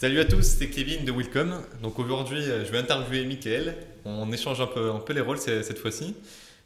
Salut 0.00 0.18
à 0.18 0.24
tous, 0.24 0.42
c'est 0.42 0.70
Kevin 0.70 1.04
de 1.04 1.12
Welcome. 1.12 1.62
Donc 1.80 2.00
aujourd'hui, 2.00 2.42
je 2.42 2.72
vais 2.72 2.78
interviewer 2.78 3.24
Mickaël. 3.26 3.76
On 4.04 4.32
échange 4.32 4.60
un 4.60 4.66
peu, 4.66 4.90
un 4.90 4.98
peu 4.98 5.12
les 5.12 5.20
rôles 5.20 5.38
cette 5.38 5.78
fois-ci. 5.78 6.16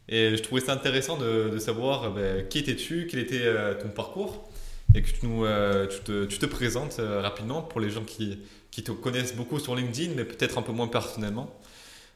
Et 0.08 0.35
je 0.35 0.43
trouvais 0.43 0.62
ça 0.62 0.73
intéressant 0.73 1.19
de, 1.19 1.59
savoir 1.59 2.11
ben, 2.11 2.49
qui 2.49 2.61
étais-tu, 2.61 3.06
quel 3.06 3.21
était 3.21 3.43
euh, 3.45 3.75
ton 3.75 3.91
parcours, 3.91 4.51
et 4.95 5.03
que 5.03 5.11
tu, 5.11 5.27
nous, 5.27 5.45
euh, 5.45 5.87
tu, 5.87 6.01
te, 6.01 6.25
tu 6.25 6.38
te, 6.38 6.46
présentes 6.46 7.01
euh, 7.01 7.21
rapidement 7.21 7.61
pour 7.61 7.83
les 7.83 7.91
gens 7.91 8.03
qui, 8.03 8.38
qui, 8.71 8.83
te 8.83 8.93
connaissent 8.93 9.36
beaucoup 9.36 9.58
sur 9.58 9.76
LinkedIn, 9.76 10.14
mais 10.16 10.24
peut-être 10.24 10.56
un 10.56 10.62
peu 10.62 10.72
moins 10.72 10.88
personnellement. 10.88 11.54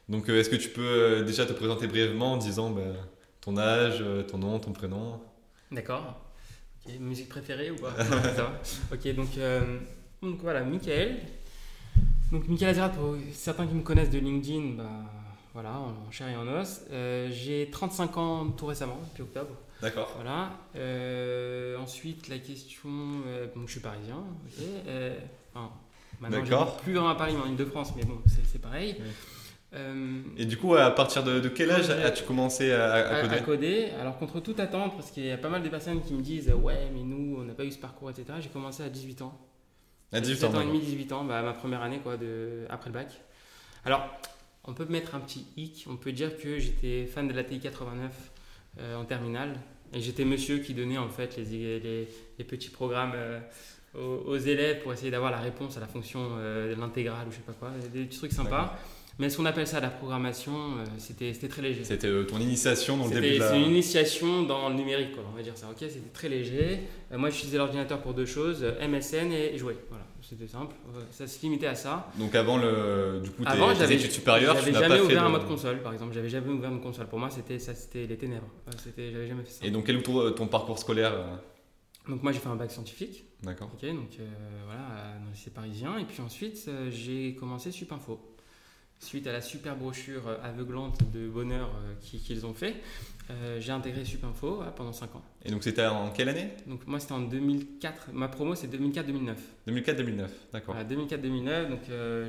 Donc 0.09 0.29
est-ce 0.29 0.49
que 0.49 0.55
tu 0.55 0.69
peux 0.69 1.23
déjà 1.23 1.45
te 1.45 1.53
présenter 1.53 1.85
brièvement 1.85 2.33
en 2.33 2.37
disant 2.37 2.71
ben, 2.71 2.95
ton 3.39 3.55
âge, 3.57 4.03
ton 4.29 4.39
nom, 4.39 4.57
ton 4.57 4.71
prénom? 4.71 5.21
D'accord. 5.71 6.19
Musique 6.99 7.29
préférée 7.29 7.69
ou 7.69 7.75
pas? 7.75 7.93
Ok, 8.91 9.15
donc 9.15 9.29
donc 10.23 10.39
voilà, 10.41 10.63
Michael. 10.63 11.17
Donc 12.31 12.47
Michael 12.47 12.69
Azerat, 12.69 12.89
pour 12.89 13.15
certains 13.31 13.67
qui 13.67 13.75
me 13.75 13.83
connaissent 13.83 14.09
de 14.09 14.17
LinkedIn, 14.17 14.75
bah, 14.77 14.89
voilà, 15.53 15.77
en 15.77 16.11
chair 16.11 16.29
et 16.29 16.35
en 16.35 16.47
os. 16.47 16.81
Euh, 16.91 17.29
j'ai 17.31 17.69
35 17.69 18.17
ans 18.17 18.49
tout 18.49 18.65
récemment, 18.65 18.99
depuis 19.11 19.21
octobre. 19.21 19.55
D'accord. 19.81 20.11
Voilà. 20.15 20.51
Euh, 20.75 21.77
ensuite, 21.77 22.27
la 22.29 22.39
question. 22.39 22.89
Euh, 23.27 23.47
je 23.65 23.71
suis 23.71 23.79
parisien. 23.79 24.15
ok. 24.15 24.65
Enfin, 25.53 25.69
maintenant, 26.19 26.65
plus 26.83 26.93
dans 26.93 27.07
à 27.07 27.15
Paris, 27.15 27.35
mais 27.37 27.47
en 27.47 27.51
Ile-de-France, 27.51 27.93
mais 27.95 28.03
bon, 28.03 28.17
c'est 28.25 28.61
pareil. 28.61 28.95
Et 30.37 30.45
du 30.45 30.57
coup, 30.57 30.73
à 30.75 30.89
partir 30.89 31.23
de, 31.23 31.47
quel 31.49 31.69
âge 31.69 31.89
as-tu 31.89 32.23
commencé 32.23 32.71
à, 32.71 33.21
coder 33.21 33.35
À 33.35 33.39
coder? 33.41 33.89
Alors, 33.99 34.17
contre 34.17 34.39
toute 34.39 34.59
attente, 34.59 34.95
parce 34.95 35.11
qu'il 35.11 35.25
y 35.25 35.31
a 35.31 35.37
pas 35.37 35.49
mal 35.49 35.61
de 35.61 35.69
personnes 35.69 36.01
qui 36.01 36.13
me 36.13 36.21
disent 36.21 36.51
Ouais, 36.51 36.89
mais 36.95 37.03
nous, 37.03 37.37
on 37.39 37.43
n'a 37.43 37.53
pas 37.53 37.65
eu 37.65 37.71
ce 37.71 37.77
parcours, 37.77 38.09
etc. 38.09 38.25
J'ai 38.39 38.49
commencé 38.49 38.81
à 38.81 38.89
18 38.89 39.21
ans. 39.21 39.39
À 40.13 40.21
18 40.21 40.43
ans. 40.45 40.61
et 40.61 40.65
demi, 40.65 40.79
18 40.79 41.11
ans, 41.11 41.23
bah, 41.23 41.41
ma 41.41 41.53
première 41.53 41.81
année 41.81 41.99
quoi, 41.99 42.17
de, 42.17 42.65
après 42.69 42.89
le 42.89 42.93
bac. 42.93 43.21
Alors, 43.85 44.07
on 44.65 44.73
peut 44.73 44.85
mettre 44.85 45.15
un 45.15 45.19
petit 45.19 45.45
hic, 45.57 45.85
on 45.89 45.97
peut 45.97 46.11
dire 46.11 46.37
que 46.37 46.59
j'étais 46.59 47.05
fan 47.05 47.27
de 47.27 47.33
la 47.33 47.43
TI 47.43 47.59
89 47.59 48.11
euh, 48.79 48.95
en 48.95 49.05
terminale. 49.05 49.59
Et 49.93 50.01
j'étais 50.01 50.25
monsieur 50.25 50.57
qui 50.59 50.73
donnait 50.73 50.97
en 50.97 51.09
fait 51.09 51.37
les, 51.37 51.79
les, 52.37 52.43
petits 52.43 52.69
programmes 52.69 53.13
euh, 53.15 53.39
aux, 53.93 54.37
élèves 54.37 54.81
pour 54.81 54.91
essayer 54.91 55.11
d'avoir 55.11 55.31
la 55.31 55.39
réponse 55.39 55.77
à 55.77 55.79
la 55.79 55.87
fonction 55.87 56.29
euh, 56.37 56.73
de 56.73 56.79
l'intégrale 56.79 57.27
ou 57.27 57.31
je 57.31 57.35
sais 57.35 57.43
pas 57.43 57.53
quoi, 57.53 57.71
des 57.93 58.05
petits 58.05 58.17
trucs 58.17 58.31
sympas. 58.31 58.77
Mais 59.19 59.29
ce 59.29 59.37
qu'on 59.37 59.45
appelle 59.45 59.67
ça 59.67 59.79
la 59.79 59.89
programmation, 59.89 60.53
euh, 60.53 60.85
c'était 60.97 61.33
très 61.47 61.61
léger. 61.61 61.83
C'était 61.83 62.07
euh, 62.07 62.23
ton 62.23 62.39
initiation 62.39 62.97
dans 62.97 63.05
le 63.05 63.11
début 63.11 63.35
de 63.35 63.39
la... 63.39 63.49
C'est 63.49 63.61
une 63.61 63.67
initiation 63.67 64.41
dans 64.41 64.69
le 64.69 64.75
numérique, 64.75 65.11
on 65.31 65.35
va 65.35 65.43
dire 65.43 65.55
ça. 65.55 65.67
Ok, 65.69 65.77
c'était 65.81 66.09
très 66.11 66.29
léger. 66.29 66.79
Euh, 67.11 67.19
moi, 67.19 67.29
j'utilisais 67.29 67.59
l'ordinateur 67.59 68.01
pour 68.01 68.15
deux 68.15 68.25
choses, 68.25 68.65
MSN 68.81 69.31
et 69.31 69.55
jouer. 69.55 69.77
Voilà, 69.89 70.05
c'était 70.27 70.47
simple. 70.47 70.75
ça 71.11 71.27
se 71.27 71.41
limitait 71.43 71.67
à 71.67 71.75
ça. 71.75 72.11
Donc 72.17 72.33
avant 72.33 72.57
le, 72.57 73.21
du 73.23 73.29
coup, 73.29 73.43
avant, 73.45 73.75
tes 73.75 73.93
études 73.93 74.11
supérieures, 74.11 74.59
tu 74.59 74.71
n'as 74.71 74.79
jamais 74.79 74.99
ouvert 74.99 75.25
un 75.25 75.29
mode 75.29 75.47
console, 75.47 75.83
par 75.83 75.93
exemple. 75.93 76.13
J'avais 76.13 76.29
jamais 76.29 76.51
ouvert 76.51 76.71
une 76.71 76.81
console. 76.81 77.05
Pour 77.07 77.19
moi, 77.19 77.29
c'était 77.29 77.59
ça, 77.59 77.75
c'était 77.75 78.07
les 78.07 78.17
ténèbres. 78.17 78.49
J'avais 78.97 79.27
jamais 79.27 79.43
fait 79.43 79.51
ça. 79.51 79.65
Et 79.65 79.69
donc, 79.69 79.85
quel 79.85 79.97
est 79.97 80.33
ton, 80.35 80.47
parcours 80.47 80.79
scolaire 80.79 81.13
donc 82.09 82.21
moi 82.21 82.33
j'ai 82.33 82.39
fait 82.39 82.49
un 82.49 82.57
bac 82.57 82.69
scientifique. 82.69 83.23
D'accord. 83.43 83.69
Ok, 83.73 83.89
donc 83.89 84.09
voilà, 84.65 85.15
dans 85.19 85.25
le 85.27 85.31
lycée 85.31 85.51
parisien. 85.51 85.97
Et 85.99 86.03
puis 86.03 86.21
ensuite 86.21 86.69
j'ai 86.89 87.33
commencé 87.33 87.71
Supinfo 87.71 88.32
suite 89.03 89.27
à 89.27 89.31
la 89.31 89.41
super 89.41 89.75
brochure 89.75 90.27
euh, 90.27 90.37
aveuglante 90.43 90.99
de 91.11 91.27
bonheur 91.27 91.69
euh, 91.69 91.93
qu'ils 92.01 92.45
ont 92.45 92.53
fait, 92.53 92.75
euh, 93.29 93.59
j'ai 93.59 93.71
intégré 93.71 94.03
Supinfo 94.05 94.63
pendant 94.75 94.93
5 94.93 95.15
ans. 95.15 95.21
Et 95.45 95.51
donc 95.51 95.63
c'était 95.63 95.85
en 95.85 96.09
quelle 96.11 96.29
année? 96.29 96.49
Donc 96.67 96.87
moi 96.87 96.99
c'était 96.99 97.13
en 97.13 97.21
2004, 97.21 98.09
ma 98.13 98.27
promo 98.27 98.55
c'est 98.55 98.67
2004-2009. 98.67 99.35
2004-2009, 99.67 100.27
d'accord. 100.51 100.75
2004-2009, 100.75 101.69
donc 101.69 101.79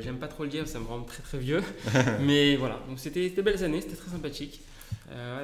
j'aime 0.00 0.18
pas 0.18 0.28
trop 0.28 0.44
le 0.44 0.50
dire, 0.50 0.68
ça 0.68 0.78
me 0.78 0.86
rend 0.86 1.02
très 1.02 1.22
très 1.22 1.38
vieux. 1.38 1.62
Mais 2.20 2.56
voilà, 2.56 2.80
donc 2.88 2.98
c'était 2.98 3.30
de 3.30 3.42
belles 3.42 3.64
années, 3.64 3.80
c'était 3.80 3.96
très 3.96 4.10
sympathique. 4.10 4.60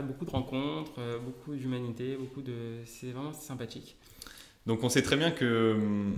beaucoup 0.04 0.24
de 0.24 0.30
rencontres, 0.30 1.00
beaucoup 1.24 1.54
d'humanité, 1.54 2.16
beaucoup 2.16 2.42
de... 2.42 2.54
C'est 2.84 3.10
vraiment 3.10 3.32
sympathique. 3.32 3.96
Donc 4.66 4.84
on 4.84 4.88
sait 4.88 5.02
très 5.02 5.16
bien 5.16 5.32
que 5.32 5.72
hum, 5.74 6.14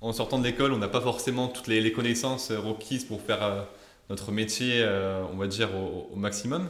en 0.00 0.14
sortant 0.14 0.38
de 0.38 0.44
l'école, 0.44 0.72
on 0.72 0.78
n'a 0.78 0.88
pas 0.88 1.02
forcément 1.02 1.48
toutes 1.48 1.66
les, 1.66 1.82
les 1.82 1.92
connaissances 1.92 2.50
requises 2.50 3.04
pour 3.04 3.20
faire 3.20 3.66
notre 4.10 4.32
métier, 4.32 4.82
euh, 4.82 5.22
on 5.32 5.36
va 5.36 5.46
dire, 5.46 5.70
au, 5.74 6.16
maximum. 6.16 6.68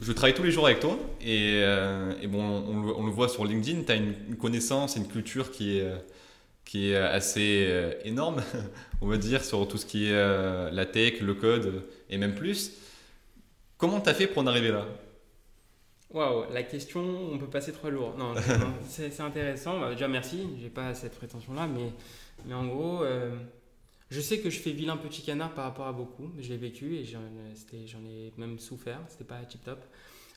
Je 0.00 0.10
travaille 0.12 0.34
tous 0.34 0.42
les 0.42 0.50
jours 0.50 0.66
avec 0.66 0.80
toi 0.80 0.98
et, 1.20 1.60
euh, 1.62 2.14
bon, 2.28 2.40
on, 2.40 3.04
le 3.04 3.12
voit 3.12 3.28
sur 3.28 3.44
LinkedIn, 3.44 3.82
tu 3.82 3.92
as 3.92 3.96
une, 3.96 4.36
connaissance 4.36 4.96
et 4.96 5.00
une 5.00 5.08
culture 5.08 5.50
qui 5.50 5.78
est, 5.78 5.92
qui 6.64 6.90
est 6.90 6.96
assez 6.96 7.66
euh, 7.68 7.92
énorme, 8.04 8.42
on 9.02 9.08
va 9.08 9.18
dire, 9.18 9.44
sur 9.44 9.68
tout 9.68 9.76
ce 9.76 9.84
qui 9.84 10.06
est 10.06 10.72
la 10.72 10.86
tech, 10.86 11.20
le 11.20 11.34
code 11.34 11.84
et 12.08 12.16
même 12.16 12.34
plus. 12.34 12.72
Comment 13.76 14.00
tu 14.00 14.08
as 14.08 14.14
fait 14.14 14.26
pour 14.26 14.42
en 14.42 14.46
arriver 14.46 14.70
là? 14.70 14.86
Waouh, 16.10 16.50
la 16.54 16.62
question, 16.62 17.02
on 17.32 17.36
peut 17.36 17.48
passer 17.48 17.70
trois 17.72 17.90
jours. 17.90 18.14
Non, 18.16 18.32
c'est 18.88 19.20
intéressant. 19.20 19.78
Bah, 19.78 19.90
déjà, 19.90 20.08
merci. 20.08 20.48
J'ai 20.58 20.70
pas 20.70 20.94
cette 20.94 21.16
prétention-là, 21.16 21.66
mais, 21.66 21.92
mais 22.46 22.54
en 22.54 22.66
gros, 22.66 23.04
je 24.10 24.20
sais 24.20 24.38
que 24.38 24.48
je 24.48 24.58
fais 24.58 24.70
vilain 24.70 24.96
petit 24.96 25.22
canard 25.22 25.52
par 25.52 25.64
rapport 25.64 25.86
à 25.86 25.92
beaucoup. 25.92 26.30
Je 26.38 26.48
l'ai 26.48 26.56
vécu 26.56 26.96
et 26.96 27.04
j'en 27.04 27.20
ai 28.06 28.32
même 28.38 28.58
souffert. 28.58 29.00
C'était 29.08 29.24
pas 29.24 29.38
tip 29.48 29.62
top. 29.64 29.80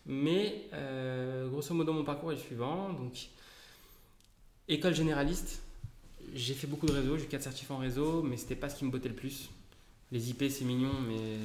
Mais 0.06 0.66
euh, 0.74 1.48
grosso 1.48 1.74
modo, 1.74 1.94
mon 1.94 2.04
parcours 2.04 2.32
est 2.32 2.36
le 2.36 2.42
suivant. 2.42 2.92
Donc, 2.92 3.14
école 4.68 4.94
généraliste. 4.94 5.64
J'ai 6.34 6.54
fait 6.54 6.68
beaucoup 6.68 6.86
de 6.86 6.92
réseaux. 6.92 7.18
J'ai 7.18 7.26
eu 7.26 7.28
4 7.28 7.44
certifs 7.44 7.72
en 7.72 7.78
réseau, 7.78 8.24
mais 8.24 8.38
c'était 8.38 8.56
pas 8.56 8.68
ce 8.68 8.76
qui 8.76 8.86
me 8.86 8.92
bottait 8.92 9.10
le 9.10 9.16
plus. 9.16 9.50
Les 10.12 10.30
IP, 10.30 10.44
c'est 10.50 10.66
mignon, 10.66 10.92
mais. 11.08 11.38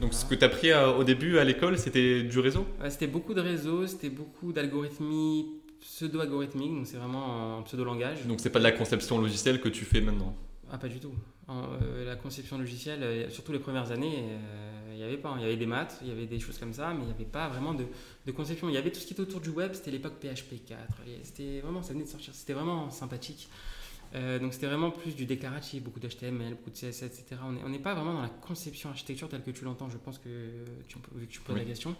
Donc, 0.00 0.12
ce 0.12 0.26
que 0.26 0.34
tu 0.34 0.44
as 0.44 0.48
appris 0.48 0.74
au 0.74 1.04
début 1.04 1.38
à 1.38 1.44
l'école, 1.44 1.78
c'était 1.78 2.22
du 2.22 2.38
réseau? 2.38 2.66
C'était 2.90 3.06
beaucoup 3.06 3.32
de 3.32 3.40
réseaux, 3.40 3.86
c'était 3.86 4.10
beaucoup 4.10 4.52
d'algorithmie 4.52 5.46
pseudo-algorithmique, 5.80 6.74
donc 6.74 6.86
c'est 6.86 6.98
vraiment 6.98 7.58
un 7.58 7.62
pseudo-langage. 7.62 8.26
Donc, 8.26 8.40
c'est 8.40 8.50
pas 8.50 8.58
de 8.58 8.64
la 8.64 8.72
conception 8.72 9.18
logicielle 9.18 9.62
que 9.62 9.70
tu 9.70 9.86
fais 9.86 10.02
maintenant? 10.02 10.36
Ah, 10.72 10.78
pas 10.78 10.88
du 10.88 11.00
tout. 11.00 11.14
Euh, 11.48 12.04
la 12.04 12.14
conception 12.14 12.56
logicielle, 12.56 13.02
euh, 13.02 13.30
surtout 13.30 13.52
les 13.52 13.58
premières 13.58 13.90
années, 13.90 14.18
il 14.18 14.92
euh, 14.92 14.96
n'y 14.96 15.02
avait 15.02 15.16
pas. 15.16 15.34
Il 15.36 15.42
y 15.42 15.44
avait 15.44 15.56
des 15.56 15.66
maths, 15.66 15.98
il 16.02 16.08
y 16.08 16.12
avait 16.12 16.26
des 16.26 16.38
choses 16.38 16.58
comme 16.58 16.72
ça, 16.72 16.90
mais 16.90 17.00
il 17.00 17.06
n'y 17.06 17.12
avait 17.12 17.24
pas 17.24 17.48
vraiment 17.48 17.74
de, 17.74 17.86
conception. 18.32 18.68
Il 18.68 18.74
y 18.74 18.78
avait 18.78 18.92
tout 18.92 19.00
ce 19.00 19.06
qui 19.06 19.14
était 19.14 19.22
autour 19.22 19.40
du 19.40 19.50
web, 19.50 19.72
c'était 19.74 19.90
l'époque 19.90 20.14
PHP 20.20 20.64
4. 20.66 20.78
C'était 21.24 21.60
vraiment, 21.60 21.82
ça 21.82 21.92
venait 21.92 22.04
de 22.04 22.08
sortir, 22.08 22.32
c'était 22.34 22.52
vraiment 22.52 22.90
sympathique. 22.90 23.48
donc 24.14 24.54
c'était 24.54 24.66
vraiment 24.66 24.92
plus 24.92 25.16
du 25.16 25.26
déclaratif, 25.26 25.82
beaucoup 25.82 25.98
d'HTML, 25.98 26.54
beaucoup 26.54 26.70
de 26.70 26.76
CSS, 26.76 27.02
etc. 27.02 27.40
On 27.64 27.68
n'est 27.68 27.80
pas 27.80 27.94
vraiment 27.94 28.14
dans 28.14 28.22
la 28.22 28.28
conception 28.28 28.90
architecture 28.90 29.28
telle 29.28 29.42
que 29.42 29.50
tu 29.50 29.64
l'entends, 29.64 29.90
je 29.90 29.98
pense 29.98 30.18
que 30.18 30.28
tu, 30.86 30.98
vu 31.16 31.26
que 31.26 31.32
tu 31.32 31.40
poses 31.40 31.56
la 31.56 31.64
question. 31.64 31.96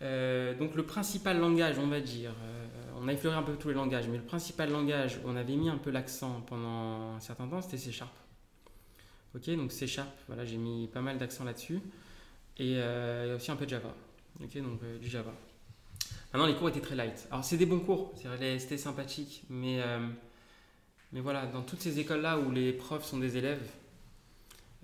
Donc 0.00 0.74
le 0.74 0.82
principal 0.82 1.38
langage, 1.38 1.78
on 1.78 1.86
va 1.86 2.00
dire, 2.00 2.32
on 2.98 3.08
a 3.08 3.12
effleuré 3.12 3.36
un 3.36 3.42
peu 3.42 3.56
tous 3.56 3.68
les 3.68 3.74
langages, 3.74 4.08
mais 4.08 4.18
le 4.18 4.24
principal 4.24 4.70
langage 4.70 5.18
où 5.24 5.28
on 5.28 5.36
avait 5.36 5.56
mis 5.56 5.68
un 5.68 5.78
peu 5.78 5.90
l'accent 5.90 6.42
pendant 6.46 7.14
un 7.14 7.20
certain 7.20 7.46
temps, 7.48 7.60
c'était 7.62 7.78
C 7.78 7.92
Sharp. 7.92 8.12
Ok, 9.34 9.50
donc 9.50 9.72
C 9.72 9.86
Sharp, 9.86 10.12
voilà, 10.28 10.44
j'ai 10.44 10.56
mis 10.56 10.88
pas 10.88 11.00
mal 11.02 11.18
d'accent 11.18 11.44
là-dessus. 11.44 11.80
Et 12.58 12.76
euh, 12.76 13.36
aussi 13.36 13.50
un 13.50 13.56
peu 13.56 13.66
de 13.66 13.70
Java. 13.70 13.94
Ok, 14.42 14.56
donc 14.62 14.82
euh, 14.82 14.98
du 14.98 15.08
Java. 15.08 15.32
Maintenant, 16.32 16.46
les 16.46 16.54
cours 16.54 16.70
étaient 16.70 16.80
très 16.80 16.94
light. 16.94 17.26
Alors, 17.30 17.44
c'est 17.44 17.58
des 17.58 17.66
bons 17.66 17.80
cours, 17.80 18.14
c'était 18.16 18.78
sympathique, 18.78 19.44
mais, 19.50 19.80
euh, 19.80 20.06
mais 21.12 21.20
voilà, 21.20 21.46
dans 21.46 21.62
toutes 21.62 21.80
ces 21.80 21.98
écoles-là 21.98 22.38
où 22.38 22.50
les 22.50 22.72
profs 22.72 23.04
sont 23.04 23.18
des 23.18 23.36
élèves, 23.36 23.70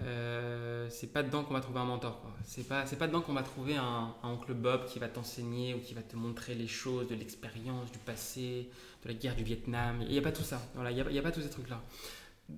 euh, 0.04 0.86
c'est 0.90 1.12
pas 1.12 1.22
dedans 1.22 1.44
qu'on 1.44 1.54
va 1.54 1.60
trouver 1.60 1.80
un 1.80 1.84
mentor. 1.84 2.20
C'est 2.44 2.66
pas, 2.66 2.84
pas 2.84 3.06
dedans 3.06 3.20
qu'on 3.20 3.32
va 3.32 3.42
trouver 3.42 3.76
un, 3.76 4.14
oncle 4.22 4.54
Bob 4.54 4.86
qui 4.86 4.98
va 4.98 5.08
t'enseigner 5.08 5.74
ou 5.74 5.78
qui 5.78 5.94
va 5.94 6.02
te 6.02 6.16
montrer 6.16 6.54
les 6.54 6.66
choses 6.66 7.08
de 7.08 7.14
l'expérience, 7.14 7.90
du 7.92 7.98
passé, 7.98 8.68
de 9.02 9.08
la 9.08 9.14
guerre 9.14 9.36
du 9.36 9.44
Vietnam. 9.44 9.96
Il 10.02 10.12
n'y 10.12 10.18
a 10.18 10.22
pas 10.22 10.32
tout 10.32 10.42
ça. 10.42 10.60
Voilà, 10.74 10.90
il 10.90 11.04
n'y 11.10 11.18
a, 11.18 11.22
pas 11.22 11.32
tous 11.32 11.42
ces 11.42 11.50
trucs-là. 11.50 11.82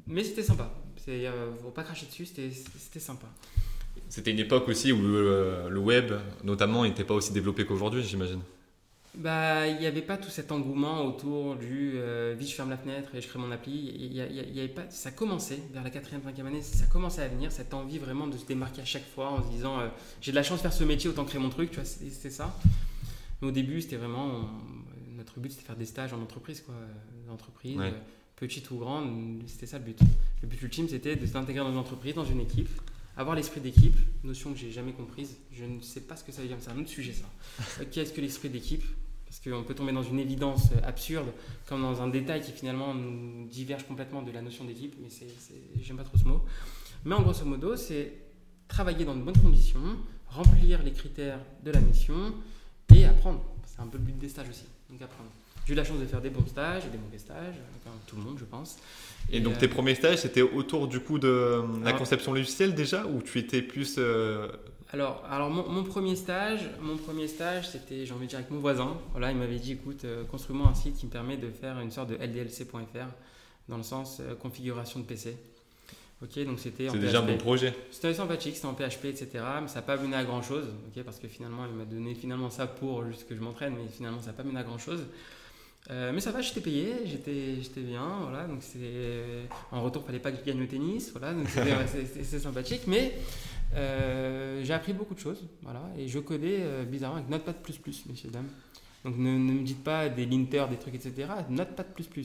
Mais 0.06 0.25
c'était 0.25 0.43
sympa. 0.43 0.72
Il 1.06 1.22
ne 1.22 1.31
faut 1.63 1.71
pas 1.71 1.84
cracher 1.84 2.07
dessus, 2.07 2.27
c'était, 2.27 2.51
sympa. 3.01 3.27
C'était 4.09 4.30
une 4.30 4.39
époque 4.39 4.68
aussi 4.68 4.92
où 4.92 5.01
le, 5.01 5.68
le 5.68 5.78
web, 5.78 6.13
notamment, 6.42 6.84
n'était 6.84 7.04
pas 7.04 7.15
aussi 7.15 7.33
développé 7.33 7.66
qu'aujourd'hui, 7.66 8.03
j'imagine 8.03 8.41
bah, 9.16 9.66
il 9.69 9.78
n'y 9.78 9.87
avait 9.87 10.03
pas 10.03 10.16
tout 10.16 10.31
cet 10.31 10.51
engouement 10.51 11.05
autour 11.05 11.57
du 11.57 11.93
euh, 11.95 12.39
je 12.39 12.47
ferme 12.47 12.71
la 12.71 12.77
fenêtre 12.77 13.15
et 13.15 13.21
je 13.21 13.28
crée 13.28 13.39
mon 13.39 13.51
appli. 13.53 13.93
Il 13.95 14.13
y, 14.13 14.16
y, 14.16 14.59
avait 14.59 14.69
pas, 14.69 14.89
ça 14.91 15.11
commençait 15.13 15.61
vers 15.72 15.84
la 15.84 15.91
quatrième, 15.91 16.22
cinquième 16.22 16.47
année, 16.47 16.63
ça 16.63 16.87
commençait 16.87 17.22
à 17.22 17.28
venir, 17.28 17.53
cette 17.53 17.75
envie 17.75 17.99
vraiment 17.99 18.27
de 18.27 18.37
se 18.37 18.45
démarquer 18.45 18.83
à 18.83 18.84
chaque 18.84 19.07
fois 19.07 19.31
en 19.31 19.43
se 19.43 19.49
disant 19.51 19.78
euh, 19.81 19.89
j'ai 20.21 20.33
de 20.33 20.37
la 20.37 20.43
chance 20.43 20.59
de 20.59 20.63
faire 20.63 20.72
ce 20.72 20.84
métier, 20.84 21.09
autant 21.09 21.25
créer 21.25 21.41
mon 21.41 21.51
truc, 21.51 21.71
tu 21.71 21.77
vois, 21.77 21.84
c'était 21.84 22.31
ça. 22.31 22.59
Mais 23.41 23.49
au 23.49 23.53
début, 23.53 23.81
c'était 23.81 23.97
vraiment, 23.97 24.49
notre 25.16 25.39
but 25.39 25.51
c'était 25.51 25.63
de 25.63 25.66
faire 25.66 25.77
des 25.77 25.87
stages 25.87 26.13
en 26.13 26.21
entreprise, 26.21 26.61
quoi, 26.63 26.75
entreprise, 27.31 27.78
euh, 27.81 27.91
petite 28.37 28.71
ou 28.72 28.78
grande, 28.78 29.43
c'était 29.47 29.66
ça 29.66 29.78
le 29.78 29.84
but. 29.84 29.99
Le 30.43 30.49
but 30.49 30.61
ultime, 30.61 30.89
c'était 30.89 31.15
de 31.15 31.27
s'intégrer 31.27 31.63
dans 31.63 31.71
une 31.71 31.78
entreprise, 31.78 32.15
dans 32.15 32.25
une 32.25 32.41
équipe, 32.41 32.69
avoir 33.16 33.37
l'esprit 33.37 33.61
d'équipe, 33.61 33.97
notion 34.25 34.53
que 34.53 34.59
j'ai 34.59 34.71
jamais 34.71 34.93
comprise. 34.93 35.37
Je 35.53 35.65
ne 35.65 35.81
sais 35.81 36.01
pas 36.01 36.16
ce 36.16 36.25
que 36.25 36.33
ça 36.33 36.43
veut 36.43 36.49
dire, 36.49 36.57
c'est 36.61 36.71
un 36.71 36.78
autre 36.78 36.89
sujet 36.89 37.13
ça. 37.13 37.84
Qu'est-ce 37.93 38.13
que 38.13 38.21
l'esprit 38.21 38.49
d'équipe 38.49 38.84
Parce 39.27 39.41
qu'on 39.41 39.63
peut 39.63 39.75
tomber 39.75 39.93
dans 39.93 40.03
une 40.03 40.19
évidence 40.19 40.71
absurde, 40.83 41.28
comme 41.66 41.83
dans 41.83 42.03
un 42.03 42.09
détail 42.09 42.43
qui 42.43 42.53
finalement 42.53 42.95
nous 42.95 43.47
diverge 43.47 43.84
complètement 43.87 44.22
de 44.22 44.33
la 44.33 44.43
notion 44.43 44.65
d'équipe, 44.65 44.95
mais 45.01 45.09
j'aime 45.81 45.97
pas 45.97 46.05
trop 46.05 46.19
ce 46.19 46.25
mot. 46.25 46.43
Mais 47.05 47.15
en 47.15 47.22
grosso 47.22 47.45
modo, 47.45 47.77
c'est 47.77 48.13
travailler 48.66 49.05
dans 49.05 49.15
de 49.15 49.22
bonnes 49.22 49.39
conditions, 49.39 49.99
remplir 50.27 50.83
les 50.83 50.93
critères 50.93 51.41
de 51.63 51.71
la 51.71 51.81
mission 51.81 52.34
et 52.95 53.05
apprendre. 53.05 53.45
C'est 53.66 53.81
un 53.81 53.87
peu 53.87 53.99
le 53.99 54.05
but 54.05 54.19
des 54.19 54.28
stages 54.28 54.49
aussi, 54.49 54.66
donc 54.91 55.03
apprendre. 55.03 55.31
J'ai 55.66 55.72
eu 55.72 55.77
la 55.77 55.84
chance 55.84 55.99
de 55.99 56.07
faire 56.07 56.21
des 56.21 56.31
bons 56.31 56.47
stages 56.47 56.84
et 56.87 56.91
des 56.91 56.99
mauvais 56.99 57.19
stages, 57.19 57.55
comme 57.83 57.93
tout 58.07 58.16
le 58.16 58.22
monde, 58.22 58.37
je 58.39 58.45
pense. 58.45 58.77
Et, 59.33 59.41
donc, 59.41 59.57
tes 59.59 59.66
euh, 59.66 59.71
premiers 59.71 59.95
stages, 59.95 60.19
c'était 60.19 60.43
autour 60.43 60.89
du 60.89 61.01
coup 61.01 61.19
de 61.19 61.63
la 61.83 61.93
conception 61.95 62.33
logicielle 62.33 62.75
déjà, 62.75 63.07
ou 63.07 63.22
tu 63.22 63.39
étais 63.39 63.63
plus. 63.63 63.97
Euh, 63.99 64.49
alors, 64.93 65.25
alors 65.28 65.51
mon, 65.51 65.83
premier 65.83 66.16
stage, 66.16 66.61
mon 66.81 66.97
premier 66.97 67.27
stage, 67.27 67.69
c'était, 67.69 68.05
j'ai 68.05 68.13
envie 68.13 68.27
de 68.27 68.31
dire, 68.31 68.39
avec 68.39 68.51
mon 68.51 68.61
voisin. 68.61 68.97
Voilà, 69.13 69.33
il 69.33 69.39
m'avait 69.39 69.59
dit, 69.59 69.72
écoute, 69.72 70.05
euh, 70.05 70.25
construis-moi 70.25 70.69
un 70.69 70.75
site 70.75 70.97
qui 70.99 71.07
me 71.07 71.11
permet 71.11 71.37
de 71.37 71.51
faire 71.51 71.81
une 71.81 71.91
sorte 71.91 72.11
de 72.11 72.16
LDLC.fr, 72.16 73.09
dans 73.69 73.78
le 73.78 73.83
sens 73.83 74.21
configuration 74.41 75.01
de 75.01 75.05
PC. 75.05 75.37
Ok, 76.22 76.39
donc 76.45 76.61
c'était. 76.61 76.89
C'est 76.91 76.99
déjà 76.99 77.21
un 77.21 77.27
bon 77.27 77.39
projet. 77.39 77.75
C'était 77.91 78.13
sympathique, 78.13 78.55
c'était 78.55 78.66
en 78.66 78.75
PHP, 78.75 79.07
etc. 79.07 79.28
Mais 79.63 79.69
ça 79.69 79.77
n'a 79.77 79.83
pas 79.83 79.97
mené 79.97 80.15
à 80.15 80.25
grand 80.25 80.43
chose, 80.43 80.66
ok, 80.89 81.03
parce 81.03 81.19
que 81.19 81.27
finalement, 81.27 81.65
il 81.66 81.75
m'a 81.75 81.87
donné 81.87 82.15
finalement 82.15 82.51
ça 82.51 82.66
pour 82.66 83.07
juste 83.07 83.27
que 83.27 83.34
je 83.34 83.41
m'entraîne, 83.41 83.75
mais 83.75 83.89
finalement, 83.91 84.21
ça 84.21 84.28
n'a 84.28 84.33
pas 84.34 84.43
mené 84.43 84.61
à 84.61 84.63
grand 84.63 84.78
chose. 84.78 85.01
Euh, 85.91 86.13
mais 86.15 86.21
ça 86.21 86.33
va, 86.33 86.41
j'étais 86.41 86.63
payé, 86.63 86.95
j'étais, 87.04 87.57
j'étais 87.60 87.83
bien, 87.83 88.21
voilà, 88.22 88.47
donc 88.47 88.63
c'est... 88.63 89.47
En 89.71 89.83
retour, 89.83 90.03
il 90.04 90.07
fallait 90.07 90.19
pas 90.19 90.33
que 90.33 90.39
je 90.39 90.42
gagne 90.42 90.63
au 90.63 90.66
tennis, 90.66 91.10
voilà, 91.10 91.34
donc 91.34 91.47
c'est, 92.22 92.39
sympathique, 92.39 92.83
mais 92.86 93.19
euh, 93.75 94.65
j'ai 94.65 94.72
appris 94.72 94.95
beaucoup 94.95 95.15
de 95.15 95.21
choses, 95.21 95.45
voilà, 95.63 95.83
et 95.98 96.09
je 96.09 96.19
codais 96.21 96.60
euh, 96.60 96.84
bizarrement 96.84 97.19
avec 97.19 97.28
Notepad++, 97.28 97.54
messieurs, 98.09 98.31
dames. 98.31 98.48
Donc 99.04 99.19
ne, 99.19 99.36
ne, 99.36 99.53
me 99.53 99.63
dites 99.63 99.84
pas 99.84 100.09
des 100.09 100.25
linters, 100.25 100.66
des 100.71 100.78
trucs, 100.78 100.95
etc. 100.95 101.28
Notepad++, 101.51 101.84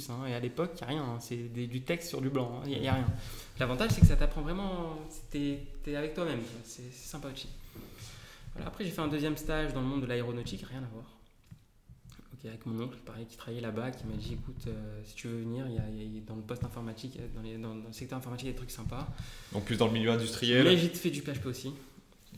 hein, 0.09 0.25
et 0.29 0.33
à 0.33 0.39
l'époque, 0.39 0.71
il 0.75 0.77
n'y 0.77 0.83
a 0.83 0.87
rien, 0.87 1.03
hein, 1.03 1.17
c'est 1.19 1.49
du 1.49 1.81
texte 1.81 2.07
sur 2.07 2.21
du 2.21 2.29
blanc, 2.29 2.61
il 2.65 2.75
hein, 2.75 2.79
n'y 2.79 2.87
a, 2.87 2.93
rien. 2.93 3.07
L'avantage, 3.59 3.91
c'est 3.91 3.99
que 3.99 4.07
ça 4.07 4.15
t'apprend 4.15 4.41
vraiment, 4.41 4.97
t'es, 5.29 5.59
es 5.85 5.95
avec 5.97 6.13
toi-même, 6.13 6.39
c'est, 6.63 6.93
sympa 6.93 7.27
aussi. 7.33 7.49
Voilà, 8.53 8.69
après, 8.69 8.85
j'ai 8.85 8.91
fait 8.91 9.01
un 9.01 9.09
deuxième 9.09 9.35
stage 9.35 9.73
dans 9.73 9.81
le 9.81 9.87
monde 9.87 10.01
de 10.03 10.05
l'aéronautique, 10.05 10.63
rien 10.65 10.79
à 10.79 10.93
voir 10.93 11.18
avec 12.47 12.65
mon 12.65 12.79
oncle, 12.81 12.97
pareil, 13.05 13.25
qui 13.25 13.37
travaillait 13.37 13.61
là-bas, 13.61 13.91
qui 13.91 14.05
m'a 14.05 14.15
dit 14.15 14.33
écoute, 14.33 14.63
euh, 14.67 15.01
si 15.03 15.15
tu 15.15 15.27
veux 15.27 15.39
venir, 15.39 15.65
il 15.67 15.73
y, 15.73 16.17
a, 16.17 16.21
dans 16.25 16.35
le 16.35 16.41
poste 16.41 16.63
informatique, 16.63 17.19
dans, 17.35 17.69
dans, 17.69 17.75
le 17.75 17.93
secteur 17.93 18.17
informatique, 18.17 18.45
il 18.45 18.47
y 18.47 18.51
a 18.51 18.53
des 18.53 18.57
trucs 18.57 18.71
sympas. 18.71 19.07
Donc 19.51 19.65
plus 19.65 19.77
dans 19.77 19.87
le 19.87 19.93
milieu 19.93 20.11
industriel 20.11 20.63
Mais 20.63 20.77
j'ai 20.77 20.89
fait 20.89 21.11
du 21.11 21.21
PHP 21.21 21.45
aussi. 21.45 21.73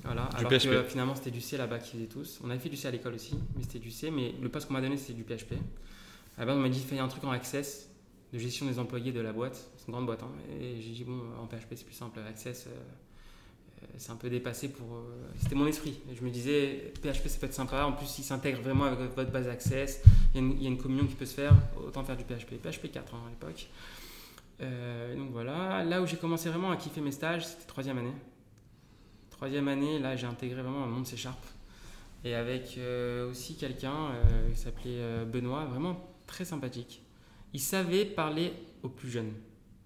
Voilà, 0.03 0.23
alors 0.33 0.49
que 0.49 0.83
finalement 0.83 1.13
c'était 1.15 1.31
du 1.31 1.41
C 1.41 1.57
là-bas 1.57 1.79
qu'ils 1.79 1.99
faisaient 1.99 2.09
tous. 2.09 2.39
On 2.43 2.49
avait 2.49 2.59
fait 2.59 2.69
du 2.69 2.77
C 2.77 2.87
à 2.87 2.91
l'école 2.91 3.13
aussi, 3.13 3.35
mais 3.55 3.63
c'était 3.63 3.79
du 3.79 3.91
C. 3.91 4.09
Mais 4.09 4.33
le 4.41 4.49
poste 4.49 4.67
qu'on 4.67 4.73
m'a 4.73 4.81
donné 4.81 4.97
c'était 4.97 5.13
du 5.13 5.23
PHP. 5.23 5.53
Base 6.37 6.57
on 6.57 6.61
m'a 6.61 6.69
dit 6.69 6.79
fais 6.79 6.97
un 6.97 7.07
truc 7.07 7.23
en 7.23 7.31
Access, 7.31 7.89
de 8.33 8.39
gestion 8.39 8.65
des 8.65 8.79
employés 8.79 9.11
de 9.11 9.19
la 9.19 9.31
boîte. 9.31 9.69
C'est 9.77 9.87
une 9.87 9.93
grande 9.93 10.07
boîte. 10.07 10.23
Hein. 10.23 10.31
Et 10.59 10.81
j'ai 10.81 10.91
dit 10.91 11.03
bon, 11.03 11.21
en 11.39 11.45
PHP 11.45 11.73
c'est 11.75 11.85
plus 11.85 11.93
simple. 11.93 12.19
Access, 12.27 12.67
euh, 12.67 12.71
c'est 13.97 14.11
un 14.11 14.15
peu 14.15 14.29
dépassé 14.29 14.69
pour. 14.69 14.95
Euh, 14.95 15.29
c'était 15.37 15.55
mon 15.55 15.67
esprit. 15.67 15.99
Je 16.13 16.23
me 16.23 16.29
disais, 16.29 16.91
PHP, 17.01 17.27
ça 17.27 17.39
peut 17.39 17.45
être 17.45 17.53
sympa. 17.53 17.85
En 17.85 17.93
plus, 17.93 18.17
il 18.17 18.23
s'intègre 18.23 18.61
vraiment 18.61 18.85
avec 18.85 18.99
votre 19.15 19.31
base 19.31 19.47
Access. 19.47 20.01
Il 20.33 20.61
y, 20.61 20.65
a 20.65 20.69
une, 20.69 20.77
communion 20.77 21.05
qui 21.05 21.15
peut 21.15 21.25
se 21.25 21.35
faire. 21.35 21.53
Autant 21.85 22.03
faire 22.03 22.17
du 22.17 22.23
PHP. 22.23 22.55
PHP 22.61 22.91
4 22.91 23.13
hein, 23.13 23.19
à 23.27 23.29
l'époque. 23.29 23.67
Euh, 24.61 25.15
donc 25.15 25.31
voilà. 25.31 25.83
Là 25.83 26.01
où 26.01 26.07
j'ai 26.07 26.17
commencé 26.17 26.49
vraiment 26.49 26.71
à 26.71 26.77
kiffer 26.77 27.01
mes 27.01 27.11
stages, 27.11 27.45
c'était 27.45 27.65
troisième 27.65 27.97
année. 27.97 28.13
Troisième 29.29 29.67
année, 29.67 29.99
là, 29.99 30.15
j'ai 30.15 30.27
intégré 30.27 30.61
vraiment 30.61 30.83
un 30.83 30.87
monde 30.87 31.05
C 31.05 31.17
Sharp. 31.17 31.43
Et 32.23 32.35
avec 32.35 32.75
euh, 32.77 33.29
aussi 33.29 33.55
quelqu'un 33.55 34.09
qui 34.51 34.59
s'appelait 34.59 35.25
Benoît, 35.25 35.65
vraiment 35.65 36.11
très 36.27 36.45
sympathique. 36.45 37.03
Il 37.53 37.59
savait 37.59 38.05
parler 38.05 38.53
aux 38.83 38.89
plus 38.89 39.09
jeunes. 39.09 39.33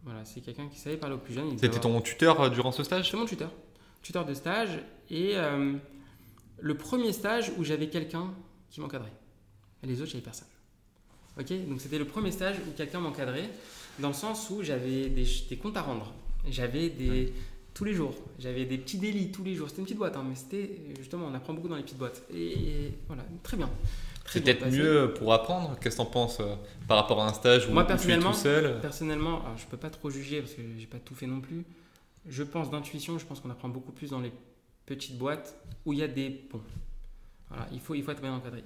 Voilà, 0.04 0.24
c'est 0.24 0.42
quelqu'un 0.42 0.68
qui 0.68 0.78
savait 0.78 0.98
parler 0.98 1.16
aux 1.16 1.20
plus 1.20 1.34
jeunes. 1.34 1.58
C'était 1.58 1.80
ton 1.80 2.00
tuteur 2.02 2.52
durant 2.52 2.72
ce 2.72 2.84
stage? 2.84 3.10
C'est 3.10 3.18
mon 3.18 3.26
tuteur 3.26 3.52
tuteur 4.06 4.24
de 4.24 4.36
stage 4.36 4.70
et 5.10 5.32
euh, 5.34 5.74
le 6.60 6.78
premier 6.78 7.12
stage 7.12 7.52
où 7.58 7.64
j'avais 7.64 7.88
quelqu'un 7.88 8.32
qui 8.70 8.80
m'encadrait. 8.80 9.12
Les 9.82 10.00
autres, 10.00 10.12
j'avais 10.12 10.24
personne. 10.24 10.48
Ok? 11.40 11.52
Donc 11.68 11.82
c'était 11.82 11.98
le 11.98 12.06
premier 12.06 12.32
stage 12.32 12.58
où 12.68 12.72
quelqu'un 12.78 13.00
m'encadrait 13.00 13.50
dans 13.98 14.10
le 14.10 14.14
sens 14.14 14.50
où 14.52 14.62
j'avais 14.62 15.10
des, 15.10 15.58
comptes 15.58 15.76
à 15.76 15.82
rendre. 15.82 16.14
J'avais 16.48 16.90
des. 16.90 17.34
Tous 17.74 17.84
les 17.84 17.94
jours. 17.94 18.16
J'avais 18.40 18.66
des 18.66 18.78
petits 18.78 19.00
délits 19.00 19.32
tous 19.32 19.44
les 19.44 19.56
jours. 19.56 19.68
C'était 19.68 19.82
une 19.82 19.86
petite 19.86 19.98
boîte, 19.98 20.16
hein, 20.16 20.26
mais 20.28 20.36
c'était. 20.36 20.80
Justement, 20.98 21.26
on 21.30 21.34
apprend 21.34 21.54
beaucoup 21.54 21.68
dans 21.68 21.76
les 21.76 21.84
petites 21.84 21.98
boîtes. 21.98 22.24
Et, 22.34 22.92
voilà, 23.08 23.24
très 23.44 23.58
bien. 23.58 23.70
C'est 24.28 24.42
peut-être 24.42 24.68
mieux 24.68 25.14
pour 25.18 25.34
apprendre. 25.34 25.78
Qu'est-ce 25.82 25.98
que 25.98 26.02
tu 26.02 26.08
en 26.08 26.12
penses 26.12 26.40
euh, 26.40 26.56
par 26.88 26.98
rapport 26.98 27.22
à 27.22 27.28
un 27.28 27.34
stage 27.34 27.68
où, 27.68 27.74
Moi, 27.74 27.86
personnellement, 27.86 28.32
tu 28.32 28.38
es 28.38 28.40
tout 28.40 28.44
seul? 28.44 28.80
Personnellement, 28.82 29.42
alors, 29.44 29.58
je 29.58 29.66
peux 29.66 29.78
pas 29.78 29.90
trop 29.90 30.10
juger 30.10 30.42
parce 30.42 30.54
que 30.54 30.62
j'ai 30.78 30.88
pas 30.88 31.00
tout 31.00 31.16
fait 31.16 31.28
non 31.28 31.42
plus 31.42 31.66
je 32.28 32.44
pense 32.44 32.70
d'intuition, 32.70 33.18
je 33.18 33.26
pense 33.26 33.40
qu'on 33.40 33.50
apprend 33.50 33.70
beaucoup 33.70 33.92
plus 33.92 34.10
dans 34.10 34.20
les 34.20 34.32
petites 34.86 35.18
boîtes 35.18 35.56
où 35.86 35.94
il 35.94 36.00
y 36.00 36.04
a 36.04 36.08
des 36.08 36.30
ponts. 36.30 36.62
Voilà, 37.50 37.68
il, 37.72 37.80
faut, 37.80 37.94
il 37.94 38.04
faut 38.04 38.12
être 38.12 38.22
bien 38.22 38.34
encadré. 38.34 38.64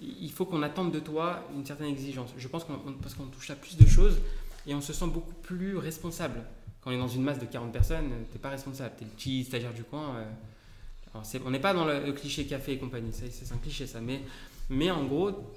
Il 0.00 0.32
faut 0.32 0.44
qu'on 0.44 0.62
attende 0.62 0.92
de 0.92 0.98
toi 0.98 1.46
une 1.54 1.64
certaine 1.64 1.86
exigence. 1.86 2.30
Je 2.36 2.48
pense 2.48 2.64
qu'on, 2.64 2.78
parce 3.00 3.14
qu'on 3.14 3.26
touche 3.26 3.50
à 3.50 3.54
plus 3.54 3.76
de 3.76 3.86
choses 3.86 4.18
et 4.66 4.74
on 4.74 4.80
se 4.80 4.92
sent 4.92 5.06
beaucoup 5.06 5.34
plus 5.34 5.76
responsable. 5.76 6.42
Quand 6.80 6.90
on 6.90 6.94
est 6.94 6.98
dans 6.98 7.08
une 7.08 7.22
masse 7.22 7.38
de 7.38 7.46
40 7.46 7.72
personnes, 7.72 8.10
tu 8.28 8.32
n'es 8.32 8.40
pas 8.40 8.50
responsable. 8.50 8.94
Tu 8.98 9.04
es 9.04 9.06
le 9.06 9.12
petit 9.12 9.44
stagiaire 9.44 9.72
du 9.72 9.84
coin. 9.84 10.16
Euh. 10.16 11.20
on 11.44 11.50
n'est 11.50 11.60
pas 11.60 11.74
dans 11.74 11.84
le, 11.84 12.12
cliché 12.12 12.44
café 12.44 12.72
et 12.72 12.78
compagnie, 12.78 13.12
c'est, 13.12 13.30
c'est 13.30 13.52
un 13.52 13.58
cliché 13.58 13.86
ça. 13.86 14.00
Mais, 14.00 14.20
mais 14.68 14.90
en 14.90 15.04
gros, 15.04 15.52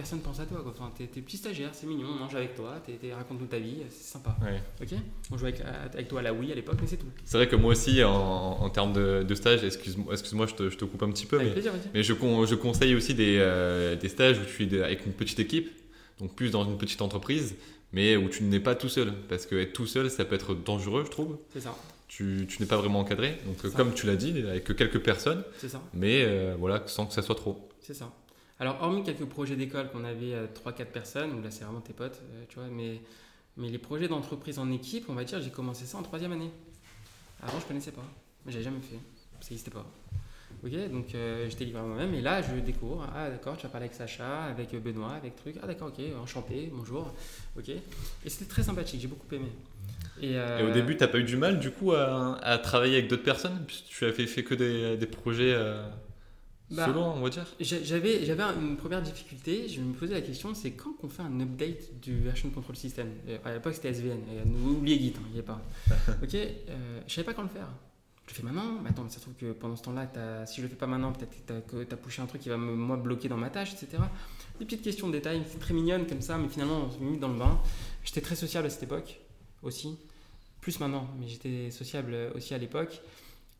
personne 0.00 0.20
pense 0.20 0.40
à 0.40 0.46
toi. 0.46 0.60
Quoi. 0.62 0.72
Enfin, 0.78 0.90
t'es, 0.96 1.06
petit 1.06 1.36
stagiaire, 1.36 1.70
c'est 1.72 1.86
mignon, 1.86 2.08
on 2.08 2.20
mange 2.20 2.34
avec 2.34 2.54
toi, 2.54 2.80
raconte-nous 3.12 3.46
ta 3.46 3.58
vie, 3.58 3.76
c'est 3.90 4.12
sympa. 4.12 4.34
Ok 4.80 4.88
On 5.30 5.36
jouait 5.36 5.54
avec, 5.92 6.08
toi 6.08 6.20
à 6.20 6.22
la 6.22 6.32
Wii 6.32 6.52
à 6.52 6.54
l'époque, 6.54 6.78
mais 6.80 6.86
c'est 6.86 6.96
tout. 6.96 7.06
C'est 7.24 7.36
vrai 7.36 7.48
que 7.48 7.56
moi 7.56 7.72
aussi, 7.72 8.02
en, 8.02 8.70
termes 8.70 8.94
de, 8.94 9.34
stage, 9.34 9.62
excuse-moi, 9.62 10.14
excuse-moi 10.14 10.46
je, 10.46 10.54
te, 10.54 10.70
je, 10.70 10.76
te, 10.78 10.84
coupe 10.86 11.02
un 11.02 11.10
petit 11.10 11.26
peu, 11.26 11.38
mais, 11.38 11.52
mais 11.92 12.02
je, 12.02 12.14
je, 12.14 12.54
conseille 12.54 12.94
aussi 12.94 13.12
des, 13.12 13.36
euh, 13.40 13.94
des, 13.94 14.08
stages 14.08 14.38
où 14.38 14.44
tu 14.44 14.74
es 14.74 14.82
avec 14.82 15.04
une 15.04 15.12
petite 15.12 15.38
équipe, 15.38 15.70
donc 16.18 16.34
plus 16.34 16.50
dans 16.50 16.64
une 16.64 16.78
petite 16.78 17.02
entreprise, 17.02 17.56
mais 17.92 18.16
où 18.16 18.30
tu 18.30 18.44
n'es 18.44 18.60
pas 18.60 18.74
tout 18.74 18.88
seul. 18.88 19.12
Parce 19.28 19.44
que 19.44 19.54
être 19.56 19.74
tout 19.74 19.86
seul, 19.86 20.10
ça 20.10 20.24
peut 20.24 20.34
être 20.34 20.54
dangereux, 20.54 21.04
je 21.04 21.10
trouve. 21.10 21.36
C'est 21.52 21.60
ça. 21.60 21.76
Tu, 22.08 22.46
tu 22.48 22.60
n'es 22.60 22.66
pas 22.66 22.76
vraiment 22.76 23.00
encadré, 23.00 23.36
donc 23.46 23.70
comme 23.74 23.92
tu 23.92 24.06
l'as 24.06 24.16
dit, 24.16 24.30
avec 24.48 24.64
quelques 24.74 25.00
personnes, 25.00 25.44
c'est 25.58 25.68
ça. 25.68 25.80
mais 25.92 26.24
euh, 26.24 26.56
voilà, 26.58 26.82
sans 26.86 27.06
que 27.06 27.12
ça 27.12 27.22
soit 27.22 27.36
trop. 27.36 27.68
C'est 27.80 27.94
ça. 27.94 28.10
Alors, 28.60 28.76
hormis 28.82 29.02
quelques 29.02 29.24
projets 29.24 29.56
d'école 29.56 29.90
qu'on 29.90 30.04
avait 30.04 30.34
à 30.34 30.44
3-4 30.44 30.84
personnes, 30.84 31.32
où 31.32 31.42
là 31.42 31.50
c'est 31.50 31.64
vraiment 31.64 31.80
tes 31.80 31.94
potes, 31.94 32.20
euh, 32.34 32.44
tu 32.46 32.56
vois, 32.56 32.68
mais, 32.70 33.00
mais 33.56 33.70
les 33.70 33.78
projets 33.78 34.06
d'entreprise 34.06 34.58
en 34.58 34.70
équipe, 34.70 35.06
on 35.08 35.14
va 35.14 35.24
dire, 35.24 35.40
j'ai 35.40 35.50
commencé 35.50 35.86
ça 35.86 35.96
en 35.96 36.02
troisième 36.02 36.32
année. 36.32 36.50
Avant, 37.42 37.58
je 37.58 37.64
connaissais 37.64 37.90
pas, 37.90 38.04
j'ai 38.46 38.62
jamais 38.62 38.80
fait, 38.80 38.98
ça 39.40 39.48
n'existait 39.50 39.70
pas. 39.70 39.86
Ok, 40.62 40.72
donc 40.90 41.14
euh, 41.14 41.48
j'étais 41.48 41.64
livré 41.64 41.80
à 41.80 41.84
moi-même, 41.84 42.12
et 42.12 42.20
là 42.20 42.42
je 42.42 42.60
découvre, 42.60 43.08
ah 43.16 43.30
d'accord, 43.30 43.56
tu 43.56 43.62
vas 43.62 43.70
parler 43.70 43.86
avec 43.86 43.96
Sacha, 43.96 44.42
avec 44.42 44.74
Benoît, 44.82 45.14
avec 45.14 45.36
truc, 45.36 45.56
ah 45.62 45.66
d'accord, 45.66 45.88
ok, 45.88 46.04
enchanté, 46.22 46.70
bonjour, 46.70 47.14
ok. 47.56 47.70
Et 47.70 47.80
c'était 48.26 48.44
très 48.44 48.62
sympathique, 48.62 49.00
j'ai 49.00 49.08
beaucoup 49.08 49.34
aimé. 49.34 49.48
Et, 50.20 50.36
euh, 50.36 50.68
au 50.68 50.74
début, 50.74 50.98
tu 50.98 51.02
n'as 51.02 51.08
pas 51.08 51.16
eu 51.16 51.24
du 51.24 51.38
mal 51.38 51.60
du 51.60 51.70
coup 51.70 51.92
à, 51.92 52.58
travailler 52.62 52.98
avec 52.98 53.08
d'autres 53.08 53.22
personnes, 53.22 53.64
tu 53.88 54.04
avais 54.04 54.26
fait 54.26 54.44
que 54.44 54.54
des, 54.54 54.98
des 54.98 55.06
projets 55.06 55.56
bah, 56.70 56.92
on 56.96 57.20
va 57.20 57.30
dire 57.30 57.46
J'avais, 57.60 58.24
j'avais 58.24 58.42
une 58.42 58.76
première 58.76 59.02
difficulté, 59.02 59.68
je 59.68 59.80
me 59.80 59.92
posais 59.92 60.14
la 60.14 60.20
question, 60.20 60.54
c'est 60.54 60.70
quand 60.72 60.92
qu'on 60.92 61.08
fait 61.08 61.22
un 61.22 61.40
update 61.40 62.00
du 62.00 62.20
version 62.20 62.48
control 62.50 62.76
system? 62.76 63.08
À 63.44 63.54
l'époque 63.54 63.74
c'était 63.74 63.92
SVN, 63.92 64.20
oubliez 64.64 64.98
Git, 64.98 65.14
hein, 65.16 65.22
il 65.28 65.34
n'y 65.34 65.40
a 65.40 65.42
pas. 65.42 65.60
ok, 66.22 66.34
euh, 66.34 67.00
je 67.06 67.12
savais 67.12 67.24
pas 67.24 67.34
quand 67.34 67.42
le 67.42 67.48
faire. 67.48 67.68
Je 68.26 68.34
le 68.34 68.36
fais 68.36 68.42
maintenant, 68.44 68.78
mais 68.82 68.90
attends, 68.90 69.02
mais 69.02 69.10
ça 69.10 69.16
se 69.16 69.22
trouve 69.22 69.34
que 69.34 69.50
pendant 69.50 69.74
ce 69.74 69.82
temps-là, 69.82 70.46
si 70.46 70.58
je 70.58 70.62
le 70.62 70.68
fais 70.68 70.76
pas 70.76 70.86
maintenant, 70.86 71.12
peut-être 71.12 71.66
que 71.66 71.82
tu 71.82 71.92
as 71.92 71.96
poussé 71.96 72.22
un 72.22 72.26
truc 72.26 72.40
qui 72.40 72.48
va 72.48 72.56
me 72.56 72.72
moi, 72.76 72.96
bloquer 72.96 73.28
dans 73.28 73.36
ma 73.36 73.50
tâche, 73.50 73.72
etc. 73.72 74.00
Des 74.60 74.64
petites 74.64 74.82
questions 74.82 75.08
de 75.08 75.12
détail, 75.12 75.42
très 75.58 75.74
mignonnes 75.74 76.06
comme 76.06 76.20
ça, 76.20 76.38
mais 76.38 76.48
finalement 76.48 76.82
on 76.86 76.90
se 76.92 76.98
met 76.98 77.16
dans 77.16 77.28
le 77.28 77.38
bain. 77.38 77.60
J'étais 78.04 78.20
très 78.20 78.36
sociable 78.36 78.68
à 78.68 78.70
cette 78.70 78.84
époque 78.84 79.18
aussi, 79.64 79.98
plus 80.60 80.78
maintenant, 80.78 81.08
mais 81.18 81.26
j'étais 81.26 81.72
sociable 81.72 82.14
aussi 82.36 82.54
à 82.54 82.58
l'époque. 82.58 83.00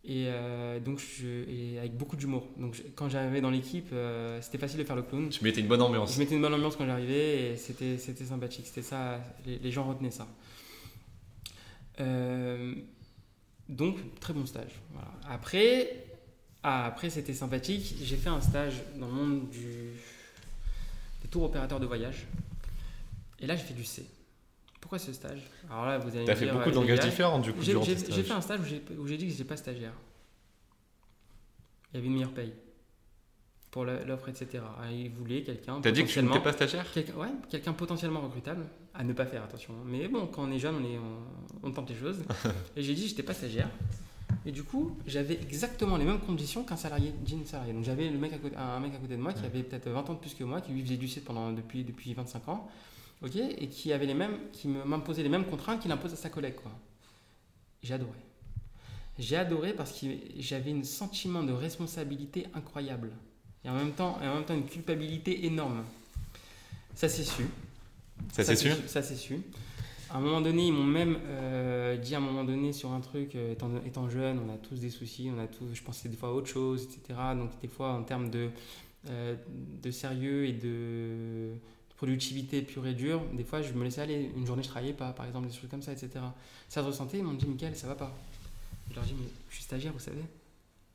Et 0.03 0.25
euh, 0.29 0.81
donc, 0.81 0.99
je, 0.99 1.79
avec 1.79 1.95
beaucoup 1.97 2.17
d'humour. 2.17 2.49
Donc, 2.57 2.83
quand 2.95 3.09
j'arrivais 3.09 3.41
dans 3.41 3.51
l'équipe, 3.51 3.91
euh, 3.93 4.41
c'était 4.41 4.59
facile 4.59 4.79
de 4.79 4.85
faire 4.85 4.97
le 4.97 5.03
clown. 5.03 5.29
Tu 5.29 5.45
mettais 5.45 5.61
une 5.61 5.69
bonne 5.69 5.83
ambiance. 5.83 6.15
Je 6.15 6.19
mettais 6.19 6.35
une 6.35 6.41
bonne 6.41 6.55
ambiance 6.55 6.77
quand 6.77 6.87
j'arrivais 6.87 7.53
et 7.53 7.57
c'était, 7.57 7.99
c'était 7.99 8.25
sympathique. 8.25 8.67
C'était 8.67 8.83
ça, 8.83 9.21
les, 9.45 9.71
gens 9.71 9.85
retenaient 9.87 10.11
ça. 10.11 10.27
Euh, 12.01 12.75
donc, 13.69 13.99
très 14.21 14.33
bon 14.33 14.47
stage. 14.47 14.73
Après, 15.29 16.07
ah, 16.63 16.87
après 16.87 17.11
c'était 17.11 17.35
sympathique. 17.35 17.97
J'ai 18.03 18.17
fait 18.17 18.31
un 18.31 18.41
stage 18.41 18.83
dans 18.99 19.07
le 19.07 19.13
monde 19.13 19.51
du, 19.51 19.91
des 21.23 21.29
tours 21.31 21.43
opérateurs 21.43 21.79
de 21.79 21.87
voyage. 21.87 22.27
Et 23.39 23.47
là, 23.47 23.55
j'ai 23.55 23.65
fait 23.65 23.75
du 23.75 23.85
C. 23.85 24.07
Pourquoi 24.81 24.99
ce 24.99 25.13
stage? 25.13 25.43
Alors 25.71 25.87
là, 25.87 25.99
vous 25.99 26.17
allez. 26.17 26.35
fait 26.35 26.51
beaucoup 26.51 26.71
d'engagements 26.71 27.05
différents 27.05 27.39
du 27.39 27.53
coup. 27.53 27.63
J'ai 27.63 27.75
fait 28.23 28.33
un 28.33 28.41
stage 28.41 28.61
où 28.99 29.07
j'ai 29.07 29.17
dit 29.17 29.27
que 29.27 29.33
j'étais 29.33 29.45
pas 29.45 29.57
stagiaire. 29.57 29.93
Il 31.93 31.97
y 31.97 31.99
avait 31.99 32.07
une 32.07 32.15
meilleure 32.15 32.33
paye. 32.33 32.53
pour 33.71 33.85
l'offre, 33.85 34.29
etc. 34.29 34.63
Ah, 34.81 34.91
Il 34.91 35.11
voulait 35.11 35.43
quelqu'un 35.43 35.81
T'as 35.81 35.91
dit 35.91 36.03
que 36.05 36.09
tu 36.09 36.23
n'étais 36.23 36.41
pas 36.41 36.53
stagiaire? 36.53 36.91
quelqu'un 36.93 37.15
ouais, 37.15 37.29
quelqu'un 37.49 37.73
potentiellement 37.73 38.21
recrutable, 38.21 38.67
à 38.95 39.05
ne 39.05 39.13
pas 39.13 39.27
faire 39.27 39.45
attention. 39.45 39.75
Mais 39.87 40.09
bon, 40.09 40.27
quand 40.27 40.45
on 40.45 40.51
est 40.53 40.59
jeune, 40.59 40.77
on, 40.77 40.85
est, 40.85 40.99
on, 40.99 41.69
on 41.69 41.73
tente 41.73 41.91
les 41.91 41.97
choses. 41.97 42.19
et 42.77 42.83
j'ai 42.83 42.95
dit, 42.95 43.07
j'étais 43.09 43.23
pas 43.23 43.35
stagiaire. 43.35 43.69
Et 44.47 44.53
du 44.53 44.63
coup, 44.63 44.97
j'avais 45.07 45.35
exactement 45.35 45.97
les 45.97 46.05
mêmes 46.05 46.21
conditions 46.21 46.65
qu'un 46.65 46.77
salarié, 46.77 47.13
d'une 47.27 47.45
salarié. 47.45 47.73
Donc 47.73 47.85
j'avais 47.85 48.09
le 48.09 48.19
mec 48.19 48.33
à 48.33 48.39
côté, 48.39 48.57
un 48.57 48.81
mec 48.81 48.95
à 48.95 48.99
côté 48.99 49.17
de 49.17 49.21
moi 49.23 49.33
qui 49.33 49.41
Ouais. 49.41 49.47
avait 49.47 49.63
peut-être 49.63 49.89
20 49.91 50.09
ans 50.11 50.15
de 50.15 50.19
plus 50.19 50.35
que 50.35 50.45
moi, 50.45 50.61
qui 50.61 50.73
lui 50.73 50.83
faisait 50.83 50.97
du 50.97 51.09
site 51.09 51.25
pendant 51.25 51.53
depuis, 51.53 51.85
depuis 51.85 52.15
25 52.15 52.49
ans, 52.49 52.69
ok, 53.23 53.37
et 53.37 53.69
qui 53.69 53.93
avait 53.93 54.07
les 54.07 54.15
mêmes, 54.15 54.39
qui 54.53 54.69
m'imposait 54.69 55.23
les 55.23 55.29
mêmes 55.29 55.47
contraintes 55.47 55.81
qu'il 55.81 55.93
impose 55.93 56.13
à 56.13 56.17
sa 56.17 56.31
collègue, 56.31 56.57
quoi. 56.57 56.73
J'ai 57.83 57.95
adoré. 57.95 58.19
J'ai 59.19 59.37
adoré 59.37 59.73
parce 59.73 59.99
que 59.99 60.07
j'avais 60.39 60.73
un 60.73 60.83
sentiment 60.83 61.43
de 61.43 61.53
responsabilité 61.53 62.47
incroyable 62.55 63.11
et 63.65 63.69
en 63.69 63.75
même 63.75 63.93
temps, 63.93 64.19
et 64.23 64.29
en 64.29 64.37
même 64.37 64.45
temps 64.45 64.55
une 64.55 64.67
culpabilité 64.67 65.45
énorme. 65.47 65.85
Ça 66.95 67.09
s'est 67.09 67.25
su. 67.25 67.45
Ça 68.33 68.45
c'est 68.45 68.57
sûr 68.57 68.77
Ça 68.87 69.03
c'est 69.03 69.17
su. 69.17 69.41
À 70.11 70.17
un 70.17 70.21
moment 70.21 70.41
donné, 70.41 70.67
ils 70.67 70.73
m'ont 70.73 70.83
même 70.83 71.19
euh, 71.27 71.97
dit 71.97 72.15
à 72.15 72.19
un 72.19 72.23
moment 72.23 72.43
donné 72.43 72.73
sur 72.73 72.91
un 72.91 73.01
truc, 73.01 73.37
euh, 73.37 73.53
étant, 73.53 73.71
étant 73.87 74.11
jeune, 74.11 74.41
on 74.45 74.53
a 74.53 74.57
tous 74.57 74.81
des 74.81 74.91
soucis, 74.91 75.31
on 75.35 75.39
a 75.39 75.47
tous, 75.47 75.67
je 75.73 75.83
pensais 75.83 76.09
des 76.09 76.17
fois 76.17 76.31
à 76.31 76.33
autre 76.33 76.49
chose, 76.49 76.83
etc. 76.85 77.19
Donc 77.37 77.51
des 77.63 77.69
fois 77.69 77.93
en 77.93 78.03
termes 78.03 78.29
de, 78.29 78.49
euh, 79.09 79.37
de 79.83 79.91
sérieux 79.91 80.47
et 80.47 80.53
de 80.53 81.53
productivité 82.01 82.63
pure 82.63 82.87
et 82.87 82.95
dure, 82.95 83.21
des 83.35 83.45
fois 83.45 83.61
je 83.61 83.75
me 83.75 83.85
laissais 83.85 84.01
aller, 84.01 84.31
une 84.35 84.47
journée 84.47 84.63
je 84.63 84.69
travaillais 84.69 84.95
pas, 84.95 85.13
par 85.13 85.27
exemple, 85.27 85.49
des 85.49 85.53
choses 85.53 85.69
comme 85.71 85.83
ça, 85.83 85.93
etc. 85.93 86.09
Ça 86.67 86.81
se 86.81 86.87
ressentait, 86.87 87.19
ils 87.19 87.23
m'ont 87.23 87.35
dit, 87.35 87.45
Michael, 87.47 87.77
ça 87.77 87.89
va 87.89 87.95
pas. 87.95 88.11
Je 88.89 88.95
leur 88.95 89.05
dis, 89.05 89.15
mais 89.21 89.27
je 89.51 89.57
suis 89.57 89.65
stagiaire, 89.65 89.93
vous 89.93 89.99
savez. 89.99 90.23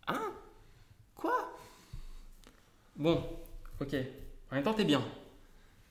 Hein? 0.07 0.31
Quoi? 1.13 1.53
Bon, 2.95 3.23
ok. 3.79 3.95
En 4.49 4.55
même 4.55 4.63
temps, 4.63 4.73
t'es 4.73 4.83
bien. 4.83 5.03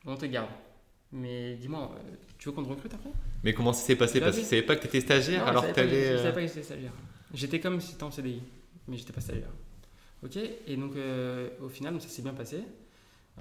On 0.05 0.17
te 0.17 0.27
garde. 0.27 0.51
Mais 1.13 1.55
dis-moi, 1.55 1.93
euh, 1.95 2.15
tu 2.37 2.49
veux 2.49 2.55
qu'on 2.57 2.65
te 2.65 2.71
recrute 2.71 2.93
après? 2.93 3.11
Mais 3.45 3.55
comment 3.55 3.73
ça 3.73 3.87
s'est 3.87 3.95
passé? 3.95 4.19
Parce 4.19 4.33
oui. 4.35 4.41
qu'ils 4.41 4.49
savaient 4.49 4.63
pas 4.63 4.75
que 4.75 4.83
t'étais 4.83 5.01
stagiaire 5.01 5.43
Non, 5.43 5.51
alors 5.51 5.63
que 5.63 5.75
savais 5.75 5.89
t'allais. 5.89 6.13
je 6.13 6.17
savais 6.17 6.29
euh, 6.29 6.33
pas 6.33 6.41
que 6.41 6.47
j'étais 6.49 6.63
stagiaire. 6.65 6.93
J'étais 7.33 7.61
comme 7.61 7.81
si 7.81 7.93
j'étais 7.93 8.03
en 8.03 8.11
CDI, 8.11 8.43
mais 8.89 8.97
j'étais 8.97 9.13
pas 9.13 9.21
stagiaire. 9.21 9.53
Ok? 10.25 10.37
Et 10.67 10.77
donc, 10.77 10.97
euh, 10.97 11.51
au 11.63 11.69
final, 11.69 11.93
donc, 11.93 12.03
ça 12.03 12.09
s'est 12.09 12.23
bien 12.23 12.35
passé. 12.35 12.65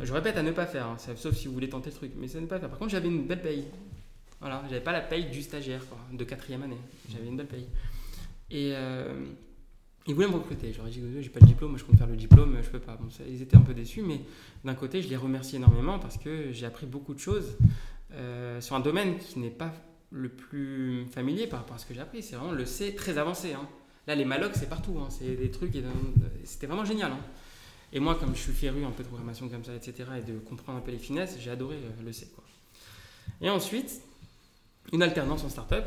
Je 0.01 0.11
répète 0.11 0.37
à 0.37 0.43
ne 0.43 0.51
pas 0.51 0.65
faire, 0.65 0.87
hein, 0.87 0.97
sauf 1.15 1.35
si 1.35 1.47
vous 1.47 1.53
voulez 1.53 1.69
tenter 1.69 1.89
le 1.91 1.95
truc, 1.95 2.11
mais 2.17 2.27
c'est 2.27 2.41
ne 2.41 2.47
pas 2.47 2.59
faire. 2.59 2.69
Par 2.69 2.79
contre, 2.79 2.91
j'avais 2.91 3.07
une 3.07 3.25
belle 3.25 3.41
paye. 3.41 3.65
Voilà, 4.39 4.63
j'avais 4.69 4.81
pas 4.81 4.91
la 4.91 5.01
paye 5.01 5.29
du 5.29 5.41
stagiaire, 5.41 5.81
de 6.11 6.23
quatrième 6.23 6.63
année. 6.63 6.79
J'avais 7.09 7.27
une 7.27 7.37
belle 7.37 7.47
paye. 7.47 7.67
Et 8.51 8.71
euh, 8.73 9.25
ils 10.07 10.13
voulaient 10.13 10.27
me 10.27 10.33
recruter. 10.33 10.67
Ai 10.69 10.89
dit, 10.89 11.01
j'ai 11.21 11.29
pas 11.29 11.39
le 11.39 11.45
diplôme, 11.45 11.77
je 11.77 11.83
compte 11.83 11.97
faire 11.97 12.07
le 12.07 12.17
diplôme, 12.17 12.57
je 12.61 12.69
peux 12.69 12.79
pas. 12.79 12.97
Ils 13.27 13.41
étaient 13.41 13.55
un 13.55 13.61
peu 13.61 13.73
déçus, 13.73 14.01
mais 14.01 14.19
d'un 14.65 14.75
côté, 14.75 15.01
je 15.01 15.07
les 15.07 15.15
remercie 15.15 15.55
énormément 15.55 15.99
parce 15.99 16.17
que 16.17 16.51
j'ai 16.51 16.65
appris 16.65 16.85
beaucoup 16.87 17.13
de 17.13 17.19
choses 17.19 17.55
euh, 18.13 18.59
sur 18.59 18.75
un 18.75 18.79
domaine 18.81 19.17
qui 19.17 19.39
n'est 19.39 19.49
pas 19.49 19.73
le 20.11 20.29
plus 20.29 21.05
familier 21.11 21.47
par 21.47 21.59
rapport 21.59 21.75
à 21.75 21.79
ce 21.79 21.85
que 21.85 21.93
j'ai 21.93 22.01
appris. 22.01 22.21
C'est 22.21 22.35
vraiment 22.35 22.51
le 22.51 22.65
C 22.65 22.95
très 22.95 23.17
avancé. 23.17 23.53
hein. 23.53 23.67
Là, 24.07 24.15
les 24.15 24.25
malocs, 24.25 24.55
c'est 24.55 24.67
partout. 24.69 24.97
hein. 24.99 25.07
C'est 25.09 25.35
des 25.35 25.51
trucs. 25.51 25.71
C'était 26.43 26.67
vraiment 26.67 26.83
génial. 26.83 27.13
Et 27.93 27.99
moi, 27.99 28.15
comme 28.15 28.35
je 28.35 28.41
suis 28.41 28.53
féru 28.53 28.83
un 28.83 28.91
peu 28.91 29.03
de 29.03 29.07
programmation 29.07 29.47
comme 29.47 29.63
ça, 29.63 29.73
etc., 29.75 30.09
et 30.17 30.21
de 30.21 30.39
comprendre 30.39 30.79
un 30.79 30.81
peu 30.81 30.91
les 30.91 30.97
finesses, 30.97 31.37
j'ai 31.39 31.51
adoré 31.51 31.75
euh, 31.75 32.03
le 32.03 32.11
C. 32.11 32.27
Et 33.39 33.49
ensuite, 33.49 34.01
une 34.91 35.03
alternance 35.03 35.43
en 35.43 35.49
start-up. 35.49 35.85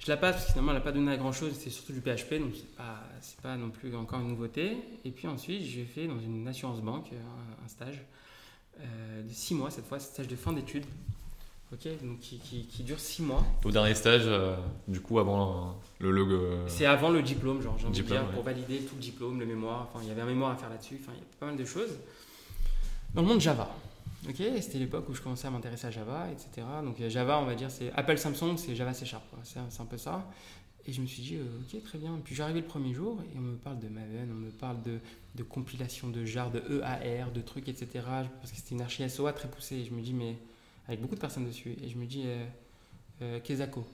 Je 0.00 0.08
la 0.08 0.16
passe 0.16 0.34
parce 0.34 0.46
que 0.46 0.52
finalement, 0.52 0.72
elle 0.72 0.78
n'a 0.78 0.84
pas 0.84 0.92
donné 0.92 1.12
à 1.12 1.16
grand 1.16 1.32
chose. 1.32 1.52
C'est 1.58 1.70
surtout 1.70 1.92
du 1.92 2.00
PHP, 2.00 2.34
donc 2.34 2.54
c'est 2.54 2.76
pas, 2.76 3.02
pas 3.42 3.56
non 3.56 3.70
plus 3.70 3.94
encore 3.94 4.20
une 4.20 4.28
nouveauté. 4.28 4.76
Et 5.04 5.10
puis 5.10 5.28
ensuite, 5.28 5.62
j'ai 5.62 5.84
fait 5.84 6.06
dans 6.06 6.20
une 6.20 6.46
assurance 6.48 6.80
banque 6.82 7.10
un, 7.12 7.64
un 7.64 7.68
stage 7.68 8.02
euh, 8.80 9.22
de 9.22 9.32
6 9.32 9.54
mois 9.54 9.70
cette 9.70 9.86
fois, 9.86 9.98
stage 10.00 10.28
de 10.28 10.36
fin 10.36 10.52
d'études. 10.52 10.84
Ok, 11.72 11.88
donc 12.04 12.20
qui, 12.20 12.38
qui- 12.38 12.66
qui 12.66 12.82
dure 12.84 13.00
6 13.00 13.22
mois. 13.22 13.44
Au 13.64 13.70
dernier 13.72 13.94
stage, 13.94 14.22
euh, 14.26 14.56
du 14.86 15.00
coup, 15.00 15.18
avant 15.18 15.50
euh, 15.50 15.70
le 15.98 16.10
logo. 16.12 16.34
euh, 16.34 16.64
C'est 16.68 16.86
avant 16.86 17.10
le 17.10 17.22
diplôme, 17.22 17.60
genre, 17.60 17.76
j'ai 17.76 17.86
envie 17.88 18.00
de 18.00 18.06
dire, 18.06 18.22
ouais. 18.22 18.34
pour 18.34 18.44
valider 18.44 18.78
tout 18.82 18.94
le 18.94 19.00
diplôme, 19.00 19.40
le 19.40 19.46
mémoire. 19.46 19.88
Enfin, 19.92 19.98
il 20.04 20.08
y 20.08 20.12
avait 20.12 20.22
un 20.22 20.26
mémoire 20.26 20.52
à 20.52 20.56
faire 20.56 20.70
là-dessus. 20.70 20.98
Enfin, 21.02 21.12
il 21.16 21.18
y 21.18 21.22
a 21.22 21.26
pas 21.40 21.46
mal 21.46 21.56
de 21.56 21.64
choses. 21.64 21.90
Dans 23.14 23.22
le 23.22 23.28
monde 23.28 23.40
Java. 23.40 23.68
Ok, 24.28 24.36
c'était 24.60 24.78
l'époque 24.78 25.08
où 25.08 25.14
je 25.14 25.20
commençais 25.20 25.46
à 25.48 25.50
m'intéresser 25.50 25.86
à 25.88 25.90
Java, 25.90 26.28
etc. 26.30 26.66
Donc 26.84 27.00
Java, 27.08 27.38
on 27.40 27.46
va 27.46 27.54
dire, 27.54 27.70
c'est 27.70 27.92
Apple 27.94 28.16
Samsung, 28.18 28.56
c'est 28.56 28.74
Java 28.76 28.92
C 28.94 29.04
Sharp. 29.04 29.24
quoi. 29.30 29.38
C'est 29.44 29.58
un 29.80 29.86
peu 29.86 29.96
ça. 29.98 30.24
Et 30.88 30.92
je 30.92 31.00
me 31.00 31.06
suis 31.06 31.22
dit, 31.22 31.34
euh, 31.36 31.44
ok, 31.74 31.82
très 31.82 31.98
bien. 31.98 32.16
Puis 32.24 32.34
j'arrivais 32.36 32.60
le 32.60 32.66
premier 32.66 32.94
jour 32.94 33.18
et 33.34 33.38
on 33.38 33.40
me 33.40 33.56
parle 33.56 33.80
de 33.80 33.88
Maven, 33.88 34.28
on 34.30 34.34
me 34.34 34.50
parle 34.50 34.80
de, 34.82 34.98
de 35.34 35.42
compilation 35.42 36.08
de 36.10 36.24
jar, 36.24 36.50
de 36.52 36.60
EAR, 36.70 37.32
de 37.32 37.40
trucs, 37.40 37.68
etc. 37.68 37.88
Parce 38.40 38.52
que 38.52 38.56
c'était 38.56 38.76
une 38.76 38.82
archi 38.82 39.08
SOA 39.10 39.32
très 39.32 39.48
poussée. 39.48 39.76
Et 39.76 39.84
je 39.84 39.92
me 39.92 40.00
dis, 40.00 40.14
mais 40.14 40.36
avec 40.88 41.00
beaucoup 41.00 41.14
de 41.14 41.20
personnes 41.20 41.46
dessus. 41.46 41.76
Et 41.82 41.88
je 41.88 41.96
me 41.96 42.06
dis, 42.06 42.22
euh, 42.26 42.46
euh, 43.22 43.40
Kezako. 43.40 43.86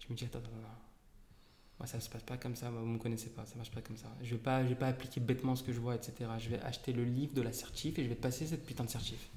Je 0.00 0.12
me 0.12 0.16
dis, 0.16 0.24
attends, 0.24 0.38
attends, 0.38 0.50
attends. 0.58 0.78
Moi, 1.78 1.86
ça 1.86 2.00
se 2.00 2.08
passe 2.08 2.22
pas 2.22 2.36
comme 2.36 2.56
ça. 2.56 2.70
Moi, 2.70 2.80
vous 2.80 2.88
me 2.88 2.98
connaissez 2.98 3.30
pas. 3.30 3.46
Ça 3.46 3.56
marche 3.56 3.70
pas 3.70 3.80
comme 3.80 3.96
ça. 3.96 4.08
Je 4.22 4.30
vais 4.30 4.40
pas, 4.40 4.62
vais 4.62 4.74
pas 4.74 4.88
appliquer 4.88 5.20
bêtement 5.20 5.54
ce 5.54 5.62
que 5.62 5.72
je 5.72 5.78
vois, 5.78 5.94
etc. 5.94 6.28
Je 6.38 6.50
vais 6.50 6.60
acheter 6.60 6.92
le 6.92 7.04
livre 7.04 7.34
de 7.34 7.42
la 7.42 7.52
certif 7.52 7.98
et 7.98 8.04
je 8.04 8.08
vais 8.08 8.16
passer 8.16 8.46
cette 8.46 8.66
putain 8.66 8.84
de 8.84 8.90
certif. 8.90 9.28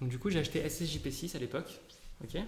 Donc, 0.00 0.10
du 0.10 0.18
coup, 0.18 0.30
j'ai 0.30 0.40
acheté 0.40 0.66
SSJP6 0.66 1.36
à 1.36 1.38
l'époque. 1.38 1.80
Ok. 2.22 2.40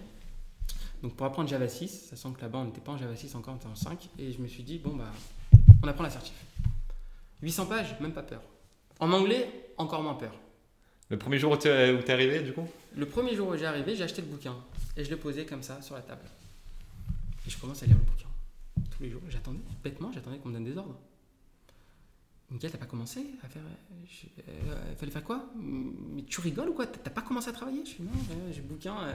Donc, 1.01 1.15
pour 1.15 1.25
apprendre 1.25 1.49
Java 1.49 1.67
6, 1.67 2.09
sachant 2.09 2.31
que 2.33 2.41
là-bas, 2.41 2.59
on 2.59 2.65
n'était 2.65 2.81
pas 2.81 2.91
en 2.91 2.97
Java 2.97 3.15
6 3.15 3.35
encore, 3.35 3.55
on 3.55 3.57
était 3.57 3.67
en 3.67 3.75
5. 3.75 4.09
Et 4.19 4.31
je 4.31 4.41
me 4.41 4.47
suis 4.47 4.63
dit, 4.63 4.77
bon, 4.77 4.95
bah, 4.95 5.11
on 5.83 5.87
apprend 5.87 6.03
la 6.03 6.09
certif. 6.09 6.35
800 7.41 7.65
pages, 7.65 7.99
même 7.99 8.13
pas 8.13 8.23
peur. 8.23 8.41
En 8.99 9.11
anglais, 9.11 9.73
encore 9.77 10.03
moins 10.03 10.13
peur. 10.13 10.33
Le 11.11 11.17
premier 11.17 11.37
jour 11.37 11.51
où 11.51 11.55
où 11.55 11.57
t'es 11.57 12.11
arrivé, 12.13 12.39
du 12.39 12.53
coup 12.53 12.67
Le 12.95 13.05
premier 13.05 13.35
jour 13.35 13.49
où 13.49 13.57
j'ai 13.57 13.65
arrivé, 13.65 13.95
j'ai 13.95 14.03
acheté 14.03 14.21
le 14.21 14.27
bouquin 14.27 14.55
et 14.97 15.03
je 15.03 15.09
l'ai 15.09 15.17
posé 15.17 15.45
comme 15.45 15.61
ça 15.61 15.81
sur 15.81 15.93
la 15.95 16.01
table. 16.01 16.21
Et 17.45 17.49
je 17.49 17.57
commence 17.57 17.83
à 17.83 17.85
lire 17.85 17.97
le 17.97 18.03
bouquin. 18.03 18.27
Tous 18.95 19.03
les 19.03 19.09
jours, 19.09 19.21
j'attendais, 19.29 19.59
bêtement, 19.83 20.11
j'attendais 20.13 20.37
qu'on 20.37 20.49
me 20.49 20.53
donne 20.53 20.63
des 20.63 20.77
ordres. 20.77 20.97
Miguel, 22.49 22.69
t'as 22.71 22.77
pas 22.77 22.85
commencé 22.85 23.21
à 23.43 23.47
faire. 23.47 23.61
je- 24.09 24.27
euh, 24.51 24.95
fallait 24.97 25.11
faire 25.11 25.23
quoi? 25.23 25.45
Mais 25.57 26.21
tu 26.23 26.41
rigoles 26.41 26.67
ou 26.69 26.73
quoi? 26.73 26.85
T'as 26.85 27.09
pas 27.09 27.21
commencé 27.21 27.47
à 27.49 27.53
travailler? 27.53 27.81
Je 27.85 27.91
suis 27.91 28.03
non, 28.03 28.11
euh, 28.11 28.51
j'ai 28.51 28.57
le 28.57 28.67
bouquin. 28.67 28.93
euh, 29.03 29.13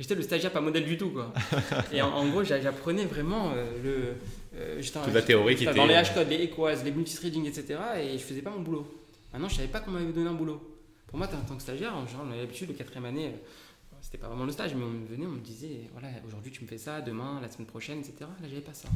J'étais 0.00 0.14
le 0.14 0.22
stagiaire 0.22 0.50
pas 0.52 0.62
modèle 0.62 0.86
du 0.86 0.96
tout, 0.96 1.10
quoi. 1.10 1.34
Et 1.92 2.00
en, 2.00 2.08
en 2.08 2.26
gros, 2.30 2.42
j'a- 2.44 2.62
j'apprenais 2.62 3.04
vraiment 3.04 3.52
euh, 3.54 3.66
le. 3.84 4.14
euh, 4.58 4.82
Toute 4.82 5.12
la 5.12 5.20
théorie 5.20 5.54
qui 5.56 5.64
était- 5.64 5.74
Dans 5.74 5.84
les 5.86 5.94
hashcodes, 5.94 6.28
les 6.30 6.44
equals, 6.44 6.78
les 6.82 6.92
multithreading, 6.92 7.44
etc. 7.46 7.78
Et 8.00 8.12
je 8.18 8.24
faisais 8.24 8.40
pas 8.42 8.50
mon 8.50 8.60
boulot. 8.60 8.86
Maintenant, 9.34 9.48
je 9.50 9.56
savais 9.56 9.68
pas 9.68 9.80
qu'on 9.80 9.90
m'avait 9.90 10.10
donné 10.10 10.30
un 10.30 10.34
boulot. 10.34 10.71
Pour 11.12 11.18
moi, 11.18 11.28
en 11.28 11.46
tant 11.46 11.56
que 11.56 11.62
stagiaire, 11.62 11.94
en 11.94 12.06
général, 12.06 12.26
on 12.26 12.30
avait 12.32 12.40
l'habitude, 12.40 12.68
le 12.68 12.74
quatrième 12.74 13.04
année, 13.04 13.26
euh, 13.26 13.96
c'était 14.00 14.16
pas 14.16 14.28
vraiment 14.28 14.46
le 14.46 14.50
stage, 14.52 14.74
mais 14.74 14.82
on 14.82 14.88
me 14.88 15.06
venait, 15.06 15.26
on 15.26 15.32
me 15.32 15.40
disait, 15.40 15.90
voilà, 15.92 16.08
aujourd'hui 16.26 16.50
tu 16.50 16.62
me 16.62 16.66
fais 16.66 16.78
ça, 16.78 17.02
demain, 17.02 17.38
la 17.42 17.50
semaine 17.50 17.66
prochaine, 17.66 17.98
etc. 17.98 18.14
Là, 18.20 18.48
j'avais 18.48 18.62
pas 18.62 18.72
ça. 18.72 18.88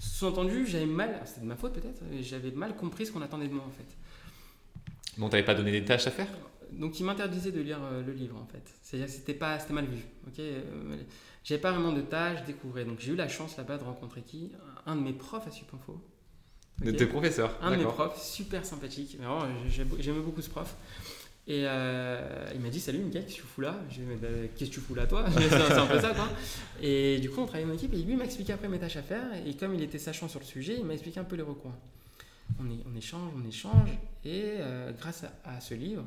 Sous-entendu, 0.00 0.66
j'avais 0.66 0.86
mal, 0.86 1.20
c'était 1.26 1.42
de 1.42 1.46
ma 1.46 1.54
faute 1.56 1.74
peut-être, 1.74 2.02
j'avais 2.22 2.50
mal 2.50 2.74
compris 2.76 3.04
ce 3.04 3.12
qu'on 3.12 3.20
attendait 3.20 3.46
de 3.48 3.52
moi 3.52 3.64
en 3.66 3.70
fait. 3.70 3.84
Bon, 5.18 5.28
t'avais 5.28 5.44
pas 5.44 5.54
donné 5.54 5.70
des 5.70 5.84
tâches 5.84 6.06
à 6.06 6.10
faire? 6.10 6.28
Donc 6.72 6.98
il 6.98 7.04
m'interdisait 7.04 7.52
de 7.52 7.60
lire 7.60 7.78
euh, 7.82 8.02
le 8.02 8.12
livre 8.12 8.36
en 8.40 8.46
fait. 8.46 8.62
C'est-à-dire 8.82 9.06
que 9.06 9.12
c'était 9.12 9.34
pas, 9.34 9.58
c'était 9.58 9.74
mal 9.74 9.84
vu. 9.84 10.02
Ok, 10.26 10.38
Euh, 10.38 10.96
j'avais 11.44 11.60
pas 11.60 11.70
vraiment 11.72 11.92
de 11.92 12.00
tâches, 12.00 12.40
je 12.40 12.46
découvrais. 12.46 12.84
Donc 12.86 13.00
j'ai 13.00 13.12
eu 13.12 13.16
la 13.16 13.28
chance 13.28 13.56
là-bas 13.58 13.76
de 13.76 13.84
rencontrer 13.84 14.22
qui? 14.22 14.50
Un 14.86 14.96
de 14.96 15.02
mes 15.02 15.12
profs 15.12 15.46
à 15.46 15.50
Supinfo. 15.50 16.00
De 16.82 16.90
Ok. 16.90 16.96
tes 16.96 17.06
professeurs 17.06 17.56
Un 17.62 17.70
de 17.70 17.76
mes 17.76 17.84
profs, 17.84 18.20
super 18.20 18.64
sympathique. 18.66 19.16
Vraiment, 19.18 19.46
j'aimais 19.68 20.20
beaucoup 20.20 20.42
ce 20.42 20.50
prof. 20.50 20.74
Et 21.46 21.64
euh, 21.66 22.46
il 22.54 22.60
m'a 22.60 22.70
dit 22.70 22.80
Salut 22.80 23.00
Miguel, 23.00 23.24
qu'est-ce 23.24 23.36
que 23.36 23.40
tu 23.42 23.46
fous 23.46 23.60
là? 23.60 23.72
Bah, 23.72 24.28
Qu'est-ce 24.56 24.70
que 24.70 24.74
tu 24.76 24.80
fous 24.80 24.94
là, 24.94 25.06
toi? 25.06 25.26
C'est 25.38 25.72
un 25.72 25.86
peu 25.86 26.00
ça, 26.00 26.14
quoi. 26.14 26.28
Et 26.80 27.18
du 27.18 27.28
coup, 27.30 27.40
on 27.42 27.46
travaillait 27.46 27.70
en 27.70 27.74
équipe 27.74 27.92
et 27.92 27.96
lui 27.98 28.12
il 28.12 28.16
m'a 28.16 28.24
expliqué 28.24 28.52
après 28.54 28.68
mes 28.68 28.78
tâches 28.78 28.96
à 28.96 29.02
faire. 29.02 29.26
Et 29.46 29.54
comme 29.54 29.74
il 29.74 29.82
était 29.82 29.98
sachant 29.98 30.28
sur 30.28 30.40
le 30.40 30.46
sujet, 30.46 30.76
il 30.78 30.84
m'a 30.86 30.94
expliqué 30.94 31.20
un 31.20 31.24
peu 31.24 31.36
les 31.36 31.42
recoins. 31.42 31.76
On, 32.58 32.64
est- 32.70 32.82
on 32.90 32.96
échange, 32.96 33.30
on 33.36 33.46
échange. 33.46 33.90
Et 34.24 34.54
euh, 34.58 34.92
grâce 34.92 35.24
à, 35.24 35.32
à 35.56 35.60
ce 35.60 35.74
livre, 35.74 36.04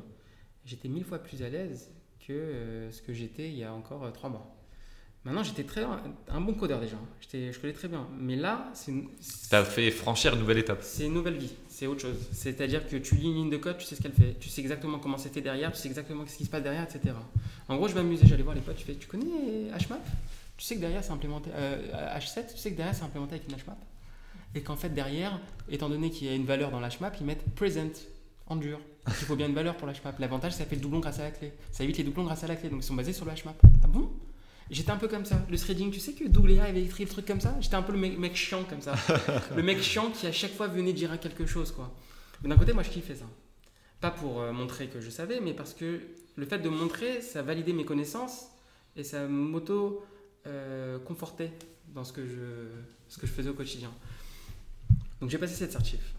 j'étais 0.64 0.88
mille 0.88 1.04
fois 1.04 1.18
plus 1.18 1.40
à 1.44 1.48
l'aise 1.48 1.88
que 2.26 2.32
euh, 2.32 2.90
ce 2.90 3.00
que 3.00 3.12
j'étais 3.12 3.48
il 3.48 3.56
y 3.58 3.64
a 3.64 3.72
encore 3.72 4.12
trois 4.12 4.30
mois. 4.30 4.54
Maintenant, 5.24 5.42
j'étais 5.42 5.64
très 5.64 5.84
un 6.28 6.40
bon 6.40 6.54
codeur 6.54 6.80
déjà. 6.80 6.96
J'étais- 7.20 7.52
Je 7.52 7.58
connais 7.60 7.72
très 7.72 7.88
bien. 7.88 8.08
Mais 8.18 8.34
là, 8.36 8.70
c'est 8.74 8.92
une- 8.92 9.08
T'as 9.50 9.64
fait 9.64 9.90
franchir 9.90 10.34
une 10.34 10.40
nouvelle 10.40 10.58
étape. 10.58 10.78
c'est 10.82 11.06
une 11.06 11.12
nouvelle 11.14 11.36
vie, 11.36 11.52
c'est 11.78 11.86
autre 11.86 12.00
chose. 12.00 12.16
C'est-à-dire 12.32 12.88
que 12.88 12.96
tu 12.96 13.14
lis 13.14 13.28
une 13.28 13.34
ligne 13.34 13.50
de 13.50 13.56
code, 13.56 13.78
tu 13.78 13.84
sais 13.84 13.94
ce 13.94 14.02
qu'elle 14.02 14.12
fait, 14.12 14.36
tu 14.40 14.48
sais 14.48 14.60
exactement 14.60 14.98
comment 14.98 15.16
c'était 15.16 15.40
derrière, 15.40 15.70
tu 15.70 15.78
sais 15.78 15.86
exactement 15.86 16.26
ce 16.26 16.36
qui 16.36 16.44
se 16.44 16.50
passe 16.50 16.64
derrière, 16.64 16.82
etc. 16.82 17.14
En 17.68 17.76
gros, 17.76 17.86
je 17.86 17.94
m'amusais, 17.94 18.26
j'allais 18.26 18.42
voir 18.42 18.56
les 18.56 18.60
potes, 18.60 18.76
tu 18.76 18.84
fais, 18.84 18.96
tu 18.96 19.06
connais 19.06 19.70
HMAP? 19.70 20.04
Tu 20.56 20.64
sais 20.64 20.74
que 20.74 20.80
derrière 20.80 21.04
c'est 21.04 21.12
implémenté, 21.12 21.50
euh, 21.54 22.18
H7, 22.18 22.52
tu 22.52 22.58
sais 22.58 22.72
que 22.72 22.76
derrière 22.76 22.96
c'est 22.96 23.04
implémenté 23.04 23.36
avec 23.36 23.48
une 23.48 23.54
HMAP? 23.54 23.78
Et 24.56 24.62
qu'en 24.62 24.74
fait 24.74 24.88
derrière, 24.88 25.38
étant 25.68 25.88
donné 25.88 26.10
qu'il 26.10 26.26
y 26.26 26.30
a 26.30 26.34
une 26.34 26.46
valeur 26.46 26.72
dans 26.72 26.80
l'HMAP, 26.80 27.16
ils 27.20 27.26
mettent 27.26 27.48
present 27.54 28.08
en 28.48 28.56
dur. 28.56 28.80
Il 29.06 29.12
faut 29.12 29.36
bien 29.36 29.46
une 29.46 29.54
valeur 29.54 29.76
pour 29.76 29.86
l'HMAP. 29.86 30.18
L'avantage, 30.18 30.54
ça 30.54 30.64
fait 30.64 30.74
le 30.74 30.80
doublon 30.80 30.98
grâce 30.98 31.20
à 31.20 31.22
la 31.22 31.30
clé. 31.30 31.52
Ça 31.70 31.84
évite 31.84 31.98
les 31.98 32.04
doublons 32.04 32.24
grâce 32.24 32.42
à 32.42 32.48
la 32.48 32.56
clé, 32.56 32.70
donc 32.70 32.80
ils 32.82 32.86
sont 32.86 32.94
basés 32.94 33.12
sur 33.12 33.24
le 33.24 33.30
HMAP. 33.30 33.56
Ah 33.84 33.86
bon? 33.86 34.10
J'étais 34.70 34.90
un 34.90 34.96
peu 34.96 35.08
comme 35.08 35.24
ça. 35.24 35.40
Le 35.50 35.56
threading, 35.56 35.90
tu 35.90 35.98
sais 35.98 36.12
que 36.12 36.28
Douglas 36.28 36.64
avait 36.64 36.82
écrit 36.82 37.04
le 37.04 37.10
truc 37.10 37.24
comme 37.26 37.40
ça? 37.40 37.56
J'étais 37.60 37.76
un 37.76 37.82
peu 37.82 37.92
le 37.92 37.98
mec, 37.98 38.18
mec 38.18 38.36
chiant 38.36 38.64
comme 38.64 38.82
ça. 38.82 38.94
le 39.56 39.62
mec 39.62 39.80
chiant 39.80 40.10
qui 40.10 40.26
à 40.26 40.32
chaque 40.32 40.52
fois 40.52 40.66
venait 40.66 40.92
dire 40.92 41.18
quelque 41.18 41.46
chose, 41.46 41.72
quoi. 41.72 41.94
Mais 42.42 42.50
d'un 42.50 42.56
côté, 42.56 42.74
moi, 42.74 42.82
je 42.82 42.90
kiffais 42.90 43.16
ça. 43.16 43.24
Pas 44.00 44.10
pour 44.10 44.40
euh, 44.40 44.52
montrer 44.52 44.88
que 44.88 45.00
je 45.00 45.10
savais, 45.10 45.40
mais 45.40 45.54
parce 45.54 45.74
que 45.74 46.00
le 46.36 46.46
fait 46.46 46.58
de 46.58 46.68
montrer, 46.68 47.22
ça 47.22 47.42
validait 47.42 47.72
mes 47.72 47.84
connaissances 47.84 48.48
et 48.94 49.02
ça 49.04 49.26
m'auto-confortait 49.26 51.52
dans 51.94 52.04
ce 52.04 52.12
que, 52.12 52.26
je, 52.26 52.68
ce 53.08 53.18
que 53.18 53.26
je 53.26 53.32
faisais 53.32 53.48
au 53.48 53.54
quotidien. 53.54 53.90
Donc 55.20 55.30
j'ai 55.30 55.38
passé 55.38 55.54
cette 55.54 55.72
certif. 55.72 56.14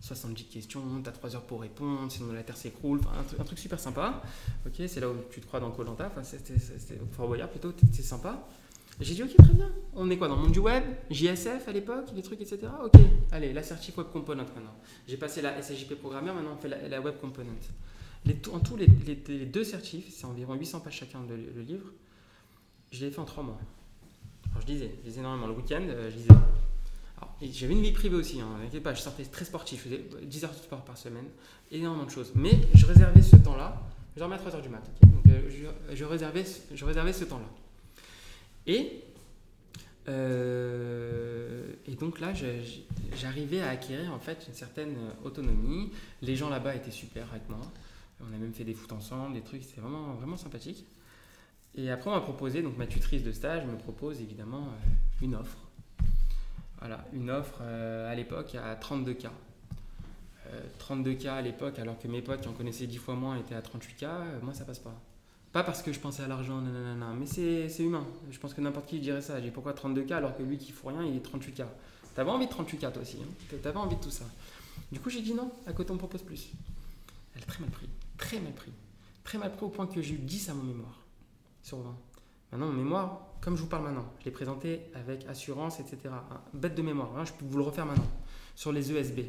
70 0.00 0.44
questions, 0.44 0.80
t'as 1.04 1.12
3 1.12 1.36
heures 1.36 1.42
pour 1.42 1.60
répondre, 1.60 2.10
sinon 2.10 2.32
la 2.32 2.42
terre 2.42 2.56
s'écroule, 2.56 3.00
un, 3.38 3.44
truc- 3.44 3.58
super 3.58 3.78
sympa. 3.78 4.22
Ok, 4.66 4.74
c'est 4.86 5.00
là 5.00 5.08
où 5.08 5.14
tu 5.30 5.40
te 5.40 5.46
crois 5.46 5.60
dans 5.60 5.70
Colanta, 5.70 6.06
enfin 6.06 6.22
c'était 6.22 6.54
Fort 7.12 7.28
Boyard 7.28 7.50
plutôt, 7.50 7.72
c'est 7.92 8.02
sympa. 8.02 8.46
J'ai 9.00 9.14
dit 9.14 9.22
ok 9.22 9.34
très 9.36 9.54
bien, 9.54 9.70
on 9.94 10.10
est 10.10 10.18
quoi 10.18 10.28
dans 10.28 10.36
le 10.36 10.42
monde 10.42 10.52
du 10.52 10.58
web, 10.58 10.84
JSF 11.10 11.68
à 11.68 11.72
l'époque, 11.72 12.06
les 12.14 12.22
trucs 12.22 12.40
etc. 12.40 12.58
Ok, 12.84 13.00
allez 13.32 13.52
la 13.52 13.62
certif 13.62 13.96
web 13.98 14.08
component 14.12 14.44
maintenant. 14.44 14.74
J'ai 15.06 15.16
passé 15.16 15.42
la 15.42 15.60
SAJP 15.62 15.94
programmeur, 15.94 16.34
maintenant 16.34 16.56
on 16.56 16.60
fait 16.60 16.68
la, 16.68 17.00
web 17.00 17.14
component. 17.20 17.50
En 18.52 18.58
tout 18.60 18.76
les, 18.76 18.86
deux 18.86 19.64
certifs, 19.64 20.08
c'est 20.10 20.26
environ 20.26 20.54
800 20.54 20.80
pages 20.80 20.96
chacun 20.96 21.20
le 21.28 21.62
livre, 21.62 21.86
je 22.92 23.04
l'ai 23.04 23.10
fait 23.10 23.20
en 23.20 23.24
3 23.24 23.42
mois. 23.44 23.58
Alors 24.52 24.62
je 24.66 24.72
lisais, 24.72 24.90
je 25.02 25.08
lisais 25.08 25.20
énormément 25.20 25.46
le 25.46 25.54
week-end, 25.54 25.82
euh, 25.88 26.10
je 26.10 26.16
lisais. 26.16 26.28
J'avais 27.42 27.72
une 27.72 27.82
vie 27.82 27.92
privée 27.92 28.16
aussi, 28.16 28.40
hein, 28.40 28.48
pas, 28.82 28.92
je 28.92 29.00
sortais 29.00 29.24
très 29.24 29.46
sportif, 29.46 29.84
je 29.84 29.96
faisais 29.96 30.04
10 30.22 30.44
heures 30.44 30.50
de 30.50 30.56
sport 30.56 30.84
par 30.84 30.98
semaine, 30.98 31.24
énormément 31.70 32.04
de 32.04 32.10
choses. 32.10 32.32
Mais 32.34 32.52
je 32.74 32.84
réservais 32.84 33.22
ce 33.22 33.36
temps-là, 33.36 33.80
je 34.14 34.20
dormais 34.20 34.34
à 34.34 34.38
3 34.38 34.56
heures 34.56 34.62
du 34.62 34.68
mat, 34.68 34.82
donc 35.02 35.26
euh, 35.26 35.66
je, 35.94 36.04
réservais, 36.04 36.44
je 36.74 36.84
réservais 36.84 37.14
ce 37.14 37.24
temps-là. 37.24 37.48
Et, 38.66 39.04
euh, 40.08 41.72
donc 41.98 42.20
là, 42.20 42.32
j'arrivais 43.14 43.60
à 43.62 43.70
acquérir 43.70 44.12
en 44.12 44.18
fait 44.18 44.44
une 44.48 44.54
certaine 44.54 44.96
euh, 44.96 45.26
autonomie. 45.26 45.92
Les 46.22 46.36
gens 46.36 46.48
là-bas 46.48 46.74
étaient 46.74 46.90
super 46.90 47.26
avec 47.30 47.48
moi. 47.48 47.60
On 48.20 48.34
a 48.34 48.38
même 48.38 48.52
fait 48.52 48.64
des 48.64 48.74
foot 48.74 48.92
ensemble, 48.92 49.34
des 49.34 49.42
trucs, 49.42 49.64
c'était 49.64 49.80
vraiment, 49.80 50.14
vraiment 50.14 50.36
sympathique. 50.36 50.84
Et 51.74 51.90
après, 51.90 52.10
on 52.10 52.14
m'a 52.14 52.20
proposé, 52.20 52.62
donc 52.62 52.76
ma 52.76 52.86
tutrice 52.86 53.22
de 53.22 53.32
stage 53.32 53.64
me 53.64 53.76
propose 53.76 54.20
évidemment 54.20 54.68
une 55.22 55.34
offre. 55.34 55.69
Voilà, 56.80 57.04
une 57.12 57.30
offre 57.30 57.58
euh, 57.60 58.10
à 58.10 58.14
l'époque 58.14 58.54
à 58.54 58.74
32K. 58.74 59.26
Euh, 60.46 60.62
32K 60.78 61.28
à 61.28 61.42
l'époque, 61.42 61.78
alors 61.78 61.98
que 61.98 62.08
mes 62.08 62.22
potes 62.22 62.40
qui 62.40 62.48
en 62.48 62.52
connaissaient 62.52 62.86
10 62.86 62.96
fois 62.96 63.14
moins 63.14 63.36
étaient 63.36 63.54
à 63.54 63.60
38K, 63.60 64.04
euh, 64.04 64.38
moi 64.42 64.54
ça 64.54 64.64
passe 64.64 64.78
pas. 64.78 64.94
Pas 65.52 65.62
parce 65.62 65.82
que 65.82 65.92
je 65.92 66.00
pensais 66.00 66.22
à 66.22 66.28
l'argent, 66.28 66.60
nanana, 66.60 67.12
mais 67.18 67.26
c'est 67.26 67.82
humain. 67.82 68.06
Je 68.30 68.38
pense 68.38 68.54
que 68.54 68.60
n'importe 68.60 68.86
qui 68.86 69.00
dirait 69.00 69.20
ça. 69.20 69.40
J'ai 69.42 69.50
pourquoi 69.50 69.72
32K 69.72 70.12
alors 70.14 70.36
que 70.36 70.42
lui 70.42 70.56
qui 70.56 70.72
fout 70.72 70.92
rien, 70.92 71.04
il 71.04 71.16
est 71.16 71.26
38K. 71.26 71.64
T'avais 72.14 72.30
envie 72.30 72.46
de 72.46 72.52
38K 72.52 72.92
toi 72.92 73.02
aussi, 73.02 73.18
hein 73.22 73.56
t'avais 73.62 73.78
envie 73.78 73.96
de 73.96 74.00
tout 74.00 74.10
ça. 74.10 74.24
Du 74.90 75.00
coup, 75.00 75.10
j'ai 75.10 75.22
dit 75.22 75.34
non, 75.34 75.50
à 75.66 75.72
côté 75.72 75.90
on 75.92 75.96
propose 75.96 76.22
plus? 76.22 76.50
Elle 77.34 77.42
a 77.42 77.46
très 77.46 77.60
mal 77.60 77.70
pris, 77.70 77.88
très 78.16 78.40
mal 78.40 78.52
pris. 78.52 78.72
Très 79.22 79.38
mal 79.38 79.52
pris 79.52 79.64
au 79.66 79.68
point 79.68 79.86
que 79.86 80.00
j'ai 80.00 80.14
eu 80.14 80.18
10 80.18 80.48
à 80.48 80.54
mon 80.54 80.62
mémoire 80.62 80.98
sur 81.62 81.78
20. 81.78 81.96
Maintenant, 82.52 82.66
mon 82.66 82.72
mémoire, 82.72 83.29
comme 83.40 83.56
je 83.56 83.62
vous 83.62 83.68
parle 83.68 83.84
maintenant, 83.84 84.06
je 84.20 84.26
l'ai 84.26 84.30
présenté 84.30 84.80
avec 84.94 85.26
assurance, 85.28 85.80
etc. 85.80 86.14
Bête 86.52 86.74
de 86.74 86.82
mémoire, 86.82 87.10
hein, 87.16 87.24
je 87.24 87.32
peux 87.32 87.44
vous 87.44 87.58
le 87.58 87.64
refaire 87.64 87.86
maintenant. 87.86 88.10
Sur 88.54 88.72
les 88.72 88.92
ESB, 88.92 89.20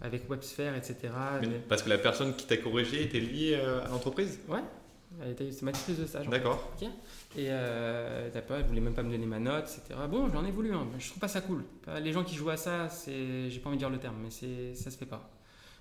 avec 0.00 0.28
WebSphere, 0.28 0.76
etc. 0.76 0.96
Mais 1.40 1.48
Parce 1.68 1.82
que 1.82 1.88
la 1.88 1.98
personne 1.98 2.34
qui 2.36 2.46
t'a 2.46 2.56
corrigé 2.56 3.02
était 3.02 3.20
liée 3.20 3.54
euh, 3.54 3.84
à 3.84 3.88
l'entreprise? 3.88 4.38
Ouais, 4.48 4.60
c'est 5.38 5.62
ma 5.62 5.72
tutrice 5.72 5.98
de 5.98 6.06
stage. 6.06 6.28
D'accord. 6.28 6.72
Et 7.36 7.46
euh, 7.48 8.28
t'as 8.32 8.42
pas, 8.42 8.58
elle 8.58 8.66
voulait 8.66 8.80
même 8.80 8.94
pas 8.94 9.02
me 9.02 9.10
donner 9.10 9.26
ma 9.26 9.40
note, 9.40 9.64
etc. 9.64 9.98
Bon, 10.08 10.28
j'en 10.30 10.44
ai 10.44 10.52
voulu, 10.52 10.72
hein. 10.72 10.86
je 10.98 11.08
trouve 11.08 11.20
pas 11.20 11.28
ça 11.28 11.40
cool. 11.40 11.64
Les 12.02 12.12
gens 12.12 12.22
qui 12.22 12.36
jouent 12.36 12.50
à 12.50 12.56
ça, 12.56 12.88
j'ai 13.06 13.58
pas 13.62 13.68
envie 13.68 13.76
de 13.76 13.80
dire 13.80 13.90
le 13.90 13.98
terme, 13.98 14.16
mais 14.22 14.74
ça 14.74 14.90
se 14.90 14.96
fait 14.96 15.06
pas. 15.06 15.28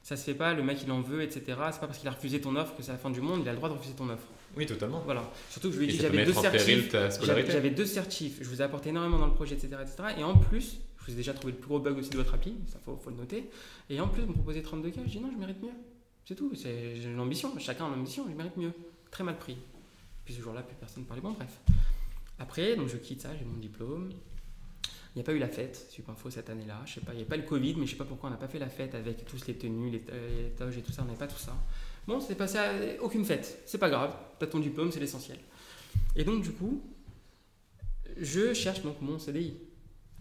Ça 0.02 0.18
se 0.18 0.24
fait 0.24 0.34
pas, 0.34 0.54
le 0.54 0.64
mec 0.64 0.80
il 0.84 0.92
en 0.92 1.02
veut, 1.02 1.22
etc. 1.22 1.42
C'est 1.48 1.80
pas 1.80 1.88
parce 1.88 1.98
qu'il 1.98 2.10
a 2.10 2.12
refusé 2.12 2.42
ton 2.42 2.56
offre 2.56 2.76
que 2.76 2.84
c'est 2.84 2.92
la 2.92 2.98
fin 2.98 3.10
du 3.10 3.22
monde, 3.22 3.42
il 3.44 3.48
a 3.48 3.52
le 3.52 3.58
droit 3.58 3.70
de 3.70 3.76
refuser 3.76 3.94
ton 3.94 4.10
offre. 4.10 4.28
Oui, 4.56 4.66
totalement. 4.66 5.02
Voilà. 5.06 5.32
Surtout 5.50 5.70
que 5.70 5.76
je 5.76 5.80
lui 5.80 5.90
ai 5.90 5.92
dit 5.92 5.98
j'avais 5.98 6.26
deux 6.26 6.34
certifs. 6.34 6.92
J'avais, 7.24 7.70
deux 7.70 7.86
certifs, 7.86 8.38
je 8.42 8.48
vous 8.48 8.62
ai 8.62 8.64
apporté 8.64 8.90
énormément 8.90 9.20
dans 9.20 9.28
le 9.28 9.34
projet, 9.34 9.56
etc. 9.56 9.76
etc. 9.82 10.16
Et 10.18 10.24
en 10.24 10.38
plus, 10.38 10.78
je 11.00 11.06
vous 11.06 11.12
ai 11.14 11.16
déjà 11.16 11.34
trouvé 11.34 11.54
le 11.54 11.60
plus 11.60 11.68
gros 11.68 11.80
bug 11.80 11.98
aussi 11.98 12.10
de 12.10 12.18
votre 12.18 12.34
API, 12.34 12.56
ça 12.72 12.80
faut, 12.84 12.96
faut 12.96 13.10
le 13.10 13.16
noter. 13.16 13.50
Et 13.90 14.00
en 14.00 14.08
plus, 14.08 14.22
vous 14.22 14.30
me 14.30 14.34
proposez 14.34 14.62
32K, 14.62 15.00
je 15.06 15.10
dis 15.10 15.20
non, 15.20 15.32
je 15.34 15.40
mérite 15.40 15.62
mieux. 15.62 15.74
C'est 16.26 16.36
tout, 16.36 16.54
c'est, 16.56 16.96
j'ai 16.96 17.10
une 17.10 17.20
ambition, 17.20 17.52
chacun 17.60 17.86
a 17.86 17.88
une 17.90 18.02
ambition, 18.02 18.26
je 18.30 18.36
mérite 18.36 18.56
mieux. 18.56 18.72
Très 19.12 19.24
mal 19.24 19.38
pris. 19.38 19.58
Puis 20.24 20.34
ce 20.34 20.42
jour-là, 20.42 20.62
plus 20.62 20.76
personne 20.76 21.04
ne 21.04 21.08
parlait. 21.08 21.22
Bon, 21.22 21.32
bref. 21.32 21.60
Après, 22.40 22.76
donc 22.76 22.88
je 22.88 22.98
quitte 22.98 23.22
ça, 23.22 23.30
j'ai 23.38 23.46
mon 23.46 23.58
diplôme. 23.58 24.12
Il 25.16 25.20
n'y 25.20 25.22
a 25.22 25.26
pas 25.26 25.34
eu 25.34 25.40
la 25.40 25.48
fête, 25.48 25.88
Supinfo, 25.92 26.32
cette 26.32 26.50
année-là. 26.50 26.82
Je 26.86 26.94
sais 26.94 27.02
pas, 27.02 27.14
il 27.14 27.18
n'y 27.18 27.24
a 27.24 27.26
pas 27.26 27.38
le 27.38 27.44
Covid, 27.44 27.76
mais 27.76 27.86
je 27.86 27.92
sais 27.92 27.98
pas 27.98 28.06
pourquoi 28.06 28.30
on 28.30 28.32
n'a 28.32 28.38
pas 28.38 28.48
fait 28.48 28.58
la 28.58 28.70
fête 28.70 28.96
avec 28.96 29.26
tous 29.26 29.46
les 29.46 29.54
tenues, 29.56 29.92
les, 29.92 30.00
les 30.00 30.50
toges 30.58 30.78
et 30.78 30.82
tout 30.82 30.92
ça, 30.92 31.04
on 31.04 31.06
n'avait 31.06 31.20
pas 31.20 31.28
tout 31.28 31.38
ça. 31.38 31.56
Bon, 32.08 32.20
c'est 32.20 32.36
passé 32.36 32.58
à 32.58 32.72
aucune 33.02 33.24
fête, 33.24 33.62
c'est 33.66 33.78
pas 33.78 33.90
grave, 33.90 34.14
t'as 34.40 34.48
ton 34.48 34.60
diplôme, 34.60 34.92
c'est 34.92 35.00
l'essentiel. 35.00 35.38
Et 36.16 36.24
donc, 36.24 36.42
du 36.44 36.52
coup, 36.52 36.82
je 38.20 38.54
cherche 38.54 38.82
donc 38.82 39.02
mon 39.02 39.18
CDI. 39.20 39.56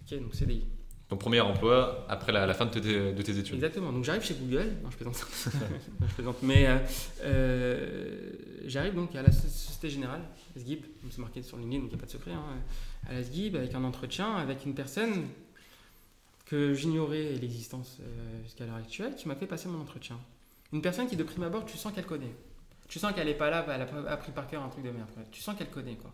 Ok, 0.03 0.19
donc 0.21 0.35
CDI. 0.35 0.65
Ton 1.09 1.17
premier 1.19 1.41
emploi 1.41 2.07
après 2.09 2.33
la, 2.33 2.47
la 2.47 2.55
fin 2.55 2.65
de 2.67 2.71
tes, 2.71 3.13
de 3.13 3.23
tes 3.23 3.37
études. 3.39 3.57
Exactement. 3.57 3.93
Donc 3.93 4.03
j'arrive 4.05 4.23
chez 4.23 4.33
Google. 4.35 4.71
Non, 4.83 4.91
je 4.91 4.97
plaisante. 4.97 5.27
Je 6.09 6.15
plaisante. 6.15 6.37
Mais 6.43 6.67
euh, 6.67 6.79
euh, 7.25 8.31
j'arrive 8.65 8.95
donc 8.95 9.15
à 9.15 9.21
la 9.23 9.31
Société 9.31 9.91
Générale, 9.91 10.23
SGIB. 10.57 10.85
C'est 11.11 11.19
marqué 11.19 11.43
sur 11.43 11.59
LinkedIn, 11.59 11.83
donc 11.83 11.91
il 11.91 11.95
n'y 11.97 12.01
a 12.01 12.01
pas 12.01 12.07
de 12.07 12.13
secret. 12.13 12.31
hein, 12.33 12.43
à 13.09 13.13
la 13.13 13.23
SGIB 13.23 13.57
avec 13.57 13.75
un 13.75 13.85
entretien 13.85 14.37
avec 14.37 14.65
une 14.65 14.75
personne 14.75 15.27
que 16.47 16.73
j'ignorais 16.73 17.35
l'existence 17.35 17.99
euh, 18.01 18.43
jusqu'à 18.45 18.65
l'heure 18.65 18.77
actuelle, 18.77 19.15
qui 19.15 19.29
m'a 19.29 19.35
fait 19.37 19.47
passer 19.47 19.69
mon 19.69 19.81
entretien. 19.83 20.19
Une 20.73 20.83
personne 20.83 21.07
qui 21.07 21.17
de 21.17 21.25
prime 21.25 21.43
abord, 21.43 21.67
tu 21.67 21.77
sens 21.77 21.93
qu'elle 21.93 22.07
connaît. 22.07 22.35
Tu 22.89 22.99
sens 22.99 23.15
qu'elle 23.15 23.27
n'est 23.27 23.35
pas 23.35 23.51
là, 23.51 23.63
bah, 23.63 23.75
elle 23.77 23.83
a 23.83 24.11
appris 24.11 24.33
par 24.33 24.47
cœur 24.49 24.63
un 24.63 24.69
truc 24.69 24.85
de 24.85 24.91
merde. 24.91 25.09
Tu 25.31 25.41
sens 25.41 25.57
qu'elle 25.57 25.71
connaît 25.71 25.97
quoi. 25.97 26.11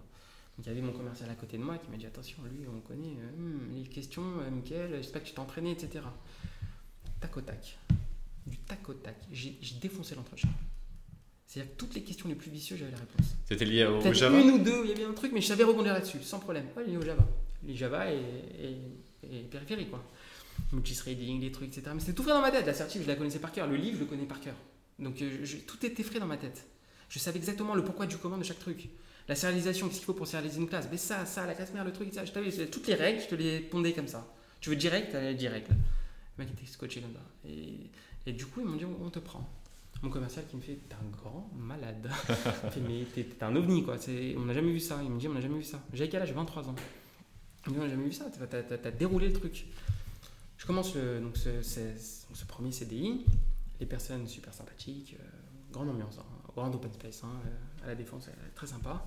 Donc 0.57 0.67
il 0.67 0.69
y 0.69 0.73
avait 0.73 0.83
mon 0.83 0.93
commercial 0.93 1.31
à 1.31 1.35
côté 1.35 1.57
de 1.57 1.63
moi 1.63 1.79
qui 1.79 1.89
m'a 1.89 1.97
dit 1.97 2.07
attention, 2.07 2.39
lui 2.51 2.67
on 2.67 2.81
connaît, 2.81 3.17
euh, 3.21 3.37
Hmm, 3.37 3.77
les 3.77 3.85
questions, 3.85 4.23
euh, 4.41 4.51
Mickaël, 4.51 4.91
j'espère 4.97 5.23
que 5.23 5.29
tu 5.29 5.35
t'es 5.35 5.41
entraîné, 5.41 5.71
etc. 5.71 6.05
Tac 7.21 7.37
au 7.37 7.41
tac. 7.41 7.79
Du 8.47 8.59
tac 8.59 8.89
au 8.89 8.95
tac. 8.95 9.17
J'ai 9.31 9.57
défoncé 9.81 10.17
l'entretien. 10.17 10.49
C'est-à-dire 11.47 11.73
que 11.73 11.79
toutes 11.79 11.95
les 11.95 12.03
questions 12.03 12.29
les 12.29 12.35
plus 12.35 12.51
vicieuses, 12.51 12.81
j'avais 12.81 12.91
la 12.91 12.99
réponse. 12.99 13.37
C'était 13.47 13.65
lié 13.65 13.87
au, 13.87 14.13
Java 14.13 14.39
une 14.41 14.51
ou 14.51 14.59
deux, 14.59 14.83
il 14.85 14.91
y 14.91 14.93
avait 14.93 15.05
un 15.05 15.15
truc, 15.15 15.33
mais 15.33 15.41
je 15.41 15.47
savais 15.47 15.65
rebondir 15.65 15.95
là-dessus, 15.95 16.23
sans 16.23 16.41
problème. 16.41 16.67
Ouais, 16.77 16.85
lié 16.85 16.97
au 16.97 17.03
Java. 17.03 17.27
Les 17.65 17.75
Java 17.75 18.13
et, 18.13 18.19
et, 18.19 19.37
et 19.37 19.43
périphérie, 19.45 19.89
quoi. 19.89 20.05
Multithreading, 20.73 21.41
les 21.41 21.53
trucs, 21.53 21.69
etc. 21.69 21.91
Mais 21.95 22.01
c'était 22.01 22.13
tout 22.13 22.23
frais 22.23 22.33
dans 22.33 22.41
ma 22.41 22.51
tête. 22.51 22.67
La 22.67 22.75
certif, 22.75 23.03
je 23.03 23.09
la 23.09 23.15
connaissais 23.15 23.39
par 23.39 23.53
cœur. 23.53 23.67
Le 23.67 23.77
livre, 23.77 23.97
je 23.97 24.01
le 24.01 24.07
connais 24.07 24.25
par 24.25 24.41
cœur. 24.41 24.55
Donc 24.99 25.23
euh, 25.23 25.45
tout 25.67 25.85
était 25.87 26.03
frais 26.03 26.19
dans 26.19 26.27
ma 26.27 26.37
tête. 26.37 26.67
Je 27.09 27.19
savais 27.19 27.39
exactement 27.39 27.75
le 27.75 27.85
pourquoi 27.85 28.07
du 28.07 28.17
comment 28.17 28.37
de 28.37 28.45
chaque 28.45 28.59
truc. 28.59 28.89
La 29.29 29.35
sérialisation, 29.35 29.89
qu'est-ce 29.89 29.99
qu'il 29.99 30.07
faut 30.07 30.15
pour 30.15 30.27
sérialiser 30.27 30.59
une 30.59 30.69
classe? 30.69 30.89
Mais 30.91 30.97
ça, 30.97 31.27
ça, 31.27 31.47
la 31.47 31.55
classe 31.55 31.73
mère, 31.73 31.85
le 31.85 31.93
truc, 31.93 32.13
ça. 32.13 32.25
Je 32.25 32.33
t'avais 32.33 32.51
toutes 32.67 32.87
les 32.87 32.95
règles, 32.95 33.21
je 33.21 33.29
te 33.29 33.35
les 33.35 33.61
pondais 33.61 33.93
comme 33.93 34.09
ça. 34.09 34.27
Tu 34.61 34.71
veux 34.71 34.77
direct, 34.77 35.13
t'allais 35.13 35.35
direct. 35.35 35.69
Le 35.69 36.45
mec 36.45 36.53
était 36.53 36.67
scotché 36.67 37.01
comme 37.01 37.13
ça. 37.13 37.51
Et, 38.27 38.33
du 38.33 38.47
coup, 38.47 38.61
ils 38.61 38.67
m'ont 38.67 38.77
dit, 38.77 38.85
on 38.85 39.11
te 39.11 39.19
prend. 39.19 39.49
Mon 40.03 40.11
commercial 40.11 40.45
qui 40.49 40.57
me 40.57 40.63
fait, 40.63 40.79
t'es 40.89 40.95
un 40.95 41.11
grand 41.11 41.51
malade. 41.57 42.09
Fait, 42.71 42.81
mais 42.81 43.05
t'es 43.13 43.27
un 43.43 43.55
ovni, 43.57 43.83
quoi. 43.83 43.97
On 44.37 44.45
n'a 44.45 44.55
jamais 44.55 44.71
vu 44.71 44.81
ça. 44.81 45.01
Il 45.03 45.11
me 45.11 45.19
dit, 45.19 45.27
on 45.27 45.35
n'a 45.35 45.41
jamais 45.41 45.59
vu 45.59 45.65
ça. 45.65 45.83
J'avais 45.93 46.09
quel 46.09 46.23
âge? 46.23 46.33
23 46.33 46.69
ans. 46.69 46.77
Il 47.67 47.73
me 47.73 47.75
dit, 47.75 47.81
on 47.81 47.85
n'a 47.85 47.91
jamais 47.91 48.05
vu 48.05 48.13
ça. 48.13 48.27
T'as 48.31 48.91
déroulé 48.93 49.29
le 49.29 49.33
truc. 49.33 49.67
Je 50.59 50.67
commence 50.67 50.95
le, 50.95 51.21
donc 51.21 51.37
ce, 51.37 51.63
ce- 51.63 51.81
ce 52.35 52.45
premier 52.45 52.73
CDI. 52.73 53.25
Les 53.81 53.87
personnes 53.87 54.27
super 54.27 54.53
sympathiques. 54.53 55.17
euh, 55.19 55.25
grande 55.73 55.89
ambiance. 55.91 56.19
hein, 56.19 56.51
grande 56.55 56.75
open 56.75 56.93
space. 56.93 57.23
hein, 57.25 57.31
euh, 57.47 57.85
à 57.85 57.87
la 57.89 57.95
défense, 57.95 58.29
euh, 58.29 58.33
très 58.55 58.67
sympa. 58.67 59.05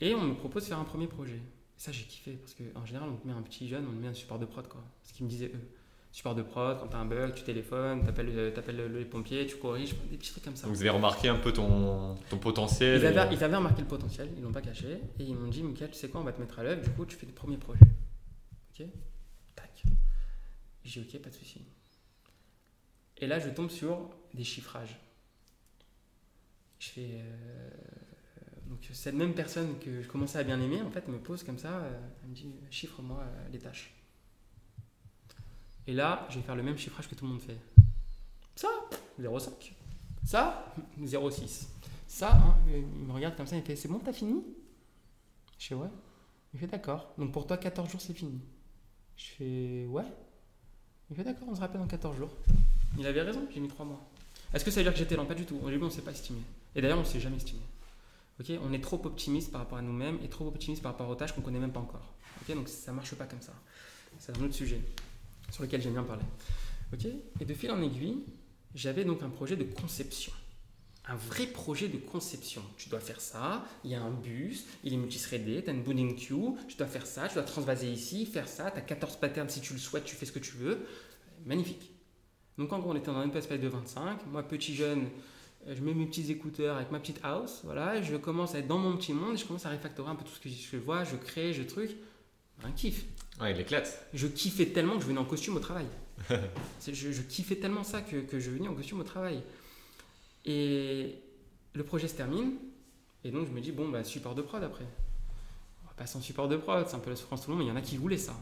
Et 0.00 0.14
on 0.14 0.22
me 0.22 0.34
propose 0.34 0.64
de 0.64 0.68
faire 0.68 0.78
un 0.78 0.84
premier 0.84 1.06
projet. 1.06 1.40
Ça, 1.76 1.92
j'ai 1.92 2.04
kiffé 2.04 2.32
parce 2.32 2.54
qu'en 2.54 2.84
général, 2.86 3.08
on 3.10 3.16
te 3.16 3.26
met 3.26 3.32
un 3.32 3.42
petit 3.42 3.68
jeune, 3.68 3.84
on 3.88 3.92
te 3.92 3.96
met 3.96 4.08
un 4.08 4.14
support 4.14 4.38
de 4.38 4.46
prod, 4.46 4.66
quoi. 4.68 4.82
Ce 5.04 5.12
qu'ils 5.12 5.24
me 5.24 5.30
disaient 5.30 5.52
eux. 5.54 5.68
Support 6.12 6.34
de 6.36 6.42
prod, 6.42 6.78
quand 6.78 6.86
t'as 6.88 6.98
un 6.98 7.04
bug, 7.06 7.34
tu 7.34 7.42
téléphones, 7.42 8.04
t'appelles 8.04 8.52
t'appelles 8.54 8.76
le- 8.76 8.98
les 9.00 9.04
pompiers, 9.04 9.46
tu 9.46 9.56
corriges, 9.56 9.94
des 10.10 10.16
petits 10.16 10.30
trucs 10.30 10.44
comme 10.44 10.54
ça. 10.56 10.66
Donc 10.66 10.76
vous 10.76 10.80
avez 10.82 10.90
remarqué 10.90 11.28
un 11.28 11.36
peu 11.38 11.52
ton, 11.52 12.14
ton 12.30 12.38
potentiel. 12.38 13.00
Ils 13.00 13.04
et- 13.04 13.06
avaient, 13.08 13.34
ils 13.34 13.42
avaient 13.44 13.56
remarqué 13.56 13.82
le 13.82 13.88
potentiel, 13.88 14.28
ils 14.36 14.42
l'ont 14.42 14.52
pas 14.52 14.60
caché, 14.62 15.00
et 15.18 15.24
ils 15.24 15.34
m'ont 15.34 15.48
dit, 15.48 15.62
Michael, 15.64 15.90
tu 15.90 15.96
sais 15.96 16.08
quoi, 16.08 16.20
on 16.20 16.24
va 16.24 16.32
te 16.32 16.40
mettre 16.40 16.58
à 16.60 16.62
l'œuvre, 16.62 16.82
du 16.82 16.90
coup, 16.90 17.04
tu 17.04 17.16
fais 17.16 17.26
des 17.26 17.32
premiers 17.32 17.56
projets. 17.58 17.80
Ok? 18.78 18.86
J'ai 20.84 21.00
ok, 21.00 21.18
pas 21.22 21.30
de 21.30 21.34
souci. 21.34 21.62
Et 23.18 23.26
là, 23.26 23.38
je 23.38 23.48
tombe 23.48 23.70
sur 23.70 24.10
des 24.34 24.44
chiffrages. 24.44 24.96
Je 26.78 26.88
fais. 26.88 27.08
euh, 27.12 27.70
donc, 28.66 28.88
cette 28.92 29.14
même 29.14 29.34
personne 29.34 29.78
que 29.78 30.02
je 30.02 30.08
commençais 30.08 30.38
à 30.38 30.44
bien 30.44 30.60
aimer, 30.60 30.82
en 30.82 30.90
fait, 30.90 31.06
me 31.08 31.18
pose 31.18 31.42
comme 31.44 31.58
ça, 31.58 31.78
euh, 31.78 32.00
elle 32.22 32.30
me 32.30 32.34
dit, 32.34 32.50
chiffre-moi 32.70 33.20
euh, 33.20 33.48
les 33.52 33.58
tâches. 33.58 33.94
Et 35.86 35.92
là, 35.92 36.26
je 36.30 36.36
vais 36.36 36.42
faire 36.42 36.56
le 36.56 36.62
même 36.62 36.78
chiffrage 36.78 37.08
que 37.08 37.14
tout 37.14 37.24
le 37.24 37.32
monde 37.32 37.42
fait. 37.42 37.58
Ça, 38.56 38.68
0,5. 39.20 39.72
Ça, 40.24 40.74
0,6. 41.00 41.66
Ça, 42.06 42.32
hein, 42.32 42.56
il 42.68 42.82
me 43.06 43.12
regarde 43.12 43.36
comme 43.36 43.46
ça, 43.46 43.56
il 43.56 43.60
me 43.60 43.64
fait 43.66 43.76
C'est 43.76 43.88
bon, 43.88 43.98
t'as 43.98 44.12
fini? 44.12 44.42
Je 45.58 45.66
fais 45.68 45.74
Ouais. 45.74 45.88
Il 46.52 46.60
fait 46.60 46.66
D'accord. 46.66 47.12
Donc 47.18 47.32
pour 47.32 47.46
toi, 47.46 47.58
14 47.58 47.90
jours, 47.90 48.00
c'est 48.00 48.14
fini. 48.14 48.40
Je 49.16 49.24
fais 49.24 49.86
Ouais. 49.86 50.04
Il 51.10 51.16
fait 51.16 51.24
D'accord, 51.24 51.48
on 51.50 51.54
se 51.54 51.60
rappelle 51.60 51.80
dans 51.80 51.86
14 51.86 52.16
jours. 52.16 52.30
Il 52.98 53.06
avait 53.06 53.22
raison, 53.22 53.46
j'ai 53.52 53.60
mis 53.60 53.68
3 53.68 53.84
mois. 53.84 54.00
Est-ce 54.52 54.64
que 54.64 54.70
ça 54.70 54.80
veut 54.80 54.84
dire 54.84 54.92
que 54.92 54.98
j'étais 54.98 55.16
lent 55.16 55.26
Pas 55.26 55.34
du 55.34 55.44
tout. 55.44 55.58
Au 55.62 55.68
début, 55.68 55.82
on 55.82 55.86
ne 55.86 55.92
s'est 55.92 56.02
pas 56.02 56.12
estimé. 56.12 56.40
Et 56.74 56.80
d'ailleurs, 56.80 56.98
on 56.98 57.02
ne 57.02 57.06
s'est 57.06 57.20
jamais 57.20 57.36
estimé. 57.36 57.60
On 58.62 58.72
est 58.72 58.82
trop 58.82 59.00
optimiste 59.04 59.52
par 59.52 59.60
rapport 59.60 59.78
à 59.78 59.82
nous-mêmes 59.82 60.18
et 60.24 60.28
trop 60.28 60.46
optimiste 60.48 60.82
par 60.82 60.92
rapport 60.92 61.08
aux 61.08 61.14
tâches 61.14 61.32
qu'on 61.32 61.40
ne 61.40 61.46
connaît 61.46 61.60
même 61.60 61.72
pas 61.72 61.80
encore. 61.80 62.14
Donc 62.48 62.68
ça 62.68 62.90
ne 62.90 62.96
marche 62.96 63.14
pas 63.14 63.26
comme 63.26 63.40
ça. 63.40 63.52
C'est 64.18 64.36
un 64.36 64.42
autre 64.42 64.54
sujet 64.54 64.80
sur 65.50 65.62
lequel 65.62 65.80
j'aime 65.80 65.92
bien 65.92 66.02
parler. 66.02 66.24
Et 67.40 67.44
de 67.44 67.54
fil 67.54 67.70
en 67.70 67.80
aiguille, 67.82 68.24
j'avais 68.74 69.04
donc 69.04 69.22
un 69.22 69.30
projet 69.30 69.56
de 69.56 69.64
conception 69.64 70.32
un 71.06 71.16
vrai 71.16 71.46
projet 71.46 71.88
de 71.88 71.98
conception. 71.98 72.62
Tu 72.76 72.88
dois 72.88 73.00
faire 73.00 73.20
ça, 73.20 73.66
il 73.84 73.90
y 73.90 73.94
a 73.94 74.02
un 74.02 74.10
bus, 74.10 74.64
il 74.84 74.94
est 74.94 74.96
multithreadé, 74.96 75.62
tu 75.62 75.70
as 75.70 75.72
une 75.72 75.82
booting 75.82 76.16
queue, 76.16 76.54
tu 76.66 76.76
dois 76.76 76.86
faire 76.86 77.06
ça, 77.06 77.28
tu 77.28 77.34
dois 77.34 77.42
transvaser 77.42 77.90
ici, 77.90 78.24
faire 78.24 78.48
ça, 78.48 78.70
tu 78.70 78.78
as 78.78 78.82
14 78.82 79.16
patterns 79.16 79.48
si 79.48 79.60
tu 79.60 79.74
le 79.74 79.78
souhaites, 79.78 80.04
tu 80.04 80.14
fais 80.14 80.26
ce 80.26 80.32
que 80.32 80.38
tu 80.38 80.56
veux. 80.56 80.86
Magnifique. 81.44 81.92
Donc 82.56 82.72
en 82.72 82.78
gros, 82.78 82.92
on 82.92 82.96
était 82.96 83.06
dans 83.06 83.22
une 83.22 83.36
espace 83.36 83.60
de 83.60 83.68
25, 83.68 84.26
moi 84.26 84.42
petit 84.42 84.74
jeune, 84.74 85.08
je 85.66 85.80
mets 85.82 85.92
mes 85.92 86.06
petits 86.06 86.30
écouteurs 86.30 86.76
avec 86.76 86.90
ma 86.90 87.00
petite 87.00 87.20
house, 87.22 87.60
voilà, 87.64 88.00
je 88.00 88.16
commence 88.16 88.54
à 88.54 88.60
être 88.60 88.68
dans 88.68 88.78
mon 88.78 88.96
petit 88.96 89.12
monde, 89.12 89.36
je 89.36 89.44
commence 89.44 89.66
à 89.66 89.70
refactorer 89.70 90.10
un 90.10 90.14
peu 90.14 90.24
tout 90.24 90.32
ce 90.34 90.40
que 90.40 90.48
je 90.48 90.76
vois, 90.76 91.04
je 91.04 91.16
crée, 91.16 91.52
je 91.52 91.62
truc. 91.62 91.90
Un 92.62 92.70
kiff. 92.70 93.04
Ouais, 93.40 93.52
il 93.52 93.60
éclate. 93.60 94.06
Je 94.14 94.26
kiffais 94.26 94.66
tellement 94.66 94.94
que 94.94 95.02
je 95.02 95.08
venais 95.08 95.18
en 95.18 95.24
costume 95.24 95.56
au 95.56 95.60
travail. 95.60 95.86
je, 96.30 96.92
je, 96.92 97.22
kiffais 97.22 97.56
tellement 97.56 97.82
ça 97.82 98.00
que, 98.00 98.16
que 98.16 98.38
je 98.38 98.50
venais 98.50 98.68
en 98.68 98.74
costume 98.74 99.00
au 99.00 99.04
travail. 99.04 99.42
Et 100.44 101.22
le 101.74 101.84
projet 101.84 102.08
se 102.08 102.16
termine. 102.16 102.52
Et 103.24 103.30
donc, 103.30 103.46
je 103.46 103.52
me 103.52 103.60
dis, 103.60 103.72
bon, 103.72 103.88
bah, 103.88 104.04
support 104.04 104.34
de 104.34 104.42
prod 104.42 104.62
après. 104.62 104.84
On 105.82 105.86
va 105.86 105.94
passer 105.96 106.18
en 106.18 106.20
support 106.20 106.48
de 106.48 106.56
prod, 106.56 106.86
c'est 106.86 106.96
un 106.96 106.98
peu 106.98 107.10
la 107.10 107.16
souffrance 107.16 107.42
tout 107.44 107.50
le 107.50 107.56
monde, 107.56 107.64
mais 107.64 107.70
il 107.70 107.74
y 107.74 107.76
en 107.76 107.80
a 107.80 107.84
qui 107.84 107.96
voulaient 107.96 108.18
ça. 108.18 108.34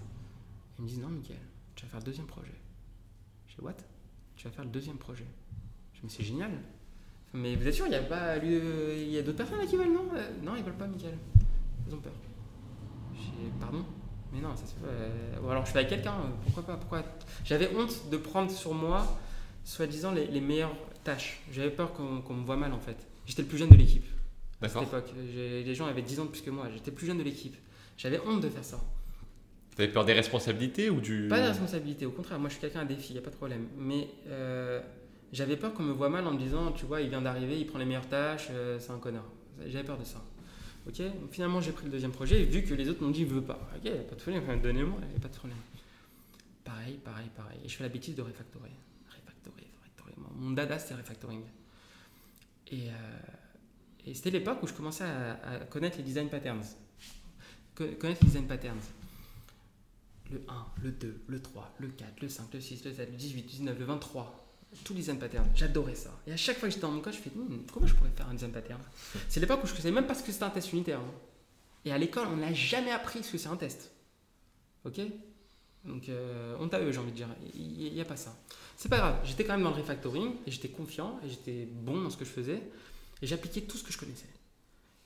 Ils 0.79 0.83
me 0.83 0.89
disent, 0.89 1.01
non, 1.01 1.09
Mickaël, 1.09 1.39
tu 1.77 1.85
vas 1.85 1.91
faire 1.91 2.01
le 2.01 2.07
deuxième 2.07 2.27
projet. 2.27 2.55
Je 3.47 3.55
dis, 3.55 3.61
what? 3.61 3.75
Tu 4.37 4.49
vas 4.49 4.51
faire 4.51 4.65
le 4.65 4.71
deuxième 4.71 4.97
projet. 4.97 5.27
Je 5.95 6.03
me 6.03 6.09
dis, 6.09 6.15
c'est 6.17 6.25
génial. 6.25 6.51
Mais 7.35 7.55
vous 7.55 7.67
êtes 7.67 7.75
sûr, 7.75 7.87
il 7.87 7.93
y 7.93 7.97
a 7.97 8.03
pas 8.03 8.37
il 8.39 9.09
y 9.11 9.19
a 9.19 9.23
d'autres 9.23 9.39
personnes 9.39 9.59
là 9.59 9.67
qui 9.67 9.77
veulent, 9.77 9.93
non? 9.93 10.07
Euh, 10.15 10.31
Non, 10.43 10.57
ils 10.57 10.65
veulent 10.65 10.75
pas, 10.75 10.87
Mickaël. 10.87 11.17
Ils 11.87 11.95
ont 11.95 11.99
peur. 12.01 12.13
Je 13.15 13.21
dis, 13.21 13.53
pardon? 13.61 13.85
Mais 14.33 14.41
non, 14.41 14.57
ça 14.57 14.67
se 14.67 14.73
fait. 14.73 14.81
Euh, 14.85 15.41
ou 15.43 15.49
alors 15.49 15.65
je 15.65 15.71
fais 15.71 15.79
avec 15.79 15.91
quelqu'un, 15.91 16.15
pourquoi 16.45 16.63
pas? 16.65 16.77
Pourquoi... 16.77 17.05
J'avais 17.45 17.75
honte 17.77 18.11
de 18.11 18.17
prendre 18.17 18.51
sur 18.51 18.75
moi, 18.75 19.07
soi-disant, 19.63 20.13
les 20.13 20.41
meilleurs 20.41 20.75
tâche. 21.05 21.41
J'avais 21.53 21.71
peur 21.71 21.93
qu'on 21.93 22.35
me 22.35 22.45
voit 22.45 22.57
mal 22.57 22.73
en 22.73 22.81
fait. 22.81 22.97
J'étais 23.27 23.43
le 23.43 23.49
plus 23.49 23.59
jeune 23.59 23.71
de 23.71 23.77
l'équipe 23.77 24.05
à 24.61 24.69
cette 24.69 24.83
époque. 24.83 25.13
Les 25.17 25.75
gens 25.75 25.87
avaient 25.87 26.03
10 26.03 26.21
ans 26.21 26.25
de 26.25 26.31
plus 26.31 26.43
que 26.43 26.51
moi. 26.51 26.69
J'étais 26.73 26.91
le 26.91 26.97
plus 26.97 27.07
jeune 27.07 27.19
de 27.19 27.23
l'équipe. 27.23 27.57
J'avais 27.97 28.21
honte 28.21 28.41
de 28.41 28.49
faire 28.49 28.65
ça. 28.65 28.81
Tu 29.77 29.83
avais 29.83 29.93
peur 29.93 30.05
des 30.05 30.13
responsabilités 30.13 30.91
ou 30.91 31.01
du. 31.01 31.29
Pas 31.29 31.41
des 31.41 31.47
responsabilités, 31.47 32.05
au 32.05 32.11
contraire, 32.11 32.39
moi 32.39 32.49
je 32.49 32.55
suis 32.55 32.61
quelqu'un 32.61 32.81
à 32.81 32.85
défi, 32.85 33.11
il 33.11 33.13
n'y 33.15 33.19
a 33.19 33.23
pas 33.23 33.31
de 33.31 33.37
problème. 33.37 33.69
Mais 33.79 34.09
euh, 34.29 34.81
j'avais 35.33 35.57
peur 35.57 35.73
qu'on 35.73 35.83
me 35.83 35.93
voit 35.93 36.11
mal 36.11 36.27
en 36.27 36.33
me 36.33 36.39
disant, 36.39 36.73
tu 36.73 36.85
vois, 36.85 37.01
il 37.01 37.09
vient 37.09 37.23
d'arriver, 37.23 37.59
il 37.59 37.67
prend 37.67 37.79
les 37.79 37.87
meilleures 37.87 38.09
tâches, 38.09 38.49
euh, 38.51 38.79
c'est 38.79 38.91
un 38.91 38.99
connard. 38.99 39.25
J'avais 39.67 39.85
peur 39.85 39.99
de 39.99 40.05
ça. 40.05 40.23
Ok? 40.87 41.01
Finalement, 41.31 41.61
j'ai 41.61 41.73
pris 41.73 41.85
le 41.85 41.91
deuxième 41.91 42.11
projet 42.11 42.43
et 42.43 42.45
vu 42.45 42.63
que 42.65 42.75
les 42.75 42.89
autres 42.89 43.03
m'ont 43.03 43.11
dit, 43.11 43.25
veut 43.25 43.41
pas. 43.41 43.71
Ok, 43.77 43.91
pas 43.91 44.15
de 44.15 44.21
problème, 44.21 44.61
donnez-moi, 44.63 44.99
il 45.03 45.09
n'y 45.09 45.17
a 45.17 45.21
pas 45.21 45.29
de 45.29 45.37
problème. 45.37 45.59
Pareil, 46.65 46.99
pareil, 47.03 47.29
pareil. 47.35 47.59
Et 47.65 47.69
je 47.69 47.77
fais 47.77 47.85
la 47.85 47.89
bêtise 47.89 48.15
de 48.15 48.23
refactorer 48.23 48.71
mon 50.35 50.51
dada, 50.51 50.79
c'était 50.79 50.95
refactoring. 50.95 51.43
Et, 52.71 52.89
euh, 52.89 52.93
et 54.07 54.15
c'était 54.15 54.31
l'époque 54.31 54.63
où 54.63 54.67
je 54.67 54.73
commençais 54.73 55.05
à, 55.05 55.61
connaître 55.71 55.99
les 55.99 56.05
design 56.05 56.29
patterns. 56.29 56.65
connaître 57.75 58.21
les 58.23 58.27
design 58.27 58.47
patterns. 58.47 58.81
Le 60.31 60.43
1, 60.49 60.67
le 60.83 60.93
2, 60.93 61.25
le 61.27 61.43
3, 61.43 61.75
le 61.79 61.89
4, 61.89 62.21
le 62.23 62.29
5, 62.29 62.55
le 62.55 62.61
6, 62.61 62.85
le 62.85 62.95
7, 62.95 63.11
le 63.11 63.17
18, 63.17 63.43
le 63.43 63.49
19, 63.49 63.79
le 63.79 63.85
23. 63.85 64.39
Tous 64.85 64.95
design 64.95 65.19
patterns. 65.19 65.51
J'adorais 65.55 65.95
ça. 65.95 66.11
Et 66.27 66.33
à 66.33 66.37
chaque 66.37 66.57
fois 66.57 66.69
que 66.69 66.75
j'étais 66.75 66.87
dans 66.87 66.93
mon 66.93 67.03
code, 67.03 67.13
je 67.13 67.19
fais 67.19 67.31
hmm, 67.31 67.67
comment 67.73 67.87
je 67.87 67.95
pourrais 67.95 68.11
faire 68.11 68.29
un 68.29 68.35
design 68.35 68.53
pattern? 68.53 68.81
C'est 69.29 69.39
l'époque 69.41 69.63
où 69.65 69.67
je 69.67 69.73
ne 69.73 69.77
savais 69.77 69.93
même 69.93 70.07
pas 70.07 70.15
ce 70.15 70.23
que 70.23 70.33
c'était 70.33 70.45
un 70.45 70.51
test 70.51 70.73
unitaire. 70.73 71.01
Hein. 71.01 71.13
Et 71.85 71.93
à 71.93 71.99
l'école, 71.99 72.29
on 72.29 72.37
n'a 72.37 72.55
jamais 72.55 72.91
appris 72.91 73.23
ce 73.23 73.33
que 73.33 73.39
c'est 73.39 73.49
un 73.49 73.57
test. 73.57 73.93
Ok? 74.85 75.01
Donc, 75.85 76.09
euh, 76.09 76.57
on 76.61 76.69
t'a 76.69 76.81
eu, 76.81 76.93
j'ai 76.93 76.99
envie 76.99 77.11
de 77.11 77.17
dire. 77.17 77.29
Il 77.55 77.93
n'y 77.93 78.01
a 78.01 78.05
pas 78.05 78.17
ça. 78.17 78.37
C'est 78.77 78.89
pas 78.89 78.99
grave, 78.99 79.21
j'étais 79.25 79.45
quand 79.45 79.53
même 79.53 79.63
dans 79.63 79.71
le 79.71 79.77
refactoring 79.77 80.35
et 80.47 80.51
j'étais 80.51 80.69
confiant 80.69 81.21
et 81.25 81.29
j'étais 81.29 81.67
bon 81.71 82.01
dans 82.01 82.11
ce 82.11 82.17
que 82.17 82.25
je 82.25 82.31
faisais 82.31 82.63
et 83.21 83.27
j'appliquais 83.27 83.63
tout 83.63 83.77
ce 83.77 83.85
que 83.85 83.93
je 83.93 83.99
connaissais. 83.99 84.27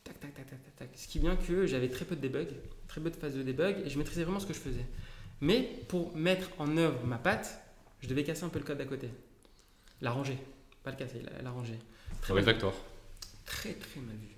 Tac, 0.04 0.20
tac, 0.20 0.34
tac, 0.34 0.46
tac, 0.48 0.76
tac, 0.76 0.88
Ce 0.94 1.08
qui 1.08 1.18
vient 1.18 1.36
que 1.36 1.66
j'avais 1.66 1.88
très 1.88 2.04
peu 2.04 2.16
de 2.16 2.20
debug, 2.20 2.48
très 2.88 3.00
peu 3.00 3.10
de 3.10 3.16
phases 3.16 3.34
de 3.34 3.42
debug 3.42 3.76
et 3.84 3.90
je 3.90 3.98
maîtrisais 3.98 4.24
vraiment 4.24 4.40
ce 4.40 4.46
que 4.46 4.54
je 4.54 4.60
faisais. 4.60 4.86
Mais 5.40 5.62
pour 5.88 6.16
mettre 6.16 6.48
en 6.58 6.76
œuvre 6.76 7.04
ma 7.04 7.18
patte, 7.18 7.60
je 8.00 8.08
devais 8.08 8.24
casser 8.24 8.44
un 8.44 8.48
peu 8.48 8.58
le 8.58 8.64
code 8.64 8.78
d'à 8.78 8.84
côté. 8.84 9.10
L'arranger. 10.00 10.38
Pas 10.82 10.92
le 10.92 10.96
casser, 10.96 11.22
l'arranger. 11.42 11.78
Très 12.22 12.32
refactor. 12.32 12.74
Très, 13.44 13.74
très 13.74 14.00
mal 14.00 14.16
vu. 14.16 14.36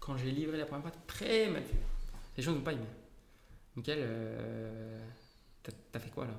Quand 0.00 0.16
j'ai 0.16 0.30
livré 0.30 0.56
la 0.56 0.66
première 0.66 0.84
patte, 0.84 0.98
très 1.06 1.48
mal 1.50 1.62
vu. 1.62 1.78
Les 2.36 2.42
gens 2.42 2.52
n'ont 2.52 2.60
pas 2.60 2.72
aimé. 2.72 2.86
Michael, 3.76 3.98
euh, 4.00 4.98
t'as 5.92 6.00
fait 6.00 6.10
quoi 6.10 6.26
là? 6.26 6.34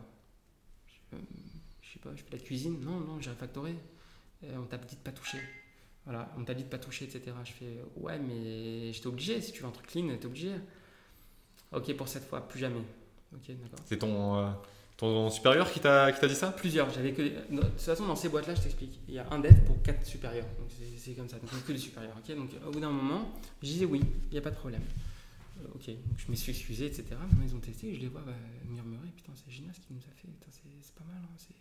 Je 1.13 1.93
sais 1.93 1.99
pas, 1.99 2.09
je 2.15 2.23
fais 2.23 2.31
la 2.31 2.39
cuisine? 2.39 2.79
Non, 2.81 2.99
non, 2.99 3.21
j'ai 3.21 3.29
refactoré. 3.29 3.75
Euh, 4.43 4.57
on 4.57 4.65
t'a 4.65 4.77
dit 4.77 4.95
de 4.95 5.01
pas 5.01 5.11
toucher. 5.11 5.39
Voilà, 6.05 6.33
on 6.37 6.43
t'a 6.43 6.53
dit 6.53 6.63
de 6.63 6.69
pas 6.69 6.79
toucher, 6.79 7.05
etc. 7.05 7.31
Je 7.45 7.51
fais, 7.51 7.77
ouais, 7.97 8.19
mais 8.19 8.91
j'étais 8.91 9.07
obligé. 9.07 9.39
Si 9.41 9.51
tu 9.51 9.61
veux 9.61 9.67
un 9.67 9.71
truc 9.71 9.87
clean, 9.87 10.07
t'es 10.17 10.25
obligé. 10.25 10.51
Ok, 11.71 11.95
pour 11.95 12.07
cette 12.07 12.25
fois, 12.25 12.47
plus 12.47 12.59
jamais. 12.59 12.81
Ok, 13.33 13.47
d'accord. 13.47 13.79
C'est 13.85 13.97
ton, 13.97 14.37
euh, 14.37 14.51
ton 14.97 15.29
supérieur 15.29 15.71
qui 15.71 15.79
t'a 15.79 16.11
dit 16.11 16.35
ça? 16.35 16.51
Plusieurs. 16.51 16.89
J'avais 16.91 17.13
que. 17.13 17.21
De 17.21 17.61
toute 17.61 17.79
façon, 17.79 18.05
dans 18.05 18.15
ces 18.15 18.29
boîtes-là, 18.29 18.55
je 18.55 18.61
t'explique. 18.61 18.99
Il 19.07 19.13
y 19.13 19.19
a 19.19 19.27
un 19.31 19.39
dev 19.39 19.55
pour 19.65 19.81
quatre 19.81 20.05
supérieurs. 20.05 20.47
Donc 20.59 20.69
c'est 20.97 21.13
comme 21.13 21.29
ça. 21.29 21.37
Donc 21.37 21.49
que 21.65 21.71
des 21.71 21.77
supérieurs. 21.77 22.15
Ok, 22.17 22.35
donc 22.35 22.49
au 22.67 22.71
bout 22.71 22.79
d'un 22.79 22.91
moment, 22.91 23.31
je 23.61 23.67
disais 23.67 23.85
oui, 23.85 24.01
il 24.25 24.31
n'y 24.31 24.37
a 24.37 24.41
pas 24.41 24.51
de 24.51 24.55
problème. 24.55 24.81
Euh, 25.57 25.75
ok, 25.75 25.87
donc 25.87 26.17
je 26.17 26.31
me 26.31 26.35
suis 26.35 26.51
excusé, 26.51 26.87
etc. 26.87 27.05
Maintenant, 27.11 27.45
ils 27.45 27.55
ont 27.55 27.59
testé 27.59 27.93
je 27.93 27.99
les 27.99 28.07
vois 28.07 28.21
bah, 28.21 28.33
murmurer. 28.67 29.09
Putain, 29.15 29.33
c'est 29.35 29.51
génial 29.51 29.73
ce 29.73 29.79
qu'il 29.79 29.95
nous 29.95 30.01
a 30.01 30.13
fait. 30.15 30.27
C'est 30.81 30.95
pas 30.95 31.03
mal. 31.05 31.21
Hein, 31.23 31.53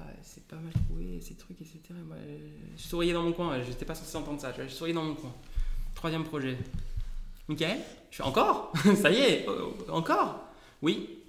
ah, 0.00 0.04
c'est 0.22 0.44
pas 0.44 0.56
mal 0.56 0.72
trouvé, 0.72 1.20
ces 1.20 1.34
trucs, 1.34 1.60
etc. 1.60 1.78
Moi, 2.06 2.16
je 2.76 2.82
souriais 2.82 3.12
dans 3.12 3.22
mon 3.22 3.32
coin, 3.32 3.62
j'étais 3.62 3.84
pas 3.84 3.94
censé 3.94 4.16
entendre 4.16 4.40
ça, 4.40 4.52
je 4.52 4.68
souriais 4.68 4.94
dans 4.94 5.04
mon 5.04 5.14
coin. 5.14 5.32
Troisième 5.94 6.24
projet. 6.24 6.58
Michael 7.48 7.78
Je 8.10 8.16
fais 8.16 8.22
encore? 8.22 8.72
Ça 8.96 9.10
y 9.10 9.18
est 9.18 9.48
euh, 9.48 9.70
Encore? 9.88 10.48
Oui 10.82 11.20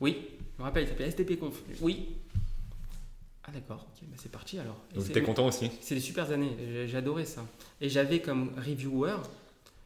Oui 0.00 0.18
Je 0.56 0.62
me 0.62 0.64
rappelle, 0.64 0.84
il 0.84 0.88
s'appelait 0.88 1.10
STP 1.10 1.38
Conf. 1.38 1.60
Oui 1.80 2.10
Ah 3.44 3.50
d'accord, 3.50 3.86
ok, 3.90 4.08
bah 4.08 4.16
c'est 4.20 4.30
parti 4.30 4.58
alors. 4.58 4.76
Donc 4.94 5.10
t'es 5.10 5.22
content 5.22 5.46
aussi? 5.48 5.70
C'est 5.80 5.94
des 5.94 6.00
super 6.00 6.30
années, 6.30 6.86
j'adorais 6.86 7.24
ça. 7.24 7.44
Et 7.80 7.88
j'avais 7.88 8.20
comme 8.20 8.52
reviewer 8.56 9.16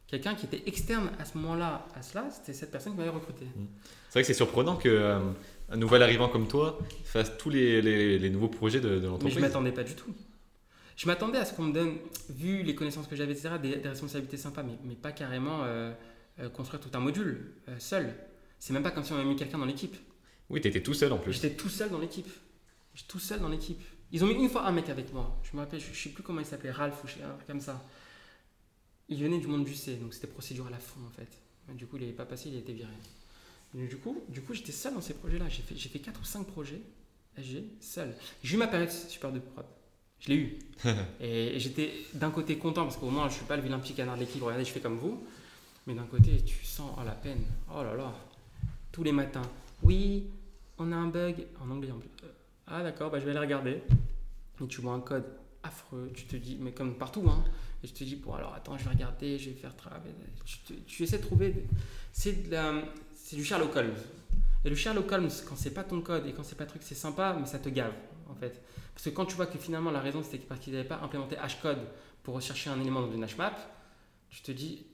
quelqu'un 0.06 0.34
qui 0.34 0.46
était 0.46 0.62
externe 0.66 1.10
à 1.18 1.24
ce 1.24 1.36
moment-là 1.38 1.86
à 1.94 2.02
cela, 2.02 2.28
c'était 2.30 2.52
cette 2.52 2.70
personne 2.70 2.92
qui 2.92 2.98
m'avait 2.98 3.10
recruté. 3.10 3.44
Mmh. 3.44 3.66
C'est 4.08 4.12
vrai 4.12 4.22
que 4.22 4.26
c'est 4.26 4.34
surprenant 4.34 4.76
que. 4.76 4.88
Euh, 4.88 5.20
un 5.68 5.76
nouvel 5.76 6.00
arrivant 6.00 6.28
comme 6.28 6.46
toi 6.46 6.78
fasse 7.02 7.36
tous 7.38 7.50
les, 7.50 7.82
les, 7.82 8.30
nouveaux 8.30 8.46
projets 8.46 8.78
de, 8.78 9.00
de 9.00 9.06
l'entreprise. 9.06 9.34
Mais 9.34 9.40
je 9.40 9.40
m'attendais 9.40 9.72
pas 9.72 9.82
du 9.82 9.94
tout. 9.94 10.14
Je 10.96 11.06
m'attendais 11.08 11.38
à 11.38 11.44
ce 11.44 11.54
qu'on 11.54 11.64
me 11.64 11.72
donne, 11.72 11.96
vu 12.30 12.62
les 12.62 12.76
connaissances 12.76 13.08
que 13.08 13.16
j'avais, 13.16 13.32
etc., 13.32 13.56
des, 13.60 13.88
responsabilités 13.88 14.36
sympas, 14.36 14.62
mais, 14.62 14.78
mais 14.84 14.94
pas 14.94 15.10
carrément 15.10 15.64
euh, 15.64 15.92
euh, 16.38 16.48
construire 16.48 16.80
tout 16.80 16.90
un 16.94 17.00
module 17.00 17.52
seul. 17.80 18.14
C'est 18.60 18.72
même 18.72 18.84
pas 18.84 18.92
comme 18.92 19.02
si 19.02 19.12
on 19.12 19.16
avait 19.16 19.24
mis 19.24 19.34
quelqu'un 19.34 19.58
dans 19.58 19.64
l'équipe. 19.64 19.96
Oui, 20.48 20.60
tu 20.60 20.68
étais 20.68 20.82
tout 20.82 20.94
seul 20.94 21.12
en 21.12 21.18
plus. 21.18 21.32
J'étais 21.32 21.50
tout 21.50 21.68
seul 21.68 21.90
dans 21.90 21.98
l'équipe. 21.98 22.28
J'étais 22.94 23.08
tout 23.08 23.18
seul 23.18 23.40
dans 23.40 23.48
l'équipe. 23.48 23.82
Ils 24.12 24.22
ont 24.22 24.28
mis 24.28 24.34
une 24.34 24.48
fois 24.48 24.66
un 24.66 24.72
mec 24.72 24.88
avec 24.88 25.12
moi. 25.12 25.36
Je 25.42 25.56
me 25.56 25.62
rappelle, 25.62 25.80
je, 25.80 25.90
ne 25.90 25.94
sais 25.94 26.10
plus 26.10 26.22
comment 26.22 26.40
il 26.40 26.46
s'appelait, 26.46 26.70
Ralph 26.70 27.02
ou 27.02 27.06
un 27.06 27.34
truc 27.34 27.46
comme 27.46 27.60
ça. 27.60 27.84
Il 29.08 29.22
venait 29.22 29.38
du 29.38 29.46
monde 29.46 29.64
du 29.64 29.74
C, 29.74 29.96
donc 29.96 30.14
c'était 30.14 30.26
procédure 30.26 30.66
à 30.66 30.70
la 30.70 30.78
fond 30.78 31.00
en 31.06 31.10
fait. 31.10 31.28
Du 31.74 31.86
coup, 31.86 31.96
il 31.96 32.02
n'avait 32.02 32.12
pas 32.12 32.26
passé, 32.26 32.48
il 32.48 32.56
a 32.56 32.58
été 32.58 32.72
viré 32.72 32.88
du 33.84 33.96
coup, 33.98 34.22
du 34.28 34.40
coup 34.40 34.54
j'étais 34.54 34.72
seul 34.72 34.94
dans 34.94 35.00
ces 35.00 35.14
projets-là. 35.14 35.48
J'ai 35.48 35.62
fait, 35.62 35.76
j'ai 35.76 35.88
fait 35.88 35.98
4 35.98 36.20
ou 36.20 36.24
5 36.24 36.46
projets 36.46 36.80
SG, 37.36 37.64
seul. 37.80 38.14
J'ai 38.42 38.54
eu 38.54 38.58
ma 38.58 38.66
période 38.66 38.90
super 38.90 39.32
de 39.32 39.38
prod. 39.38 39.66
Je 40.20 40.28
l'ai 40.28 40.36
eu. 40.36 40.58
et, 41.20 41.58
j'étais 41.58 41.92
d'un 42.14 42.30
côté 42.30 42.56
content 42.56 42.84
parce 42.84 42.96
qu'au 42.96 43.10
moins 43.10 43.28
je 43.28 43.34
ne 43.34 43.38
suis 43.38 43.44
pas 43.44 43.56
le 43.56 43.62
vilain 43.62 43.78
petit 43.78 43.92
canard 43.92 44.14
de 44.14 44.20
l'équipe. 44.20 44.42
Regardez, 44.42 44.64
je 44.64 44.70
fais 44.70 44.80
comme 44.80 44.96
vous. 44.96 45.22
Mais 45.86 45.94
d'un 45.94 46.06
côté, 46.06 46.42
tu 46.42 46.64
sens 46.64 46.90
oh, 46.98 47.02
la 47.04 47.12
peine. 47.12 47.44
Oh 47.70 47.82
là 47.82 47.94
là. 47.94 48.12
Tous 48.90 49.02
les 49.02 49.12
matins. 49.12 49.48
Oui, 49.82 50.30
on 50.78 50.90
a 50.90 50.96
un 50.96 51.08
bug. 51.08 51.46
En 51.60 51.70
anglais 51.70 51.92
en 51.92 51.98
plus. 51.98 52.08
Ah 52.66 52.82
d'accord, 52.82 53.10
bah, 53.10 53.20
je 53.20 53.24
vais 53.24 53.30
aller 53.32 53.40
regarder. 53.40 53.82
Et 54.62 54.66
tu 54.66 54.80
vois 54.80 54.94
un 54.94 55.00
code 55.00 55.26
affreux. 55.62 56.10
Tu 56.14 56.24
te 56.24 56.36
dis, 56.36 56.56
mais 56.58 56.72
comme 56.72 56.96
partout, 56.96 57.24
hein. 57.28 57.44
Et 57.82 57.86
je 57.86 57.92
te 57.92 58.04
dis, 58.04 58.16
bon 58.16 58.34
alors 58.34 58.54
attends, 58.54 58.76
je 58.78 58.84
vais 58.84 58.90
regarder, 58.90 59.38
je 59.38 59.50
vais 59.50 59.56
faire 59.56 59.76
travailler. 59.76 60.14
Tu, 60.44 60.74
tu 60.86 61.02
essaies 61.02 61.18
de 61.18 61.22
trouver. 61.22 61.66
C'est 62.12 62.48
de 62.48 62.50
la 62.50 62.82
c'est 63.14 63.36
du 63.36 63.44
Sherlock 63.44 63.74
Holmes. 63.76 63.96
Et 64.64 64.70
le 64.70 64.76
Sherlock 64.76 65.10
Holmes, 65.10 65.30
quand 65.48 65.56
c'est 65.56 65.74
pas 65.74 65.84
ton 65.84 66.00
code 66.00 66.26
et 66.26 66.32
quand 66.32 66.42
c'est 66.42 66.56
pas 66.56 66.66
truc, 66.66 66.82
c'est 66.84 66.94
sympa, 66.94 67.36
mais 67.38 67.46
ça 67.46 67.58
te 67.58 67.68
gave 67.68 67.92
en 68.28 68.34
fait. 68.34 68.62
Parce 68.94 69.04
que 69.04 69.10
quand 69.10 69.26
tu 69.26 69.36
vois 69.36 69.46
que 69.46 69.58
finalement 69.58 69.90
la 69.90 70.00
raison 70.00 70.22
c'était 70.22 70.38
parce 70.38 70.60
qu'ils 70.60 70.72
n'avaient 70.72 70.88
pas 70.88 71.00
implémenté 71.02 71.36
Hcode 71.36 71.80
pour 72.22 72.34
rechercher 72.34 72.70
un 72.70 72.80
élément 72.80 73.02
dans 73.02 73.12
une 73.12 73.26
HMAP, 73.26 73.56
tu 74.30 74.40
te 74.42 74.52
dis 74.52 74.86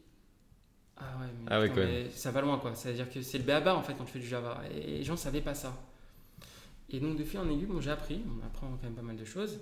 ah 0.96 1.18
ouais, 1.20 1.26
mais, 1.38 1.76
ah 1.76 1.80
mais 1.86 2.10
ça 2.10 2.30
va 2.30 2.40
loin 2.42 2.58
quoi. 2.58 2.74
C'est-à-dire 2.74 3.10
que 3.10 3.22
c'est 3.22 3.38
le 3.38 3.44
béaba 3.44 3.74
en 3.74 3.82
fait 3.82 3.94
quand 3.94 4.04
tu 4.04 4.12
fais 4.12 4.18
du 4.18 4.26
Java. 4.26 4.60
Et 4.74 4.98
les 4.98 5.04
gens 5.04 5.16
savaient 5.16 5.40
pas 5.40 5.54
ça. 5.54 5.74
Et 6.90 7.00
donc 7.00 7.16
de 7.16 7.24
fil 7.24 7.40
en 7.40 7.48
aiguille, 7.48 7.66
bon, 7.66 7.80
j'ai 7.80 7.90
appris, 7.90 8.22
on 8.26 8.46
apprend 8.46 8.68
quand 8.68 8.84
même 8.84 8.94
pas 8.94 9.02
mal 9.02 9.16
de 9.16 9.24
choses. 9.24 9.58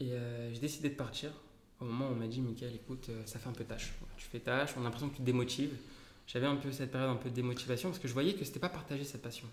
Et 0.00 0.12
euh, 0.12 0.52
j'ai 0.52 0.60
décidé 0.60 0.88
de 0.90 0.94
partir 0.94 1.30
au 1.80 1.84
moment 1.84 2.08
où 2.08 2.12
on 2.12 2.16
m'a 2.16 2.26
dit, 2.26 2.40
Michael, 2.40 2.74
écoute, 2.74 3.06
euh, 3.10 3.22
ça 3.26 3.38
fait 3.38 3.48
un 3.48 3.52
peu 3.52 3.64
tâche. 3.64 3.92
Tu 4.16 4.26
fais 4.26 4.40
tâche, 4.40 4.70
on 4.76 4.80
a 4.80 4.84
l'impression 4.84 5.08
que 5.08 5.14
tu 5.14 5.20
te 5.20 5.26
démotives. 5.26 5.72
J'avais 6.26 6.46
un 6.46 6.56
peu 6.56 6.72
cette 6.72 6.90
période 6.90 7.10
un 7.10 7.16
peu 7.16 7.28
de 7.30 7.34
démotivation 7.34 7.90
parce 7.90 7.98
que 8.00 8.08
je 8.08 8.12
voyais 8.14 8.34
que 8.34 8.44
c'était 8.44 8.60
pas 8.60 8.68
partagé 8.70 9.04
cette 9.04 9.22
passion. 9.22 9.46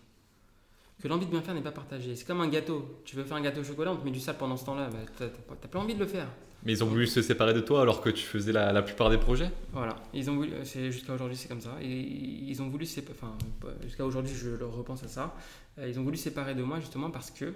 Que 1.02 1.08
l'envie 1.08 1.26
de 1.26 1.32
bien 1.32 1.42
faire 1.42 1.54
n'est 1.56 1.62
pas 1.62 1.72
partagée. 1.72 2.16
C'est 2.16 2.26
comme 2.26 2.42
un 2.42 2.48
gâteau. 2.48 3.02
Tu 3.06 3.16
veux 3.16 3.24
faire 3.24 3.38
un 3.38 3.42
gâteau 3.42 3.62
au 3.62 3.64
chocolat, 3.64 3.92
on 3.92 3.98
te 3.98 4.06
met 4.06 4.12
du 4.12 4.20
sel 4.20 4.36
pendant 4.38 4.56
ce 4.56 4.66
temps-là. 4.66 4.90
Bah, 4.90 5.00
t'as, 5.18 5.28
t'as- 5.30 5.68
pas 5.68 5.80
envie 5.80 5.96
de 5.96 6.00
le 6.00 6.06
faire. 6.06 6.28
Mais 6.64 6.74
ils 6.74 6.84
ont 6.84 6.88
voulu 6.88 7.08
se 7.08 7.24
séparer 7.24 7.56
de 7.56 7.60
toi 7.60 7.82
alors 7.82 8.02
que 8.02 8.10
tu 8.12 8.24
faisais 8.24 8.52
la, 8.52 8.72
la 8.72 8.84
plupart 8.84 9.10
des 9.10 9.18
projets? 9.18 9.50
Voilà, 9.74 9.96
ils 10.14 10.30
ont 10.30 10.36
voulu, 10.36 10.52
c'est 10.64 10.92
jusqu'à 10.92 11.14
aujourd'hui 11.16 11.36
c'est 11.36 11.48
comme 11.48 11.60
ça. 11.60 11.76
Et 11.82 11.88
ils 11.92 12.62
ont 12.62 12.70
voulu 12.70 12.86
enfin 13.12 13.36
jusqu'à 13.84 14.06
aujourd'hui 14.06 14.32
je 14.36 14.64
repense 14.64 15.04
à 15.04 15.08
ça. 15.08 15.36
Euh, 15.80 15.88
Ils 15.90 16.00
ont 16.00 16.04
voulu 16.04 16.18
se 16.18 16.24
séparer 16.26 16.54
de 16.54 16.62
moi 16.62 16.80
justement 16.80 17.10
parce 17.10 17.32
que 17.32 17.52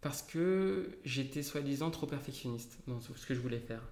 parce 0.00 0.22
que 0.22 0.98
j'étais 1.04 1.42
soi-disant 1.42 1.90
trop 1.90 2.06
perfectionniste 2.06 2.78
dans 2.86 3.00
ce 3.00 3.26
que 3.26 3.34
je 3.34 3.40
voulais 3.40 3.60
faire. 3.60 3.82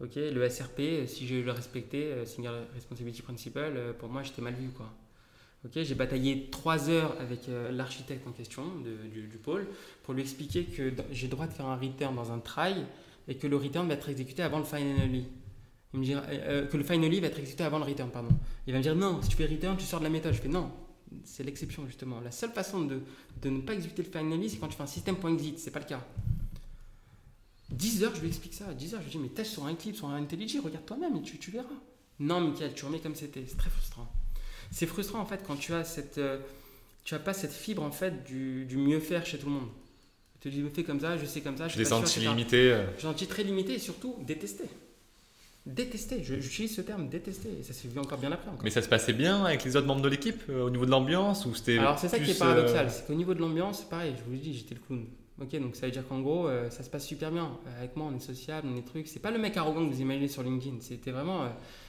Ok, 0.00 0.16
le 0.16 0.48
SRP, 0.48 1.06
si 1.06 1.26
je 1.26 1.36
le 1.36 1.52
respectais, 1.52 2.04
euh, 2.04 2.24
Single 2.24 2.66
Responsibility 2.74 3.20
Principle, 3.22 3.58
euh, 3.58 3.92
pour 3.92 4.08
moi 4.08 4.22
j'étais 4.22 4.40
mal 4.40 4.54
vu 4.54 4.68
quoi. 4.68 4.90
Ok, 5.66 5.72
j'ai 5.82 5.94
bataillé 5.94 6.48
trois 6.50 6.88
heures 6.88 7.14
avec 7.20 7.48
euh, 7.50 7.70
l'architecte 7.70 8.26
en 8.26 8.32
question 8.32 8.64
du, 9.12 9.26
du 9.26 9.36
pôle 9.36 9.66
pour 10.04 10.14
lui 10.14 10.22
expliquer 10.22 10.64
que 10.64 10.90
j'ai 11.12 11.26
le 11.26 11.30
droit 11.30 11.46
de 11.46 11.52
faire 11.52 11.66
un 11.66 11.76
return 11.76 12.14
dans 12.14 12.32
un 12.32 12.38
try 12.38 12.74
et 13.28 13.36
que 13.36 13.46
le 13.46 13.56
return 13.56 13.86
va 13.86 13.94
être 13.94 14.08
exécuté 14.08 14.42
avant 14.42 14.58
le 14.58 14.64
finally. 14.64 15.26
Il 15.92 16.00
me 16.00 16.06
euh, 16.06 16.20
euh, 16.28 16.66
que 16.66 16.76
le 16.76 16.84
finally 16.84 17.20
va 17.20 17.26
être 17.26 17.38
exécuté 17.38 17.64
avant 17.64 17.78
le 17.78 17.84
return, 17.84 18.10
pardon. 18.10 18.30
Il 18.66 18.72
va 18.72 18.78
me 18.78 18.82
dire 18.82 18.94
non, 18.94 19.20
si 19.22 19.28
tu 19.28 19.36
fais 19.36 19.46
return, 19.46 19.76
tu 19.76 19.84
sors 19.84 20.00
de 20.00 20.04
la 20.04 20.10
méthode. 20.10 20.32
Je 20.32 20.40
fais 20.40 20.48
non, 20.48 20.70
c'est 21.24 21.42
l'exception 21.44 21.86
justement. 21.86 22.20
La 22.20 22.30
seule 22.30 22.50
façon 22.52 22.80
de, 22.84 23.00
de 23.42 23.50
ne 23.50 23.60
pas 23.60 23.74
exécuter 23.74 24.02
le 24.02 24.10
finally, 24.10 24.50
c'est 24.50 24.58
quand 24.58 24.68
tu 24.68 24.76
fais 24.76 24.82
un 24.82 24.86
système.exit, 24.86 25.58
c'est 25.58 25.70
pas 25.70 25.80
le 25.80 25.86
cas. 25.86 26.04
10 27.70 28.02
heures, 28.04 28.14
je 28.14 28.20
lui 28.20 28.28
explique 28.28 28.54
ça. 28.54 28.72
10 28.74 28.94
heures, 28.94 29.00
je 29.00 29.04
lui 29.06 29.12
dis 29.12 29.18
mais 29.18 29.28
tâche 29.28 29.48
sur 29.48 29.64
un 29.64 29.74
clip, 29.74 29.96
sur 29.96 30.08
un 30.08 30.16
IntelliJ, 30.16 30.58
regarde 30.62 30.84
toi-même 30.86 31.16
et 31.16 31.22
tu, 31.22 31.38
tu 31.38 31.50
verras. 31.50 31.68
Non, 32.18 32.40
Michael, 32.40 32.74
tu 32.74 32.84
remets 32.84 32.98
comme 33.00 33.14
c'était. 33.14 33.44
C'est 33.46 33.56
très 33.56 33.70
frustrant. 33.70 34.10
C'est 34.70 34.86
frustrant 34.86 35.20
en 35.20 35.26
fait 35.26 35.42
quand 35.46 35.56
tu 35.56 35.72
as 35.72 35.84
cette, 35.84 36.18
euh, 36.18 36.38
tu 37.04 37.14
as 37.14 37.18
pas 37.18 37.32
cette 37.32 37.52
fibre 37.52 37.82
en 37.82 37.90
fait 37.90 38.24
du, 38.24 38.64
du 38.66 38.76
mieux 38.76 39.00
faire 39.00 39.24
chez 39.24 39.38
tout 39.38 39.46
le 39.46 39.52
monde. 39.52 39.68
Tu 40.40 40.50
te 40.50 40.54
dis 40.54 40.64
fais 40.74 40.84
comme 40.84 41.00
ça, 41.00 41.18
je 41.18 41.26
sais 41.26 41.42
comme 41.42 41.56
ça, 41.56 41.68
je 41.68 41.72
suis 41.74 41.78
l'ai 41.82 41.84
pas 41.84 41.96
sûr, 41.96 42.06
senti 42.08 42.20
etc. 42.20 42.34
limité. 42.34 42.72
euh. 42.72 42.86
J'ai 42.96 43.02
senti 43.02 43.26
très 43.26 43.42
limité 43.42 43.74
et 43.74 43.78
surtout 43.78 44.16
détesté. 44.22 44.64
Détesté, 45.66 46.24
j'utilise 46.24 46.74
ce 46.74 46.80
terme 46.80 47.08
détesté 47.10 47.50
et 47.60 47.62
ça 47.62 47.74
s'est 47.74 47.86
vu 47.86 47.98
encore 48.00 48.18
bien 48.18 48.32
après. 48.32 48.48
encore. 48.48 48.64
Mais 48.64 48.70
ça 48.70 48.80
se 48.80 48.88
passait 48.88 49.12
bien 49.12 49.44
avec 49.44 49.62
les 49.62 49.76
autres 49.76 49.86
membres 49.86 50.00
de 50.00 50.08
l'équipe 50.08 50.40
euh, 50.48 50.64
au 50.64 50.70
niveau 50.70 50.86
de 50.86 50.90
l'ambiance 50.90 51.44
ou 51.44 51.54
c'était 51.54 51.78
Alors 51.78 51.98
c'est 51.98 52.08
ça 52.08 52.18
qui 52.18 52.30
est 52.30 52.38
paradoxal, 52.38 52.86
euh, 52.86 52.90
c'est 52.90 53.06
qu'au 53.06 53.12
niveau 53.14 53.34
de 53.34 53.40
l'ambiance, 53.40 53.80
c'est 53.80 53.88
pareil, 53.90 54.14
je 54.18 54.24
vous 54.24 54.30
le 54.32 54.38
dis, 54.38 54.54
j'étais 54.54 54.74
le 54.74 54.80
clown. 54.80 55.04
Ok, 55.40 55.58
donc 55.60 55.76
ça 55.76 55.86
veut 55.86 55.92
dire 55.92 56.06
qu'en 56.08 56.20
gros, 56.20 56.48
euh, 56.48 56.68
ça 56.70 56.82
se 56.82 56.88
passe 56.90 57.06
super 57.06 57.30
bien. 57.30 57.50
Avec 57.78 57.94
moi, 57.96 58.10
on 58.12 58.16
est 58.16 58.20
sociable, 58.20 58.68
on 58.72 58.76
est 58.76 58.82
trucs. 58.86 59.06
C'est 59.08 59.20
pas 59.20 59.30
le 59.30 59.38
mec 59.38 59.56
arrogant 59.56 59.86
que 59.86 59.92
vous 59.92 60.00
imaginez 60.00 60.28
sur 60.28 60.42
LinkedIn. 60.42 60.76
C'était 60.80 61.10
vraiment. 61.12 61.46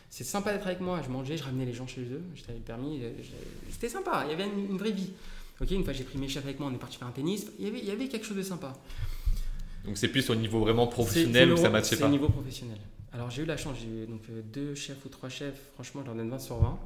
c'est 0.10 0.24
sympa 0.24 0.54
d'être 0.54 0.68
avec 0.68 0.80
moi. 0.80 1.02
Je 1.06 1.10
mangeais, 1.10 1.36
je 1.36 1.44
ramenais 1.44 1.66
les 1.66 1.74
gens 1.74 1.86
chez 1.88 2.02
eux. 2.02 2.22
J'avais 2.36 2.54
le 2.60 2.64
permis. 2.64 3.02
C'était 3.70 3.90
sympa. 3.90 4.24
Il 4.26 4.32
y 4.32 4.34
avait 4.34 4.46
une, 4.50 4.72
une 4.72 4.78
vraie 4.78 4.92
vie. 4.92 5.10
Ok, 5.62 5.70
une 5.72 5.84
fois 5.84 5.92
j'ai 5.94 6.04
pris 6.06 6.18
mes 6.18 6.30
chefs 6.30 6.46
avec 6.46 6.60
moi, 6.62 6.70
on 6.72 6.74
est 6.76 6.78
parti 6.80 6.96
faire 6.98 7.08
un 7.10 7.12
tennis. 7.12 7.48
Il 7.60 7.66
y 7.66 7.68
avait, 7.68 7.80
il 7.80 7.86
y 7.86 7.92
avait 7.92 8.08
quelque 8.08 8.26
chose 8.26 8.38
de 8.38 8.42
sympa. 8.44 8.74
Donc 9.86 9.98
c'est 9.98 10.08
plus 10.08 10.30
au 10.30 10.36
niveau 10.36 10.60
vraiment 10.62 10.86
C'est- 10.86 10.92
professionnel 10.92 11.48
c'est 11.50 11.54
où 11.54 11.58
ça 11.58 11.70
matchait 11.70 11.96
C'est 11.96 12.00
pas. 12.02 12.08
au 12.08 12.10
niveau 12.12 12.30
professionnel. 12.30 12.78
Alors 13.13 13.30
j'ai 13.30 13.41
eu 13.41 13.45
la 13.45 13.58
chance, 13.58 13.78
j'ai 13.82 14.04
eu 14.04 14.08
donc 14.08 14.21
euh, 14.30 14.41
deux 14.41 14.74
chefs 14.76 15.04
ou 15.06 15.10
trois 15.10 15.30
chefs, 15.30 15.60
franchement 15.74 16.02
je 16.02 16.08
leur 16.08 16.15
donne 16.15 16.30
20 16.30 16.39
sur 16.39 16.58
20. 16.58 16.80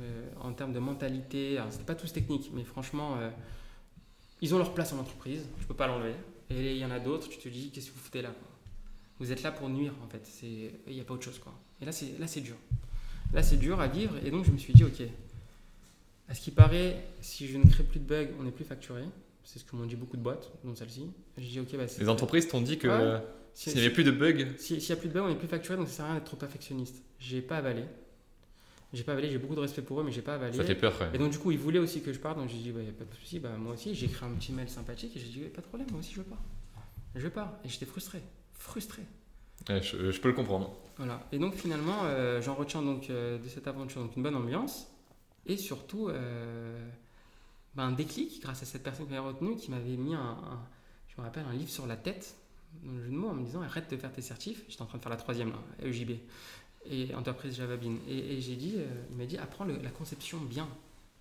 Euh, 0.00 0.28
en 0.40 0.52
termes 0.52 0.72
de 0.72 0.78
mentalité, 0.78 1.58
alors 1.58 1.72
c'était 1.72 1.84
pas 1.84 1.96
tous 1.96 2.12
techniques, 2.12 2.50
mais 2.54 2.62
franchement, 2.62 3.16
euh, 3.18 3.30
ils 4.40 4.54
ont 4.54 4.58
leur 4.58 4.74
place 4.74 4.92
en 4.92 4.98
entreprise, 4.98 5.44
je 5.60 5.66
peux 5.66 5.74
pas 5.74 5.88
l'enlever. 5.88 6.14
Et 6.50 6.72
il 6.72 6.78
y 6.78 6.84
en 6.84 6.90
a 6.92 7.00
d'autres, 7.00 7.28
tu 7.28 7.38
te 7.38 7.48
dis, 7.48 7.70
qu'est-ce 7.70 7.88
que 7.88 7.94
vous 7.94 8.00
foutez 8.00 8.22
là 8.22 8.28
quoi? 8.28 8.48
Vous 9.18 9.32
êtes 9.32 9.42
là 9.42 9.50
pour 9.52 9.68
nuire 9.68 9.92
en 10.04 10.08
fait, 10.08 10.22
il 10.44 10.94
n'y 10.94 11.00
a 11.00 11.04
pas 11.04 11.14
autre 11.14 11.24
chose 11.24 11.38
quoi. 11.38 11.52
Et 11.80 11.84
là 11.84 11.90
c'est 11.92 12.16
là, 12.18 12.26
c'est 12.28 12.40
dur. 12.40 12.56
Là 13.32 13.42
c'est 13.42 13.56
dur 13.56 13.80
à 13.80 13.88
vivre, 13.88 14.14
et 14.24 14.30
donc 14.30 14.44
je 14.44 14.50
me 14.52 14.58
suis 14.58 14.72
dit, 14.72 14.84
ok, 14.84 15.02
à 16.28 16.34
ce 16.34 16.40
qui 16.40 16.50
paraît, 16.52 17.04
si 17.20 17.48
je 17.48 17.58
ne 17.58 17.64
crée 17.68 17.82
plus 17.84 17.98
de 18.00 18.04
bugs, 18.04 18.28
on 18.38 18.44
n'est 18.44 18.50
plus 18.52 18.64
facturé. 18.64 19.02
C'est 19.44 19.58
ce 19.58 19.64
que 19.64 19.74
m'ont 19.74 19.86
dit 19.86 19.96
beaucoup 19.96 20.16
de 20.16 20.22
boîtes, 20.22 20.48
dont 20.62 20.74
celle-ci. 20.76 21.10
J'ai 21.36 21.48
dit, 21.48 21.60
ok, 21.60 21.76
bah, 21.76 21.88
c'est- 21.88 22.00
Les 22.00 22.08
entreprises 22.08 22.46
t'ont 22.46 22.60
dit 22.60 22.78
que 22.78 22.86
Ouais. 22.86 23.20
Si- 23.54 23.70
s'il 23.70 23.74
n'y 23.80 23.84
avait 23.86 23.94
plus 23.94 24.04
de 24.04 24.10
bugs, 24.10 24.46
si- 24.58 24.80
S'il 24.80 24.94
n'y 24.94 24.98
a 24.98 25.00
plus 25.00 25.08
de 25.08 25.14
bugs, 25.14 25.22
on 25.24 25.28
n'est 25.28 25.36
plus 25.36 25.48
facturé, 25.48 25.76
donc 25.76 25.88
ça 25.88 25.94
sert 25.94 26.04
à 26.04 26.08
rien 26.08 26.14
d'être 26.16 26.26
trop 26.26 26.36
perfectionniste. 26.36 27.02
J'ai 27.18 27.42
pas 27.42 27.58
avalé. 27.58 27.84
J'ai 28.92 29.04
pas 29.04 29.12
avalé, 29.12 29.30
j'ai 29.30 29.38
beaucoup 29.38 29.54
de 29.54 29.60
respect 29.60 29.80
pour 29.82 30.00
eux, 30.00 30.04
mais 30.04 30.12
j'ai 30.12 30.20
pas 30.22 30.34
avalé. 30.34 30.56
ça 30.56 30.64
fait 30.64 30.74
peur. 30.74 30.94
ouais. 31.00 31.10
Et 31.14 31.18
donc 31.18 31.30
du 31.32 31.38
coup, 31.38 31.50
ils 31.50 31.58
voulaient 31.58 31.78
aussi 31.78 32.02
que 32.02 32.12
je 32.12 32.18
parte, 32.18 32.36
donc 32.38 32.48
j'ai 32.50 32.58
dit, 32.58 32.72
bah, 32.72 32.82
y 32.82 32.88
a 32.88 32.92
pas 32.92 33.04
de 33.04 33.14
souci, 33.14 33.38
bah, 33.38 33.50
moi 33.58 33.72
aussi, 33.74 33.94
j'ai 33.94 34.06
écrit 34.06 34.26
un 34.26 34.30
petit 34.34 34.52
mail 34.52 34.68
sympathique 34.68 35.16
et 35.16 35.20
j'ai 35.20 35.28
dit, 35.28 35.40
Ouais, 35.42 35.48
pas 35.48 35.62
de 35.62 35.66
problème, 35.66 35.88
moi 35.90 36.00
aussi 36.00 36.12
je 36.12 36.18
veux 36.18 36.26
pas. 36.26 36.38
Je 37.14 37.20
veux 37.20 37.30
pas. 37.30 37.58
Et 37.64 37.68
j'étais 37.68 37.86
frustré. 37.86 38.20
Frustré. 38.54 39.02
Ouais, 39.68 39.80
je, 39.82 40.10
je 40.10 40.20
peux 40.20 40.28
le 40.28 40.34
comprendre. 40.34 40.76
Voilà. 40.98 41.26
Et 41.32 41.38
donc 41.38 41.54
finalement, 41.54 42.00
euh, 42.04 42.42
j'en 42.42 42.54
retiens 42.54 42.82
donc 42.82 43.08
euh, 43.08 43.38
de 43.38 43.48
cette 43.48 43.66
aventure 43.66 44.02
donc 44.02 44.14
une 44.16 44.22
bonne 44.22 44.34
ambiance 44.34 44.88
et 45.46 45.56
surtout 45.56 46.08
euh, 46.08 46.86
bah, 47.74 47.84
un 47.84 47.92
déclic 47.92 48.42
grâce 48.42 48.62
à 48.62 48.66
cette 48.66 48.82
personne 48.82 49.06
qui 49.06 49.12
m'avait 49.12 49.26
retenu, 49.26 49.56
qui 49.56 49.70
m'avait 49.70 49.96
mis 49.96 50.14
un, 50.14 50.20
un- 50.20 50.60
je 51.08 51.14
me 51.20 51.24
rappelle, 51.26 51.44
un 51.48 51.54
livre 51.54 51.70
sur 51.70 51.86
la 51.86 51.96
tête, 51.96 52.34
jeu 52.84 53.10
de 53.10 53.14
mots, 53.16 53.28
en 53.30 53.34
me 53.34 53.44
disant 53.44 53.62
arrête 53.62 53.90
de 53.90 53.96
faire 53.96 54.12
tes 54.12 54.22
certifs. 54.22 54.62
J'étais 54.68 54.82
en 54.82 54.86
train 54.86 54.98
de 54.98 55.02
faire 55.02 55.10
la 55.10 55.16
troisième 55.16 55.50
là, 55.50 55.58
EJB 55.84 56.12
et 56.90 57.14
entreprise 57.14 57.56
Java 57.56 57.76
Bean. 57.76 57.94
Et, 58.08 58.40
j'ai 58.40 58.56
dit, 58.56 58.74
euh, 58.76 58.86
il 59.10 59.16
m'a 59.16 59.26
dit 59.26 59.38
apprends 59.38 59.64
la 59.64 59.90
conception 59.90 60.38
bien, 60.38 60.68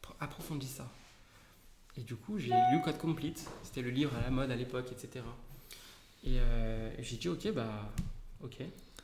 Pro- 0.01 0.15
approfondis 0.19 0.67
ça. 0.67 0.89
Et 1.97 2.01
du 2.01 2.15
coup, 2.15 2.39
j'ai 2.39 2.49
lu 2.71 2.81
Code 2.83 2.97
Complete, 2.97 3.45
c'était 3.63 3.81
le 3.81 3.89
livre 3.91 4.15
à 4.17 4.21
la 4.21 4.29
mode 4.29 4.49
à 4.49 4.55
l'époque, 4.55 4.91
etc. 4.91 5.23
Et 6.23 6.39
euh, 6.39 6.89
j'ai 6.99 7.17
dit 7.17 7.27
ok 7.29 7.51
bah 7.53 7.91
ok 8.43 8.57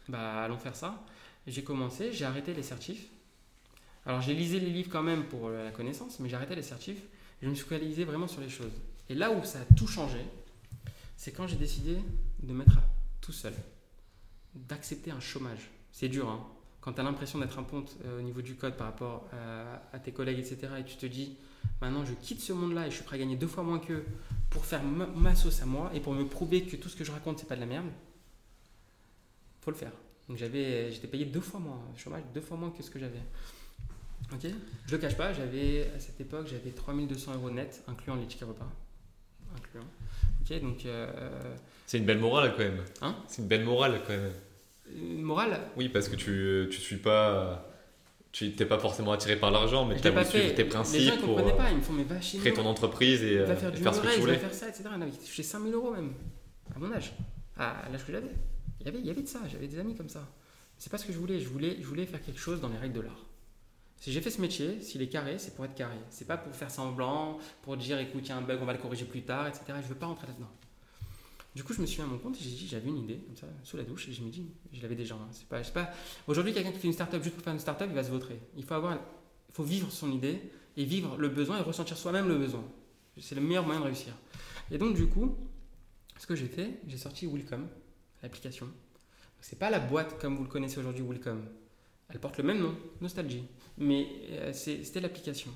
bah 0.08 0.44
allons 0.44 0.58
faire 0.58 0.76
ça. 0.76 1.04
J'ai 1.46 1.64
commencé, 1.64 2.12
j'ai 2.14 2.26
arrêté 2.26 2.54
les 2.54 2.64
certifs. 2.64 3.08
Alors 4.06 4.22
j'ai 4.22 4.34
lisé 4.34 4.60
les 4.60 4.70
livres 4.70 4.90
quand 4.92 5.04
même 5.04 5.26
pour 5.26 5.50
la 5.50 5.72
connaissance, 5.72 6.20
mais 6.20 6.30
j'ai 6.30 6.36
arrêté 6.36 6.56
les 6.56 6.62
certifs. 6.64 7.02
Je 7.42 7.50
me 7.50 7.54
suis 7.56 7.64
focalisé 7.64 8.04
vraiment 8.06 8.28
sur 8.28 8.42
les 8.42 8.50
choses. 8.50 8.72
Et 9.10 9.16
là 9.16 9.32
où 9.32 9.44
ça 9.44 9.60
a 9.60 9.66
tout 9.76 9.88
changé, 9.88 10.20
c'est 11.18 11.32
quand 11.32 11.46
j'ai 11.48 11.56
décidé 11.58 11.98
de 12.42 12.54
mettre 12.54 12.80
tout 13.22 13.32
seul, 13.32 13.54
d'accepter 14.56 15.12
un 15.12 15.20
chômage. 15.20 15.70
C'est 15.92 16.10
dur, 16.10 16.30
hein. 16.30 16.46
Quand 16.82 16.94
tu 16.94 17.02
as 17.02 17.04
l'impression 17.04 17.40
d'être 17.40 17.60
un 17.60 17.64
ponte 17.64 17.98
euh, 18.06 18.20
au 18.20 18.22
niveau 18.22 18.42
du 18.42 18.56
code 18.56 18.78
par 18.78 18.88
rapport 18.88 19.28
à, 19.34 19.82
à 19.96 20.00
tes 20.00 20.14
collègues, 20.14 20.40
etc., 20.40 20.70
et 20.80 20.86
tu 20.86 20.96
te 20.96 21.06
dis, 21.06 21.36
maintenant 21.82 22.06
je 22.06 22.14
quitte 22.14 22.40
ce 22.40 22.54
monde-là 22.54 22.88
et 22.88 22.92
je 22.92 22.96
suis 22.96 23.04
prêt 23.04 23.18
à 23.18 23.20
gagner 23.20 23.36
deux 23.36 23.48
fois 23.48 23.64
moins 23.64 23.80
qu'eux 23.80 24.06
pour 24.50 24.66
faire 24.66 24.84
ma, 24.84 25.36
sauce 25.36 25.62
à 25.62 25.66
moi 25.66 25.92
et 25.94 26.00
pour 26.00 26.14
me 26.14 26.26
prouver 26.26 26.64
que 26.64 26.76
tout 26.76 26.90
ce 26.90 26.96
que 26.96 27.04
je 27.04 27.12
raconte, 27.12 27.40
c'est 27.40 27.48
pas 27.48 27.56
de 27.56 27.62
la 27.62 27.66
merde, 27.66 27.88
faut 29.62 29.72
le 29.72 29.78
faire. 29.78 29.92
Donc 30.30 30.38
j'étais 30.38 31.08
payé 31.08 31.26
deux 31.26 31.42
fois 31.42 31.60
moins, 31.60 31.80
chômage, 31.96 32.24
deux 32.34 32.42
fois 32.42 32.58
moins 32.58 32.72
que 32.72 32.82
ce 32.82 32.90
que 32.90 33.00
j'avais. 33.00 33.22
Ok? 34.34 34.48
Je 34.86 34.92
le 34.92 34.98
cache 34.98 35.16
pas, 35.16 35.34
j'avais, 35.34 35.92
à 35.96 36.00
cette 36.00 36.20
époque, 36.20 36.48
j'avais 36.48 36.72
3200 36.72 37.36
euros 37.36 37.50
net, 37.50 37.84
incluant 37.88 38.16
les 38.16 38.26
tickets 38.26 38.48
repas. 38.48 38.70
Incluant. 39.58 39.86
Ok, 40.42 40.62
donc, 40.62 40.86
euh, 40.86 41.54
C'est 41.86 41.98
une 41.98 42.06
belle 42.06 42.20
morale 42.20 42.54
quand 42.56 42.64
même. 42.64 42.84
Hein 43.02 43.16
C'est 43.28 43.42
une 43.42 43.48
belle 43.48 43.64
morale 43.66 44.02
quand 44.06 44.14
même. 44.14 44.32
une 44.96 45.22
morale, 45.22 45.60
Oui, 45.76 45.90
parce 45.90 46.08
que 46.10 46.16
tu 46.16 46.68
tu 46.72 46.80
suis 46.80 46.98
pas. 46.98 47.64
Tu 48.32 48.54
t'es 48.54 48.66
pas 48.66 48.78
forcément 48.78 49.14
attiré 49.14 49.36
par 49.38 49.50
l'argent, 49.52 49.86
mais 49.86 50.00
tu 50.00 50.08
as 50.08 50.24
suivre 50.26 50.54
tes 50.54 50.64
Les 50.64 50.70
gens 50.70 50.76
principes 50.76 51.18
pour 51.22 51.36
comprenaient 51.36 51.54
euh, 51.54 51.56
pas, 51.56 51.72
ils 51.72 51.78
me 51.78 51.82
font, 51.82 51.94
mais 51.94 52.04
va 52.04 52.22
chez 52.22 52.38
créer 52.38 52.54
ton 52.54 52.66
entreprise 52.66 53.24
et 53.24 53.38
va 53.40 53.54
euh, 53.54 53.56
faire 53.56 53.72
du 53.72 53.82
faire 53.82 53.96
ce 53.96 54.02
que 54.02 54.06
tu 54.08 54.14
va 54.14 54.20
voulais. 54.20 54.38
faire 54.38 54.54
ça, 54.54 54.68
etc. 54.68 54.84
Avait 54.94 55.10
qui 55.10 55.18
touchaient 55.26 55.44
5000 55.44 55.74
euros 55.74 55.92
même, 55.92 56.14
à 56.76 56.78
mon 56.78 56.92
âge, 56.92 57.14
à 57.58 57.88
l'âge 57.92 58.06
que 58.06 58.12
j'avais. 58.12 58.30
Il 58.82 58.86
y 58.86 58.90
avait, 58.90 59.00
il 59.00 59.06
y 59.08 59.10
avait 59.10 59.24
de 59.24 59.28
ça, 59.28 59.40
j'avais 59.52 59.68
des 59.68 59.80
amis 59.80 59.96
comme 59.96 60.10
ça. 60.10 60.28
C'est 60.78 60.92
pas 60.92 61.00
ce 61.00 61.06
que 61.06 61.14
je 61.14 61.18
voulais, 61.18 61.40
je 61.40 61.48
voulais, 61.50 61.78
je 61.82 61.88
voulais 61.88 62.06
faire 62.06 62.22
quelque 62.22 62.40
chose 62.40 62.62
dans 62.62 62.70
les 62.70 62.78
règles 62.78 62.94
de 62.94 63.02
l'art. 63.02 63.26
Si 64.00 64.12
j'ai 64.12 64.22
fait 64.22 64.30
ce 64.30 64.40
métier, 64.42 64.80
s'il 64.82 65.02
est 65.02 65.10
carré, 65.10 65.40
c'est 65.40 65.56
pour 65.56 65.66
être 65.66 65.74
carré. 65.76 65.98
C'est 66.10 66.28
pas 66.28 66.38
pour 66.38 66.56
faire 66.56 66.70
semblant, 66.70 67.40
pour 67.64 67.78
dire 67.78 68.00
écoute, 68.00 68.22
il 68.26 68.30
y 68.30 68.32
a 68.32 68.38
un 68.38 68.42
bug, 68.42 68.60
on 68.62 68.66
va 68.66 68.74
le 68.74 68.80
corriger 68.80 69.06
plus 69.06 69.24
tard, 69.24 69.48
etc. 69.48 69.64
Je 69.82 69.88
veux 69.88 69.96
pas 69.96 70.06
rentrer 70.06 70.28
là-dedans. 70.28 70.52
Du 71.56 71.64
coup, 71.64 71.74
je 71.74 71.82
me 71.82 71.88
suis 71.88 72.00
mis 72.04 72.08
à 72.08 72.12
mon 72.12 72.20
compte 72.20 72.36
et 72.36 72.44
j'ai 72.44 72.52
dit, 72.52 72.68
j'avais 72.68 72.88
une 72.88 73.00
idée, 73.00 73.18
comme 73.18 73.36
ça, 73.36 73.48
sous 73.64 73.78
la 73.78 73.84
douche, 73.84 74.08
et 74.10 74.14
je 74.14 74.22
me 74.22 74.30
dis, 74.30 74.46
je 74.72 74.80
l'avais 74.84 74.94
déjà. 74.94 75.16
hein. 75.16 75.88
Aujourd'hui, 76.28 76.54
quelqu'un 76.54 76.72
qui 76.72 76.78
fait 76.78 76.88
une 76.88 76.94
startup 76.94 77.24
juste 77.24 77.34
pour 77.34 77.44
faire 77.44 77.54
une 77.54 77.60
startup, 77.60 77.88
il 77.90 77.96
va 77.96 78.04
se 78.04 78.12
vautrer. 78.12 78.40
Il 78.56 78.64
faut 78.64 78.76
avoir, 78.76 78.94
il 78.94 79.54
faut 79.56 79.64
vivre 79.64 79.92
son 79.92 80.12
idée 80.12 80.40
et 80.76 80.86
vivre 80.86 81.18
le 81.18 81.30
besoin 81.30 81.58
et 81.58 81.62
ressentir 81.62 81.98
soi-même 81.98 82.28
le 82.28 82.38
besoin. 82.38 82.64
C'est 83.20 83.34
le 83.34 83.42
meilleur 83.42 83.66
moyen 83.66 83.80
de 83.80 83.86
réussir. 83.86 84.14
Et 84.70 84.78
donc, 84.78 84.96
du 84.96 85.08
coup, 85.08 85.36
ce 86.20 86.28
que 86.28 86.36
j'ai 86.36 86.46
fait, 86.46 86.80
j'ai 86.88 86.98
sorti 86.98 87.26
Willcom, 87.26 87.68
l'application. 88.22 88.68
C'est 89.42 89.58
pas 89.58 89.72
la 89.72 89.80
boîte 89.80 90.20
comme 90.20 90.38
vous 90.38 90.44
le 90.44 90.50
connaissez 90.50 90.78
aujourd'hui, 90.78 91.04
Willcom. 91.04 91.44
Elle 92.10 92.20
porte 92.20 92.38
le 92.38 92.44
même 92.44 92.60
nom, 92.60 92.76
Nostalgie. 93.02 93.44
Mais 93.78 94.08
euh, 94.32 94.54
c'était 94.54 95.00
l'application. 95.00 95.52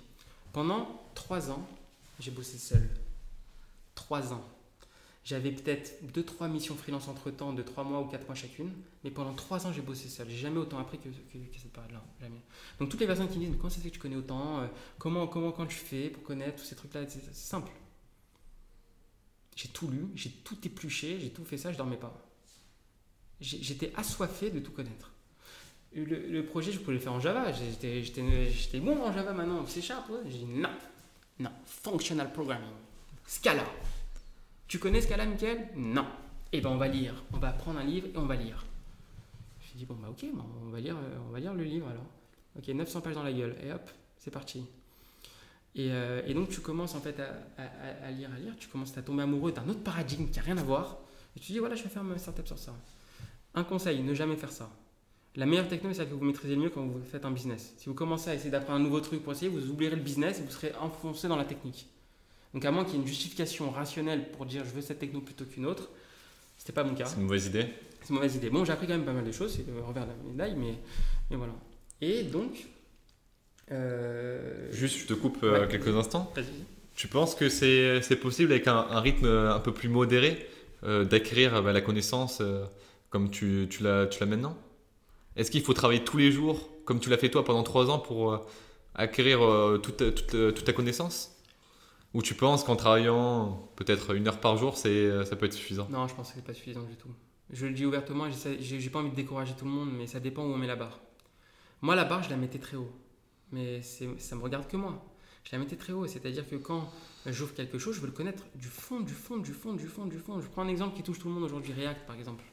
Pendant 0.53 1.01
trois 1.15 1.49
ans, 1.49 1.67
j'ai 2.19 2.31
bossé 2.31 2.57
seul. 2.57 2.87
Trois 3.95 4.33
ans. 4.33 4.43
J'avais 5.23 5.51
peut-être 5.51 5.93
deux, 6.13 6.23
trois 6.23 6.47
missions 6.47 6.75
freelance 6.75 7.07
entre 7.07 7.29
temps, 7.29 7.53
de 7.53 7.61
trois 7.61 7.83
mois 7.83 7.99
ou 8.01 8.05
quatre 8.05 8.25
mois 8.25 8.35
chacune. 8.35 8.71
Mais 9.03 9.11
pendant 9.11 9.33
trois 9.33 9.65
ans, 9.67 9.71
j'ai 9.71 9.81
bossé 9.81 10.09
seul. 10.09 10.27
J'ai 10.29 10.37
jamais 10.37 10.57
autant 10.57 10.79
appris 10.79 10.97
que, 10.97 11.09
que- 11.09 11.59
cette 11.61 11.71
période-là. 11.71 12.03
Jamais. 12.19 12.41
Donc, 12.79 12.89
toutes 12.89 12.99
les 12.99 13.05
personnes 13.07 13.29
qui 13.29 13.37
me 13.37 13.45
disent, 13.45 13.55
comment 13.57 13.69
ça 13.69 13.81
fait 13.81 13.89
que 13.89 13.93
tu 13.95 13.99
connais 13.99 14.15
autant 14.15 14.61
Euh, 14.61 14.67
comment, 14.97 15.27
comment, 15.27 15.51
quand 15.51 15.67
tu 15.67 15.75
fais 15.77 16.09
pour 16.09 16.23
connaître 16.23 16.57
tous 16.61 16.65
ces 16.67 16.75
trucs-là 16.75 17.01
c'est 17.07 17.33
simple. 17.35 17.71
J'ai 19.55 19.67
tout 19.69 19.87
lu, 19.89 20.07
j'ai 20.15 20.31
tout 20.31 20.57
épluché, 20.65 21.19
j'ai 21.19 21.29
tout 21.29 21.45
fait 21.45 21.57
ça, 21.57 21.71
je 21.71 21.77
dormais 21.77 21.97
pas. 21.97 22.13
J'étais 23.39 23.91
assoiffé 23.95 24.49
de 24.49 24.59
tout 24.59 24.71
connaître. 24.71 25.10
Le, 25.93 26.41
projet, 26.41 26.71
je 26.71 26.79
pouvais 26.79 26.93
le 26.93 26.99
faire 26.99 27.13
en 27.13 27.19
Java. 27.19 27.51
J'étais 27.51 28.79
bon 28.79 29.01
en 29.03 29.11
Java 29.11 29.33
maintenant, 29.33 29.65
c'est 29.67 29.81
Sharp. 29.81 30.09
J'ai 30.25 30.39
dit 30.39 30.45
non, 30.45 30.69
non, 31.39 31.51
functional 31.65 32.31
programming, 32.31 32.69
Scala. 33.25 33.65
Tu 34.67 34.79
connais 34.79 35.01
Scala, 35.01 35.25
Michael? 35.25 35.67
Non. 35.75 36.05
Eh 36.53 36.61
ben 36.61 36.69
on 36.69 36.77
va 36.77 36.87
lire. 36.87 37.23
On 37.33 37.37
va 37.37 37.51
prendre 37.51 37.79
un 37.79 37.83
livre 37.83 38.07
et 38.07 38.17
on 38.17 38.25
va 38.25 38.35
lire. 38.35 38.65
J'ai 39.61 39.79
dit 39.79 39.85
bon 39.85 39.95
bah 39.95 40.09
ok, 40.09 40.25
on 40.65 40.69
va 40.69 40.79
lire, 40.79 40.95
euh, 40.95 41.17
on 41.27 41.31
va 41.31 41.39
lire 41.39 41.53
le 41.53 41.63
livre 41.63 41.87
alors. 41.89 42.05
Ok, 42.57 42.67
900 42.67 43.01
pages 43.01 43.15
dans 43.15 43.23
la 43.23 43.31
gueule 43.31 43.55
et 43.63 43.71
hop, 43.71 43.89
c'est 44.17 44.31
parti. 44.31 44.65
Euh, 45.77 46.21
et, 46.25 46.33
donc 46.33 46.49
tu 46.49 46.59
commences 46.59 46.95
en 46.95 46.99
fait 46.99 47.17
à, 47.21 48.11
lire, 48.11 48.29
à 48.35 48.39
lire, 48.39 48.53
tu 48.59 48.67
commences 48.67 48.97
à 48.97 49.01
tomber 49.01 49.23
amoureux 49.23 49.53
d'un 49.53 49.67
autre 49.69 49.81
paradigme 49.81 50.27
qui 50.27 50.37
n'a 50.37 50.43
rien 50.43 50.57
à 50.57 50.63
voir. 50.63 50.97
Et 51.35 51.39
tu 51.39 51.53
dis 51.53 51.59
voilà, 51.59 51.75
je 51.75 51.83
vais 51.83 51.89
faire 51.89 52.03
ma 52.03 52.17
startup 52.17 52.45
sur 52.45 52.59
ça. 52.59 52.73
Un 53.55 53.63
conseil, 53.63 54.01
ne 54.03 54.13
jamais 54.13 54.35
faire 54.35 54.51
ça. 54.51 54.69
La 55.35 55.45
meilleure 55.45 55.67
techno, 55.67 55.89
c'est 55.91 55.99
celle 55.99 56.09
que 56.09 56.13
vous 56.13 56.25
maîtrisez 56.25 56.55
le 56.55 56.61
mieux 56.61 56.69
quand 56.69 56.85
vous 56.85 57.01
faites 57.09 57.23
un 57.23 57.31
business. 57.31 57.73
Si 57.77 57.87
vous 57.87 57.95
commencez 57.95 58.29
à 58.29 58.35
essayer 58.35 58.51
d'apprendre 58.51 58.79
un 58.79 58.83
nouveau 58.83 58.99
truc 58.99 59.23
pour 59.23 59.31
essayer, 59.31 59.49
vous 59.49 59.69
oublierez 59.69 59.95
le 59.95 60.01
business 60.01 60.39
et 60.39 60.43
vous 60.43 60.51
serez 60.51 60.73
enfoncé 60.81 61.29
dans 61.29 61.37
la 61.37 61.45
technique. 61.45 61.87
Donc 62.53 62.65
à 62.65 62.71
moins 62.71 62.83
qu'il 62.83 62.95
y 62.95 62.97
ait 62.97 63.01
une 63.01 63.07
justification 63.07 63.71
rationnelle 63.71 64.29
pour 64.31 64.45
dire 64.45 64.65
je 64.65 64.71
veux 64.71 64.81
cette 64.81 64.99
techno 64.99 65.21
plutôt 65.21 65.45
qu'une 65.45 65.65
autre, 65.65 65.89
c'était 66.57 66.73
pas 66.73 66.83
mon 66.83 66.95
cas. 66.95 67.05
C'est 67.05 67.15
une 67.15 67.23
mauvaise 67.23 67.45
idée. 67.45 67.65
C'est 68.01 68.09
une 68.09 68.15
mauvaise 68.15 68.35
idée. 68.35 68.49
Bon, 68.49 68.65
j'ai 68.65 68.73
appris 68.73 68.87
quand 68.87 68.93
même 68.93 69.05
pas 69.05 69.13
mal 69.13 69.23
de 69.23 69.31
choses, 69.31 69.53
c'est 69.55 69.65
le 69.65 69.81
revers 69.81 70.05
de 70.05 70.11
la 70.11 70.29
médaille, 70.29 70.55
mais, 70.57 70.75
mais 71.29 71.37
voilà. 71.37 71.53
Et 72.01 72.23
donc, 72.23 72.67
euh, 73.71 74.69
Juste, 74.71 74.99
je 74.99 75.05
te 75.07 75.13
coupe 75.13 75.37
euh, 75.43 75.65
quelques 75.67 75.95
instants. 75.95 76.33
Tu 76.95 77.07
penses 77.07 77.35
que 77.35 77.47
c'est 77.47 78.19
possible 78.19 78.51
avec 78.51 78.67
un, 78.67 78.99
rythme 78.99 79.27
un 79.27 79.59
peu 79.59 79.73
plus 79.73 79.87
modéré 79.87 80.45
euh, 80.83 81.05
d'acquérir 81.05 81.63
bah, 81.63 81.71
la 81.71 81.81
connaissance 81.81 82.41
comme 83.09 83.31
tu, 83.31 83.67
tu 83.69 83.83
l'as 83.83 84.09
maintenant 84.25 84.57
Est-ce 85.35 85.51
qu'il 85.51 85.61
faut 85.61 85.73
travailler 85.73 86.03
tous 86.03 86.17
les 86.17 86.31
jours 86.31 86.69
comme 86.85 86.99
tu 86.99 87.09
l'as 87.09 87.17
fait 87.17 87.29
toi 87.29 87.43
pendant 87.43 87.63
trois 87.63 87.89
ans 87.89 87.99
pour 87.99 88.45
acquérir 88.95 89.39
toute, 89.81 89.97
toute, 89.97 90.27
toute, 90.27 90.63
ta 90.63 90.73
connaissance? 90.73 91.37
Ou 92.13 92.21
tu 92.21 92.33
penses 92.33 92.65
qu'en 92.65 92.75
travaillant 92.75 93.69
peut-être 93.77 94.13
une 94.13 94.27
heure 94.27 94.39
par 94.39 94.57
jour, 94.57 94.75
ça 94.75 94.89
peut 94.89 95.45
être 95.45 95.53
suffisant? 95.53 95.87
Non, 95.89 96.07
je 96.07 96.15
pense 96.15 96.29
que 96.29 96.35
c'est 96.35 96.43
pas 96.43 96.53
suffisant 96.53 96.83
du 96.83 96.95
tout. 96.95 97.09
Je 97.49 97.65
le 97.65 97.73
dis 97.73 97.85
ouvertement, 97.85 98.27
j'ai 98.29 98.89
pas 98.89 98.99
envie 98.99 99.11
de 99.11 99.15
décourager 99.15 99.53
tout 99.57 99.65
le 99.65 99.71
monde, 99.71 99.89
mais 99.93 100.07
ça 100.07 100.19
dépend 100.19 100.43
où 100.43 100.53
on 100.53 100.57
met 100.57 100.67
la 100.67 100.75
barre. 100.75 100.99
Moi, 101.81 101.95
la 101.95 102.03
barre, 102.03 102.23
je 102.23 102.29
la 102.29 102.37
mettais 102.37 102.59
très 102.59 102.77
haut 102.77 102.91
mais 103.51 103.81
ça 103.81 104.35
me 104.35 104.41
regarde 104.41 104.67
que 104.67 104.77
moi. 104.77 105.03
Je 105.43 105.51
la 105.51 105.57
mettais 105.57 105.75
très 105.75 105.91
haut, 105.93 106.05
c'est-à-dire 106.07 106.47
que 106.47 106.55
quand 106.55 106.91
j'ouvre 107.25 107.53
quelque 107.53 107.79
chose, 107.79 107.95
je 107.95 108.01
veux 108.01 108.07
le 108.07 108.13
connaître 108.13 108.43
du 108.55 108.67
fond, 108.67 108.99
du 108.99 109.13
fond, 109.13 109.37
du 109.37 109.53
fond, 109.53 109.73
du 109.73 109.87
fond, 109.87 110.05
du 110.05 110.19
fond. 110.19 110.39
Je 110.39 110.47
prends 110.47 110.61
un 110.61 110.67
exemple 110.67 110.95
qui 110.95 111.03
touche 111.03 111.19
tout 111.19 111.27
le 111.27 111.33
monde 111.33 111.43
aujourd'hui, 111.43 111.73
React 111.73 112.05
par 112.05 112.15
exemple. 112.15 112.43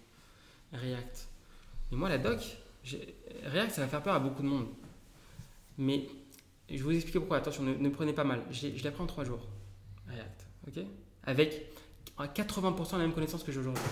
React. 0.73 1.29
Et 1.93 1.97
moi, 1.97 2.09
la 2.09 2.19
doc, 2.19 2.41
React, 3.45 3.73
ça 3.73 3.81
va 3.83 3.89
faire 3.89 4.03
peur 4.03 4.15
à 4.15 4.21
beaucoup 4.21 4.43
de 4.43 4.49
monde. 4.49 4.69
Mais 5.77 6.09
je 6.69 6.77
vais 6.77 6.83
vous 6.83 6.91
expliquer 6.93 7.19
pourquoi. 7.19 7.39
Attention, 7.39 7.63
ne, 7.63 7.89
prenez 7.89 8.13
pas 8.13 8.25
mal. 8.25 8.43
Je, 8.51 8.69
je 8.75 8.85
l'apprends 8.85 9.05
en 9.05 9.09
trois 9.09 9.25
jours. 9.25 9.47
React. 10.09 10.47
OK? 10.69 10.85
Avec 11.25 11.73
80% 12.19 12.93
la 12.93 12.99
même 12.99 13.13
connaissance 13.13 13.43
que 13.43 13.53
j'ai 13.53 13.61
aujourd'hui. 13.61 13.83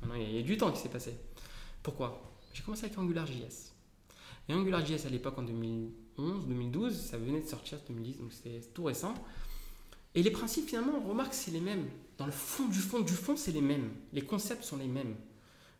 Maintenant, 0.00 0.16
il 0.16 0.36
y, 0.36 0.38
a, 0.38 0.42
du 0.42 0.56
temps 0.56 0.70
qui 0.72 0.80
s'est 0.80 0.88
passé. 0.88 1.14
Pourquoi? 1.82 2.32
J'ai 2.52 2.62
commencé 2.62 2.84
avec 2.84 2.98
AngularJS. 2.98 3.72
Et 4.48 4.52
AngularJS 4.52 5.06
à 5.06 5.10
l'époque 5.10 5.38
en 5.38 5.42
2000. 5.42 5.90
2011, 6.16 6.46
2012, 6.46 7.00
ça 7.00 7.18
venait 7.18 7.40
de 7.40 7.46
sortir 7.46 7.78
2010, 7.88 8.18
donc 8.18 8.32
c'était 8.32 8.60
tout 8.72 8.84
récent. 8.84 9.14
Et 10.14 10.22
les 10.22 10.30
principes, 10.30 10.68
finalement, 10.68 11.00
on 11.04 11.08
remarque 11.08 11.30
que 11.30 11.36
c'est 11.36 11.50
les 11.50 11.60
mêmes. 11.60 11.88
Dans 12.18 12.26
le 12.26 12.32
fond 12.32 12.68
du 12.68 12.78
fond 12.78 13.00
du 13.00 13.12
fond, 13.12 13.36
c'est 13.36 13.52
les 13.52 13.60
mêmes. 13.60 13.90
Les 14.12 14.22
concepts 14.22 14.62
sont 14.62 14.76
les 14.76 14.86
mêmes. 14.86 15.16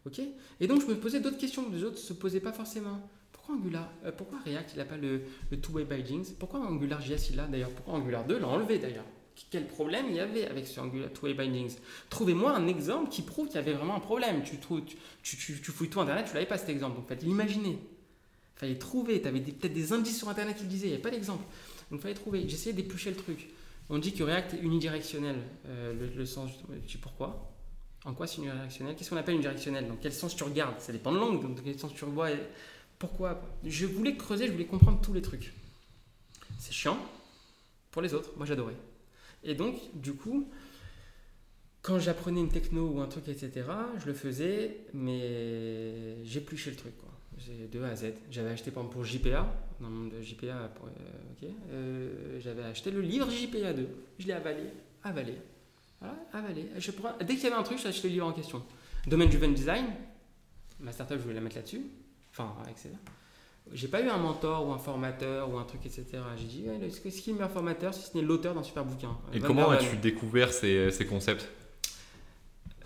Ok 0.07 0.21
et 0.61 0.67
donc, 0.67 0.83
je 0.83 0.87
me 0.87 0.97
posais 0.97 1.21
d'autres 1.21 1.39
questions 1.39 1.65
que 1.65 1.75
les 1.75 1.85
autres 1.85 1.97
ne 1.97 2.01
se 2.01 2.13
posaient 2.13 2.41
pas 2.41 2.53
forcément. 2.53 3.01
Pourquoi 3.33 3.57
Angular 3.57 3.91
euh, 4.05 4.13
Pourquoi 4.13 4.39
React, 4.45 4.71
il 4.75 4.79
n'a 4.79 4.85
pas 4.85 4.97
le, 4.97 5.23
two-way 5.61 5.85
bindings 5.85 6.35
Pourquoi 6.39 6.61
AngularJS, 6.61 7.31
il 7.31 7.37
l'a 7.37 7.47
d'ailleurs? 7.47 7.71
Pourquoi 7.71 7.95
Angular 7.95 8.25
2 8.25 8.39
l'a 8.39 8.49
enlevé 8.49 8.79
d'ailleurs? 8.79 9.05
Quel 9.51 9.67
problème 9.67 10.07
il 10.11 10.15
y 10.15 10.21
avait 10.21 10.47
avec 10.47 10.65
ce 10.65 10.81
Two-Way 10.81 11.35
Bindings 11.35 11.77
Trouvez-moi 12.09 12.55
un 12.55 12.69
exemple 12.69 13.11
qui 13.11 13.23
prouve 13.23 13.49
qu'il 13.49 13.57
y 13.57 13.59
avait 13.59 13.73
vraiment 13.73 13.97
un 13.97 14.01
problème. 14.01 14.45
Tu, 14.45 14.59
tu, 14.59 15.37
tu, 15.37 15.73
fouilles 15.73 15.89
tout 15.89 16.01
Internet, 16.01 16.27
tu 16.29 16.35
l'avais 16.35 16.47
pas 16.47 16.57
cet 16.57 16.69
exemple. 16.69 16.95
Donc, 16.95 17.09
faites 17.09 17.25
l'imaginer 17.25 17.81
fallait 18.57 18.79
trouver. 18.79 19.21
Tu 19.21 19.29
avais 19.29 19.41
peut-être 19.41 19.73
des 19.73 19.93
indices 19.93 20.19
sur 20.19 20.29
Internet 20.29 20.57
qui 20.57 20.65
le 20.65 20.69
disaient, 20.69 20.87
il 20.87 20.91
n'y 20.91 20.95
avait 20.95 21.03
pas 21.03 21.11
d'exemple. 21.11 21.45
Donc 21.91 22.01
fallait 22.01 22.15
trouver. 22.15 22.49
J'essayais 22.49 22.75
d'éplucher 22.75 23.11
le 23.11 23.17
truc. 23.17 23.49
On 23.91 23.99
dit 23.99 24.13
que 24.13 24.23
React 24.23 24.55
est 24.55 24.59
unidirectionnel. 24.59 25.37
Euh, 25.67 26.09
le, 26.17 26.27
sens, 26.27 26.51
je 26.87 26.99
pourquoi? 26.99 27.54
En 28.05 28.13
quoi 28.13 28.27
c'est 28.27 28.39
unidirectionnel 28.39 28.95
Qu'est-ce 28.97 29.11
qu'on 29.11 29.17
appelle 29.17 29.35
unidirectionnel 29.35 29.89
Dans 29.89 29.97
quel 29.97 30.13
sens 30.13 30.37
tu 30.37 30.45
regardes? 30.45 30.81
Ça 30.81 30.93
dépend 30.93 31.13
de 31.13 31.19
l'angle, 31.19 31.55
dans 31.55 31.63
quel 31.63 31.79
sens 31.79 31.95
tu 31.95 32.05
revois. 32.05 32.29
Pourquoi? 32.99 33.41
Je 33.65 33.87
voulais 33.87 34.17
creuser, 34.17 34.47
je 34.47 34.53
voulais 34.53 34.67
comprendre 34.67 35.01
tous 35.01 35.13
les 35.13 35.23
trucs. 35.23 35.53
C'est 36.59 36.73
chiant 36.73 36.99
pour 37.91 38.03
les 38.03 38.15
autres. 38.15 38.31
Moi 38.37 38.47
j'adorais. 38.47 38.77
Et 39.43 39.55
donc, 39.55 39.77
du 39.95 40.15
coup, 40.15 40.49
quand 41.83 41.99
j'apprenais 41.99 42.41
une 42.41 42.51
techno 42.51 42.89
ou 42.89 43.01
un 43.01 43.07
truc, 43.07 43.29
etc., 43.29 43.67
je 43.99 44.07
le 44.07 44.15
faisais, 44.15 44.79
mais 44.93 46.25
j'épluchais 46.25 46.71
le 46.71 46.77
truc. 46.77 46.97
Quoi 46.99 47.15
de 47.73 47.83
A 47.83 47.89
à 47.89 47.97
Z. 47.97 48.07
J'avais 48.31 48.51
acheté 48.51 48.71
par 48.71 48.83
exemple 48.83 48.95
pour 48.95 49.05
JPA, 49.05 49.47
JPA, 50.23 50.47
euh, 50.47 50.69
euh, 51.71 52.41
j'avais 52.41 52.63
acheté 52.63 52.91
le 52.91 53.01
livre 53.01 53.31
JPA 53.31 53.73
2. 53.73 53.89
Je 54.19 54.27
l'ai 54.27 54.33
avalé, 54.33 54.65
avalé. 55.03 55.35
Voilà, 56.05 56.47
avalé. 56.47 56.69
Je 56.79 56.91
prends, 56.91 57.13
dès 57.21 57.35
qu'il 57.35 57.45
y 57.45 57.47
avait 57.47 57.57
un 57.57 57.63
truc, 57.63 57.79
j'achetais 57.79 58.09
le 58.09 58.15
livre 58.15 58.27
en 58.27 58.33
question. 58.33 58.63
Domaine 59.07 59.29
du 59.29 59.39
design, 59.39 59.87
ma 60.81 60.93
startup, 60.93 61.19
je 61.19 61.23
voulais 61.23 61.35
la 61.35 61.41
mettre 61.41 61.57
là-dessus. 61.57 61.83
Enfin, 62.31 62.55
etc. 62.69 62.91
J'ai 63.73 63.89
pas 63.89 64.03
eu 64.03 64.09
un 64.09 64.19
mentor 64.19 64.67
ou 64.69 64.73
un 64.73 64.79
formateur 64.79 65.51
ou 65.51 65.57
un 65.57 65.65
truc, 65.65 65.87
etc. 65.87 66.07
J'ai 66.37 66.45
dit, 66.45 66.67
est-ce 66.67 67.01
qu'il 67.01 67.11
y 67.11 67.15
a 67.15 67.29
le 67.29 67.33
meilleur 67.35 67.51
formateur 67.51 67.95
si 67.95 68.03
ce 68.03 68.17
n'est 68.17 68.23
l'auteur 68.23 68.55
d'un 68.55 68.63
super 68.63 68.85
bouquin? 68.85 69.17
Et 69.33 69.41
comment 69.41 69.71
as-tu 69.71 69.97
découvert 69.97 70.53
ces, 70.53 70.91
ces 70.91 71.07
concepts? 71.07 71.49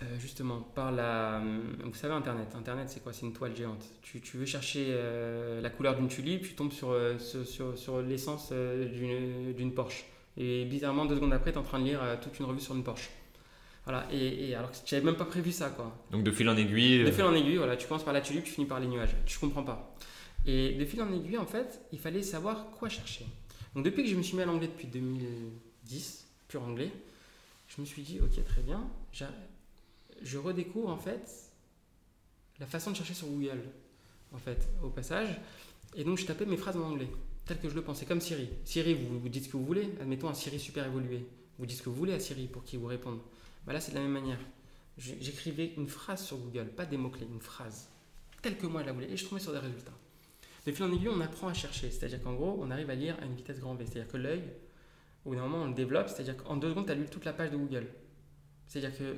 Euh, 0.01 0.05
justement, 0.17 0.61
par 0.61 0.93
la. 0.93 1.41
Vous 1.83 1.93
savez, 1.93 2.13
Internet. 2.13 2.47
Internet, 2.55 2.89
c'est 2.89 3.03
quoi? 3.03 3.11
C'est 3.11 3.25
une 3.25 3.33
toile 3.33 3.53
géante. 3.53 3.83
Tu, 4.01 4.37
veux 4.37 4.45
chercher 4.45 4.85
euh, 4.89 5.59
la 5.59 5.69
couleur 5.69 5.97
d'une 5.97 6.07
tulipe, 6.07 6.43
tu 6.43 6.55
tombes 6.55 6.71
sur, 6.71 6.91
euh, 6.91 7.17
sur, 7.19 7.77
sur, 7.77 8.01
l'essence 8.01 8.53
d'une 8.53 9.73
Porsche. 9.73 10.05
Et 10.39 10.65
bizarrement, 10.65 11.05
deux 11.05 11.15
secondes 11.15 11.33
après, 11.33 11.51
tu 11.51 11.57
es 11.57 11.59
en 11.59 11.63
train 11.63 11.79
de 11.79 11.85
lire 11.85 11.99
toute 12.21 12.39
une 12.39 12.45
revue 12.45 12.61
sur 12.61 12.73
une 12.73 12.83
Porsche. 12.83 13.09
Voilà, 13.83 14.07
et, 14.11 14.53
alors 14.55 14.71
que 14.71 14.77
tu 14.85 14.93
n'avais 14.93 15.05
même 15.05 15.15
pas 15.15 15.25
prévu 15.25 15.51
ça, 15.51 15.69
quoi. 15.69 15.97
Donc 16.11 16.23
de 16.23 16.31
fil 16.31 16.47
en 16.47 16.55
aiguille. 16.55 17.03
De 17.03 17.11
fil 17.11 17.23
en 17.23 17.33
aiguille, 17.33 17.57
voilà, 17.57 17.75
tu 17.75 17.87
commences 17.87 18.03
par 18.03 18.13
la 18.13 18.21
tulipe, 18.21 18.43
tu 18.43 18.51
finis 18.51 18.67
par 18.67 18.79
les 18.79 18.87
nuages. 18.87 19.15
Tu 19.25 19.37
comprends 19.37 19.63
pas. 19.63 19.95
Et 20.45 20.73
de 20.73 20.85
fil 20.85 21.01
en 21.01 21.11
aiguille, 21.11 21.37
en 21.37 21.45
fait, 21.45 21.81
il 21.91 21.99
fallait 21.99 22.23
savoir 22.23 22.71
quoi 22.71 22.87
chercher. 22.87 23.25
Donc 23.75 23.85
depuis 23.85 24.03
que 24.03 24.09
je 24.09 24.15
me 24.15 24.21
suis 24.21 24.35
mis 24.35 24.43
à 24.43 24.45
l'anglais 24.45 24.67
depuis 24.67 24.87
2010, 24.87 26.27
pur 26.47 26.63
anglais, 26.63 26.91
je 27.67 27.81
me 27.81 27.85
suis 27.85 28.01
dit, 28.01 28.19
ok, 28.19 28.43
très 28.45 28.61
bien, 28.61 28.87
je 30.21 30.37
redécouvre 30.37 30.89
en 30.89 30.97
fait 30.97 31.51
la 32.59 32.65
façon 32.65 32.91
de 32.91 32.95
chercher 32.95 33.13
sur 33.13 33.27
Google, 33.27 33.61
en 34.33 34.37
fait, 34.37 34.69
au 34.83 34.89
passage. 34.89 35.39
Et 35.95 36.03
donc 36.03 36.17
je 36.17 36.25
tapais 36.25 36.45
mes 36.45 36.57
phrases 36.57 36.77
en 36.77 36.83
anglais, 36.83 37.09
telles 37.49 37.59
que 37.59 37.69
je 37.69 37.75
le 37.75 37.81
pensais, 37.81 38.05
comme 38.05 38.21
Siri. 38.21 38.47
Siri, 38.63 38.93
vous, 38.93 39.19
vous 39.19 39.29
dites 39.29 39.45
ce 39.45 39.49
que 39.49 39.57
vous 39.57 39.65
voulez, 39.65 39.89
admettons 39.99 40.29
un 40.29 40.35
Siri 40.35 40.59
super 40.59 40.85
évolué. 40.85 41.25
Vous 41.57 41.65
dites 41.65 41.79
ce 41.79 41.83
que 41.83 41.89
vous 41.89 41.95
voulez 41.95 42.13
à 42.13 42.19
Siri 42.19 42.47
pour 42.47 42.63
qu'il 42.63 42.77
vous 42.79 42.85
réponde. 42.85 43.19
Bah 43.65 43.73
là, 43.73 43.81
c'est 43.81 43.91
de 43.91 43.95
la 43.95 44.03
même 44.03 44.11
manière. 44.11 44.39
J'écrivais 44.97 45.73
une 45.77 45.87
phrase 45.87 46.23
sur 46.23 46.37
Google, 46.37 46.67
pas 46.67 46.85
des 46.85 46.97
mots-clés, 46.97 47.27
une 47.31 47.41
phrase, 47.41 47.89
telle 48.41 48.57
que 48.57 48.67
moi 48.67 48.81
je 48.81 48.87
la 48.87 48.93
voulais, 48.93 49.09
et 49.09 49.17
je 49.17 49.25
tombais 49.25 49.41
sur 49.41 49.51
des 49.51 49.59
résultats. 49.59 49.97
De 50.65 50.71
fil 50.71 50.83
en 50.85 50.91
on 50.91 51.21
apprend 51.21 51.47
à 51.47 51.53
chercher, 51.53 51.89
c'est-à-dire 51.89 52.21
qu'en 52.21 52.33
gros, 52.33 52.59
on 52.61 52.69
arrive 52.69 52.89
à 52.89 52.95
lire 52.95 53.15
à 53.21 53.25
une 53.25 53.33
vitesse 53.33 53.59
grand 53.59 53.75
V, 53.75 53.85
c'est-à-dire 53.85 54.11
que 54.11 54.17
l'œil, 54.17 54.43
au 55.25 55.29
bout 55.29 55.35
d'un 55.35 55.43
moment, 55.43 55.63
on 55.63 55.67
le 55.67 55.73
développe, 55.73 56.09
c'est-à-dire 56.09 56.37
qu'en 56.37 56.57
deux 56.57 56.69
secondes, 56.69 56.85
tu 56.85 56.91
as 56.91 56.95
lu 56.95 57.05
toute 57.09 57.25
la 57.25 57.33
page 57.33 57.49
de 57.49 57.57
Google. 57.57 57.87
C'est-à-dire 58.67 58.95
que 58.95 59.15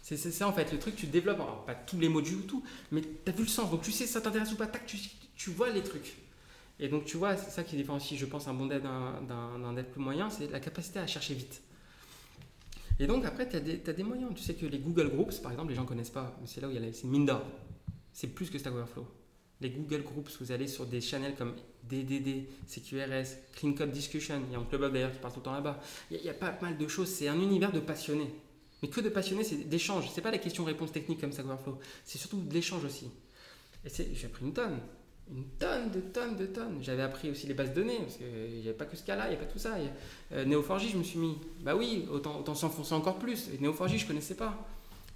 c'est 0.00 0.16
ça 0.16 0.48
en 0.48 0.52
fait, 0.52 0.72
le 0.72 0.78
truc, 0.78 0.96
tu 0.96 1.06
développes, 1.06 1.66
pas 1.66 1.74
tous 1.74 1.98
les 1.98 2.08
modules 2.08 2.36
ou 2.36 2.42
tout, 2.42 2.64
mais 2.92 3.02
tu 3.02 3.30
as 3.30 3.34
vu 3.34 3.42
le 3.42 3.48
sens, 3.48 3.70
donc 3.70 3.82
tu 3.82 3.92
sais 3.92 4.06
si 4.06 4.12
ça 4.12 4.20
t'intéresse 4.22 4.52
ou 4.52 4.56
pas, 4.56 4.66
tac, 4.66 4.86
tu, 4.86 5.50
vois 5.50 5.68
les 5.70 5.82
trucs. 5.82 6.14
Et 6.80 6.88
donc 6.88 7.04
tu 7.04 7.16
vois, 7.16 7.36
c'est 7.36 7.50
ça 7.50 7.64
qui 7.64 7.76
différencie, 7.76 8.18
je 8.18 8.26
pense, 8.26 8.48
un 8.48 8.54
bon 8.54 8.66
dev 8.66 8.82
d'un 8.82 9.72
dev 9.72 9.84
plus 9.84 10.00
moyen, 10.00 10.30
c'est 10.30 10.50
la 10.50 10.60
capacité 10.60 10.98
à 10.98 11.06
chercher 11.06 11.34
vite. 11.34 11.62
Et 13.00 13.06
donc 13.06 13.24
après, 13.24 13.48
tu 13.48 13.56
as, 13.56 13.92
des 13.92 14.02
moyens. 14.02 14.30
Tu 14.34 14.42
sais 14.42 14.54
que 14.54 14.66
les 14.66 14.78
Google 14.78 15.08
Groups, 15.10 15.38
par 15.40 15.52
exemple, 15.52 15.70
les 15.70 15.76
gens 15.76 15.82
ne 15.82 15.88
connaissent 15.88 16.10
pas, 16.10 16.36
mais 16.40 16.46
c'est 16.46 16.60
là 16.60 16.68
où 16.68 16.70
il 16.70 16.82
y 16.82 16.84
a 16.84 16.92
c'est 16.92 17.06
Minda. 17.06 17.42
C'est 18.12 18.28
plus 18.28 18.50
que 18.50 18.58
Stack 18.58 18.72
Overflow. 18.72 19.06
Les 19.60 19.70
Google 19.70 20.02
Groups, 20.02 20.30
vous 20.40 20.52
allez 20.52 20.66
sur 20.66 20.86
des 20.86 21.00
channels 21.00 21.34
comme 21.36 21.54
DDD, 21.84 22.46
CQRS, 22.66 23.36
Clean 23.56 23.72
Code 23.72 23.90
Discussion, 23.90 24.40
il 24.48 24.52
y 24.52 24.56
a 24.56 24.58
un 24.58 24.64
club 24.64 24.92
d'ailleurs 24.92 25.12
qui 25.12 25.18
passe 25.18 25.32
tout 25.32 25.40
le 25.40 25.44
temps 25.44 25.52
là-bas. 25.52 25.80
Il, 26.10 26.20
y, 26.20 26.28
a 26.28 26.34
pas 26.34 26.56
mal 26.60 26.76
de 26.76 26.88
choses, 26.88 27.08
c'est 27.08 27.28
un 27.28 27.40
univers 27.40 27.72
de 27.72 27.80
passionnés. 27.80 28.32
Mais 28.82 28.88
que 28.88 29.00
de 29.00 29.08
passionnés, 29.08 29.42
c'est 29.42 29.68
d'échange. 29.68 30.08
C'est 30.12 30.20
pas 30.20 30.30
la 30.30 30.38
question-réponse 30.38 30.92
technique 30.92 31.20
comme 31.20 31.32
ça 31.32 31.42
Overflow. 31.42 31.78
C'est 32.04 32.18
surtout 32.18 32.40
de 32.40 32.52
l'échange 32.52 32.84
aussi. 32.84 33.10
Et 33.84 33.90
j'ai 34.14 34.26
appris 34.26 34.44
une 34.44 34.52
tonne. 34.52 34.78
Une 35.30 35.44
tonne 35.58 35.90
de 35.90 36.00
tonnes 36.00 36.36
de 36.36 36.46
tonnes. 36.46 36.78
J'avais 36.80 37.02
appris 37.02 37.30
aussi 37.30 37.46
les 37.46 37.54
bases 37.54 37.70
de 37.70 37.74
données, 37.74 37.98
parce 37.98 38.16
qu'il 38.16 38.60
n'y 38.60 38.68
avait 38.68 38.72
pas 38.72 38.86
que 38.86 38.96
cas-là, 38.96 39.26
il 39.26 39.30
n'y 39.30 39.36
avait 39.36 39.44
pas 39.44 39.52
tout 39.52 39.58
ça. 39.58 39.76
Euh, 40.32 40.44
Neo4j, 40.44 40.90
je 40.90 40.96
me 40.96 41.02
suis 41.02 41.18
mis, 41.18 41.36
bah 41.60 41.76
oui, 41.76 42.06
autant, 42.10 42.38
autant 42.38 42.54
s'enfoncer 42.54 42.94
encore 42.94 43.18
plus. 43.18 43.48
Et 43.50 43.58
Neo4j, 43.58 43.98
je 43.98 44.04
ne 44.04 44.08
connaissais 44.08 44.36
pas. 44.36 44.66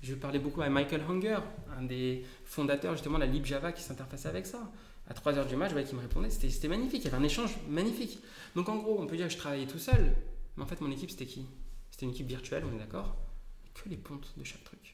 Je 0.03 0.15
parlais 0.15 0.39
beaucoup 0.39 0.61
à 0.63 0.69
Michael 0.69 1.03
Hunger, 1.09 1.39
un 1.79 1.83
des 1.83 2.25
fondateurs 2.45 2.93
justement 2.93 3.19
de 3.19 3.25
la 3.25 3.31
LibJava 3.31 3.73
qui 3.73 3.83
s'interface 3.83 4.27
avec 4.27 4.47
ça. 4.47 4.71
À 5.09 5.15
3h 5.15 5.47
du 5.47 5.57
match, 5.57 5.69
je 5.69 5.75
voyais 5.75 5.87
qu'il 5.87 5.97
me 5.97 6.03
répondait. 6.03 6.31
C'était 6.31 6.69
magnifique. 6.69 7.03
Il 7.03 7.05
y 7.05 7.09
avait 7.09 7.23
un 7.23 7.25
échange 7.25 7.57
magnifique. 7.69 8.19
Donc 8.55 8.69
en 8.69 8.77
gros, 8.77 9.01
on 9.01 9.07
peut 9.07 9.17
dire 9.17 9.29
que 9.29 9.33
je 9.33 9.39
travaillais 9.39 9.67
tout 9.67 9.79
seul. 9.79 10.15
Mais 10.57 10.65
en 10.65 10.67
fait, 10.67 10.81
mon 10.81 10.91
équipe, 10.91 11.11
c'était 11.11 11.27
qui? 11.27 11.47
C'était 11.91 12.07
une 12.07 12.13
équipe 12.13 12.27
virtuelle, 12.27 12.65
on 12.71 12.75
est 12.75 12.79
d'accord? 12.79 13.17
Que 13.75 13.89
les 13.89 13.97
pontes 13.97 14.33
de 14.37 14.45
chaque 14.45 14.65
truc. 14.65 14.92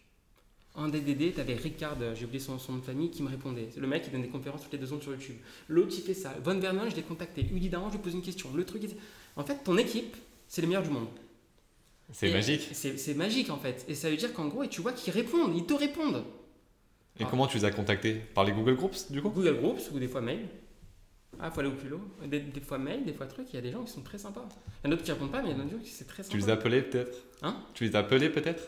En 0.78 0.86
DDD, 0.86 1.34
tu 1.34 1.40
avais 1.40 1.54
Ricard, 1.54 1.96
j'ai 2.14 2.24
oublié 2.24 2.38
son, 2.38 2.56
nom 2.68 2.78
de 2.78 2.84
famille, 2.84 3.10
qui 3.10 3.24
me 3.24 3.28
répondait. 3.28 3.68
Le 3.76 3.86
mec, 3.88 4.04
il 4.06 4.12
donne 4.12 4.22
des 4.22 4.28
conférences 4.28 4.62
toutes 4.62 4.72
les 4.72 4.78
deux 4.78 4.86
secondes 4.86 5.02
sur 5.02 5.10
YouTube. 5.10 5.34
L'autre, 5.68 5.92
il 5.96 6.02
fait 6.02 6.14
ça. 6.14 6.32
Von 6.44 6.56
Vernon, 6.60 6.88
je 6.88 6.94
l'ai 6.94 7.02
contacté. 7.02 7.44
Uli 7.52 7.68
Daran, 7.68 7.88
je 7.88 7.96
lui 7.96 8.02
pose 8.02 8.14
une 8.14 8.22
question. 8.22 8.50
Le 8.54 8.64
truc, 8.64 8.82
en 9.34 9.42
fait, 9.42 9.64
ton 9.64 9.76
équipe, 9.76 10.16
c'est 10.46 10.62
le 10.62 10.68
meilleur 10.68 10.84
du 10.84 10.90
monde. 10.90 11.08
C'est 12.12 12.32
magique. 12.32 12.68
C'est 12.72 13.14
magique, 13.14 13.50
en 13.50 13.58
fait. 13.58 13.84
Et 13.88 13.96
ça 13.96 14.08
veut 14.08 14.16
dire 14.16 14.32
qu'en 14.32 14.46
gros, 14.46 14.64
tu 14.66 14.80
vois 14.80 14.92
qu'ils 14.92 15.12
répondent, 15.12 15.52
ils 15.56 15.66
te 15.66 15.74
répondent. 15.74 16.22
Et 17.18 17.24
comment 17.24 17.48
tu 17.48 17.58
les 17.58 17.64
as 17.64 17.72
contactés? 17.72 18.14
Par 18.14 18.44
les 18.44 18.52
Google 18.52 18.76
Groups, 18.76 19.10
du 19.10 19.20
coup? 19.20 19.30
Google 19.30 19.56
Groups 19.56 19.90
ou 19.92 19.98
des 19.98 20.06
fois 20.06 20.20
mail. 20.20 20.48
Ah, 21.40 21.50
faut 21.50 21.58
aller 21.58 21.70
au 21.70 21.72
culot. 21.72 22.00
Des, 22.24 22.38
des, 22.38 22.60
fois 22.60 22.78
mail, 22.78 23.04
des 23.04 23.12
fois 23.12 23.26
trucs. 23.26 23.52
Il 23.52 23.56
y 23.56 23.58
a 23.58 23.62
des 23.62 23.72
gens 23.72 23.82
qui 23.82 23.90
sont 23.90 24.02
très 24.02 24.18
sympas. 24.18 24.48
Il 24.84 24.86
y 24.86 24.88
en 24.88 24.92
a 24.92 24.94
d'autres 24.94 25.02
qui 25.02 25.10
répondent 25.10 25.32
pas, 25.32 25.42
mais 25.42 25.50
il 25.50 25.56
y 25.56 25.60
en 25.60 25.64
a 25.64 25.64
d'autres 25.64 25.82
qui 25.82 25.90
c'est 25.90 26.06
très 26.06 26.22
sympa. 26.22 26.30
Tu 26.30 26.38
les 26.38 26.48
as 26.48 26.52
appelés 26.52 26.82
peut-être? 26.82 27.18
Hein? 27.42 27.56
Tu 27.74 27.84
les 27.84 27.96
as 27.96 27.98
appelés 27.98 28.30
peut-être? 28.30 28.62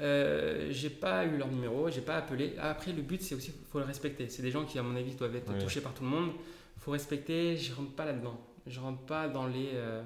Euh, 0.00 0.68
j'ai 0.70 0.90
pas 0.90 1.24
eu 1.24 1.36
leur 1.36 1.48
numéro, 1.48 1.90
j'ai 1.90 2.00
pas 2.00 2.16
appelé. 2.16 2.54
Après, 2.58 2.92
le 2.92 3.02
but, 3.02 3.22
c'est 3.22 3.34
aussi, 3.34 3.52
faut 3.70 3.78
le 3.78 3.84
respecter. 3.84 4.28
C'est 4.28 4.42
des 4.42 4.50
gens 4.50 4.64
qui, 4.64 4.78
à 4.78 4.82
mon 4.82 4.96
avis, 4.96 5.14
doivent 5.14 5.36
être 5.36 5.56
touchés 5.58 5.80
par 5.80 5.94
tout 5.94 6.04
le 6.04 6.10
monde. 6.10 6.30
Faut 6.78 6.92
respecter. 6.92 7.56
Je 7.56 7.74
rentre 7.74 7.92
pas 7.92 8.04
là-dedans. 8.04 8.40
Je 8.66 8.78
rentre 8.80 9.00
pas 9.02 9.28
dans 9.28 9.46
les. 9.46 9.70
Euh, 9.74 10.02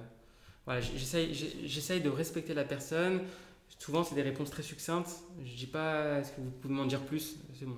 voilà, 0.65 0.81
j'essaye 0.81 2.01
de 2.01 2.09
respecter 2.09 2.55
la 2.55 2.65
personne. 2.65 3.21
Souvent, 3.79 4.05
c'est 4.05 4.15
des 4.15 4.23
réponses 4.23 4.51
très 4.51 4.63
succinctes. 4.63 5.11
Je 5.45 5.57
dis 5.57 5.67
pas, 5.67 6.21
est-ce 6.21 6.31
que 6.31 6.41
vous 6.41 6.51
pouvez 6.51 6.73
m'en 6.73 6.87
dire 6.87 7.01
plus? 7.01 7.37
C'est 7.59 7.67
bon. 7.67 7.77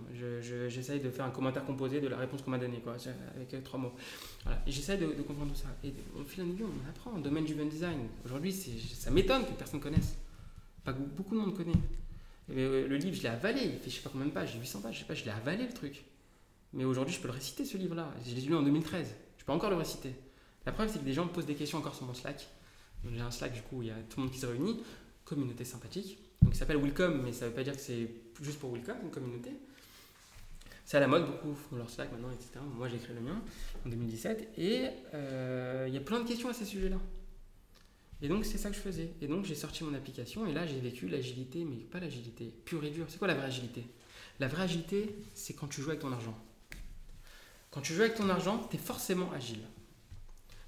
J'essaye 0.68 1.00
de 1.00 1.10
faire 1.10 1.24
un 1.24 1.30
commentaire 1.30 1.64
composé 1.64 2.00
de 2.00 2.08
la 2.08 2.18
réponse 2.18 2.42
qu'on 2.42 2.50
m'a 2.50 2.58
donnée, 2.58 2.80
quoi, 2.80 2.96
avec 3.34 3.54
euh, 3.54 3.60
trois 3.62 3.80
mots. 3.80 3.94
Voilà. 4.42 4.60
J'essaye 4.66 4.98
de, 4.98 5.06
comprendre 5.22 5.52
tout 5.52 5.60
ça. 5.60 5.68
Et 5.82 5.94
au 6.14 6.24
fil 6.24 6.44
du 6.54 6.62
on 6.62 6.90
apprend. 6.90 7.18
Domaine 7.18 7.46
du 7.46 7.54
design. 7.54 8.06
Aujourd'hui, 8.24 8.52
ça 8.52 9.10
m'étonne 9.10 9.46
que 9.46 9.52
personne 9.52 9.80
connaisse. 9.80 10.18
Pas 10.84 10.92
beaucoup 10.92 11.34
de 11.34 11.40
monde 11.40 11.56
connaît. 11.56 11.72
Euh, 12.50 12.86
le 12.86 12.96
livre, 12.96 13.16
je 13.16 13.22
l'ai 13.22 13.28
avalé. 13.28 13.62
Il 13.64 13.78
fait 13.78 13.90
je 13.90 13.96
sais 13.96 14.02
pas 14.02 14.10
combien 14.10 14.26
de 14.26 14.32
pages, 14.32 14.52
j'ai 14.52 14.58
800 14.58 14.80
pages, 14.80 14.94
je 14.94 14.98
sais 15.00 15.06
pas, 15.06 15.14
je 15.14 15.24
l'ai 15.24 15.30
avalé 15.30 15.66
le 15.66 15.72
truc. 15.72 16.04
Mais 16.72 16.84
aujourd'hui, 16.84 17.14
je 17.14 17.20
peux 17.20 17.28
le 17.28 17.34
réciter 17.34 17.64
ce 17.64 17.76
livre-là. 17.76 18.12
Je 18.26 18.34
l'ai 18.34 18.40
lu 18.42 18.54
en 18.54 18.62
2013. 18.62 19.14
Je 19.38 19.44
peux 19.44 19.52
encore 19.52 19.70
le 19.70 19.76
réciter. 19.76 20.14
La 20.66 20.72
preuve, 20.72 20.90
c'est 20.90 20.98
que 20.98 21.04
des 21.04 21.12
gens 21.12 21.24
me 21.24 21.30
posent 21.30 21.46
des 21.46 21.54
questions 21.54 21.78
encore 21.78 21.94
sur 21.94 22.06
mon 22.06 22.14
Slack. 22.14 22.46
J'ai 23.10 23.20
un 23.20 23.30
Slack, 23.30 23.52
du 23.52 23.62
coup, 23.62 23.82
il 23.82 23.88
y 23.88 23.90
a 23.90 23.94
tout 24.08 24.18
le 24.18 24.24
monde 24.24 24.32
qui 24.32 24.40
se 24.40 24.46
réunit. 24.46 24.82
Communauté 25.24 25.64
sympathique. 25.64 26.18
Donc, 26.42 26.54
il 26.54 26.56
s'appelle 26.56 26.78
Welcome, 26.78 27.22
mais 27.22 27.32
ça 27.32 27.46
veut 27.48 27.54
pas 27.54 27.62
dire 27.62 27.74
que 27.74 27.80
c'est 27.80 28.08
juste 28.42 28.58
pour 28.58 28.72
Welcome, 28.72 28.96
une 29.04 29.10
communauté. 29.10 29.50
C'est 30.84 30.98
à 30.98 31.00
la 31.00 31.06
mode, 31.06 31.26
beaucoup 31.26 31.54
font 31.54 31.76
leur 31.76 31.88
Slack 31.88 32.12
maintenant, 32.12 32.30
etc. 32.30 32.60
Moi, 32.76 32.88
j'ai 32.88 32.98
créé 32.98 33.14
le 33.14 33.22
mien 33.22 33.40
en 33.86 33.88
2017. 33.88 34.52
Et 34.58 34.88
euh, 35.14 35.86
il 35.88 35.94
y 35.94 35.96
a 35.96 36.00
plein 36.00 36.20
de 36.20 36.28
questions 36.28 36.48
à 36.48 36.52
ces 36.52 36.64
sujets-là. 36.64 36.98
Et 38.22 38.28
donc, 38.28 38.44
c'est 38.44 38.58
ça 38.58 38.70
que 38.70 38.76
je 38.76 38.80
faisais. 38.80 39.12
Et 39.20 39.26
donc, 39.26 39.44
j'ai 39.44 39.54
sorti 39.54 39.84
mon 39.84 39.94
application 39.94 40.46
et 40.46 40.52
là, 40.52 40.66
j'ai 40.66 40.80
vécu 40.80 41.08
l'agilité, 41.08 41.64
mais 41.64 41.76
pas 41.76 42.00
l'agilité, 42.00 42.52
pure 42.64 42.84
et 42.84 42.90
dure. 42.90 43.06
C'est 43.08 43.18
quoi 43.18 43.28
la 43.28 43.34
vraie 43.34 43.46
agilité? 43.46 43.84
La 44.40 44.48
vraie 44.48 44.64
agilité, 44.64 45.14
c'est 45.34 45.54
quand 45.54 45.68
tu 45.68 45.82
joues 45.82 45.90
avec 45.90 46.00
ton 46.00 46.12
argent. 46.12 46.36
Quand 47.70 47.80
tu 47.80 47.92
joues 47.92 48.02
avec 48.02 48.14
ton 48.14 48.28
argent, 48.28 48.66
tu 48.70 48.76
es 48.76 48.78
forcément 48.78 49.30
agile. 49.32 49.60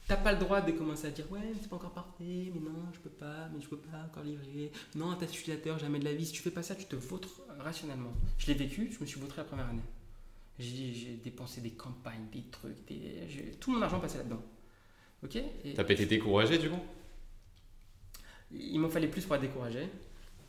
T'as 0.08 0.16
pas 0.16 0.32
le 0.32 0.38
droit 0.38 0.60
de 0.60 0.70
commencer 0.70 1.08
à 1.08 1.10
dire 1.10 1.30
ouais 1.32 1.52
c'est 1.60 1.68
pas 1.68 1.74
encore 1.74 1.90
parfait, 1.90 2.52
mais 2.54 2.60
non 2.60 2.86
je 2.94 3.00
peux 3.00 3.10
pas, 3.10 3.48
mais 3.52 3.60
je 3.60 3.66
peux 3.66 3.76
pas 3.76 4.04
encore 4.08 4.22
livrer. 4.22 4.70
Non 4.94 5.16
t'as 5.18 5.26
utilisateur, 5.26 5.80
jamais 5.80 5.98
de 5.98 6.04
la 6.04 6.14
vie. 6.14 6.24
Si 6.24 6.32
tu 6.32 6.42
fais 6.42 6.52
pas 6.52 6.62
ça, 6.62 6.76
tu 6.76 6.84
te 6.84 6.94
vautres 6.94 7.42
rationnellement. 7.58 8.12
Je 8.38 8.46
l'ai 8.46 8.54
vécu, 8.54 8.92
je 8.92 9.00
me 9.00 9.06
suis 9.06 9.18
vautré 9.18 9.38
la 9.38 9.44
première 9.44 9.66
année. 9.68 9.82
J'ai 10.60 11.20
dépensé 11.24 11.60
des 11.60 11.72
campagnes, 11.72 12.26
des 12.32 12.44
trucs, 12.52 12.76
tout 13.58 13.72
mon 13.72 13.82
argent 13.82 13.98
passait 13.98 14.18
là-dedans. 14.18 14.42
Ok? 15.24 15.38
T'as 15.74 15.84
pas 15.84 15.92
été 15.92 16.06
découragé 16.06 16.56
du 16.58 16.70
coup? 16.70 16.80
Il 18.60 18.78
m'en 18.78 18.88
fallait 18.88 19.08
plus 19.08 19.24
pour 19.24 19.36
être 19.36 19.42
découragé. 19.42 19.88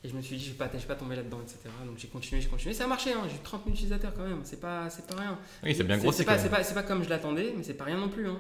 Et 0.04 0.10
je 0.10 0.16
me 0.16 0.22
suis 0.22 0.38
dit, 0.38 0.46
je 0.46 0.50
ne 0.52 0.58
vais, 0.58 0.86
pas, 0.88 0.96
tomber 0.96 1.16
là-dedans, 1.16 1.42
etc. 1.42 1.58
Donc 1.86 1.98
j'ai 1.98 2.08
continué, 2.08 2.40
j'ai 2.40 2.48
continué. 2.48 2.74
Ça 2.74 2.84
a 2.84 2.88
marché, 2.88 3.14
hein. 3.14 3.24
j'ai 3.28 3.36
eu 3.36 3.40
30 3.44 3.64
000 3.64 3.74
utilisateurs 3.74 4.14
quand 4.14 4.28
même, 4.28 4.42
c'est 4.44 4.60
pas, 4.60 4.88
pas 5.10 5.16
rien. 5.20 5.40
Oui, 5.64 5.74
c'est 5.76 5.84
bien 5.84 5.98
grossi. 5.98 6.20
C'est 6.20 6.26
pas, 6.26 6.38
pas, 6.38 6.64
pas, 6.64 6.84
comme 6.84 7.04
je 7.04 7.10
l'attendais, 7.10 7.54
mais 7.58 7.64
c'est 7.64 7.74
pas 7.74 7.86
rien 7.86 7.98
non 7.98 8.10
plus. 8.10 8.28
Hein. 8.28 8.40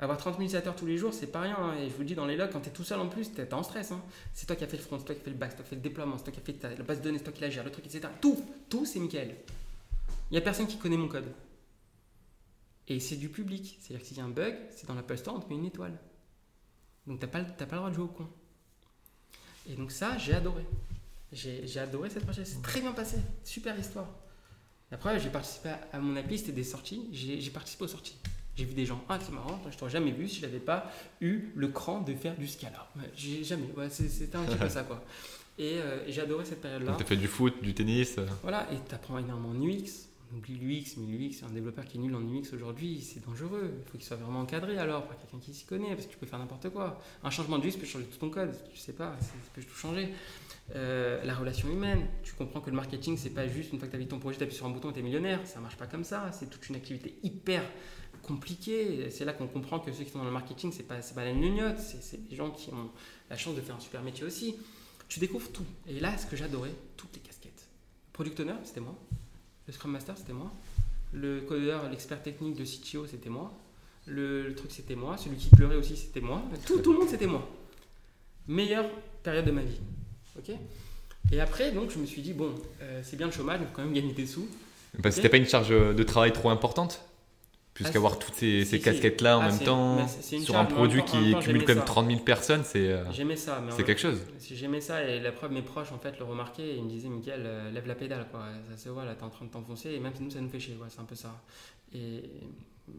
Avoir 0.00 0.18
30 0.18 0.34
000 0.34 0.44
utilisateurs 0.44 0.74
tous 0.74 0.86
les 0.86 0.96
jours, 0.96 1.12
c'est 1.12 1.26
pas 1.26 1.42
rien. 1.42 1.56
Hein. 1.58 1.74
Et 1.78 1.88
je 1.88 1.94
vous 1.94 2.00
le 2.00 2.06
dis, 2.06 2.14
dans 2.14 2.26
les 2.26 2.36
logs, 2.36 2.50
quand 2.50 2.60
tu 2.60 2.68
es 2.68 2.72
tout 2.72 2.84
seul 2.84 2.98
en 3.00 3.08
plus, 3.08 3.32
tu 3.32 3.40
es 3.40 3.54
en 3.54 3.62
stress. 3.62 3.92
C'est 4.32 4.46
toi 4.46 4.56
qui 4.56 4.64
as 4.64 4.66
fait 4.66 4.78
le 4.78 4.82
front, 4.82 4.98
c'est 4.98 5.04
toi 5.04 5.14
qui 5.14 5.20
as 5.20 5.24
fait 5.24 5.30
le 5.30 5.36
back, 5.36 5.50
c'est 5.50 5.56
toi 5.58 5.64
qui 5.64 5.68
as 5.68 5.70
fait 5.70 5.76
le 5.76 5.82
déploiement, 5.82 6.16
c'est 6.16 6.24
toi 6.24 6.32
qui 6.32 6.40
as 6.40 6.68
fait 6.68 6.76
la 6.78 6.84
base 6.84 6.98
de 6.98 7.04
données, 7.04 7.18
c'est 7.18 7.24
toi 7.24 7.32
qui 7.32 7.42
la 7.42 7.50
gère, 7.50 7.64
le 7.64 7.70
truc, 7.70 7.84
etc. 7.86 8.08
Tout, 8.20 8.42
tout, 8.70 8.86
c'est 8.86 8.98
Michael. 8.98 9.36
Il 10.30 10.32
n'y 10.32 10.38
a 10.38 10.40
personne 10.40 10.66
qui 10.66 10.78
connaît 10.78 10.96
mon 10.96 11.08
code. 11.08 11.30
Et 12.88 12.98
c'est 12.98 13.16
du 13.16 13.28
public. 13.28 13.78
C'est-à-dire 13.80 14.02
que 14.02 14.08
s'il 14.08 14.16
y 14.16 14.20
a 14.20 14.24
un 14.24 14.30
bug, 14.30 14.56
c'est 14.70 14.86
dans 14.88 14.94
l'Apple 14.94 15.18
Store, 15.18 15.36
on 15.36 15.40
te 15.40 15.48
met 15.48 15.54
une 15.54 15.66
étoile. 15.66 15.98
Donc 17.06 17.20
tu 17.20 17.26
n'as 17.26 17.30
pas, 17.30 17.40
pas 17.40 17.64
le 17.64 17.76
droit 17.76 17.90
de 17.90 17.94
jouer 17.94 18.04
au 18.04 18.08
con. 18.08 18.28
Et 19.66 19.74
donc 19.74 19.90
ça, 19.90 20.18
j'ai 20.18 20.34
adoré. 20.34 20.64
J'ai 21.32 21.78
adoré 21.78 22.10
cette 22.10 22.24
projet. 22.24 22.44
C'est 22.44 22.62
très 22.62 22.80
bien 22.80 22.92
passé. 22.92 23.16
Super 23.42 23.78
histoire. 23.78 24.06
Après, 24.92 25.18
j'ai 25.18 25.30
participé 25.30 25.70
à, 25.92 25.98
mon 25.98 26.14
appli, 26.16 26.38
c'était 26.38 26.52
des 26.52 26.64
sorties. 26.64 27.08
J'ai 27.12 27.50
participé 27.50 27.84
aux 27.84 27.88
sorties. 27.88 28.16
J'ai 28.56 28.64
vu 28.64 28.74
des 28.74 28.86
gens, 28.86 29.02
ah 29.08 29.18
c'est 29.20 29.32
marrant, 29.32 29.60
je 29.68 29.76
t'aurais 29.76 29.90
jamais 29.90 30.12
vu 30.12 30.28
si 30.28 30.36
je 30.36 30.46
n'avais 30.46 30.60
pas 30.60 30.88
eu 31.20 31.50
le 31.56 31.66
cran 31.66 32.02
de 32.02 32.14
faire 32.14 32.36
du 32.36 32.46
Scala. 32.46 32.88
j'ai 33.16 33.42
jamais, 33.42 33.66
ouais, 33.76 33.90
c'était 33.90 34.36
un 34.36 34.44
petit 34.44 34.56
peu 34.56 34.68
ça 34.68 34.84
quoi. 34.84 35.02
Et 35.58 35.74
euh, 35.74 36.08
j'ai 36.08 36.20
adoré 36.20 36.44
cette 36.44 36.60
période-là. 36.60 36.94
Tu 36.96 37.02
as 37.02 37.06
fait 37.06 37.16
du 37.16 37.26
foot, 37.26 37.60
du 37.62 37.74
tennis. 37.74 38.16
Euh. 38.18 38.26
Voilà, 38.42 38.68
et 38.72 38.76
tu 38.88 38.94
apprends 38.94 39.18
énormément 39.18 39.50
en 39.50 39.60
UX. 39.60 40.08
On 40.34 40.38
oublie 40.38 40.56
l'UX, 40.56 40.96
mais 40.96 41.06
l'UX, 41.06 41.44
un 41.46 41.50
développeur 41.50 41.84
qui 41.84 41.96
est 41.96 42.00
nul 42.00 42.14
en 42.14 42.20
UX 42.20 42.52
aujourd'hui, 42.54 43.00
c'est 43.00 43.24
dangereux. 43.24 43.72
Il 43.78 43.84
faut 43.84 43.98
qu'il 43.98 44.06
soit 44.06 44.16
vraiment 44.16 44.40
encadré 44.40 44.78
alors, 44.78 45.06
par 45.06 45.16
quelqu'un 45.18 45.38
qui 45.38 45.54
s'y 45.54 45.64
connaît, 45.64 45.94
parce 45.94 46.06
que 46.06 46.12
tu 46.12 46.18
peux 46.18 46.26
faire 46.26 46.38
n'importe 46.38 46.70
quoi. 46.70 47.00
Un 47.22 47.30
changement 47.30 47.58
d'UX 47.58 47.76
peut 47.78 47.86
changer 47.86 48.06
tout 48.06 48.18
ton 48.18 48.30
code, 48.30 48.52
tu 48.72 48.78
sais 48.78 48.92
pas, 48.92 49.16
ça 49.20 49.32
peut 49.54 49.62
tout 49.62 49.74
changer. 49.74 50.08
Euh, 50.74 51.22
la 51.24 51.34
relation 51.34 51.68
humaine, 51.70 52.06
tu 52.22 52.32
comprends 52.32 52.60
que 52.60 52.70
le 52.70 52.76
marketing, 52.76 53.16
c'est 53.16 53.30
pas 53.30 53.46
juste 53.46 53.72
une 53.72 53.78
fois 53.78 53.86
que 53.86 53.96
tu 53.96 54.02
as 54.02 54.06
ton 54.06 54.18
projet, 54.18 54.38
tu 54.38 54.44
appuies 54.44 54.56
sur 54.56 54.66
un 54.66 54.70
bouton 54.70 54.90
et 54.90 54.94
tu 54.94 55.00
es 55.00 55.02
millionnaire. 55.02 55.40
Ça 55.46 55.60
marche 55.60 55.76
pas 55.76 55.86
comme 55.86 56.04
ça, 56.04 56.32
c'est 56.32 56.50
toute 56.50 56.68
une 56.68 56.76
activité 56.76 57.14
hyper 57.22 57.62
compliquée. 58.22 59.10
C'est 59.10 59.24
là 59.24 59.34
qu'on 59.34 59.46
comprend 59.46 59.78
que 59.78 59.92
ceux 59.92 60.04
qui 60.04 60.10
sont 60.10 60.18
dans 60.18 60.24
le 60.24 60.30
marketing, 60.32 60.72
c'est 60.72 60.82
pas, 60.82 60.96
pas 61.14 61.24
la 61.24 61.32
gnognotte, 61.32 61.78
c'est 61.78 62.28
des 62.28 62.34
gens 62.34 62.50
qui 62.50 62.70
ont 62.70 62.90
la 63.30 63.36
chance 63.36 63.54
de 63.54 63.60
faire 63.60 63.76
un 63.76 63.80
super 63.80 64.02
métier 64.02 64.24
aussi. 64.24 64.56
Tu 65.08 65.20
découvres 65.20 65.52
tout. 65.52 65.66
Et 65.86 66.00
là, 66.00 66.16
ce 66.18 66.26
que 66.26 66.34
j'adorais, 66.34 66.74
toutes 66.96 67.14
les 67.14 67.20
casquettes. 67.20 67.68
Product 68.12 68.40
owner, 68.40 68.54
c'était 68.64 68.80
moi. 68.80 68.96
Le 69.66 69.72
Scrum 69.72 69.92
Master, 69.92 70.16
c'était 70.16 70.32
moi. 70.32 70.52
Le 71.12 71.40
codeur, 71.42 71.88
l'expert 71.90 72.22
technique 72.22 72.56
de 72.56 72.64
CTO, 72.64 73.06
c'était 73.06 73.30
moi. 73.30 73.52
Le, 74.06 74.54
truc, 74.54 74.70
c'était 74.70 74.96
moi. 74.96 75.16
Celui 75.16 75.36
qui 75.36 75.48
pleurait 75.48 75.76
aussi, 75.76 75.96
c'était 75.96 76.20
moi. 76.20 76.42
Tout, 76.66 76.78
tout 76.78 76.92
le 76.92 76.98
monde, 76.98 77.08
c'était 77.08 77.26
moi. 77.26 77.48
Meilleure 78.46 78.90
période 79.22 79.46
de 79.46 79.52
ma 79.52 79.62
vie. 79.62 79.80
Ok? 80.38 80.54
Et 81.32 81.40
après, 81.40 81.72
donc, 81.72 81.90
je 81.90 81.98
me 81.98 82.04
suis 82.04 82.20
dit, 82.20 82.34
bon, 82.34 82.54
euh, 82.82 83.00
c'est 83.02 83.16
bien 83.16 83.26
le 83.26 83.32
chômage, 83.32 83.60
mais 83.60 83.66
il 83.66 83.68
faut 83.68 83.76
quand 83.76 83.84
même 83.84 83.94
gagner 83.94 84.12
des 84.12 84.26
sous. 84.26 84.46
Parce 85.02 85.14
que 85.14 85.22
c'était 85.22 85.30
pas 85.30 85.38
une 85.38 85.46
charge 85.46 85.70
de 85.70 86.02
travail 86.02 86.32
trop 86.32 86.50
importante? 86.50 87.00
Puisqu'avoir 87.74 88.12
ah, 88.14 88.24
toutes 88.24 88.36
ces, 88.36 88.80
casquettes-là 88.80 89.36
en 89.36 89.40
ah, 89.42 89.48
même 89.48 89.58
temps, 89.58 90.06
sur 90.06 90.56
un 90.56 90.64
produit 90.64 91.02
qui 91.04 91.34
cumule 91.40 91.64
quand 91.64 91.74
même 91.74 91.84
30 91.84 92.06
000 92.06 92.20
personnes, 92.20 92.62
c'est 92.64 92.88
euh, 92.88 93.04
c'est 93.70 93.82
quelque 93.82 94.00
chose. 94.00 94.20
J'aimais 94.40 94.80
ça 94.80 95.02
et 95.02 95.18
la 95.18 95.32
preuve, 95.32 95.50
mes 95.50 95.62
proches 95.62 95.90
en 95.90 95.98
fait 95.98 96.16
le 96.20 96.24
remarquaient 96.24 96.68
et 96.68 96.76
ils 96.76 96.84
me 96.84 96.88
disaient, 96.88 97.08
Mickaël, 97.08 97.42
euh, 97.44 97.72
lève 97.72 97.88
la 97.88 97.96
pédale, 97.96 98.28
quoi. 98.30 98.44
ça 98.70 98.76
se 98.76 98.88
voit, 98.90 99.04
là, 99.04 99.16
t'es 99.16 99.24
en 99.24 99.28
train 99.28 99.44
de 99.44 99.50
t'enfoncer 99.50 99.90
et 99.90 99.98
même 99.98 100.12
nous, 100.20 100.30
ça 100.30 100.40
nous 100.40 100.48
fait 100.48 100.60
chier, 100.60 100.76
c'est 100.88 101.00
un 101.00 101.04
peu 101.04 101.16
ça. 101.16 101.42
Et 101.92 102.22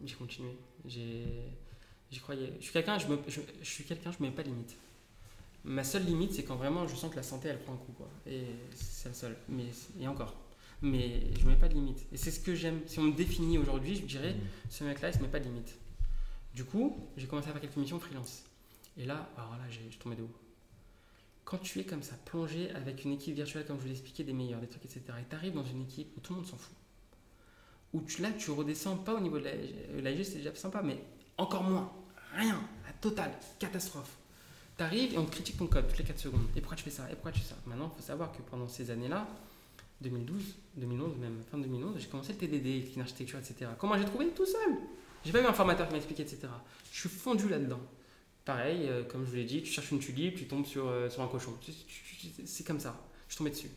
j'ai 0.04 0.16
continué. 0.16 0.58
J'y 0.86 2.20
croyais. 2.22 2.52
Je 2.60 2.64
suis 2.66 2.74
quelqu'un, 2.74 2.98
je, 2.98 3.08
me, 3.08 3.18
je, 3.30 3.40
suis 3.64 3.86
quelqu'un, 3.86 4.12
je 4.12 4.22
mets 4.22 4.32
pas 4.32 4.44
de 4.44 4.50
limite. 4.50 4.76
Ma 5.64 5.86
seule 5.86 6.04
limite, 6.04 6.34
c'est 6.34 6.44
quand 6.44 6.56
vraiment 6.56 6.86
je 6.86 6.96
sens 6.96 7.10
que 7.10 7.16
la 7.16 7.24
santé, 7.24 7.48
elle 7.48 7.60
prend 7.60 7.74
un 7.74 7.78
coup, 7.78 7.94
quoi. 7.94 8.10
Et 8.28 8.44
c'est 8.76 9.08
la 9.08 9.16
seule. 9.16 9.38
Mais, 9.48 9.68
et 10.02 10.08
encore 10.08 10.34
mais 10.86 11.34
je 11.38 11.46
ne 11.46 11.50
mets 11.50 11.56
pas 11.58 11.68
de 11.68 11.74
limite. 11.74 12.06
Et 12.12 12.18
c'est 12.18 12.32
ce 12.32 12.40
que 12.40 12.56
j'aime. 12.56 12.82
Si 12.86 13.00
on 13.00 13.04
me 13.04 13.14
définit 13.14 13.58
aujourd'hui, 13.58 13.96
je 13.96 14.04
dirais, 14.04 14.34
mmh. 14.34 14.42
ce 14.70 14.84
mec-là, 14.84 15.10
il 15.10 15.12
ne 15.12 15.18
se 15.18 15.24
met 15.24 15.30
pas 15.30 15.40
de 15.40 15.46
limite. 15.46 15.78
Du 16.54 16.64
coup, 16.64 16.98
j'ai 17.18 17.28
commencé 17.28 17.50
à 17.50 17.52
faire 17.52 17.62
quelques 17.62 17.76
missions 17.76 18.00
freelance. 18.00 18.44
Et 18.98 19.06
là, 19.06 19.30
alors 19.38 19.58
là, 19.58 19.64
je 19.70 19.98
tombé 19.98 20.16
de 20.16 20.24
haut. 20.24 20.32
Quand 21.44 21.58
tu 21.58 21.80
es 21.80 21.84
comme 21.84 22.02
ça, 22.02 22.16
plongé 22.26 22.72
avec 22.72 23.04
une 23.04 23.12
équipe 23.12 23.36
virtuelle, 23.36 23.66
comme 23.66 23.78
je 23.78 23.82
vous 23.82 23.88
l'ai 23.88 23.94
expliqué, 23.94 24.24
des 24.24 24.34
meilleurs, 24.34 24.62
des 24.62 24.68
trucs, 24.68 24.86
etc., 24.86 25.02
et 25.20 25.26
tu 25.30 25.36
arrives 25.36 25.54
dans 25.54 25.64
une 25.64 25.82
équipe 25.84 26.16
où 26.18 26.20
tout 26.22 26.34
le 26.34 26.40
monde 26.40 26.48
s'en 26.48 26.58
fout, 26.58 26.76
où 27.94 28.02
tu, 28.02 28.22
là, 28.22 28.32
tu 28.32 28.52
redescends 28.52 28.98
pas 28.98 29.14
au 29.14 29.20
niveau 29.20 29.38
de 29.38 29.46
l'AG, 30.02 30.24
c'est 30.24 30.38
déjà 30.38 30.56
sympa, 30.56 30.82
mais 30.82 30.98
encore 31.38 31.64
moins, 31.64 31.92
rien, 32.34 32.60
la 32.88 32.94
totale, 32.94 33.32
catastrophe. 33.60 34.18
Tu 34.78 34.84
arrives 34.84 35.14
et 35.14 35.18
on 35.18 35.26
te 35.26 35.32
critique 35.32 35.58
ton 35.58 35.68
code 35.68 35.88
toutes 35.88 36.00
les 36.00 36.04
4 36.04 36.20
secondes. 36.20 36.48
Et 36.56 36.62
pourquoi 36.62 36.78
tu 36.78 36.84
fais 36.84 36.90
ça? 36.90 37.10
Et 37.10 37.14
pourquoi 37.14 37.32
tu 37.32 37.40
fais 37.40 37.50
ça? 37.50 37.56
Maintenant, 37.66 37.92
il 37.94 37.98
faut 37.98 38.06
savoir 38.06 38.32
que 38.32 38.42
pendant 38.42 38.68
ces 38.68 38.92
années-là, 38.92 39.28
2012, 40.02 40.56
2011 40.76 41.18
même, 41.18 41.42
fin 41.50 41.58
2011, 41.58 41.96
j'ai 41.98 42.08
commencé 42.08 42.34
le 42.34 42.40
TDD, 42.40 42.98
l'architecture, 42.98 43.40
etc. 43.40 43.72
Comment 43.78 43.98
j'ai 43.98 44.06
trouvé 44.06 44.28
Tout 44.30 44.46
seul? 44.46 44.76
J'ai 45.24 45.32
pas 45.32 45.42
eu 45.42 45.46
un 45.46 45.54
formateur 45.54 45.88
qui 45.88 45.94
m'a 45.94 45.98
expliqué, 45.98 46.24
etc. 46.24 46.48
Je 46.92 47.00
suis 47.00 47.10
fondu 47.10 47.50
là-dedans. 47.50 47.80
Pareil, 48.44 48.88
euh, 48.88 49.04
comme 49.04 49.26
je 49.26 49.30
vous 49.32 49.36
l'ai 49.38 49.46
dit, 49.46 49.64
tu 49.64 49.72
cherches 49.72 49.92
une 49.92 50.00
tulipe, 50.00 50.36
tu 50.36 50.46
tombes 50.48 50.66
sur, 50.66 50.88
euh, 50.88 51.10
sur 51.10 51.24
un 51.24 51.28
cochon. 51.28 51.54
C'est 52.46 52.66
comme 52.66 52.80
ça. 52.80 52.96
Je 53.28 53.34
suis 53.34 53.38
tombé 53.40 53.50
dessus. 53.50 53.72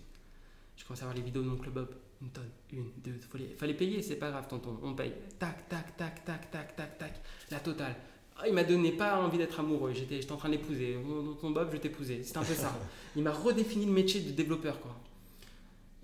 Je 0.77 0.85
commence 0.85 1.01
à 1.01 1.07
voir 1.07 1.17
les 1.17 1.23
vidéos 1.23 1.43
de 1.43 1.49
mon 1.49 1.57
club 1.57 1.75
Bob. 1.75 1.89
Une 2.21 2.31
tonne, 2.31 2.51
une, 2.73 2.91
deux, 2.99 3.19
fallait, 3.31 3.55
fallait 3.57 3.75
payer, 3.75 4.03
c'est 4.03 4.17
pas 4.17 4.31
grave, 4.31 4.49
tonton, 4.49 4.77
on 4.83 4.93
paye. 4.93 5.13
Tac, 5.39 5.69
tac, 5.69 5.97
tac, 5.97 6.25
tac, 6.25 6.51
tac, 6.51 6.75
tac, 6.75 6.99
tac, 6.99 7.21
la 7.51 7.61
totale. 7.61 7.95
Ah, 8.37 8.49
il 8.49 8.55
m'a 8.55 8.65
donné 8.65 8.93
pas 8.93 9.21
envie 9.21 9.39
d'être 9.39 9.59
amoureux, 9.61 9.93
j'étais, 9.93 10.21
j'étais 10.21 10.33
en 10.33 10.37
train 10.37 10.49
d'épouser. 10.49 10.97
Ton 11.41 11.51
Bob, 11.51 11.71
je 11.73 11.77
t'épousais, 11.79 12.23
c'est 12.25 12.37
un 12.37 12.43
peu 12.43 12.55
ça. 12.55 12.77
Il 13.17 13.23
m'a 13.23 13.33
redéfini 13.33 13.87
le 13.87 13.93
métier 13.93 14.21
de 14.21 14.33
développeur, 14.33 14.81
quoi. 14.81 14.97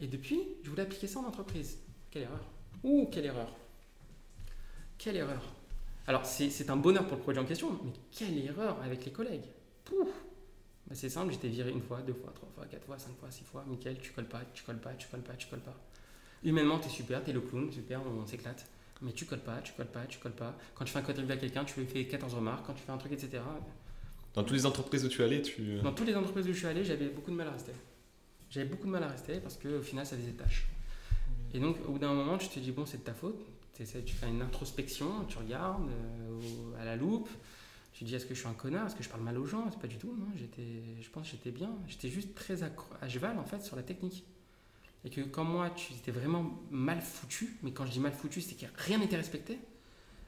Et 0.01 0.07
depuis, 0.07 0.41
je 0.63 0.71
voulais 0.71 0.83
appliquer 0.83 1.07
ça 1.07 1.21
en 1.21 1.25
entreprise. 1.25 1.79
Quelle 2.11 2.23
erreur. 2.23 2.45
Ouh, 2.83 3.09
quelle 3.11 3.27
erreur. 3.27 3.53
Quelle 4.99 5.17
erreur. 5.17 5.43
Alors, 6.07 6.27
c'est 6.27 6.71
un 6.71 6.77
bonheur 6.77 7.07
pour 7.07 7.17
le 7.17 7.23
projet 7.23 7.39
en 7.39 7.45
question, 7.45 7.79
mais 7.85 7.93
quelle 8.11 8.39
erreur 8.39 8.81
avec 8.83 9.05
les 9.05 9.13
collègues. 9.13 9.47
Pouf 9.85 10.09
bah, 10.87 10.95
C'est 10.95 11.09
simple, 11.09 11.33
j'étais 11.33 11.49
viré 11.49 11.71
une 11.71 11.81
fois, 11.81 12.03
deux 12.03 12.13
fois, 12.13 12.33
trois 12.35 12.49
fois, 12.55 12.67
quatre 12.67 12.85
fois, 12.85 12.99
cinq 12.99 13.17
fois, 13.19 13.31
six 13.31 13.45
fois. 13.45 13.65
Nickel, 13.67 13.99
tu 13.99 14.13
colles 14.13 14.29
pas, 14.29 14.43
tu 14.53 14.63
colles 14.65 14.81
pas, 14.81 14.93
tu 14.95 15.09
colles 15.09 15.23
pas, 15.23 15.35
tu 15.35 15.47
colles 15.47 15.61
pas. 15.61 15.77
Humainement, 16.43 16.79
t'es 16.79 16.91
super, 16.91 17.25
t'es 17.25 17.33
le 17.33 17.41
clown, 17.41 17.73
super, 17.73 18.03
on, 18.07 18.27
s'éclate. 18.27 18.67
Mais 19.01 19.13
tu 19.13 19.25
colles 19.25 19.41
pas, 19.41 19.61
tu 19.63 19.73
colles 19.73 19.87
pas, 19.87 20.05
tu 20.07 20.19
colles 20.19 20.33
pas. 20.33 20.57
Quand 20.75 20.85
tu 20.85 20.93
fais 20.93 20.99
un 20.99 21.03
code 21.03 21.31
à 21.31 21.37
quelqu'un, 21.37 21.65
tu 21.65 21.81
lui 21.81 21.87
fais 21.87 22.05
14 22.07 22.35
remarques. 22.35 22.67
Quand 22.67 22.75
tu 22.75 22.83
fais 22.83 22.93
un 22.93 22.99
truc, 22.99 23.13
etc. 23.13 23.43
Dans 24.35 24.45
toutes 24.45 24.57
les 24.57 24.67
entreprises 24.67 25.05
où 25.05 25.09
tu 25.09 25.23
allais, 25.23 25.41
tu. 25.41 25.79
Dans 25.81 25.93
toutes 25.93 26.07
les 26.07 26.17
entreprises 26.17 26.47
où 26.47 26.53
je 26.53 26.59
suis 26.59 26.67
allé, 26.67 26.85
j'avais 26.85 27.09
beaucoup 27.09 27.31
de 27.31 27.37
mal 27.37 27.49
à 27.49 27.53
rester. 27.53 27.73
J'avais 28.51 28.67
beaucoup 28.67 28.87
de 28.87 28.93
mal 28.93 29.03
à 29.03 29.09
rester 29.09 29.41
parce 29.41 29.57
qu'au 29.57 29.83
final, 29.83 30.07
ça 30.07 30.17
faisait 30.17 30.33
tâche. 30.33 30.67
Et 31.53 31.61
donc, 31.61 31.77
au 31.87 31.93
bout 31.93 31.99
d'un 31.99 32.13
moment, 32.13 32.39
tu 32.39 32.49
te 32.49 32.59
dis, 32.59 32.73
bon, 32.73 32.87
c'est 32.87 32.99
de 32.99 33.03
ta 33.03 33.15
faute. 33.15 33.41
Tu 33.77 33.85
fais 33.85 34.29
une 34.29 34.43
introspection, 34.43 35.25
tu 35.29 35.37
regardes 35.39 35.89
euh, 35.89 36.81
à 36.81 36.85
la 36.85 36.95
loupe, 36.95 37.29
tu 37.93 38.01
te 38.01 38.09
dis, 38.09 38.15
est-ce 38.15 38.27
que 38.27 38.35
je 38.35 38.41
suis 38.41 38.49
un 38.49 38.55
connard? 38.55 38.87
Est-ce 38.87 38.95
que 38.95 39.03
je 39.03 39.09
parle 39.09 39.23
mal 39.23 39.37
aux 39.39 39.47
gens? 39.47 39.69
C'est 39.71 39.81
pas 39.81 39.89
du 39.89 39.99
tout, 39.99 40.15
non. 40.19 40.27
Je 40.37 41.09
pense 41.11 41.27
que 41.27 41.33
j'étais 41.33 41.51
bien. 41.51 41.71
J'étais 41.89 42.09
juste 42.09 42.35
très 42.35 42.63
à 42.63 43.09
cheval, 43.09 43.39
en 43.39 43.45
fait, 43.45 43.63
sur 43.63 43.77
la 43.77 43.83
technique. 43.83 44.25
Et 45.05 45.11
que 45.11 45.21
quand 45.21 45.45
moi, 45.45 45.71
tu 45.71 45.93
étais 45.93 46.13
vraiment 46.13 46.59
mal 46.71 47.01
foutu, 47.01 47.57
mais 47.63 47.73
quand 47.73 47.85
je 47.87 47.93
dis 47.93 48.01
mal 48.01 48.13
foutu, 48.13 48.41
c'est 48.41 48.55
que 48.55 48.67
rien 48.77 48.99
n'était 48.99 49.17
respecté. 49.17 49.59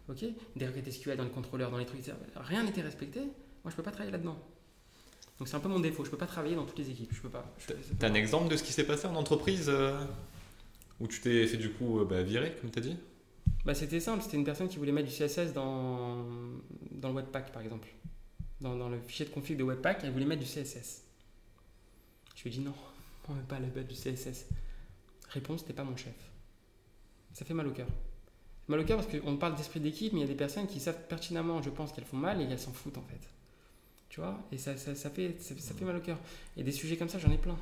Ok? 0.09 0.25
Des 0.55 0.67
requêtes 0.67 0.93
SQL 0.93 1.17
dans 1.17 1.25
les 1.25 1.31
contrôleurs, 1.31 1.71
dans 1.71 1.79
les 1.79 1.87
trucs, 1.87 2.05
rien 2.37 2.63
n'était 2.63 2.83
respecté. 2.83 3.21
Moi, 3.21 3.71
je 3.71 3.77
peux 3.77 3.83
pas 3.83 3.91
travailler 3.91 4.13
là-dedans. 4.13 4.39
Donc 5.39 5.49
c'est 5.49 5.57
un 5.57 5.61
peu 5.61 5.69
mon 5.69 5.81
défaut. 5.81 6.05
Je 6.05 6.11
peux 6.11 6.17
pas 6.17 6.27
travailler 6.27 6.57
dans 6.57 6.65
toutes 6.65 6.79
les 6.79 6.91
équipes. 6.91 7.13
Je 7.13 7.21
peux 7.21 7.29
pas. 7.29 7.45
T'as 7.99 8.09
un 8.09 8.15
exemple 8.15 8.51
de 8.51 8.57
ce 8.57 8.63
qui 8.63 8.73
s'est 8.73 8.87
passé 8.87 9.07
en 9.07 9.15
entreprise 9.17 9.67
euh, 9.69 9.99
où 11.01 11.07
tu 11.07 11.21
t'es 11.21 11.47
fait 11.47 11.57
du 11.57 11.71
coup 11.71 12.01
euh, 12.01 12.05
bah, 12.05 12.23
virer, 12.23 12.57
comme 12.61 12.71
tu 12.71 12.79
as 12.79 12.83
dit? 12.83 12.97
Bah, 13.65 13.75
C'était 13.75 14.01
simple. 14.01 14.23
C'était 14.23 14.37
une 14.37 14.45
personne 14.45 14.69
qui 14.69 14.79
voulait 14.79 14.93
mettre 14.93 15.09
du 15.09 15.15
CSS 15.15 15.53
dans, 15.53 16.25
dans 16.91 17.09
le 17.09 17.15
Webpack, 17.15 17.53
par 17.53 17.63
exemple. 17.63 17.89
Dans, 18.61 18.77
dans 18.77 18.89
le 18.89 18.99
fichier 19.01 19.27
de 19.27 19.31
config 19.31 19.57
de 19.57 19.65
Webpack, 19.65 20.01
elle 20.05 20.13
voulait 20.13 20.25
mettre 20.25 20.43
du 20.43 20.49
CSS. 20.49 21.03
Je 22.35 22.43
lui 22.43 22.51
ai 22.51 22.53
dit 22.53 22.61
non, 22.61 22.75
on 23.29 23.35
ne 23.35 23.43
pas 23.43 23.59
le 23.59 23.67
du 23.85 23.95
CSS. 23.95 24.47
Réponse, 25.31 25.65
t'es 25.65 25.73
pas 25.73 25.85
mon 25.85 25.97
chef. 25.97 26.15
Ça 27.33 27.45
fait 27.45 27.55
mal 27.55 27.67
au 27.67 27.73
cœur. 27.73 27.89
Mal 28.69 28.81
au 28.81 28.85
cœur 28.85 28.99
parce 28.99 29.13
qu'on 29.13 29.37
parle 29.37 29.55
d'esprit 29.55 29.81
d'équipe, 29.81 30.13
mais 30.13 30.21
il 30.21 30.23
y 30.23 30.25
a 30.25 30.29
des 30.29 30.35
personnes 30.35 30.67
qui 30.67 30.81
savent 30.81 31.07
pertinemment, 31.09 31.63
je 31.63 31.71
pense, 31.71 31.93
qu'elles 31.93 32.05
font 32.05 32.17
mal 32.17 32.41
et 32.41 32.45
elles 32.45 32.59
s'en 32.59 32.73
foutent 32.73 32.99
en 32.99 33.03
fait. 33.03 33.21
Tu 34.17 34.23
vois 34.23 34.41
Et 34.51 34.57
ça, 34.57 34.79
ça, 34.79 34.95
ça 34.95 35.11
fait, 35.11 35.37
ça, 35.43 35.75
fait 35.75 35.85
mal 35.85 35.97
au 35.97 36.01
cœur. 36.01 36.19
Et 36.57 36.63
des 36.63 36.73
sujets 36.73 36.97
comme 36.97 37.11
ça, 37.11 37.19
j'en 37.19 37.31
ai 37.31 37.37
plein. 37.37 37.59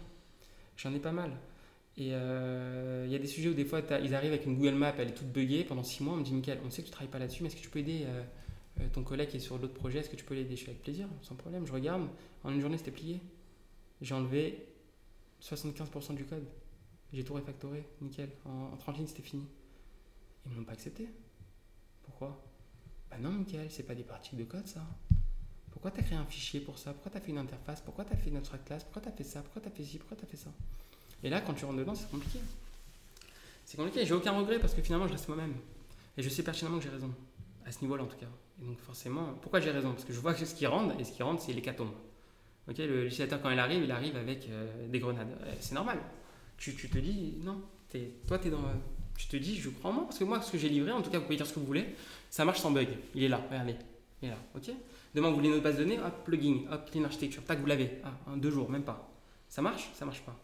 J'en 0.77 0.95
ai 0.95 1.01
pas 1.01 1.11
mal. 1.11 1.33
Et 1.97 2.11
euh, 2.13 3.03
il 3.09 3.13
y 3.13 3.17
a 3.17 3.19
des 3.19 3.27
sujets 3.27 3.49
où 3.49 3.55
des 3.55 3.65
fois, 3.65 3.81
ils 4.01 4.15
arrivent 4.15 4.33
avec 4.33 4.47
une 4.47 4.55
Google 4.55 4.77
Map, 4.77 4.95
elle 4.97 5.09
est 5.09 5.15
toute 5.15 5.33
buggée. 5.33 5.65
Pendant 5.65 5.83
six 5.83 6.05
mois, 6.05 6.15
on 6.15 6.19
me 6.19 6.23
dit, 6.23 6.33
Michael, 6.33 6.61
on 6.65 6.71
sait 6.71 6.83
que 6.83 6.87
tu 6.87 6.93
travailles 6.93 7.11
pas 7.11 7.19
là-dessus, 7.19 7.43
mais 7.43 7.49
est-ce 7.49 7.57
que 7.57 7.61
tu 7.61 7.71
peux 7.71 7.81
aider 7.81 8.05
euh, 8.07 8.23
euh, 8.81 8.89
ton 8.93 9.03
collègue 9.03 9.31
qui 9.31 9.39
est 9.39 9.41
sur 9.41 9.59
l'autre 9.59 9.75
projet? 9.75 9.99
Est-ce 9.99 10.09
que 10.11 10.15
tu 10.15 10.23
peux 10.23 10.37
l'aider? 10.37 10.55
Je 10.55 10.61
suis 10.61 10.71
avec 10.71 10.81
plaisir, 10.81 11.09
sans 11.23 11.35
problème. 11.35 11.67
Je 11.67 11.73
regarde. 11.73 12.07
En 12.45 12.53
une 12.53 12.61
journée, 12.61 12.79
c'était 12.79 12.93
plié. 12.93 13.21
J'ai 14.01 14.15
enlevé 14.15 14.65
75% 15.43 16.15
du 16.15 16.25
code. 16.25 16.47
J'ai 17.13 17.25
tout 17.25 17.35
refactoré, 17.35 17.85
nickel. 18.01 18.29
En, 18.45 18.77
30 18.77 18.99
lignes, 18.99 19.07
c'était 19.09 19.23
fini. 19.23 19.45
Ils 20.47 20.53
ne 20.53 20.59
m'ont 20.59 20.65
pas 20.65 20.75
accepté. 20.75 21.09
Pourquoi? 22.05 22.41
Bah 23.11 23.17
non, 23.19 23.31
Michael, 23.31 23.73
c'est 23.73 23.83
pas 23.83 23.97
des 23.97 24.05
parties 24.05 24.37
de 24.37 24.45
code, 24.45 24.69
ça. 24.69 24.87
Pourquoi 25.75 25.91
tu 25.91 26.01
as 26.01 26.03
créé 26.05 26.17
un 26.17 26.25
fichier 26.25 26.61
pour 26.61 26.79
ça? 26.79 26.93
Pourquoi 26.93 27.11
tu 27.11 27.19
as 27.19 27.21
fait 27.21 27.31
une 27.31 27.39
interface? 27.39 27.81
Pourquoi 27.81 28.05
tu 28.05 28.13
as 28.13 28.17
fait 28.17 28.31
une 28.31 28.37
abstract 28.37 28.65
class 28.65 28.85
Pourquoi 28.85 29.03
tu 29.03 29.09
as 29.09 29.13
fait 29.13 29.25
ça? 29.25 29.43
Pourquoi 29.43 29.61
tu 29.61 29.69
as 29.69 29.71
fait 29.73 29.85
ci? 29.85 29.99
Pourquoi 29.99 30.17
tu 30.17 30.25
as 30.25 30.29
fait 30.29 30.37
ça? 30.37 30.51
Et 31.23 31.29
là, 31.29 31.41
quand 31.41 31.53
tu 31.53 31.65
rentres 31.65 31.79
dedans, 31.79 31.95
c'est 31.95 32.09
compliqué. 32.11 32.39
C'est 33.65 33.77
compliqué. 33.77 34.07
J'ai 34.07 34.15
aucun 34.15 34.33
regret 34.33 34.59
parce 34.61 34.73
que 34.73 34.83
finalement, 34.83 35.09
je 35.09 35.13
reste 35.13 35.27
moi-même. 35.29 35.55
Et 36.17 36.23
je 36.23 36.29
sais 36.29 36.45
pertinemment 36.45 36.79
que 36.79 36.85
j'ai 36.85 36.91
raison. 36.91 37.13
À 37.67 37.73
ce 37.73 37.81
niveau-là, 37.83 38.05
en 38.05 38.07
tout 38.07 38.17
cas. 38.17 38.29
Et 38.63 38.65
donc, 38.65 38.79
forcément, 38.79 39.35
pourquoi 39.43 39.61
j'ai 39.61 39.73
raison? 39.73 39.93
Parce 39.93 40.05
que 40.05 40.13
je 40.13 40.21
vois 40.21 40.33
que 40.33 40.45
ce 40.45 40.55
qui 40.55 40.67
rentre, 40.67 40.99
et 41.01 41.05
ce 41.05 41.13
qui 41.13 41.23
rentre, 41.23 41.43
c'est 41.43 41.53
l'hécatombe. 41.53 41.93
Ok, 42.69 42.79
le 42.79 43.07
utilisateur, 43.07 43.43
quand 43.43 43.51
il 43.51 43.59
arrive, 43.59 43.83
il 43.83 43.91
arrive 43.91 44.17
avec 44.17 44.49
euh, 44.49 44.89
des 44.89 45.01
grenades. 45.01 45.37
C'est 45.61 45.75
normal. 45.75 45.99
Tu, 46.57 46.75
tu, 46.75 46.89
te 46.89 46.99
dis, 46.99 47.35
non, 47.43 47.61
toi, 48.27 48.39
tu 48.39 48.49
es 48.49 48.51
dans. 48.51 48.63
Tu 49.19 49.27
te 49.27 49.37
dis, 49.37 49.57
je 49.57 49.71
crois 49.71 49.91
en 49.91 49.95
moi, 49.95 50.05
parce 50.05 50.19
que 50.19 50.25
moi, 50.25 50.41
ce 50.41 50.53
que 50.53 50.59
j'ai 50.59 50.69
livré, 50.69 50.93
en 50.93 51.03
tout 51.03 51.11
cas, 51.11 51.19
vous 51.19 51.25
pouvez 51.25 51.37
dire 51.37 51.47
ce 51.47 51.53
que 51.53 51.59
vous 51.59 51.67
voulez, 51.67 51.95
ça 52.31 52.45
marche 52.45 52.61
sans 52.61 52.71
bug. 52.71 52.89
Il 53.15 53.25
est 53.25 53.29
là, 53.29 53.41
regardez. 53.51 53.77
Il 54.23 54.29
est 54.29 54.31
là, 54.31 54.39
ok 54.55 54.71
Demain, 55.15 55.31
vous 55.31 55.37
voulez 55.37 55.51
notre 55.51 55.63
base 55.63 55.77
de 55.77 55.85
données, 55.85 55.99
hop, 55.99 56.25
plugin, 56.25 56.63
hop, 56.71 56.91
clean 56.91 57.05
architecture, 57.05 57.45
tac, 57.45 57.61
vous 57.61 57.67
l'avez. 57.67 58.01
Ah, 58.05 58.13
deux 58.37 58.51
jours, 58.51 58.69
même 58.69 58.83
pas. 58.83 59.09
Ça 59.49 59.63
marche? 59.63 59.91
Ça 59.95 60.05
marche 60.05 60.23
pas. 60.23 60.37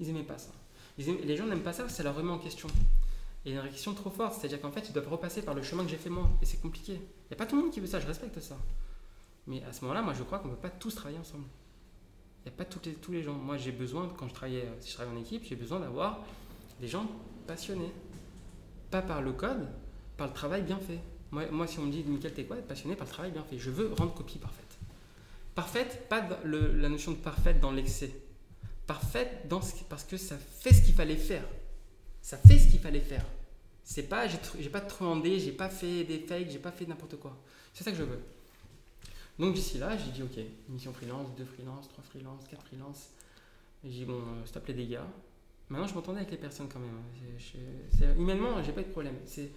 Ils 0.00 0.06
n'aimaient 0.08 0.24
pas 0.24 0.38
ça. 0.38 0.50
les 0.98 1.36
gens 1.36 1.46
n'aiment 1.46 1.60
pas 1.62 1.72
ça, 1.72 1.88
ça 1.88 2.02
leur 2.02 2.16
remet 2.16 2.32
en 2.32 2.38
question. 2.38 2.68
Et 3.46 3.52
une 3.52 3.62
question 3.62 3.94
trop 3.94 4.10
forte, 4.10 4.34
c'est-à-dire 4.34 4.60
qu'en 4.60 4.72
fait, 4.72 4.88
ils 4.88 4.92
doivent 4.92 5.08
repasser 5.08 5.40
par 5.40 5.54
le 5.54 5.62
chemin 5.62 5.84
que 5.84 5.90
j'ai 5.90 5.96
fait 5.96 6.10
moi. 6.10 6.28
Et 6.42 6.44
c'est 6.44 6.60
compliqué. 6.60 6.94
Il 6.94 7.28
n'y 7.30 7.34
a 7.34 7.36
pas 7.36 7.46
tout 7.46 7.54
le 7.54 7.62
monde 7.62 7.70
qui 7.70 7.78
veut 7.78 7.86
ça, 7.86 8.00
je 8.00 8.06
respecte 8.06 8.40
ça. 8.40 8.56
Mais 9.46 9.62
à 9.62 9.72
ce 9.72 9.82
moment-là, 9.82 10.02
moi, 10.02 10.14
je 10.14 10.24
crois 10.24 10.40
qu'on 10.40 10.48
ne 10.48 10.54
peut 10.54 10.62
pas 10.62 10.70
tous 10.70 10.92
travailler 10.92 11.20
ensemble. 11.20 11.44
Il 12.44 12.48
n'y 12.48 12.54
a 12.54 12.56
pas 12.56 12.64
tous 12.64 12.80
les, 12.84 12.94
tous 12.94 13.12
les 13.12 13.22
gens. 13.22 13.34
Moi, 13.34 13.56
j'ai 13.56 13.70
besoin, 13.70 14.12
quand 14.18 14.26
je 14.26 14.34
travaillais, 14.34 14.68
si 14.80 14.90
je 14.90 14.94
travaille 14.94 15.16
en 15.16 15.20
équipe, 15.20 15.44
j'ai 15.44 15.54
besoin 15.54 15.78
d'avoir 15.78 16.24
des 16.80 16.88
gens 16.88 17.06
passionnés. 17.46 17.92
Pas 18.90 19.02
par 19.02 19.22
le 19.22 19.32
code, 19.32 19.68
par 20.16 20.26
le 20.26 20.32
travail 20.32 20.62
bien 20.62 20.78
fait. 20.78 20.98
Moi, 21.32 21.66
si 21.66 21.78
on 21.78 21.82
me 21.82 21.92
dit, 21.92 22.04
Michael, 22.04 22.34
t'es 22.34 22.44
quoi 22.44 22.56
Passionné 22.56 22.96
par 22.96 23.06
le 23.06 23.12
travail 23.12 23.32
bien 23.32 23.42
fait. 23.42 23.58
Je 23.58 23.70
veux 23.70 23.92
rendre 23.92 24.14
copie 24.14 24.38
parfaite. 24.38 24.78
Parfaite, 25.54 26.08
pas 26.08 26.26
la 26.44 26.88
notion 26.88 27.12
de 27.12 27.16
parfaite 27.16 27.60
dans 27.60 27.72
l'excès. 27.72 28.14
Parfaite 28.86 29.48
dans 29.48 29.60
parce 29.88 30.04
que 30.04 30.16
ça 30.16 30.36
fait 30.38 30.72
ce 30.72 30.82
qu'il 30.82 30.94
fallait 30.94 31.16
faire. 31.16 31.44
Ça 32.22 32.36
fait 32.36 32.58
ce 32.58 32.68
qu'il 32.68 32.80
fallait 32.80 33.00
faire. 33.00 33.24
C'est 33.82 34.04
pas, 34.04 34.26
j'ai 34.28 34.68
pas 34.68 34.80
truandé, 34.80 35.38
j'ai 35.38 35.52
pas 35.52 35.68
fait 35.68 36.04
des 36.04 36.18
fakes, 36.18 36.50
j'ai 36.50 36.58
pas 36.58 36.72
fait 36.72 36.86
n'importe 36.86 37.16
quoi. 37.16 37.36
C'est 37.72 37.84
ça 37.84 37.92
que 37.92 37.96
je 37.96 38.02
veux. 38.02 38.20
Donc 39.38 39.54
d'ici 39.54 39.78
là, 39.78 39.96
j'ai 39.96 40.10
dit 40.10 40.22
ok, 40.22 40.38
mission 40.68 40.92
freelance, 40.92 41.28
deux 41.36 41.44
freelance, 41.44 41.88
trois 41.88 42.02
freelance, 42.04 42.42
quatre 42.50 42.64
freelance. 42.64 43.10
J'ai 43.84 43.90
dit 43.90 44.04
bon, 44.04 44.18
euh, 44.18 44.46
stop 44.46 44.66
les 44.66 44.74
dégâts. 44.74 44.98
Maintenant, 45.68 45.86
je 45.86 45.94
m'entendais 45.94 46.18
avec 46.18 46.30
les 46.30 46.36
personnes 46.36 46.68
quand 46.68 46.78
même. 46.78 46.90
Hein. 46.90 48.14
humainement, 48.18 48.62
j'ai 48.62 48.72
pas 48.72 48.80
eu 48.80 48.84
de 48.84 48.90
problème. 48.90 49.16
C'est 49.24 49.50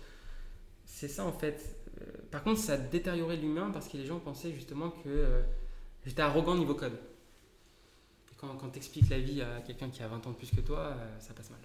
c'est 0.90 1.08
ça 1.08 1.24
en 1.24 1.32
fait. 1.32 1.78
Euh, 2.02 2.06
par 2.32 2.44
contre, 2.44 2.60
ça 2.60 2.74
a 2.74 2.78
détérioré 2.78 3.38
l'humain 3.38 3.70
parce 3.72 3.88
que 3.88 3.96
les 3.96 4.06
gens 4.06 4.20
pensaient 4.20 4.52
justement 4.52 4.90
que 4.90 5.08
euh, 5.08 5.42
j'étais 6.06 6.22
arrogant 6.22 6.56
niveau 6.56 6.74
code. 6.74 7.00
quand, 8.38 8.56
quand 8.56 8.70
tu 8.70 8.78
expliques 8.78 9.10
la 9.10 9.20
vie 9.20 9.42
à 9.42 9.62
quelqu'un 9.62 9.90
qui 9.90 10.02
a 10.04 10.08
20 10.08 10.26
ans 10.28 10.32
de 10.32 10.36
plus 10.36 10.50
que 10.50 10.62
toi, 10.62 10.80
euh, 10.80 11.20
ça 11.20 11.34
passe 11.34 11.52
mal. 11.52 11.60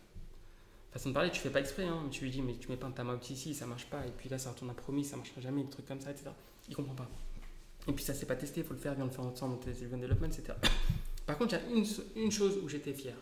Façon 0.92 1.08
de 1.08 1.14
parler, 1.14 1.30
tu 1.30 1.40
fais 1.40 1.50
pas 1.50 1.60
exprès, 1.60 1.84
hein, 1.84 2.04
tu 2.10 2.24
lui 2.24 2.30
dis 2.30 2.42
mais 2.42 2.54
tu 2.54 2.68
mets 2.68 2.76
pas 2.76 2.88
ta 2.90 3.02
main 3.02 3.18
ici, 3.28 3.54
ça 3.54 3.66
marche 3.66 3.86
pas, 3.86 4.06
et 4.06 4.10
puis 4.10 4.28
là 4.28 4.38
ça 4.38 4.50
retourne 4.50 4.70
à 4.70 4.74
promis, 4.74 5.04
ça 5.04 5.16
marchera 5.16 5.40
jamais, 5.40 5.64
des 5.64 5.70
trucs 5.70 5.86
comme 5.86 6.00
ça, 6.00 6.10
etc. 6.10 6.26
Il 6.68 6.76
comprend 6.76 6.94
pas. 6.94 7.08
Et 7.88 7.92
puis 7.92 8.04
ça 8.04 8.14
s'est 8.14 8.26
pas 8.26 8.36
testé, 8.36 8.60
il 8.60 8.66
faut 8.66 8.74
le 8.74 8.78
faire, 8.78 8.94
viens 8.94 9.04
le 9.04 9.10
faire 9.10 9.24
ensemble, 9.24 9.58
tes 9.58 9.72
development, 9.72 10.26
etc. 10.26 10.52
Par 11.26 11.36
contre, 11.38 11.54
il 11.54 11.72
y 11.72 11.72
a 11.72 11.76
une, 11.76 11.86
une 12.22 12.30
chose 12.30 12.58
où 12.62 12.68
j'étais 12.68 12.92
fier, 12.92 13.16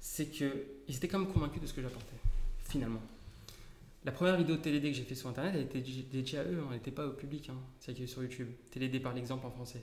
c'est 0.00 0.26
qu'ils 0.26 0.50
étaient 0.88 1.06
quand 1.06 1.20
même 1.20 1.32
convaincus 1.32 1.62
de 1.62 1.66
ce 1.66 1.74
que 1.74 1.82
j'apportais, 1.82 2.16
finalement. 2.64 3.02
La 4.04 4.12
première 4.12 4.36
vidéo 4.36 4.56
de 4.56 4.60
TLD 4.60 4.90
que 4.90 4.92
j'ai 4.92 5.04
fait 5.04 5.14
sur 5.14 5.30
internet, 5.30 5.54
elle 5.54 5.62
était 5.62 5.80
dédiée 5.80 6.38
à 6.38 6.44
eux, 6.44 6.60
hein, 6.60 6.66
elle 6.68 6.76
n'était 6.76 6.90
pas 6.90 7.06
au 7.06 7.12
public, 7.12 7.48
hein, 7.48 7.56
celle 7.80 7.94
qui 7.94 8.02
est 8.02 8.06
sur 8.06 8.22
YouTube. 8.22 8.48
TLD 8.70 9.00
par 9.00 9.14
l'exemple 9.14 9.46
en 9.46 9.50
français. 9.50 9.82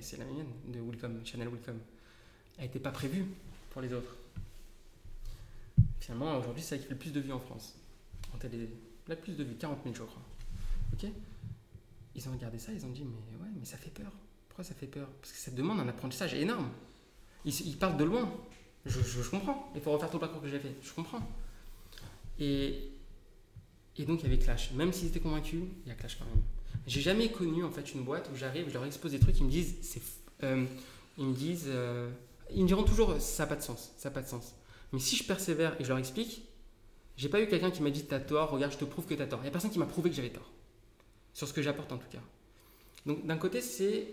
C'est 0.00 0.18
la 0.18 0.24
mienne, 0.24 0.48
de 0.68 0.80
Welcome, 0.80 1.20
Channel 1.24 1.48
Welcome. 1.48 1.78
Elle 2.58 2.64
n'était 2.64 2.78
pas 2.78 2.90
prévue 2.90 3.24
pour 3.70 3.80
les 3.80 3.92
autres. 3.92 4.16
Finalement, 6.00 6.36
aujourd'hui, 6.36 6.62
c'est 6.62 6.70
celle 6.70 6.80
qui 6.80 6.84
fait 6.86 6.92
le 6.92 6.98
plus 6.98 7.12
de 7.12 7.20
vues 7.20 7.32
en 7.32 7.38
France. 7.38 7.76
En 8.34 8.38
TLD. 8.38 8.68
La 9.08 9.16
plus 9.16 9.36
de 9.36 9.44
vues, 9.44 9.54
40 9.54 9.78
000, 9.84 9.94
je 9.94 10.02
crois. 10.02 10.22
Ok? 10.92 11.10
Ils 12.14 12.28
ont 12.28 12.32
regardé 12.32 12.58
ça, 12.58 12.72
ils 12.72 12.84
ont 12.84 12.90
dit, 12.90 13.04
mais 13.04 13.36
ouais, 13.42 13.52
mais 13.58 13.64
ça 13.64 13.76
fait 13.76 13.90
peur. 13.90 14.12
Pourquoi 14.48 14.64
ça 14.64 14.74
fait 14.74 14.86
peur? 14.86 15.08
Parce 15.20 15.32
que 15.32 15.38
ça 15.38 15.50
demande 15.50 15.80
un 15.80 15.88
apprentissage 15.88 16.34
énorme. 16.34 16.70
Ils, 17.44 17.76
parlent 17.78 17.96
de 17.96 18.04
loin. 18.04 18.30
Je, 18.84 19.00
je 19.00 19.30
comprends. 19.30 19.70
Il 19.74 19.80
faut 19.80 19.92
refaire 19.92 20.10
tout 20.10 20.16
le 20.16 20.20
parcours 20.20 20.42
que 20.42 20.48
j'ai 20.48 20.58
fait. 20.58 20.74
Je 20.82 20.92
comprends. 20.92 21.26
Et 22.38 22.91
et 23.98 24.04
donc 24.04 24.20
il 24.20 24.24
y 24.24 24.26
avait 24.26 24.42
clash. 24.42 24.72
Même 24.72 24.92
s'ils 24.92 25.08
étaient 25.08 25.20
convaincus, 25.20 25.62
il 25.84 25.88
y 25.88 25.92
a 25.92 25.94
clash 25.94 26.18
quand 26.18 26.24
même. 26.26 26.42
J'ai 26.86 27.00
jamais 27.00 27.30
connu 27.30 27.64
en 27.64 27.70
fait 27.70 27.92
une 27.94 28.02
boîte 28.02 28.28
où 28.32 28.36
j'arrive, 28.36 28.68
je 28.68 28.74
leur 28.74 28.84
expose 28.84 29.12
des 29.12 29.20
trucs, 29.20 29.38
ils 29.38 29.44
me 29.44 29.50
disent, 29.50 29.76
c'est, 29.82 30.02
euh, 30.42 30.64
ils 31.18 31.26
me 31.26 31.34
disent, 31.34 31.66
euh, 31.68 32.10
ils 32.50 32.62
me 32.62 32.66
diront 32.66 32.82
toujours, 32.82 33.20
ça 33.20 33.44
n'a 33.44 33.48
pas 33.48 33.56
de 33.56 33.62
sens, 33.62 33.92
ça 33.96 34.08
n'a 34.08 34.14
pas 34.14 34.22
de 34.22 34.28
sens. 34.28 34.54
Mais 34.92 34.98
si 34.98 35.16
je 35.16 35.24
persévère 35.24 35.80
et 35.80 35.84
je 35.84 35.88
leur 35.88 35.98
explique, 35.98 36.42
j'ai 37.16 37.28
pas 37.28 37.40
eu 37.40 37.46
quelqu'un 37.46 37.70
qui 37.70 37.82
m'a 37.82 37.90
dit 37.90 38.04
t'as 38.04 38.20
tort, 38.20 38.50
regarde, 38.50 38.72
je 38.72 38.78
te 38.78 38.84
prouve 38.84 39.06
que 39.06 39.14
t'as 39.14 39.26
tort. 39.26 39.40
Il 39.42 39.44
y 39.44 39.48
a 39.48 39.50
personne 39.50 39.70
qui 39.70 39.78
m'a 39.78 39.86
prouvé 39.86 40.10
que 40.10 40.16
j'avais 40.16 40.30
tort. 40.30 40.50
Sur 41.34 41.48
ce 41.48 41.52
que 41.52 41.62
j'apporte 41.62 41.92
en 41.92 41.98
tout 41.98 42.08
cas. 42.10 42.20
Donc 43.06 43.26
d'un 43.26 43.36
côté, 43.36 43.60
c'est, 43.60 44.08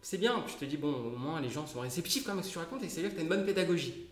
c'est 0.00 0.18
bien. 0.18 0.44
Je 0.46 0.54
te 0.54 0.64
dis, 0.64 0.76
bon, 0.76 0.92
au 0.92 1.16
moins 1.16 1.40
les 1.40 1.50
gens 1.50 1.66
sont 1.66 1.80
réceptifs 1.80 2.24
quand 2.24 2.32
même 2.32 2.40
à 2.40 2.42
ce 2.42 2.48
que 2.48 2.52
tu 2.52 2.58
racontes 2.58 2.82
et 2.82 2.88
c'est-à-dire 2.88 3.10
que 3.10 3.16
tu 3.16 3.20
as 3.20 3.22
une 3.24 3.28
bonne 3.28 3.44
pédagogie. 3.44 4.06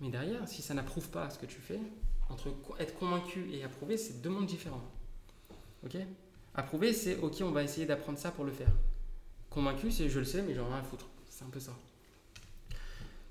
Mais 0.00 0.08
derrière, 0.08 0.48
si 0.48 0.62
ça 0.62 0.74
n'approuve 0.74 1.08
pas 1.10 1.30
ce 1.30 1.38
que 1.38 1.46
tu 1.46 1.60
fais, 1.60 1.80
entre 2.30 2.48
être 2.78 2.98
convaincu 2.98 3.50
et 3.52 3.64
approuver, 3.64 3.96
c'est 3.96 4.22
deux 4.22 4.30
mondes 4.30 4.46
différents. 4.46 4.84
Ok? 5.84 5.96
Approuver, 6.54 6.92
c'est 6.92 7.16
ok, 7.16 7.36
on 7.42 7.50
va 7.50 7.62
essayer 7.62 7.86
d'apprendre 7.86 8.18
ça 8.18 8.30
pour 8.30 8.44
le 8.44 8.52
faire. 8.52 8.70
Convaincu, 9.50 9.90
c'est 9.90 10.08
je 10.08 10.18
le 10.18 10.24
sais, 10.24 10.42
mais 10.42 10.54
j'en 10.54 10.66
ai 10.66 10.68
rien 10.68 10.78
à 10.78 10.82
foutre. 10.82 11.06
C'est 11.28 11.44
un 11.44 11.50
peu 11.50 11.60
ça. 11.60 11.72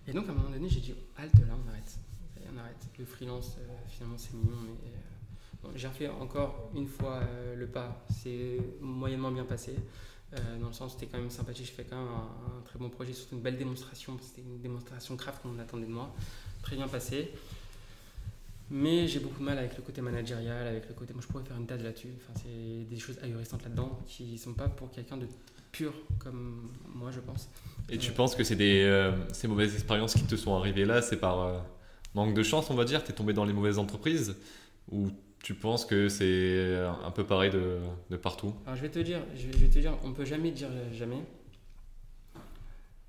Et 0.07 0.13
donc, 0.13 0.27
à 0.27 0.31
un 0.31 0.35
moment 0.35 0.49
donné, 0.49 0.69
j'ai 0.69 0.81
dit 0.81 0.93
halte 1.17 1.33
là, 1.39 1.55
on 1.63 1.69
arrête. 1.69 1.97
Le 2.99 3.05
freelance, 3.05 3.57
euh, 3.59 3.73
finalement, 3.87 4.17
c'est 4.17 4.33
mignon, 4.33 4.57
mais. 4.63 4.71
Euh, 4.71 5.71
j'ai 5.75 5.87
refait 5.87 6.09
encore 6.09 6.69
une 6.75 6.87
fois 6.87 7.21
euh, 7.21 7.55
le 7.55 7.67
pas. 7.67 8.05
C'est 8.09 8.57
moyennement 8.81 9.31
bien 9.31 9.45
passé. 9.45 9.75
dans 10.59 10.67
le 10.67 10.73
sens, 10.73 10.93
c'était 10.93 11.05
quand 11.05 11.17
même 11.17 11.29
sympathique. 11.29 11.67
Je 11.67 11.71
fais 11.71 11.85
quand 11.85 11.95
même 11.95 12.11
un, 12.11 12.61
très 12.65 12.77
bon 12.77 12.89
projet, 12.89 13.13
surtout 13.13 13.35
une 13.35 13.41
belle 13.41 13.57
démonstration. 13.57 14.17
C'était 14.21 14.41
une 14.41 14.59
démonstration 14.59 15.15
craft 15.15 15.41
qu'on 15.41 15.57
attendait 15.59 15.85
de 15.85 15.91
moi. 15.91 16.13
Très 16.63 16.75
bien 16.75 16.87
passé. 16.89 17.31
Mais 18.75 19.07
j'ai 19.07 19.19
beaucoup 19.19 19.39
de 19.39 19.45
mal 19.45 19.59
avec 19.59 19.77
le 19.77 19.83
côté 19.83 20.01
managérial, 20.01 20.65
avec 20.65 20.87
le 20.87 20.95
côté. 20.95 21.13
Moi, 21.13 21.21
je 21.21 21.27
pourrais 21.27 21.43
faire 21.43 21.57
une 21.57 21.67
thèse 21.67 21.83
là-dessus. 21.83 22.07
Enfin, 22.17 22.41
c'est 22.43 22.89
des 22.89 22.99
choses 22.99 23.19
ahurissantes 23.21 23.63
là-dedans 23.63 23.99
qui 24.07 24.31
ne 24.31 24.37
sont 24.37 24.55
pas 24.55 24.67
pour 24.67 24.89
quelqu'un 24.89 25.15
de 25.15 25.27
pur 25.71 25.93
comme 26.17 26.71
moi, 26.87 27.11
je 27.11 27.19
pense. 27.19 27.51
Et 27.87 27.99
tu 27.99 28.11
penses 28.13 28.35
que 28.35 28.43
c'est 28.43 28.55
des 28.55 28.81
euh, 28.81 29.11
ces 29.31 29.47
mauvaises 29.47 29.75
expériences 29.75 30.15
qui 30.15 30.23
te 30.23 30.35
sont 30.35 30.55
arrivées 30.55 30.85
là, 30.85 31.03
c'est 31.03 31.17
par 31.17 31.41
euh, 31.41 31.59
manque 32.15 32.33
de 32.33 32.41
chance, 32.41 32.71
on 32.71 32.73
va 32.73 32.83
dire? 32.83 33.03
Tu 33.03 33.11
es 33.11 33.13
tombé 33.13 33.33
dans 33.33 33.45
les 33.45 33.53
mauvaises 33.53 33.77
entreprises? 33.77 34.35
Ou 34.91 35.11
tu 35.43 35.53
penses 35.53 35.85
que 35.85 36.09
c'est 36.09 36.75
un 37.05 37.11
peu 37.11 37.25
pareil 37.25 37.51
de, 37.51 37.77
de, 38.09 38.17
partout? 38.17 38.55
Alors, 38.65 38.75
je 38.75 38.81
vais 38.81 38.89
te 38.89 38.99
dire, 38.99 39.19
je 39.35 39.55
vais, 39.55 39.67
te 39.67 39.77
dire, 39.77 39.95
on 40.03 40.13
peut 40.13 40.25
jamais 40.25 40.49
dire 40.49 40.69
jamais. 40.91 41.21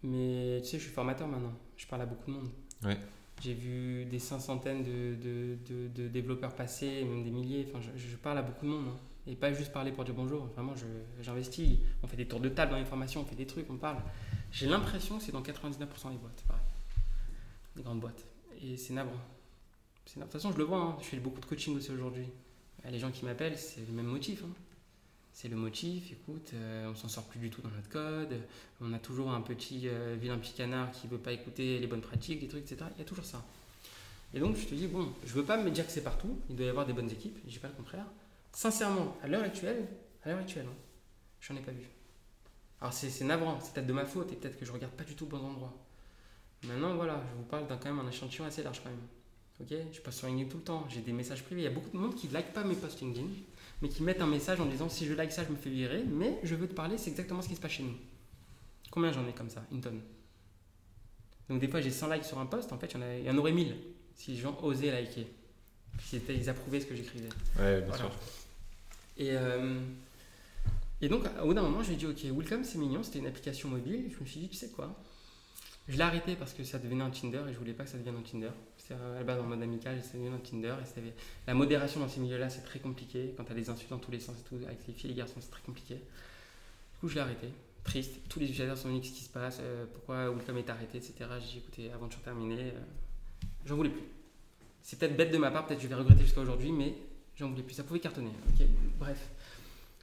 Mais 0.02 0.60
tu 0.60 0.68
sais, 0.68 0.78
je 0.78 0.82
suis 0.82 0.92
formateur 0.92 1.26
maintenant. 1.26 1.54
Je 1.78 1.86
parle 1.86 2.02
à 2.02 2.06
beaucoup 2.06 2.30
de 2.30 2.36
monde. 2.36 2.48
Ouais. 2.84 2.98
J'ai 3.40 3.54
vu 3.54 4.04
des 4.06 4.18
cinq 4.18 4.38
centaines 4.40 4.82
de, 4.82 5.16
de, 5.16 5.88
de, 5.88 6.08
développeurs 6.08 6.54
passer, 6.54 7.04
même 7.04 7.24
des 7.24 7.30
milliers. 7.30 7.66
Enfin, 7.68 7.80
je, 7.94 8.16
parle 8.16 8.38
à 8.38 8.42
beaucoup 8.42 8.64
de 8.64 8.70
monde. 8.70 8.86
Hein. 8.88 8.98
Et 9.26 9.36
pas 9.36 9.52
juste 9.52 9.72
parler 9.72 9.92
pour 9.92 10.04
dire 10.04 10.14
bonjour. 10.14 10.46
Vraiment, 10.54 10.74
j'investis. 11.20 11.78
On 12.02 12.06
fait 12.06 12.16
des 12.16 12.26
tours 12.26 12.40
de 12.40 12.48
table 12.48 12.72
dans 12.72 12.78
les 12.78 12.84
formations, 12.84 13.20
on 13.20 13.24
fait 13.24 13.34
des 13.34 13.46
trucs, 13.46 13.68
on 13.70 13.76
parle. 13.76 13.98
J'ai 14.50 14.66
l'impression 14.66 15.18
que 15.18 15.24
c'est 15.24 15.32
dans 15.32 15.42
99% 15.42 15.78
des 16.12 16.18
boîtes, 16.18 16.44
pareil. 16.46 16.62
Des 17.76 17.82
grandes 17.82 18.00
boîtes. 18.00 18.24
Et 18.62 18.76
c'est 18.76 18.94
navrant. 18.94 19.12
De 20.16 20.22
toute 20.22 20.32
façon, 20.32 20.52
je 20.52 20.58
le 20.58 20.64
vois. 20.64 20.78
Hein. 20.78 20.96
Je 21.00 21.06
fais 21.06 21.16
beaucoup 21.18 21.40
de 21.40 21.46
coaching 21.46 21.76
aussi 21.76 21.90
aujourd'hui. 21.90 22.26
Les 22.90 22.98
gens 22.98 23.10
qui 23.10 23.24
m'appellent, 23.24 23.58
c'est 23.58 23.86
le 23.86 23.92
même 23.92 24.06
motif. 24.06 24.42
Hein 24.44 24.63
c'est 25.34 25.48
le 25.48 25.56
motif, 25.56 26.12
écoute, 26.12 26.52
euh, 26.54 26.88
on 26.88 26.94
s'en 26.94 27.08
sort 27.08 27.24
plus 27.24 27.40
du 27.40 27.50
tout 27.50 27.60
dans 27.60 27.68
notre 27.68 27.88
code, 27.88 28.40
on 28.80 28.92
a 28.92 29.00
toujours 29.00 29.32
un 29.32 29.40
petit 29.40 29.88
euh, 29.88 30.16
vilain 30.18 30.38
petit 30.38 30.52
canard 30.52 30.92
qui 30.92 31.08
veut 31.08 31.18
pas 31.18 31.32
écouter 31.32 31.80
les 31.80 31.88
bonnes 31.88 32.00
pratiques, 32.00 32.38
des 32.38 32.46
trucs, 32.46 32.62
etc. 32.62 32.88
Il 32.94 33.00
y 33.00 33.02
a 33.02 33.04
toujours 33.04 33.24
ça. 33.24 33.44
Et 34.32 34.38
donc 34.38 34.56
je 34.56 34.64
te 34.64 34.74
dis, 34.74 34.86
bon, 34.86 35.12
je 35.26 35.32
veux 35.32 35.44
pas 35.44 35.56
me 35.56 35.70
dire 35.72 35.84
que 35.86 35.92
c'est 35.92 36.04
partout, 36.04 36.38
il 36.48 36.54
doit 36.54 36.66
y 36.66 36.68
avoir 36.68 36.86
des 36.86 36.92
bonnes 36.92 37.10
équipes, 37.10 37.36
je 37.44 37.50
dis 37.50 37.58
pas 37.58 37.66
le 37.66 37.74
contraire. 37.74 38.06
Sincèrement, 38.52 39.16
à 39.24 39.26
l'heure 39.26 39.42
actuelle, 39.42 39.88
à 40.22 40.28
l'heure 40.28 40.38
actuelle, 40.38 40.66
hein, 40.70 40.76
j'en 41.40 41.56
ai 41.56 41.60
pas 41.60 41.72
vu. 41.72 41.88
Alors 42.80 42.92
c'est 42.92 43.24
navrant, 43.24 43.58
c'est 43.60 43.74
peut-être 43.74 43.88
de 43.88 43.92
ma 43.92 44.06
faute 44.06 44.30
et 44.30 44.36
peut-être 44.36 44.58
que 44.58 44.64
je 44.64 44.70
regarde 44.70 44.92
pas 44.92 45.04
du 45.04 45.16
tout 45.16 45.24
au 45.24 45.28
bon 45.28 45.38
endroit. 45.38 45.74
Maintenant, 46.62 46.94
voilà, 46.94 47.20
je 47.32 47.36
vous 47.36 47.42
parle 47.42 47.66
d'un 47.66 47.76
quand 47.76 47.92
même 47.92 48.06
un 48.06 48.08
échantillon 48.08 48.44
assez 48.44 48.62
large 48.62 48.80
quand 48.84 48.90
même. 48.90 48.98
Ok, 49.60 49.76
je 49.92 50.00
passe 50.00 50.18
sur 50.18 50.28
LinkedIn 50.28 50.48
tout 50.48 50.58
le 50.58 50.62
temps, 50.62 50.86
j'ai 50.88 51.00
des 51.00 51.12
messages 51.12 51.42
privés. 51.42 51.62
Il 51.62 51.64
y 51.64 51.68
a 51.68 51.70
beaucoup 51.70 51.90
de 51.90 51.96
monde 51.96 52.14
qui 52.14 52.28
like 52.28 52.52
pas 52.52 52.62
mes 52.62 52.76
posts 52.76 53.00
LinkedIn 53.00 53.26
mais 53.82 53.88
qui 53.88 54.02
mettent 54.02 54.20
un 54.20 54.26
message 54.26 54.60
en 54.60 54.66
disant 54.66 54.88
si 54.88 55.06
je 55.06 55.14
like 55.14 55.32
ça, 55.32 55.44
je 55.44 55.50
me 55.50 55.56
fais 55.56 55.70
virer, 55.70 56.04
mais 56.04 56.38
je 56.42 56.54
veux 56.54 56.68
te 56.68 56.74
parler, 56.74 56.98
c'est 56.98 57.10
exactement 57.10 57.42
ce 57.42 57.48
qui 57.48 57.56
se 57.56 57.60
passe 57.60 57.72
chez 57.72 57.82
nous. 57.82 57.94
Combien 58.90 59.12
j'en 59.12 59.26
ai 59.26 59.32
comme 59.32 59.50
ça 59.50 59.64
Une 59.72 59.80
tonne? 59.80 60.00
Donc 61.48 61.60
des 61.60 61.68
fois 61.68 61.80
j'ai 61.80 61.90
100 61.90 62.12
likes 62.12 62.24
sur 62.24 62.38
un 62.38 62.46
post, 62.46 62.72
en 62.72 62.78
fait 62.78 62.94
il 62.94 63.26
y, 63.26 63.30
en 63.30 63.36
aurait 63.36 63.52
1000 63.52 63.76
si 64.16 64.32
les 64.32 64.36
gens 64.38 64.58
osaient 64.62 64.90
liker, 64.90 65.26
si 66.00 66.20
ils 66.28 66.48
approuvaient 66.48 66.80
ce 66.80 66.86
que 66.86 66.94
j'écrivais. 66.94 67.28
Ouais, 67.58 67.82
bien 67.82 67.96
sûr. 67.96 68.10
Et, 69.16 69.30
euh, 69.32 69.80
et 71.00 71.08
donc 71.08 71.24
au 71.42 71.46
bout 71.46 71.54
d'un 71.54 71.62
moment 71.62 71.82
j'ai 71.82 71.96
dit 71.96 72.06
ok, 72.06 72.22
Welcome 72.24 72.64
c'est 72.64 72.78
mignon, 72.78 73.02
c'était 73.02 73.18
une 73.18 73.26
application 73.26 73.68
mobile, 73.68 74.10
je 74.10 74.20
me 74.22 74.26
suis 74.26 74.40
dit 74.40 74.48
tu 74.48 74.56
sais 74.56 74.70
quoi? 74.70 74.94
Je 75.86 75.96
l'ai 75.96 76.02
arrêté 76.02 76.34
parce 76.34 76.54
que 76.54 76.64
ça 76.64 76.78
devenait 76.78 77.04
un 77.04 77.10
Tinder 77.10 77.42
et 77.48 77.52
je 77.52 77.58
voulais 77.58 77.74
pas 77.74 77.84
que 77.84 77.90
ça 77.90 77.98
devienne 77.98 78.16
un 78.16 78.22
Tinder. 78.22 78.50
C'est 78.86 78.92
à 78.92 79.14
la 79.14 79.22
base 79.22 79.40
en 79.40 79.44
mode 79.44 79.62
amical, 79.62 79.98
c'est 80.02 80.18
dans 80.18 80.38
Tinder. 80.38 80.74
Et 80.98 81.00
la 81.46 81.54
modération 81.54 82.00
dans 82.00 82.08
ces 82.08 82.20
milieux-là, 82.20 82.50
c'est 82.50 82.60
très 82.60 82.80
compliqué. 82.80 83.32
Quand 83.34 83.44
tu 83.44 83.52
as 83.52 83.54
des 83.54 83.70
insultes 83.70 83.88
dans 83.88 83.98
tous 83.98 84.10
les 84.10 84.20
sens 84.20 84.36
et 84.38 84.42
tout, 84.46 84.56
avec 84.66 84.86
les 84.86 84.92
filles 84.92 85.10
et 85.10 85.14
les 85.14 85.18
garçons, 85.18 85.40
c'est 85.40 85.50
très 85.50 85.62
compliqué. 85.62 85.94
Du 85.94 87.00
coup, 87.00 87.08
je 87.08 87.14
l'ai 87.14 87.22
arrêté. 87.22 87.48
Triste. 87.82 88.20
Tous 88.28 88.40
les 88.40 88.46
utilisateurs 88.46 88.76
sont 88.76 88.88
venus, 88.88 89.00
qu'est-ce 89.02 89.14
qui 89.14 89.24
se 89.24 89.30
passe 89.30 89.58
euh, 89.60 89.86
Pourquoi 89.90 90.30
Welcome 90.30 90.58
est 90.58 90.68
arrêté, 90.68 90.98
etc. 90.98 91.14
J'ai 91.40 91.46
dit, 91.46 91.58
écoutez, 91.58 91.92
aventure 91.92 92.20
terminée, 92.20 92.72
euh, 92.74 92.80
j'en 93.64 93.76
voulais 93.76 93.90
plus. 93.90 94.04
C'est 94.82 94.98
peut-être 94.98 95.16
bête 95.16 95.32
de 95.32 95.38
ma 95.38 95.50
part, 95.50 95.66
peut-être 95.66 95.80
je 95.80 95.88
vais 95.88 95.94
regretter 95.94 96.22
jusqu'à 96.22 96.42
aujourd'hui, 96.42 96.70
mais 96.70 96.94
j'en 97.36 97.48
voulais 97.48 97.62
plus. 97.62 97.74
Ça 97.74 97.84
pouvait 97.84 98.00
cartonner. 98.00 98.32
Ok, 98.50 98.66
bref. 98.98 99.30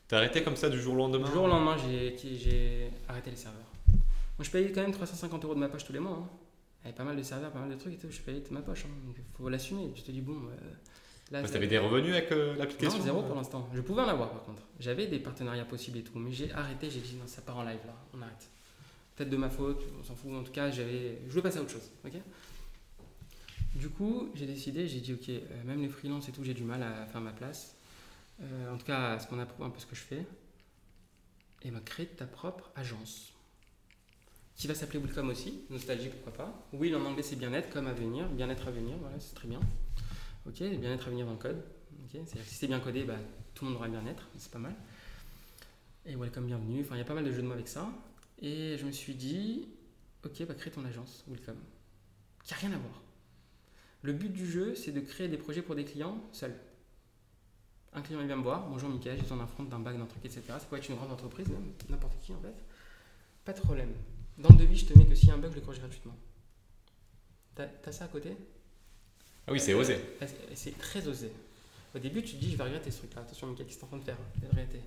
T'as 0.07 0.17
arrêté 0.17 0.41
comme 0.41 0.55
ça 0.55 0.69
du 0.69 0.81
jour 0.81 0.95
au 0.95 0.97
lendemain 0.97 1.27
Du 1.27 1.33
jour 1.33 1.43
au 1.43 1.47
lendemain, 1.47 1.77
j'ai 1.77 2.89
arrêté 3.07 3.29
les 3.29 3.37
serveurs. 3.37 3.61
Moi, 3.91 4.43
je 4.43 4.49
payais 4.49 4.71
quand 4.71 4.81
même 4.81 4.91
350 4.91 5.45
euros 5.45 5.53
de 5.53 5.59
ma 5.59 5.69
poche 5.69 5.85
tous 5.85 5.93
les 5.93 5.99
mois. 5.99 6.17
Hein. 6.19 6.29
Avait 6.83 6.93
pas 6.93 7.03
mal 7.03 7.15
de 7.15 7.21
serveurs, 7.21 7.51
pas 7.51 7.59
mal 7.59 7.69
de 7.69 7.75
trucs 7.75 7.93
et 7.93 7.97
tout. 7.97 8.09
Je 8.09 8.19
payais 8.21 8.39
de 8.39 8.53
ma 8.53 8.61
poche. 8.61 8.85
Hein, 8.85 9.05
donc 9.05 9.15
il 9.17 9.23
faut 9.37 9.49
l'assumer. 9.49 9.91
Je 9.95 10.01
te 10.01 10.11
dis, 10.11 10.21
bon. 10.21 10.33
Euh, 10.33 10.55
là, 11.31 11.43
tu 11.43 11.55
avais 11.55 11.67
des 11.67 11.77
revenus 11.77 12.13
avec 12.13 12.31
euh, 12.31 12.55
l'application 12.55 12.97
Non, 12.97 13.03
zéro 13.05 13.21
pour 13.23 13.35
l'instant. 13.35 13.69
Je 13.73 13.81
pouvais 13.81 14.01
en 14.01 14.07
avoir 14.07 14.31
par 14.31 14.43
contre. 14.43 14.63
J'avais 14.79 15.07
des 15.07 15.19
partenariats 15.19 15.65
possibles 15.65 15.99
et 15.99 16.03
tout. 16.03 16.17
Mais 16.17 16.31
j'ai 16.31 16.51
arrêté. 16.53 16.89
J'ai 16.89 16.99
dit, 16.99 17.15
non, 17.15 17.27
ça 17.27 17.41
part 17.41 17.57
en 17.57 17.63
live 17.63 17.79
là. 17.85 17.93
On 18.13 18.21
arrête. 18.21 18.49
Peut-être 19.15 19.29
de 19.29 19.37
ma 19.37 19.49
faute, 19.49 19.83
on 19.99 20.03
s'en 20.03 20.15
fout. 20.15 20.31
En 20.33 20.43
tout 20.43 20.51
cas, 20.51 20.71
j'avais, 20.71 21.19
je 21.25 21.29
voulais 21.29 21.43
passer 21.43 21.59
à 21.59 21.61
autre 21.61 21.71
chose. 21.71 21.91
ok? 22.05 22.13
Du 23.75 23.89
coup, 23.89 24.29
j'ai 24.33 24.47
décidé, 24.47 24.87
j'ai 24.87 24.99
dit, 24.99 25.13
ok, 25.13 25.29
euh, 25.29 25.63
même 25.63 25.81
les 25.81 25.87
freelances 25.87 26.27
et 26.27 26.31
tout, 26.31 26.43
j'ai 26.43 26.53
du 26.53 26.63
mal 26.63 26.81
à 26.83 27.05
faire 27.05 27.21
ma 27.21 27.31
place. 27.31 27.77
en 28.41 28.77
tout 28.77 28.85
cas, 28.85 29.13
à 29.13 29.19
ce 29.19 29.27
qu'on 29.27 29.39
approuve 29.39 29.65
un 29.65 29.69
peu 29.69 29.79
ce 29.79 29.85
que 29.85 29.95
je 29.95 30.01
fais. 30.01 30.25
Et 31.63 31.69
m'a 31.69 31.79
créé 31.79 32.07
ta 32.07 32.25
propre 32.25 32.71
agence 32.75 33.30
qui 34.55 34.67
va 34.67 34.75
s'appeler 34.75 34.99
Welcome 34.99 35.29
aussi, 35.29 35.63
nostalgie 35.69 36.09
pourquoi 36.09 36.33
pas. 36.33 36.67
Will 36.73 36.95
en 36.95 37.05
anglais 37.05 37.23
c'est 37.23 37.35
bien-être, 37.35 37.69
comme 37.69 37.87
à 37.87 37.93
venir, 37.93 38.27
bien-être 38.29 38.67
à 38.67 38.71
venir, 38.71 38.97
voilà, 38.97 39.19
c'est 39.19 39.35
très 39.35 39.47
bien. 39.47 39.59
Ok, 40.47 40.59
bien-être 40.59 41.07
à 41.07 41.09
venir 41.09 41.25
dans 41.25 41.33
le 41.33 41.37
code. 41.37 41.63
Ok, 42.03 42.11
c'est-à-dire 42.13 42.45
si 42.45 42.55
c'est 42.55 42.67
bien 42.67 42.79
codé, 42.79 43.03
bah, 43.03 43.17
tout 43.53 43.65
le 43.65 43.71
monde 43.71 43.79
aura 43.79 43.87
bien-être, 43.87 44.27
c'est 44.37 44.51
pas 44.51 44.59
mal. 44.59 44.75
Et 46.05 46.15
Welcome, 46.15 46.47
bienvenue, 46.47 46.81
enfin 46.81 46.95
il 46.95 46.99
y 46.99 47.01
a 47.01 47.05
pas 47.05 47.13
mal 47.13 47.23
de 47.23 47.31
jeux 47.31 47.41
de 47.41 47.47
mots 47.47 47.53
avec 47.53 47.67
ça. 47.67 47.89
Et 48.39 48.77
je 48.77 48.85
me 48.85 48.91
suis 48.91 49.13
dit, 49.13 49.67
ok, 50.25 50.45
bah, 50.47 50.55
crée 50.55 50.71
ton 50.71 50.83
agence, 50.85 51.23
Welcome, 51.27 51.59
qui 52.43 52.53
a 52.53 52.57
rien 52.57 52.71
à 52.73 52.77
voir. 52.77 53.01
Le 54.03 54.13
but 54.13 54.31
du 54.31 54.49
jeu, 54.49 54.73
c'est 54.75 54.91
de 54.91 54.99
créer 54.99 55.27
des 55.27 55.37
projets 55.37 55.61
pour 55.61 55.75
des 55.75 55.85
clients 55.85 56.17
seuls. 56.31 56.55
Un 57.93 58.01
client 58.01 58.21
il 58.21 58.27
vient 58.27 58.37
me 58.37 58.43
voir, 58.43 58.67
bonjour 58.69 58.89
Mickaël, 58.89 59.17
j'ai 59.17 59.23
besoin 59.23 59.37
d'un 59.37 59.47
front, 59.47 59.63
d'un 59.63 59.79
bac, 59.79 59.97
d'un 59.97 60.05
truc, 60.05 60.23
etc. 60.23 60.41
Ça 60.47 60.59
peut 60.69 60.77
être 60.77 60.89
une 60.89 60.95
grande 60.95 61.11
entreprise, 61.11 61.47
n'importe 61.89 62.19
qui 62.21 62.31
en 62.31 62.39
fait. 62.39 62.55
Pas 63.43 63.53
de 63.53 63.59
problème. 63.59 63.93
Dans 64.41 64.49
le 64.49 64.57
devis, 64.57 64.77
je 64.77 64.85
te 64.85 64.97
mets 64.97 65.05
que 65.05 65.13
s'il 65.13 65.29
y 65.29 65.31
a 65.31 65.35
un 65.35 65.37
bug, 65.37 65.51
je 65.51 65.55
le 65.55 65.61
corrige 65.61 65.79
gratuitement. 65.79 66.15
T'as 67.53 67.67
as 67.85 67.91
ça 67.91 68.05
à 68.05 68.07
côté? 68.07 68.35
Ah 69.45 69.51
oui, 69.51 69.59
c'est 69.59 69.73
osé. 69.73 69.99
C'est 70.55 70.77
très 70.77 71.07
osé. 71.07 71.31
Au 71.93 71.99
début, 71.99 72.23
tu 72.23 72.35
te 72.35 72.39
dis, 72.39 72.51
je 72.51 72.57
vais 72.57 72.63
regretter 72.63 72.89
ce 72.89 72.99
truc-là. 72.99 73.21
Attention, 73.21 73.47
Mickaël, 73.47 73.67
qu'est-ce 73.67 73.79
que 73.79 73.81
tu 73.81 73.85
en 73.85 73.89
train 73.89 73.97
de 73.97 74.03
faire 74.03 74.17
Arrêtez. 74.51 74.81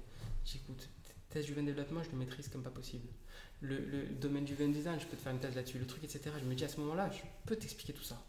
J'écoute. 0.44 0.88
Test 1.30 1.46
du 1.46 1.54
développement, 1.54 2.02
je 2.02 2.10
le 2.10 2.16
maîtrise 2.16 2.48
comme 2.48 2.62
pas 2.62 2.70
possible. 2.70 3.06
Le, 3.60 4.06
domaine 4.20 4.44
du 4.44 4.54
design, 4.54 4.98
je 4.98 5.06
peux 5.06 5.16
te 5.16 5.22
faire 5.22 5.32
une 5.32 5.38
thèse 5.38 5.54
là-dessus. 5.54 5.78
Le 5.78 5.86
truc, 5.86 6.02
etc. 6.02 6.30
Je 6.40 6.44
me 6.44 6.54
dis 6.54 6.64
à 6.64 6.68
ce 6.68 6.80
moment-là, 6.80 7.10
je 7.12 7.20
peux 7.46 7.56
t'expliquer 7.56 7.92
tout 7.92 8.02
ça. 8.02 8.20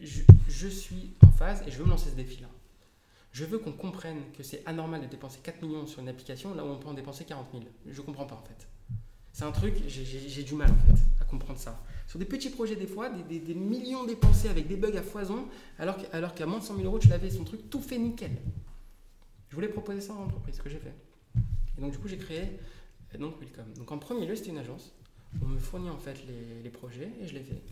Je, 0.00 0.22
je, 0.48 0.68
suis 0.68 1.14
en 1.22 1.30
phase 1.32 1.62
et 1.66 1.70
je 1.70 1.78
veux 1.78 1.84
me 1.84 1.90
lancer 1.90 2.10
ce 2.10 2.14
défi-là. 2.14 2.48
Je 3.32 3.44
veux 3.44 3.58
qu'on 3.58 3.72
comprenne 3.72 4.22
que 4.32 4.42
c'est 4.42 4.62
anormal 4.66 5.02
de 5.02 5.06
dépenser 5.06 5.40
4 5.42 5.62
millions 5.62 5.86
sur 5.86 6.00
une 6.00 6.08
application 6.08 6.54
là 6.54 6.64
où 6.64 6.68
on 6.68 6.78
peut 6.78 6.88
en 6.88 6.94
dépenser 6.94 7.24
40 7.24 7.48
000. 7.52 7.64
Je 7.86 8.00
comprends 8.00 8.26
pas 8.26 8.36
en 8.36 8.42
fait. 8.42 8.69
C'est 9.40 9.46
un 9.46 9.52
truc, 9.52 9.72
j'ai 9.88 10.42
du 10.42 10.52
mal 10.52 10.70
en 10.70 10.76
fait 10.94 11.02
à 11.18 11.24
comprendre 11.24 11.58
ça. 11.58 11.82
Sur 12.06 12.18
des 12.18 12.26
petits 12.26 12.50
projets, 12.50 12.76
des 12.76 12.86
fois, 12.86 13.08
des, 13.08 13.54
millions 13.54 14.04
dépensés 14.04 14.50
avec 14.50 14.68
des 14.68 14.76
bugs 14.76 14.94
à 14.94 15.00
foison, 15.00 15.46
alors 15.78 16.34
qu'à 16.34 16.44
moins 16.44 16.58
de 16.58 16.62
100 16.64 16.76
000 16.76 16.86
euros, 16.86 16.98
tu 16.98 17.08
l'avais 17.08 17.30
son 17.30 17.44
truc 17.44 17.70
tout 17.70 17.80
fait 17.80 17.96
nickel. 17.96 18.32
Je 19.48 19.54
voulais 19.54 19.68
proposer 19.68 20.02
ça 20.02 20.12
en 20.12 20.24
entreprise, 20.24 20.56
ce 20.56 20.60
que 20.60 20.68
j'ai 20.68 20.78
fait. 20.78 20.92
Et 21.78 21.80
donc, 21.80 21.92
du 21.92 21.96
coup, 21.96 22.06
j'ai 22.06 22.18
créé 22.18 22.50
euh, 23.14 23.18
donc 23.18 23.40
Welcome. 23.40 23.72
Donc, 23.78 23.90
en 23.90 23.96
premier 23.96 24.26
lieu, 24.26 24.36
c'était 24.36 24.50
une 24.50 24.58
agence. 24.58 24.92
On 25.40 25.46
me 25.46 25.58
fournit 25.58 25.88
en 25.88 25.96
fait 25.96 26.18
les, 26.62 26.68
projets 26.68 27.08
et 27.22 27.26
je 27.26 27.32
les 27.32 27.42
fais. 27.42 27.62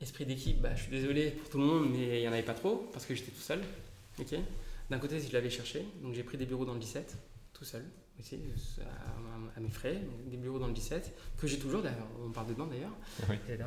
Esprit 0.00 0.24
d'équipe, 0.24 0.62
bah, 0.62 0.74
je 0.76 0.84
suis 0.84 0.90
désolé 0.90 1.30
pour 1.32 1.50
tout 1.50 1.58
le 1.58 1.64
monde, 1.64 1.90
mais 1.92 2.20
il 2.20 2.22
n'y 2.22 2.28
en 2.28 2.32
avait 2.32 2.42
pas 2.42 2.54
trop 2.54 2.88
parce 2.94 3.04
que 3.04 3.14
j'étais 3.14 3.32
tout 3.32 3.42
seul. 3.42 3.60
ok 4.18 4.34
D'un 4.88 4.98
côté, 4.98 5.20
je 5.20 5.30
l'avais 5.30 5.50
cherché, 5.50 5.84
donc 6.02 6.14
j'ai 6.14 6.22
pris 6.22 6.38
des 6.38 6.46
bureaux 6.46 6.64
dans 6.64 6.72
le 6.72 6.80
17, 6.80 7.18
tout 7.52 7.66
seul 7.66 7.84
à, 9.56 9.60
mes 9.60 9.70
frais, 9.70 10.00
des 10.26 10.36
bureaux 10.36 10.58
dans 10.58 10.66
le 10.66 10.72
17, 10.72 11.12
que 11.36 11.46
j'ai 11.46 11.58
toujours, 11.58 11.82
d'ailleurs, 11.82 12.06
on 12.24 12.30
parle 12.30 12.48
dedans 12.48 12.66
d'ailleurs, 12.66 12.96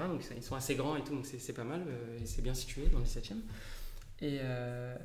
donc 0.08 0.24
ils 0.36 0.44
sont 0.44 0.56
assez 0.56 0.76
grands 0.76 0.96
et 0.96 1.04
tout, 1.04 1.14
donc 1.14 1.26
c'est 1.26 1.54
pas 1.54 1.64
mal, 1.64 1.84
euh, 1.88 2.20
et 2.22 2.26
c'est 2.26 2.42
bien 2.42 2.54
situé 2.54 2.88
dans 2.88 3.00
le 3.00 3.06
17e. 3.06 3.36
Et, 4.22 4.40
euh, 4.42 4.96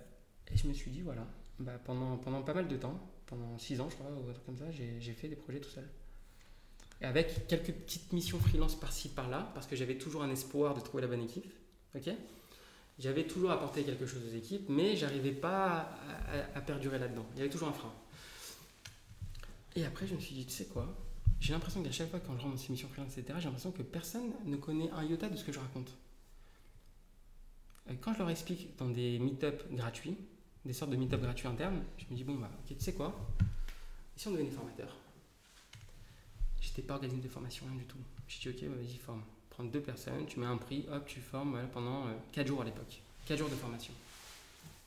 et, 0.53 0.57
je 0.57 0.67
me 0.67 0.73
suis 0.73 0.91
dit, 0.91 1.03
voilà, 1.03 1.27
bah, 1.59 1.79
pendant, 1.85 2.17
pendant 2.17 2.43
pas 2.43 2.55
mal 2.55 2.69
de 2.69 2.77
temps, 2.77 2.99
pendant 3.27 3.59
6 3.59 3.81
ans 3.81 3.89
je 3.91 3.97
crois, 3.97 4.11
ou 4.11 4.29
un 4.29 4.33
truc 4.33 4.47
comme 4.47 4.59
ça, 4.59 4.71
j'ai 4.71 5.13
fait 5.13 5.29
des 5.29 5.37
projets 5.37 5.61
tout 5.61 5.71
seul. 5.71 5.89
Et 7.01 7.05
avec 7.05 7.47
quelques 7.47 7.73
petites 7.73 8.13
missions 8.13 8.39
freelance 8.39 8.79
par-ci, 8.79 9.09
par-là, 9.09 9.51
parce 9.55 9.67
que 9.67 9.77
j'avais 9.77 9.97
toujours 9.97 10.23
un 10.23 10.31
espoir 10.31 10.75
de 10.75 10.81
trouver 10.81 11.03
la 11.03 11.09
bonne 11.09 11.23
équipe. 11.23 11.53
ok? 11.95 12.11
J'avais 12.99 13.25
toujours 13.25 13.53
apporté 13.53 13.85
quelque 13.85 14.07
chose 14.07 14.23
aux 14.29 14.37
équipes, 14.37 14.69
mais 14.69 14.97
j'arrivais 14.97 15.31
pas 15.31 15.89
à, 16.55 16.61
perdurer 16.61 16.99
là-dedans. 16.99 17.25
Il 17.35 17.39
y 17.39 17.43
avait 17.43 17.51
toujours 17.51 17.69
un 17.69 17.73
frein. 17.73 17.93
Et 19.77 19.85
après, 19.85 20.07
je 20.07 20.15
me 20.15 20.21
suis 20.21 20.35
dit, 20.35 20.47
tu 20.47 20.53
sais 20.53 20.67
quoi 20.67 20.87
J'ai 21.41 21.53
l'impression 21.53 21.83
qu'à 21.83 21.93
chaque 21.93 22.11
fois 22.11 22.21
quand 22.21 22.37
je 22.37 22.43
rentre 22.43 22.55
dans 22.55 22.61
ces 22.61 22.73
missions 22.73 22.89
freelance, 22.89 23.17
etc., 23.17 23.39
j'ai 23.39 23.45
l'impression 23.45 23.71
que 23.71 23.83
personne 23.83 24.33
ne 24.45 24.57
connaît 24.57 24.91
un 24.91 25.05
iota 25.05 25.29
de 25.29 25.37
ce 25.37 25.45
que 25.45 25.53
je 25.53 25.59
raconte. 25.59 25.91
Quand 28.01 28.13
je 28.13 28.19
leur 28.19 28.29
explique 28.29 28.77
dans 28.77 28.89
des 28.89 29.19
meet-up 29.19 29.63
gratuits, 29.73 30.17
des 30.65 30.73
sortes 30.75 30.91
de 30.91 30.97
meet-up 30.97 31.23
gratuits 31.23 31.49
internes, 31.49 31.83
je 31.97 32.05
me 32.11 32.17
dis, 32.17 32.25
bon, 32.25 32.35
bah, 32.35 32.51
ok, 32.61 32.77
tu 32.77 32.85
sais 32.85 32.93
quoi 32.93 33.15
si 34.17 34.27
on 34.27 34.33
devenait 34.33 34.51
formateur? 34.51 34.97
J'étais 36.61 36.83
pas 36.83 36.95
organisé 36.95 37.23
de 37.23 37.29
formation, 37.29 37.65
rien 37.67 37.77
du 37.77 37.85
tout. 37.85 37.99
J'ai 38.27 38.53
dit, 38.53 38.65
ok, 38.65 38.71
vas-y, 38.77 38.97
forme 38.97 39.23
prendre 39.59 39.73
deux 39.73 39.81
personnes, 39.81 40.25
tu 40.27 40.39
mets 40.39 40.47
un 40.47 40.57
prix, 40.57 40.87
hop, 40.89 41.05
tu 41.07 41.21
formes 41.21 41.59
pendant 41.73 42.05
4 42.31 42.45
euh, 42.45 42.49
jours 42.49 42.63
à 42.63 42.65
l'époque. 42.65 43.01
4 43.27 43.39
jours 43.39 43.49
de 43.49 43.57
formation. 43.57 43.93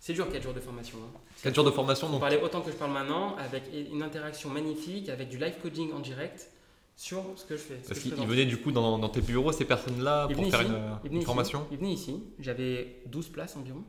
C'est 0.02 0.14
dur 0.14 0.28
4 0.32 0.41
jours 0.41 0.54
de 0.56 0.60
formation. 0.60 0.97
Hein. 0.97 1.20
4 1.43 1.54
jours 1.54 1.64
de 1.64 1.70
formation 1.70 2.10
donc. 2.10 2.22
Parler 2.22 2.39
autant 2.41 2.62
que 2.62 2.72
je 2.72 2.76
parle 2.76 2.91
maintenant, 2.91 3.36
avec 3.36 3.66
une 3.72 4.02
interaction 4.02 4.49
magnifique, 4.49 5.10
avec 5.10 5.30
du 5.30 5.38
live 5.38 5.54
coding 5.62 5.93
en 5.93 5.99
direct 5.99 6.49
sur 6.95 7.24
ce 7.36 7.45
que 7.45 7.56
je 7.56 7.62
fais. 7.62 7.76
Parce 7.88 7.99
qu'ils 7.99 8.16
venaient 8.16 8.47
du 8.47 8.58
coup 8.58 8.72
dans, 8.72 9.10
tes 9.10 9.22
bureaux, 9.22 9.52
ces 9.52 9.64
personnes-là, 9.64 10.28
pour 10.28 10.49
faire 10.49 10.62
une, 11.06 11.22
formation 11.22 11.68
Ils 11.72 11.78
venaient 11.78 11.93
ici. 11.93 12.24
J'avais 12.39 13.04
12 13.06 13.30
places 13.30 13.56
environ. 13.56 13.84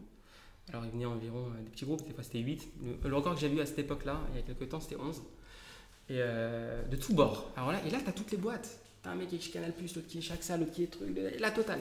Alors 0.68 0.84
ils 0.84 0.90
venaient 0.90 1.06
environ 1.06 1.46
euh, 1.46 1.62
des 1.64 1.70
petits 1.70 1.86
groupes, 1.86 2.06
des 2.06 2.12
fois 2.12 2.22
c'était 2.22 2.40
8. 2.40 2.68
Le, 3.04 3.16
record 3.16 3.34
que 3.34 3.40
j'ai 3.40 3.48
vu 3.48 3.62
à 3.62 3.66
cette 3.66 3.78
époque-là, 3.78 4.20
il 4.32 4.36
y 4.36 4.38
a 4.38 4.42
quelques 4.42 4.68
temps, 4.68 4.80
c'était 4.80 4.96
11. 4.96 5.16
Et 5.16 6.16
euh, 6.18 6.86
de 6.88 6.96
tous 6.96 7.14
bords. 7.14 7.50
Alors 7.56 7.72
là, 7.72 7.80
et 7.86 7.90
là, 7.90 7.98
tu 8.02 8.08
as 8.10 8.12
toutes 8.12 8.30
les 8.32 8.36
boîtes. 8.36 8.78
T'as 9.02 9.10
un 9.10 9.14
mec 9.14 9.28
qui 9.28 9.36
est 9.36 9.50
Canal, 9.50 9.72
l'autre 9.80 10.06
qui 10.06 10.18
est 10.18 10.20
chaque 10.20 10.42
salle, 10.42 10.60
l'autre 10.60 10.72
qui 10.72 10.84
est 10.84 10.88
truc, 10.88 11.08
la 11.40 11.50
totale. 11.50 11.80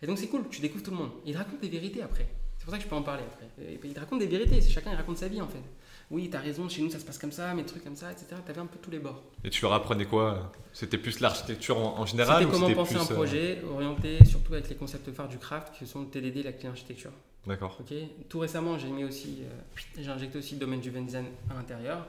Et 0.00 0.06
donc 0.06 0.16
c'est 0.16 0.28
cool, 0.28 0.48
tu 0.48 0.60
découvres 0.60 0.84
tout 0.84 0.92
le 0.92 0.96
monde. 0.96 1.10
Il 1.26 1.36
raconte 1.36 1.60
des 1.60 1.68
vérités 1.68 2.02
après. 2.02 2.28
C'est 2.68 2.72
pour 2.72 2.82
ça 2.82 2.84
que 2.84 2.84
je 2.84 2.88
peux 2.90 2.96
en 2.96 3.02
parler 3.02 3.22
après. 3.26 3.48
il 3.82 3.94
te 3.94 3.98
raconte 3.98 4.18
des 4.18 4.26
vérités, 4.26 4.60
chacun 4.60 4.90
il 4.90 4.96
raconte 4.96 5.16
sa 5.16 5.28
vie 5.28 5.40
en 5.40 5.48
fait. 5.48 5.62
Oui, 6.10 6.28
t'as 6.30 6.40
raison, 6.40 6.68
chez 6.68 6.82
nous 6.82 6.90
ça 6.90 6.98
se 6.98 7.04
passe 7.06 7.16
comme 7.16 7.32
ça, 7.32 7.54
mais 7.54 7.64
trucs 7.64 7.82
comme 7.82 7.96
ça, 7.96 8.12
etc. 8.12 8.26
T'avais 8.44 8.60
un 8.60 8.66
peu 8.66 8.78
tous 8.78 8.90
les 8.90 8.98
bords. 8.98 9.22
Et 9.42 9.48
tu 9.48 9.62
leur 9.62 9.72
apprenais 9.72 10.04
quoi? 10.04 10.52
C'était 10.74 10.98
plus 10.98 11.20
l'architecture 11.20 11.78
en, 11.78 12.04
général 12.04 12.44
C'était 12.44 12.52
comment 12.52 12.74
penser 12.74 12.96
un 12.96 13.10
euh, 13.10 13.14
projet 13.14 13.62
orienté 13.72 14.22
surtout 14.26 14.52
avec 14.52 14.68
les 14.68 14.74
concepts 14.74 15.10
phares 15.12 15.28
du 15.28 15.38
craft 15.38 15.72
qui 15.78 15.86
sont 15.86 16.02
le 16.02 16.08
TDD 16.08 16.40
et 16.40 16.42
la 16.42 16.52
clé 16.52 16.68
architecture. 16.68 17.12
D'accord. 17.46 17.74
Ok? 17.80 17.96
Tout 18.28 18.40
récemment, 18.40 18.76
j'ai 18.76 18.88
mis 18.88 19.04
aussi, 19.04 19.38
euh, 19.44 19.80
j'ai 19.98 20.10
injecté 20.10 20.36
aussi 20.36 20.52
le 20.52 20.60
domaine 20.60 20.80
du 20.80 20.90
design 20.90 21.24
à 21.50 21.54
l'intérieur, 21.54 22.06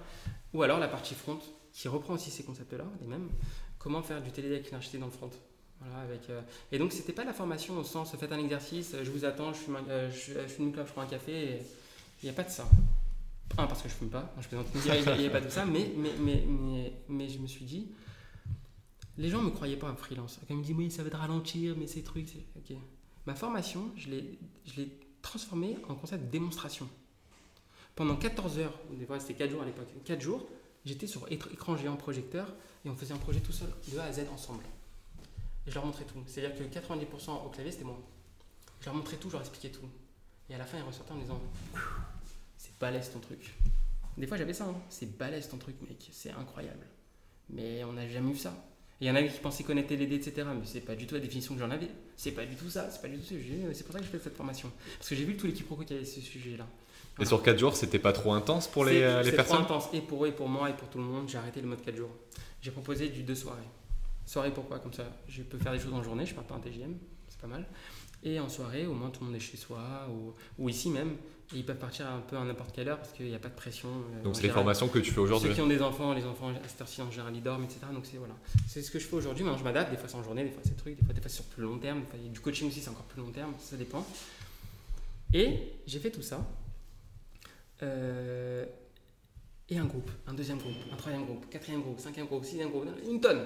ou 0.54 0.62
alors 0.62 0.80
la 0.80 0.90
partie 0.90 1.16
front 1.16 1.40
qui 1.72 1.88
reprend 1.88 2.16
aussi 2.16 2.32
ces 2.32 2.44
concepts-là, 2.44 2.84
les 3.00 3.08
mêmes, 3.08 3.30
comment 3.78 4.02
faire 4.02 4.22
du 4.22 4.32
télé 4.32 4.50
avec 4.50 4.70
une 4.72 4.76
architecte 4.76 5.00
dans 5.00 5.08
le 5.08 5.14
front? 5.14 5.30
Euh, 5.86 6.42
Et 6.72 6.78
donc, 6.78 6.92
c'était 6.92 7.14
pas 7.14 7.24
la 7.24 7.34
formation 7.34 7.78
au 7.78 7.84
sens 7.84 8.16
faites 8.16 8.32
un 8.32 8.40
exercice, 8.40 8.96
je 9.02 9.12
vous 9.12 9.26
attends, 9.26 9.54
je 9.54 9.60
fume, 9.60 9.78
euh, 9.90 10.12
je, 10.12 10.34
fume 10.48 10.68
une 10.68 10.74
clope, 10.74 10.88
je 10.88 10.92
prends 10.94 11.02
un 11.02 11.08
café. 11.08 11.60
Il 12.22 12.26
n'y 12.26 12.30
a 12.30 12.34
pas 12.34 12.44
de 12.44 12.50
ça. 12.50 12.68
Parce 13.56 13.82
que 13.82 13.90
je 13.90 13.94
fume 13.94 14.10
pas, 14.10 14.34
je 14.40 14.48
il 14.56 15.20
n'y 15.20 15.26
a, 15.26 15.30
pas 15.30 15.42
de 15.42 15.50
ça, 15.50 15.66
mais, 15.66 15.92
je 17.10 17.38
me 17.40 17.48
suis 17.48 17.66
dit, 17.66 17.88
les 19.18 19.30
gens 19.30 19.40
ne 19.40 19.46
me 19.46 19.52
croyaient 19.52 19.76
pas 19.76 19.88
un 19.88 19.96
freelance. 19.96 20.40
Ils 20.50 20.56
me 20.56 20.64
disent, 20.64 20.76
oui, 20.78 20.92
ça 20.92 21.04
va 21.04 21.10
te 21.10 21.18
ralentir, 21.18 21.76
mais 21.78 21.88
ces 21.88 22.04
trucs. 22.04 22.30
Ma 23.26 23.36
formation, 23.36 23.92
je 23.98 24.10
l'ai 24.10 24.98
transformée 25.22 25.78
en 25.90 25.96
concept 25.96 26.26
de 26.26 26.30
démonstration. 26.30 26.88
Pendant 27.96 28.16
14 28.16 28.60
heures, 28.60 28.80
des 28.92 29.06
fois 29.06 29.20
c'était 29.20 29.34
4 29.34 29.52
jours 29.52 29.62
à 29.62 29.66
l'époque, 29.66 29.90
4 30.06 30.22
jours, 30.22 30.48
j'étais 30.86 31.06
sur 31.06 31.30
écran 31.30 31.76
géant 31.76 31.98
projecteur 31.98 32.48
et 32.86 32.90
on 32.90 32.96
faisait 32.96 33.14
un 33.14 33.18
projet 33.18 33.42
tout 33.42 33.52
seul, 33.52 33.68
de 33.92 33.98
A 33.98 34.06
à 34.06 34.14
Z 34.14 34.22
ensemble. 34.34 34.64
Et 35.70 35.72
je 35.72 35.76
leur 35.76 35.86
montrais 35.86 36.04
tout. 36.04 36.18
C'est-à-dire 36.26 36.58
que 36.58 36.64
90% 36.64 37.46
au 37.46 37.50
clavier, 37.50 37.72
c'était 37.72 37.84
moi. 37.84 38.00
Je 38.80 38.86
leur 38.88 38.96
montrais 38.96 39.18
tout, 39.18 39.28
je 39.30 39.34
leur 39.34 39.42
expliquais 39.42 39.70
tout. 39.70 39.88
Et 40.50 40.56
à 40.56 40.58
la 40.58 40.66
fin, 40.66 40.80
ils 40.80 40.84
ressortaient 40.84 41.12
en 41.12 41.18
disant 41.18 41.40
C'est 42.58 42.76
balèze 42.80 43.12
ton 43.12 43.20
truc. 43.20 43.54
Des 44.18 44.26
fois, 44.26 44.38
j'avais 44.38 44.54
ça, 44.54 44.66
hein. 44.66 44.76
c'est 44.90 45.16
balèze 45.16 45.48
ton 45.48 45.58
truc, 45.58 45.76
mec, 45.88 46.10
c'est 46.12 46.32
incroyable. 46.32 46.88
Mais 47.52 47.84
on 47.84 47.94
n'a 47.94 48.08
jamais 48.08 48.32
eu 48.32 48.36
ça. 48.36 48.66
Il 49.00 49.08
y 49.08 49.12
en 49.12 49.16
avait 49.16 49.30
qui 49.30 49.38
pensaient 49.40 49.64
connaître 49.64 49.94
les 49.94 50.04
etc. 50.16 50.48
Mais 50.56 50.66
c'est 50.66 50.82
pas 50.82 50.96
du 50.96 51.06
tout 51.06 51.14
la 51.14 51.22
définition 51.22 51.54
que 51.54 51.60
j'en 51.60 51.70
avais. 51.70 51.90
C'est 52.18 52.32
pas 52.32 52.46
du 52.46 52.56
tout 52.56 52.70
ça, 52.70 52.90
c'est 52.90 53.02
pas 53.02 53.08
du 53.08 53.18
tout 53.20 53.36
C'est 53.74 53.84
pour 53.84 53.94
ça 53.94 54.00
que 54.00 54.06
je 54.06 54.10
fais 54.10 54.18
cette 54.18 54.36
formation. 54.36 54.72
Parce 54.98 55.10
que 55.10 55.16
j'ai 55.16 55.24
vu 55.24 55.38
tous 55.38 55.46
les 55.46 55.54
quiproquos 55.54 55.84
qu'il 55.84 55.96
y 55.96 56.00
avait 56.00 56.08
ce 56.08 56.20
sujet-là. 56.20 56.66
Et 57.22 57.26
sur 57.26 57.44
4 57.44 57.60
jours, 57.60 57.76
c'était 57.76 58.00
pas 58.00 58.14
trop 58.14 58.34
intense 58.34 58.68
pour 58.68 58.86
les, 58.86 59.02
euh, 59.02 59.22
les 59.22 59.32
personnes 59.34 59.66
trop 59.66 59.76
intense, 59.76 59.90
et 59.94 60.02
pour 60.02 60.26
eux, 60.26 60.30
et 60.30 60.32
pour 60.32 60.48
moi, 60.48 60.70
et 60.70 60.74
pour 60.74 60.90
tout 60.90 60.98
le 60.98 61.04
monde. 61.04 61.30
J'ai 61.30 61.38
arrêté 61.38 61.62
le 61.62 61.68
mode 61.68 61.82
4 61.82 61.96
jours. 61.96 62.12
J'ai 62.62 62.72
proposé 62.72 63.10
du 63.10 63.24
deux 63.24 63.36
soirées. 63.36 63.62
Soirée 64.30 64.52
pourquoi? 64.54 64.78
Comme 64.78 64.94
ça, 64.94 65.06
je 65.28 65.42
peux 65.42 65.58
faire 65.58 65.72
des 65.72 65.80
choses 65.80 65.92
en 65.92 66.04
journée, 66.04 66.24
je 66.24 66.36
ne 66.36 66.40
pas 66.40 66.54
un 66.54 66.60
TGM, 66.60 66.94
c'est 67.30 67.42
pas 67.42 67.48
mal. 67.48 67.66
Et 68.22 68.40
en 68.40 68.48
soirée, 68.48 68.86
au 68.86 68.94
moins 68.94 69.10
tout 69.10 69.22
le 69.22 69.26
monde 69.26 69.36
est 69.36 69.40
chez 69.40 69.58
soi, 69.58 70.08
ou, 70.08 70.36
ou 70.60 70.70
ici 70.70 70.92
même. 70.92 71.16
Et 71.52 71.58
ils 71.58 71.66
peuvent 71.66 71.80
partir 71.80 72.08
un 72.08 72.20
peu 72.20 72.38
à 72.38 72.44
n'importe 72.44 72.72
quelle 72.72 72.90
heure 72.90 73.00
parce 73.00 73.12
qu'il 73.12 73.26
n'y 73.26 73.34
a 73.34 73.40
pas 73.40 73.50
de 73.50 73.56
pression. 73.56 73.90
Euh, 73.90 74.24
donc 74.24 74.36
c'est 74.36 74.44
les 74.44 74.50
formations 74.50 74.88
que 74.88 75.00
tu 75.00 75.10
fais 75.10 75.20
aujourd'hui 75.20 75.50
Ceux 75.50 75.56
qui 75.56 75.62
ont 75.62 75.68
des 75.68 75.82
enfants, 75.82 76.14
les 76.14 76.26
enfants 76.26 76.50
à 76.50 76.68
cette 76.68 76.80
heure-ci 76.80 77.02
en 77.02 77.10
général 77.10 77.36
ils 77.36 77.42
dorment, 77.42 77.64
etc. 77.64 77.80
Donc 77.92 78.06
c'est 78.06 78.18
voilà. 78.18 78.36
c'est 78.68 78.84
ce 78.84 78.92
que 78.92 79.00
je 79.00 79.08
fais 79.08 79.16
aujourd'hui. 79.16 79.44
Maintenant 79.44 79.58
je 79.58 79.64
m'adapte, 79.64 79.90
des 79.90 79.98
fois 79.98 80.08
c'est 80.08 80.18
en 80.18 80.24
journée, 80.24 80.44
des 80.44 80.52
fois 80.52 80.62
c'est 80.64 80.78
truc, 80.78 80.96
des 81.00 81.04
fois, 81.04 81.16
des 81.16 81.22
fois 81.22 81.30
c'est 81.30 81.38
sur 81.38 81.46
plus 81.46 81.64
long 81.64 81.80
terme, 81.80 82.02
des 82.02 82.06
fois, 82.06 82.20
du 82.20 82.40
coaching 82.40 82.68
aussi 82.68 82.82
c'est 82.82 82.92
encore 82.92 83.06
plus 83.06 83.24
long 83.24 83.32
terme, 83.32 83.54
ça 83.58 83.78
dépend. 83.78 84.06
Et 85.34 85.74
j'ai 85.88 85.98
fait 85.98 86.12
tout 86.12 86.22
ça 86.22 86.48
euh, 87.82 88.64
et 89.70 89.80
un 89.80 89.86
groupe, 89.86 90.12
un 90.28 90.36
deuxième 90.36 90.60
groupe, 90.60 90.78
un 90.94 90.98
troisième 90.98 91.26
groupe, 91.26 91.50
quatrième 91.50 91.82
groupe, 91.82 92.00
cinquième 92.00 92.28
groupe, 92.28 92.46
sixième 92.46 92.70
groupe, 92.70 92.86
une 93.10 93.20
tonne. 93.20 93.42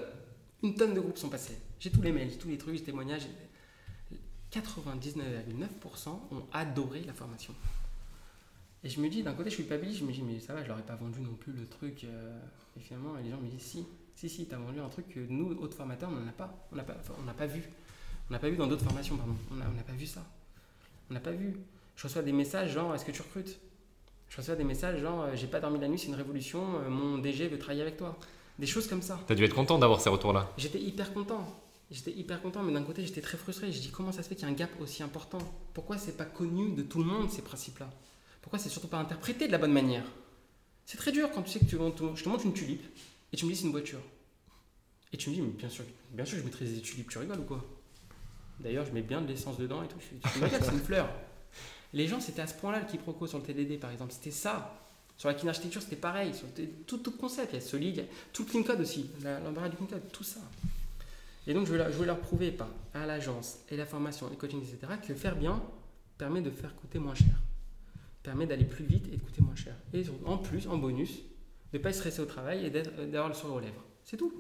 Une 0.64 0.76
tonne 0.76 0.94
de 0.94 1.00
groupes 1.00 1.18
sont 1.18 1.30
passés. 1.30 1.58
J'ai 1.80 1.92
tous 1.92 2.02
les 2.02 2.12
mails, 2.12 2.38
tous 2.38 2.48
les 2.48 2.58
trucs, 2.58 2.76
les 2.76 2.84
témoignages. 2.84 3.28
99,9% 4.52 6.10
ont 6.10 6.44
adoré 6.54 7.02
la 7.02 7.14
formation. 7.14 7.54
Et 8.84 8.90
je 8.90 9.00
me 9.00 9.10
dis, 9.10 9.24
d'un 9.24 9.34
côté, 9.34 9.50
je 9.50 9.56
suis 9.56 9.64
pas 9.64 9.76
je 9.78 10.04
me 10.04 10.12
dis, 10.12 10.22
mais 10.22 10.40
ça 10.40 10.54
va, 10.54 10.64
je 10.64 10.68
leur 10.68 10.80
ai 10.80 10.84
pas 10.84 10.96
vendu 10.96 11.22
non 11.22 11.34
plus 11.34 11.54
le 11.54 11.66
truc. 11.66 12.04
Euh, 12.04 12.40
et 12.78 12.80
finalement, 12.80 13.16
les 13.24 13.30
gens 13.30 13.40
me 13.40 13.50
disent, 13.50 13.62
si, 13.62 13.86
si, 14.16 14.30
si, 14.30 14.46
tu 14.46 14.56
as 14.56 14.58
vendu 14.58 14.80
un 14.80 14.90
truc 14.90 15.10
que 15.10 15.20
nous, 15.30 15.52
autres 15.52 15.76
formateurs, 15.76 16.10
on 16.10 16.16
n'en 16.16 16.28
a 16.28 16.32
pas. 16.32 16.68
On 16.72 16.76
n'a 16.76 16.84
pas, 16.84 16.94
pas 16.94 17.48
vu. 17.48 17.64
On 18.30 18.34
n'a 18.34 18.40
pas 18.40 18.50
vu 18.50 18.58
dans 18.58 18.68
d'autres 18.68 18.86
formations, 18.86 19.18
pardon. 19.18 19.36
On 19.52 19.56
n'a 19.56 19.66
pas 19.66 19.94
vu 19.94 20.06
ça. 20.06 20.26
On 21.10 21.14
n'a 21.14 21.20
pas 21.20 21.32
vu. 21.32 21.58
Je 21.96 22.04
reçois 22.04 22.22
des 22.22 22.32
messages 22.32 22.72
genre, 22.72 22.94
est-ce 22.96 23.06
que 23.06 23.12
tu 23.12 23.22
recrutes? 23.22 23.60
Je 24.30 24.38
reçois 24.38 24.56
des 24.56 24.64
messages 24.64 25.00
genre 25.00 25.24
euh, 25.24 25.36
j'ai 25.36 25.46
pas 25.46 25.60
dormi 25.60 25.80
la 25.80 25.88
nuit, 25.88 26.00
c'est 26.00 26.08
une 26.08 26.16
révolution, 26.16 26.80
euh, 26.80 26.90
mon 26.90 27.20
DG 27.20 27.48
veut 27.50 27.60
travailler 27.60 27.84
avec 27.84 27.98
toi. 27.98 28.18
Des 28.60 28.68
choses 28.68 28.88
comme 28.88 29.02
ça. 29.02 29.20
T'as 29.28 29.36
dû 29.36 29.44
être 29.44 29.56
content 29.56 29.80
d'avoir 29.80 30.00
ces 30.02 30.10
retours-là. 30.10 30.52
J'étais 30.58 30.80
hyper 30.80 31.14
content. 31.14 31.60
J'étais 31.92 32.12
hyper 32.12 32.42
content, 32.42 32.64
mais 32.64 32.72
d'un 32.72 32.84
côté 32.84 33.06
j'étais 33.06 33.22
très 33.22 33.38
frustré. 33.38 33.72
Je 33.72 33.80
dis 33.80 33.92
comment 33.92 34.12
ça 34.12 34.24
se 34.24 34.30
fait 34.30 34.36
qu'il 34.36 34.46
y 34.46 34.48
a 34.48 34.52
un 34.52 34.56
gap 34.56 34.70
aussi 34.82 35.04
important? 35.04 35.40
Pourquoi 35.74 35.98
c'est 35.98 36.18
pas 36.18 36.26
connu 36.26 36.72
de 36.74 36.82
tout 36.82 37.00
le 37.00 37.06
monde 37.06 37.30
ces 37.30 37.42
principes-là? 37.42 37.90
Pourquoi 38.42 38.60
c'est 38.60 38.70
surtout 38.70 38.88
pas 38.88 38.98
interprété 38.98 39.48
de 39.48 39.52
la 39.52 39.58
bonne 39.58 39.74
manière? 39.74 40.06
C'est 40.86 40.98
très 40.98 41.12
dur 41.12 41.30
quand 41.32 41.44
tu 41.44 41.52
sais 41.52 41.60
que 41.60 41.66
tu, 41.66 41.78
je 42.16 42.24
te 42.24 42.30
montre 42.30 42.46
une 42.46 42.54
tulipe 42.54 42.84
et 43.32 43.38
tu 43.38 43.46
me 43.46 43.52
dis 43.52 43.58
c'est 43.58 43.66
une 43.66 43.72
voiture. 43.72 44.00
Et 45.12 45.18
tu 45.18 45.30
me 45.30 45.36
dis 45.36 45.42
mais 45.42 45.50
bien 45.50 45.70
sûr, 45.70 45.86
bien 46.12 46.26
sûr 46.26 46.38
je 46.40 46.44
mettrai 46.44 46.66
des 46.66 46.82
tulipes, 46.82 47.10
tu 47.10 47.18
rigoles 47.18 47.40
ou 47.40 47.44
quoi? 47.44 47.64
D'ailleurs 48.60 48.86
je 48.86 48.92
mets 48.92 49.02
bien 49.02 49.22
de 49.22 49.28
l'essence 49.28 49.58
dedans 49.58 49.84
et 49.84 49.88
tout. 49.88 49.98
Je 50.00 50.06
suis, 50.06 50.40
c'est 50.62 50.72
une 50.72 50.80
fleur. 50.80 51.10
Les 51.94 52.08
gens, 52.08 52.20
c'était 52.20 52.42
à 52.42 52.48
ce 52.48 52.56
point-là 52.56 52.80
le 52.80 52.86
quiproquo 52.88 53.28
sur 53.28 53.38
le 53.38 53.44
TDD, 53.44 53.80
par 53.80 53.92
exemple. 53.92 54.12
C'était 54.12 54.32
ça. 54.32 54.83
Sur 55.24 55.32
la 55.32 55.38
architecture, 55.48 55.82
c'était 55.82 55.96
pareil. 55.96 56.34
Sur 56.34 56.48
tout, 56.86 56.98
tout 56.98 57.12
concept, 57.12 57.54
il 57.54 57.56
y 57.56 57.58
a 57.58 57.62
Solid, 57.62 58.06
tout 58.34 58.46
le 58.54 58.62
code 58.62 58.82
aussi, 58.82 59.10
l'embarras 59.24 59.70
du 59.70 59.78
clean 59.78 59.86
code, 59.86 60.12
tout 60.12 60.26
ça. 60.26 60.42
Et 61.48 61.54
donc, 61.54 61.66
je 61.66 61.72
voulais, 61.72 62.06
leur 62.06 62.20
prouver 62.20 62.52
par 62.52 62.68
à 62.94 63.06
l'agence 63.06 63.60
et 63.70 63.78
la 63.78 63.86
formation, 63.86 64.30
et 64.34 64.36
coaching, 64.36 64.62
etc., 64.62 64.96
que 65.08 65.14
faire 65.14 65.38
bien 65.38 65.64
permet 66.18 66.42
de 66.42 66.50
faire 66.50 66.76
coûter 66.76 67.00
moins 67.00 67.16
cher. 67.16 67.40
Permet 68.22 68.48
d'aller 68.48 68.66
plus 68.66 68.84
vite 68.84 69.08
et 69.14 69.16
de 69.16 69.22
coûter 69.22 69.42
moins 69.42 69.56
cher. 69.56 69.78
Et 69.94 70.04
en 70.26 70.40
plus, 70.40 70.68
en 70.68 70.78
bonus, 70.78 71.12
de 71.72 71.78
ne 71.78 71.82
pas 71.82 71.94
stresser 71.94 72.20
au 72.20 72.26
travail 72.26 72.66
et 72.66 72.70
d'avoir 72.70 73.30
le 73.30 73.34
sourire 73.34 73.56
aux 73.56 73.62
lèvres. 73.62 73.84
C'est 74.04 74.18
tout. 74.18 74.34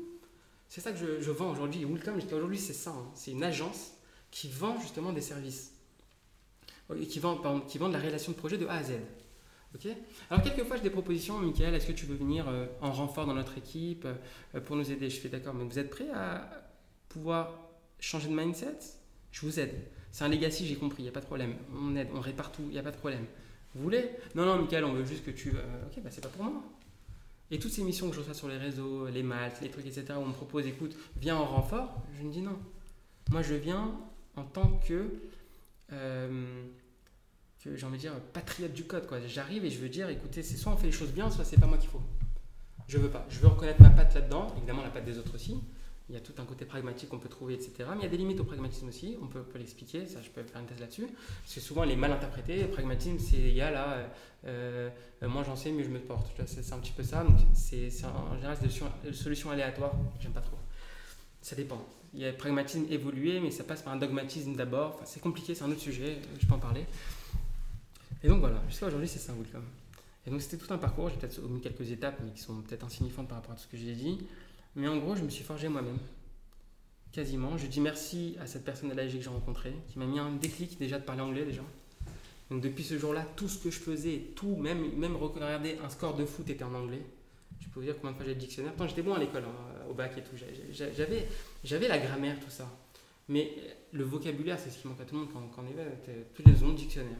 C'est 0.67 0.81
ça 0.81 0.91
que 0.91 0.97
je, 0.97 1.31
vends 1.31 1.49
aujourd'hui. 1.49 1.87
Jusqu'à 2.15 2.35
aujourd'hui, 2.35 2.59
c'est 2.59 2.73
ça. 2.73 2.89
Hein. 2.89 3.09
C'est 3.15 3.31
une 3.31 3.43
agence 3.45 3.93
qui 4.31 4.49
vend 4.49 4.77
justement 4.81 5.13
des 5.13 5.21
services 5.21 5.71
qui 7.09 7.19
vendent, 7.19 7.65
qui 7.67 7.77
vendent 7.77 7.93
la 7.93 7.99
réalisation 7.99 8.33
de 8.33 8.37
projet 8.37 8.57
de 8.57 8.67
A 8.67 8.73
à 8.73 8.83
Z. 8.83 8.91
Ok 9.75 9.87
Alors, 10.29 10.43
quelquefois, 10.43 10.77
j'ai 10.77 10.83
des 10.83 10.89
propositions. 10.89 11.39
Michael, 11.39 11.73
est-ce 11.73 11.87
que 11.87 11.93
tu 11.93 12.05
veux 12.05 12.15
venir 12.15 12.47
euh, 12.47 12.67
en 12.81 12.91
renfort 12.91 13.25
dans 13.25 13.33
notre 13.33 13.57
équipe 13.57 14.05
euh, 14.05 14.59
pour 14.61 14.75
nous 14.75 14.91
aider? 14.91 15.09
Je 15.09 15.19
fais 15.19 15.29
d'accord, 15.29 15.53
mais 15.53 15.63
vous 15.63 15.79
êtes 15.79 15.89
prêt 15.89 16.09
à 16.13 16.47
pouvoir 17.09 17.59
changer 17.99 18.29
de 18.29 18.35
mindset? 18.35 18.77
Je 19.31 19.41
vous 19.41 19.59
aide. 19.59 19.73
C'est 20.11 20.23
un 20.23 20.29
legacy, 20.29 20.67
j'ai 20.67 20.75
compris, 20.75 21.01
il 21.01 21.05
n'y 21.05 21.09
a 21.09 21.13
pas 21.13 21.21
de 21.21 21.25
problème. 21.25 21.55
On 21.75 21.95
aide, 21.95 22.09
on 22.13 22.19
répare 22.19 22.51
tout, 22.51 22.61
il 22.67 22.73
n'y 22.73 22.77
a 22.77 22.83
pas 22.83 22.91
de 22.91 22.97
problème. 22.97 23.25
Vous 23.73 23.81
voulez? 23.81 24.11
Non, 24.35 24.45
non, 24.45 24.61
Michael, 24.61 24.85
on 24.85 24.93
veut 24.93 25.05
juste 25.05 25.25
que 25.25 25.31
tu. 25.31 25.49
Euh, 25.49 25.85
ok, 25.87 26.03
bah 26.03 26.11
c'est 26.11 26.21
pas 26.21 26.29
pour 26.29 26.43
moi. 26.43 26.63
Et 27.49 27.57
toutes 27.57 27.71
ces 27.71 27.83
missions 27.83 28.09
que 28.09 28.15
je 28.15 28.19
reçois 28.19 28.35
sur 28.35 28.47
les 28.47 28.57
réseaux, 28.57 29.07
les 29.07 29.23
maths, 29.23 29.59
les 29.61 29.69
trucs, 29.69 29.87
etc., 29.87 30.05
où 30.17 30.21
on 30.21 30.27
me 30.27 30.33
propose, 30.33 30.67
écoute, 30.67 30.95
viens 31.17 31.35
en 31.35 31.45
renfort, 31.45 32.03
je 32.15 32.23
me 32.23 32.31
dis 32.31 32.41
non. 32.41 32.57
Moi, 33.31 33.41
je 33.41 33.55
viens 33.55 33.91
en 34.35 34.43
tant 34.43 34.79
que 34.87 35.13
j'ai 37.75 37.85
envie 37.85 37.97
de 37.97 38.01
dire 38.01 38.13
patriote 38.33 38.73
du 38.73 38.83
code. 38.83 39.07
J'arrive 39.27 39.65
et 39.65 39.69
je 39.69 39.79
veux 39.79 39.89
dire 39.89 40.09
écoutez, 40.09 40.43
c'est 40.43 40.57
soit 40.57 40.71
on 40.71 40.77
fait 40.77 40.87
les 40.87 40.91
choses 40.91 41.11
bien, 41.11 41.29
soit 41.29 41.45
c'est 41.45 41.59
pas 41.59 41.67
moi 41.67 41.77
qu'il 41.77 41.89
faut. 41.89 42.01
Je 42.87 42.97
veux 42.97 43.09
pas. 43.09 43.25
Je 43.29 43.39
veux 43.39 43.47
reconnaître 43.47 43.81
ma 43.81 43.89
patte 43.89 44.13
là-dedans, 44.13 44.53
évidemment 44.57 44.83
la 44.83 44.89
patte 44.89 45.05
des 45.05 45.17
autres 45.17 45.35
aussi. 45.35 45.57
Il 46.09 46.15
y 46.15 46.17
a 46.17 46.21
tout 46.21 46.33
un 46.37 46.43
côté 46.43 46.65
pragmatique 46.65 47.07
qu'on 47.07 47.17
peut 47.17 47.29
trouver, 47.29 47.53
etc. 47.53 47.73
Mais 47.91 47.99
il 47.99 48.03
y 48.03 48.05
a 48.05 48.09
des 48.09 48.17
limites 48.17 48.39
au 48.41 48.43
pragmatisme 48.43 48.89
aussi, 48.89 49.17
on 49.21 49.27
peut, 49.27 49.41
l'expliquer, 49.55 50.05
ça 50.05 50.21
je 50.21 50.29
peux 50.29 50.43
faire 50.43 50.59
une 50.59 50.67
thèse 50.67 50.79
là-dessus. 50.79 51.07
Parce 51.41 51.55
que 51.55 51.61
souvent 51.61 51.83
elle 51.83 51.91
est 51.91 51.95
mal 51.95 52.11
interprétée. 52.11 52.65
Pragmatisme, 52.65 53.17
c'est 53.19 53.37
il 53.37 53.55
y 53.55 53.61
a 53.61 53.71
là, 53.71 54.09
euh, 54.45 54.89
euh, 55.23 55.29
moi 55.29 55.43
j'en 55.43 55.55
sais, 55.55 55.71
mieux 55.71 55.83
je 55.83 55.89
me 55.89 55.99
porte. 55.99 56.29
C'est 56.45 56.73
un 56.73 56.79
petit 56.79 56.91
peu 56.91 57.03
ça. 57.03 57.23
Donc 57.23 57.37
c'est 57.53 57.87
en 58.05 58.35
général 58.35 58.57
des 58.57 58.63
solutions, 58.63 58.91
solutions 59.13 59.51
aléatoires, 59.51 59.95
j'aime 60.19 60.33
pas 60.33 60.41
trop. 60.41 60.57
Ça 61.41 61.55
dépend. 61.55 61.85
Il 62.13 62.19
y 62.19 62.25
a 62.25 62.31
le 62.31 62.37
pragmatisme 62.37 62.85
évolué, 62.91 63.39
mais 63.39 63.49
ça 63.49 63.63
passe 63.63 63.81
par 63.81 63.93
un 63.93 63.97
dogmatisme 63.97 64.55
d'abord. 64.55 65.01
C'est 65.05 65.21
compliqué, 65.21 65.55
c'est 65.55 65.63
un 65.63 65.71
autre 65.71 65.79
sujet, 65.79 66.17
je 66.39 66.45
peux 66.45 66.53
en 66.53 66.59
parler. 66.59 66.85
Et 68.23 68.29
donc 68.29 68.39
voilà, 68.39 68.61
jusqu'à 68.69 68.87
aujourd'hui, 68.87 69.07
c'est 69.07 69.19
ça, 69.19 69.33
Welcome. 69.33 69.65
Et 70.25 70.29
donc 70.29 70.41
c'était 70.41 70.57
tout 70.57 70.73
un 70.73 70.77
parcours, 70.77 71.09
j'ai 71.09 71.17
peut-être 71.17 71.43
omis 71.43 71.59
quelques 71.59 71.91
étapes, 71.91 72.19
mais 72.23 72.31
qui 72.31 72.41
sont 72.41 72.61
peut-être 72.61 72.85
insignifiantes 72.85 73.27
par 73.27 73.39
rapport 73.39 73.51
à 73.51 73.55
tout 73.55 73.63
ce 73.63 73.67
que 73.67 73.75
j'ai 73.75 73.93
dit. 73.93 74.19
Mais 74.75 74.87
en 74.87 74.97
gros, 74.97 75.15
je 75.15 75.23
me 75.23 75.29
suis 75.29 75.43
forgé 75.43 75.67
moi-même. 75.67 75.97
Quasiment. 77.11 77.57
Je 77.57 77.67
dis 77.67 77.81
merci 77.81 78.37
à 78.39 78.47
cette 78.47 78.63
personne 78.63 78.89
de 78.89 78.95
l'AG 78.95 79.11
que 79.11 79.21
j'ai 79.21 79.29
rencontrée, 79.29 79.75
qui 79.89 79.99
m'a 79.99 80.05
mis 80.05 80.19
un 80.19 80.31
déclic 80.31 80.79
déjà 80.79 80.97
de 80.97 81.03
parler 81.03 81.21
anglais 81.21 81.45
déjà. 81.45 81.61
Donc 82.49 82.61
depuis 82.61 82.83
ce 82.83 82.97
jour-là, 82.97 83.25
tout 83.35 83.49
ce 83.49 83.57
que 83.57 83.69
je 83.69 83.79
faisais, 83.79 84.31
tout, 84.35 84.55
même, 84.55 85.15
regarder 85.15 85.77
un 85.83 85.89
score 85.89 86.15
de 86.15 86.25
foot 86.25 86.49
était 86.49 86.63
en 86.63 86.73
anglais. 86.73 87.01
Je 87.59 87.67
peux 87.67 87.81
vous 87.81 87.85
dire 87.85 87.95
combien 87.95 88.11
de 88.11 88.15
fois 88.15 88.25
j'ai 88.25 88.33
le 88.33 88.39
dictionnaire. 88.39 88.71
Pourtant, 88.71 88.89
j'étais 88.89 89.01
bon 89.01 89.13
à 89.13 89.19
l'école, 89.19 89.43
hein, 89.43 89.85
au 89.89 89.93
bac 89.93 90.17
et 90.17 90.21
tout. 90.21 90.35
J'avais, 90.71 91.87
la 91.87 91.99
grammaire, 91.99 92.39
tout 92.39 92.49
ça. 92.49 92.67
Mais 93.27 93.53
le 93.91 94.03
vocabulaire, 94.03 94.57
c'est 94.59 94.69
ce 94.69 94.79
qui 94.79 94.87
manque 94.87 95.01
à 95.01 95.05
tout 95.05 95.15
le 95.15 95.21
monde 95.21 95.29
quand, 95.33 95.61
on 95.61 95.67
est 95.67 95.75
là. 95.75 95.89
Tous 96.33 96.43
les 96.45 96.63
ondes 96.63 96.75
dictionnaire. 96.75 97.19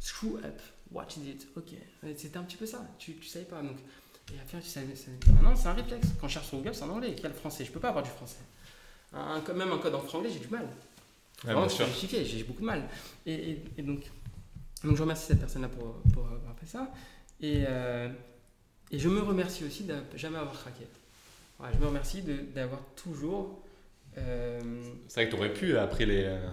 Screw 0.00 0.38
up, 0.38 0.60
what 0.90 1.06
is 1.16 1.28
it? 1.28 1.46
Ok. 1.56 1.74
C'était 2.16 2.38
un 2.38 2.42
petit 2.42 2.56
peu 2.56 2.66
ça. 2.66 2.84
Tu, 2.98 3.14
tu 3.14 3.26
savais 3.26 3.44
pas. 3.44 3.62
Donc, 3.62 3.76
et 4.34 4.40
après, 4.40 4.60
tu 4.60 4.68
savais, 4.68 4.94
maintenant, 5.32 5.54
c'est 5.54 5.68
un 5.68 5.74
réflexe. 5.74 6.08
Quand 6.20 6.28
je 6.28 6.34
cherche 6.34 6.48
sur 6.48 6.58
Google, 6.58 6.74
c'est 6.74 6.84
en 6.84 6.90
anglais. 6.90 7.14
Il 7.16 7.22
y 7.22 7.26
a 7.26 7.28
le 7.28 7.34
français? 7.34 7.64
Je 7.64 7.70
peux 7.72 7.80
pas 7.80 7.88
avoir 7.90 8.04
du 8.04 8.10
français. 8.10 8.38
Un, 9.12 9.40
même 9.54 9.72
un 9.72 9.78
code 9.78 9.94
en 9.94 10.00
franglais, 10.00 10.30
j'ai 10.32 10.38
du 10.38 10.48
mal. 10.48 10.66
Ouais, 11.44 11.54
j'ai 11.68 12.24
j'ai 12.24 12.44
beaucoup 12.44 12.60
de 12.60 12.66
mal. 12.66 12.88
Et, 13.26 13.58
et, 13.76 13.82
donc, 13.82 14.04
donc, 14.84 14.96
je 14.96 15.02
remercie 15.02 15.26
cette 15.26 15.40
personne-là 15.40 15.68
pour, 15.68 15.94
pour 16.12 16.26
avoir 16.26 16.56
fait 16.58 16.66
ça. 16.66 16.92
Et, 17.40 17.64
euh, 17.66 18.08
et 18.90 18.98
je 18.98 19.08
me 19.08 19.20
remercie 19.20 19.64
aussi 19.64 19.84
de 19.84 19.96
jamais 20.14 20.38
avoir 20.38 20.54
craqué. 20.54 20.86
je 21.72 21.78
me 21.78 21.86
remercie 21.86 22.22
d'avoir 22.54 22.80
toujours. 22.94 23.62
Euh, 24.18 24.60
c'est 25.08 25.22
vrai 25.22 25.26
que 25.26 25.34
tu 25.34 25.40
aurais 25.40 25.52
pu, 25.52 25.76
après 25.76 26.06
les, 26.06 26.24
euh, 26.24 26.48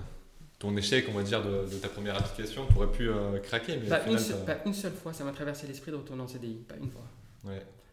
ton 0.59 0.75
échec, 0.75 1.05
on 1.09 1.13
va 1.13 1.23
dire, 1.23 1.43
de, 1.43 1.65
ta 1.77 1.89
première 1.89 2.17
application, 2.17 2.65
tu 2.67 2.75
aurais 2.75 2.91
pu 2.91 3.09
craquer. 3.43 3.77
Mais 3.77 3.87
pas, 3.87 4.05
une 4.07 4.17
pas, 4.45 4.57
une 4.65 4.73
seule 4.73 4.93
fois, 4.93 5.13
ça 5.13 5.23
m'a 5.23 5.31
traversé 5.31 5.67
l'esprit 5.67 5.91
de 5.91 5.97
retourner 5.97 6.23
en 6.23 6.27
CDI. 6.27 6.55
Pas 6.67 6.75
une 6.75 6.89
fois. 6.89 7.03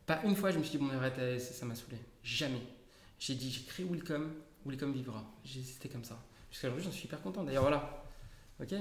Pas 0.06 0.20
une 0.24 0.36
fois, 0.36 0.50
je 0.50 0.58
me 0.58 0.62
suis 0.62 0.78
dit, 0.78 0.84
bon, 0.84 0.90
arrête, 0.90 1.40
ça 1.40 1.66
m'a 1.66 1.74
saoulé. 1.74 1.96
Jamais. 2.22 2.62
J'ai 3.18 3.34
dit, 3.34 3.50
j'ai 3.50 3.62
créé 3.62 3.86
Welcome, 3.86 4.32
Welcome 4.66 4.92
vivra. 4.92 5.24
C'était 5.44 5.88
comme 5.88 6.04
ça. 6.04 6.18
Jusqu'à 6.50 6.68
aujourd'hui, 6.68 6.84
j'en 6.84 6.92
suis 6.92 7.06
hyper 7.06 7.20
content. 7.20 7.44
D'ailleurs, 7.44 7.62
voilà. 7.62 8.04
Ok? 8.60 8.74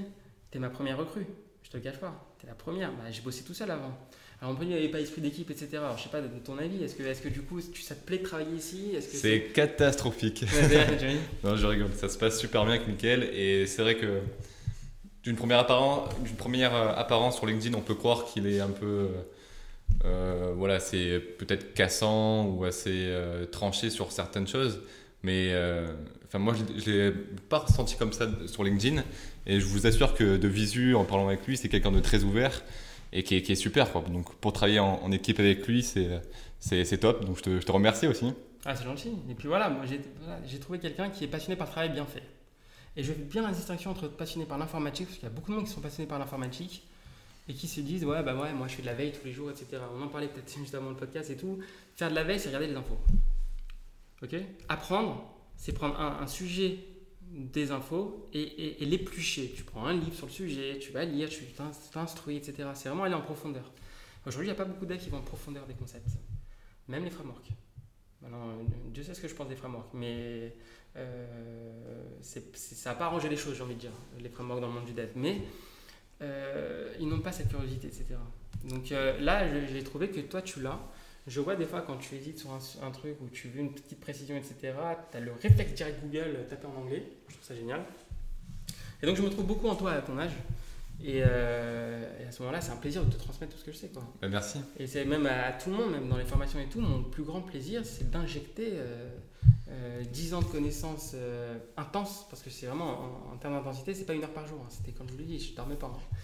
T'es 0.52 0.60
ma 0.60 0.70
première 0.70 0.98
recrue. 0.98 1.26
Je 1.64 1.70
te 1.70 1.78
le 1.78 1.84
cache 1.84 2.00
pas. 2.00 2.36
T'es 2.40 2.48
la 2.48 2.56
première. 2.56 2.92
Bah, 2.94 3.10
j'ai 3.10 3.22
bossé 3.22 3.44
tout 3.44 3.54
seul 3.54 3.72
avant. 3.72 3.98
Alors, 4.44 4.58
on 4.60 4.62
il 4.62 4.68
n'y 4.68 4.74
avait 4.74 4.90
pas 4.90 5.00
esprit 5.00 5.22
d'équipe, 5.22 5.50
etc. 5.50 5.70
Alors, 5.78 5.98
je 5.98 6.04
sais 6.04 6.10
pas, 6.10 6.20
de 6.20 6.28
ton 6.44 6.58
avis, 6.58 6.84
est-ce 6.84 6.96
que, 6.96 7.04
est 7.04 7.24
que 7.24 7.30
du 7.30 7.44
coup, 7.44 7.62
ça 7.62 7.96
te 7.96 8.06
plaît 8.06 8.18
de 8.18 8.24
travailler 8.24 8.54
ici? 8.58 8.92
C'est 9.00 9.54
catastrophique. 9.54 10.44
non, 11.46 11.56
je 11.56 11.66
rigole. 11.66 11.92
Ça 11.96 12.10
se 12.10 12.18
passe 12.18 12.42
super 12.42 12.66
bien 12.66 12.74
avec 12.74 12.86
Mickaël. 12.86 13.24
Et 13.34 13.66
c'est 13.68 13.82
vrai 13.82 13.96
que 13.96 14.20
d'une 15.24 15.38
première, 15.38 15.60
apparence, 15.60 16.10
première 16.38 16.76
euh, 16.76 16.92
apparence 16.94 17.38
sur 17.38 17.46
LinkedIn, 17.46 17.74
on 17.78 17.82
peut 17.82 17.96
croire 17.96 18.26
qu'il 18.26 18.46
est 18.48 18.60
un 18.60 18.68
peu. 18.68 18.86
Euh, 18.86 19.08
euh, 20.04 20.54
voilà, 20.58 20.82
c'est 20.82 21.20
peut-être 21.38 21.74
cassant 21.74 22.46
ou 22.48 22.66
assez 22.66 22.92
euh, 22.92 23.46
tranché 23.46 23.90
sur 23.90 24.12
certaines 24.12 24.48
choses. 24.48 24.82
Mais 25.22 25.52
euh, 25.54 25.88
moi, 26.34 26.54
je 26.54 26.92
ne 26.92 26.98
l'ai 26.98 27.12
pas 27.48 27.60
ressenti 27.60 27.96
comme 27.96 28.12
ça 28.12 28.28
sur 28.48 28.66
LinkedIn. 28.66 29.04
Et 29.46 29.62
je 29.62 29.66
vous 29.66 29.88
assure 29.88 30.16
que 30.16 30.36
de 30.36 30.48
visu, 30.50 30.96
en 30.96 31.06
parlant 31.06 31.30
avec 31.30 31.48
lui, 31.48 31.56
c'est 31.56 31.70
quelqu'un 31.70 31.94
de 31.94 32.02
très 32.02 32.26
ouvert 32.26 32.62
et 33.14 33.24
qui 33.24 33.36
est, 33.36 33.56
super. 33.56 33.92
Quoi. 33.92 34.04
Donc, 34.10 34.34
pour 34.36 34.52
travailler 34.52 34.80
en, 34.80 35.12
équipe 35.12 35.40
avec 35.40 35.66
lui, 35.68 35.84
c'est 35.84 36.98
top. 37.00 37.26
Donc, 37.26 37.38
je 37.38 37.44
te, 37.44 37.60
je 37.60 37.66
te 37.66 37.72
remercie 37.72 38.08
aussi. 38.08 38.34
Ah, 38.66 38.76
c'est 38.76 38.84
gentil. 38.84 39.14
Et 39.30 39.36
puis 39.36 39.48
voilà, 39.48 39.72
j'ai 40.46 40.60
trouvé 40.60 40.80
quelqu'un 40.80 41.10
qui 41.10 41.24
est 41.24 41.28
passionné 41.28 41.56
par 41.56 41.68
le 41.68 41.72
travail 41.72 41.90
bien 41.92 42.06
fait. 42.06 42.24
Et 42.96 43.04
je 43.04 43.12
fais 43.12 43.20
bien 43.20 43.42
la 43.42 43.52
distinction 43.52 43.92
entre 43.92 44.08
passionné 44.08 44.46
par 44.46 44.58
l'informatique, 44.58 45.08
parce 45.08 45.18
qu'il 45.18 45.28
y 45.28 45.32
a 45.32 45.34
beaucoup 45.34 45.52
de 45.52 45.58
monde 45.58 45.66
qui 45.66 45.72
sont 45.72 45.82
passionnés 45.82 46.08
par 46.08 46.20
l'informatique, 46.20 46.84
et 47.48 47.54
qui 47.54 47.68
se 47.68 47.82
disent 47.82 48.06
ouais 48.06 48.24
bah 48.24 48.36
ouais 48.36 48.54
moi 48.54 48.68
je 48.68 48.76
fais 48.76 48.82
de 48.82 48.88
la 48.88 48.94
veille 48.94 49.12
tous 49.12 49.26
les 49.26 49.34
jours 49.34 49.52
etc 49.52 49.82
on 49.98 50.02
en 50.02 50.08
parlait 50.08 50.28
peut-être 50.28 50.54
juste 50.58 50.76
avant 50.76 50.90
le 50.90 50.96
podcast 50.96 51.30
et 51.30 51.36
tout 51.36 51.60
faire 51.96 52.10
de 52.10 52.16
la 52.16 52.24
veille 52.24 52.40
c'est 52.40 52.48
regarder 52.50 52.68
les 52.68 52.76
infos 52.76 52.98
ok? 54.22 54.36
Apprendre 54.70 55.24
c'est 55.58 55.74
prendre 55.74 56.00
un, 56.00 56.28
sujet 56.28 56.80
des 57.34 57.72
infos 57.72 58.30
et, 58.34 58.78
l'éplucher. 58.82 59.54
Tu 59.56 59.64
prends 59.64 59.86
un 59.86 59.94
livre 59.94 60.14
sur 60.14 60.28
le 60.28 60.32
sujet 60.32 60.80
tu 60.80 60.92
vas 60.92 61.04
lire 61.04 61.30
tu 61.30 61.44
t'instruis 61.92 62.38
etc 62.38 62.70
c'est 62.74 62.90
vraiment 62.90 63.04
aller 63.04 63.16
en 63.16 63.22
profondeur. 63.22 63.72
Aujourd'hui 64.26 64.50
il 64.50 64.54
n'y 64.54 64.60
a 64.60 64.64
pas 64.64 64.70
beaucoup 64.70 64.86
d'aides 64.86 65.00
qui 65.00 65.10
vont 65.10 65.18
en 65.18 65.24
profondeur 65.24 65.66
des 65.66 65.74
concepts. 65.74 66.10
Même 66.88 67.04
les 67.04 67.10
frameworks. 67.10 67.50
Maintenant 68.22 68.58
Dieu 68.94 69.04
sait 69.04 69.14
ce 69.14 69.22
que 69.22 69.28
je 69.28 69.36
pense 69.36 69.50
des 69.50 69.56
frameworks 69.56 69.94
mais 69.94 70.56
euh, 70.96 72.20
ça 72.22 72.92
n'a 72.92 72.96
pas 72.96 73.06
arrangé 73.06 73.30
les 73.30 73.38
choses 73.38 73.56
j'ai 73.56 73.64
envie 73.64 73.76
de 73.76 73.80
dire 73.80 73.92
les 74.20 74.30
frameworks 74.30 74.62
dans 74.62 74.68
le 74.68 74.74
monde 74.74 74.86
du 74.86 74.94
dev. 74.94 75.10
Mais 75.16 75.42
euh, 76.24 76.94
ils 77.00 77.08
n'ont 77.08 77.20
pas 77.20 77.32
cette 77.32 77.50
curiosité, 77.50 77.88
etc. 77.88 78.16
Donc 78.66 78.92
euh, 78.92 79.20
là, 79.20 79.48
j'ai 79.68 79.84
trouvé 79.84 80.10
que 80.10 80.22
toi, 80.22 80.42
tu 80.42 80.62
l'as. 80.62 80.80
Je 81.28 81.40
vois 81.40 81.56
des 81.56 81.66
fois 81.66 81.82
quand 81.82 81.98
tu 81.98 82.16
hésites 82.16 82.40
sur 82.40 82.52
un, 82.52 82.92
truc 82.92 83.16
où 83.22 83.30
tu 83.30 83.48
veux 83.48 83.62
une 83.62 83.74
petite 83.74 84.00
précision, 84.00 84.36
etc., 84.36 84.74
tu 85.12 85.18
as 85.18 85.20
le 85.20 85.32
réflexe 85.32 85.74
direct 85.74 86.02
Google 86.04 86.36
euh, 86.36 86.50
taper 86.50 86.68
en 86.68 86.82
anglais. 86.82 87.04
Je 87.28 87.34
trouve 87.34 87.46
ça 87.46 87.56
génial. 87.56 87.82
Et 89.02 89.06
donc 89.06 89.16
je 89.16 89.22
me 89.22 89.30
trouve 89.30 89.46
beaucoup 89.46 89.68
en 89.68 89.76
toi 89.76 89.92
à 89.92 90.02
ton 90.02 90.18
âge. 90.18 90.34
Et, 91.04 91.22
à 91.22 92.32
ce 92.32 92.42
moment-là, 92.42 92.62
c'est 92.62 92.72
un 92.72 92.78
plaisir 92.78 93.04
de 93.04 93.12
te 93.12 93.18
transmettre 93.18 93.54
tout 93.54 93.60
ce 93.60 93.66
que 93.66 93.72
je 93.72 93.78
sais. 93.78 93.90
Quoi. 93.90 94.04
Bah, 94.22 94.30
merci. 94.30 94.60
Et 94.78 94.88
c'est 94.88 95.04
même 95.04 95.26
à, 95.26 95.52
tout 95.52 95.70
le 95.70 95.76
monde, 95.76 95.92
même 95.92 96.08
dans 96.08 96.18
les 96.18 96.24
formations 96.24 96.60
et 96.60 96.68
tout, 96.68 96.80
mon 96.80 97.04
plus 97.04 97.24
grand 97.24 97.42
plaisir, 97.42 97.86
c'est 97.86 98.10
d'injecter 98.10 98.78
10 100.12 100.34
ans 100.34 100.42
de 100.42 100.46
connaissances 100.46 101.12
euh, 101.16 101.58
intenses, 101.78 102.26
parce 102.30 102.42
que 102.42 102.50
c'est 102.50 102.66
vraiment, 102.66 103.32
en, 103.32 103.38
termes 103.38 103.56
d'intensité, 103.56 103.94
c'est 103.94 104.06
pas 104.06 104.14
une 104.14 104.24
heure 104.24 104.34
par 104.34 104.48
jour. 104.48 104.60
Hein. 104.64 104.70
C'était 104.70 104.92
comme 104.92 105.08
je 105.08 105.14
vous 105.14 105.20
l'ai 105.20 105.26
dit, 105.26 105.40
je 105.40 105.56
dormais 105.56 105.76
pas. 105.76 105.88
Hein. 105.88 106.16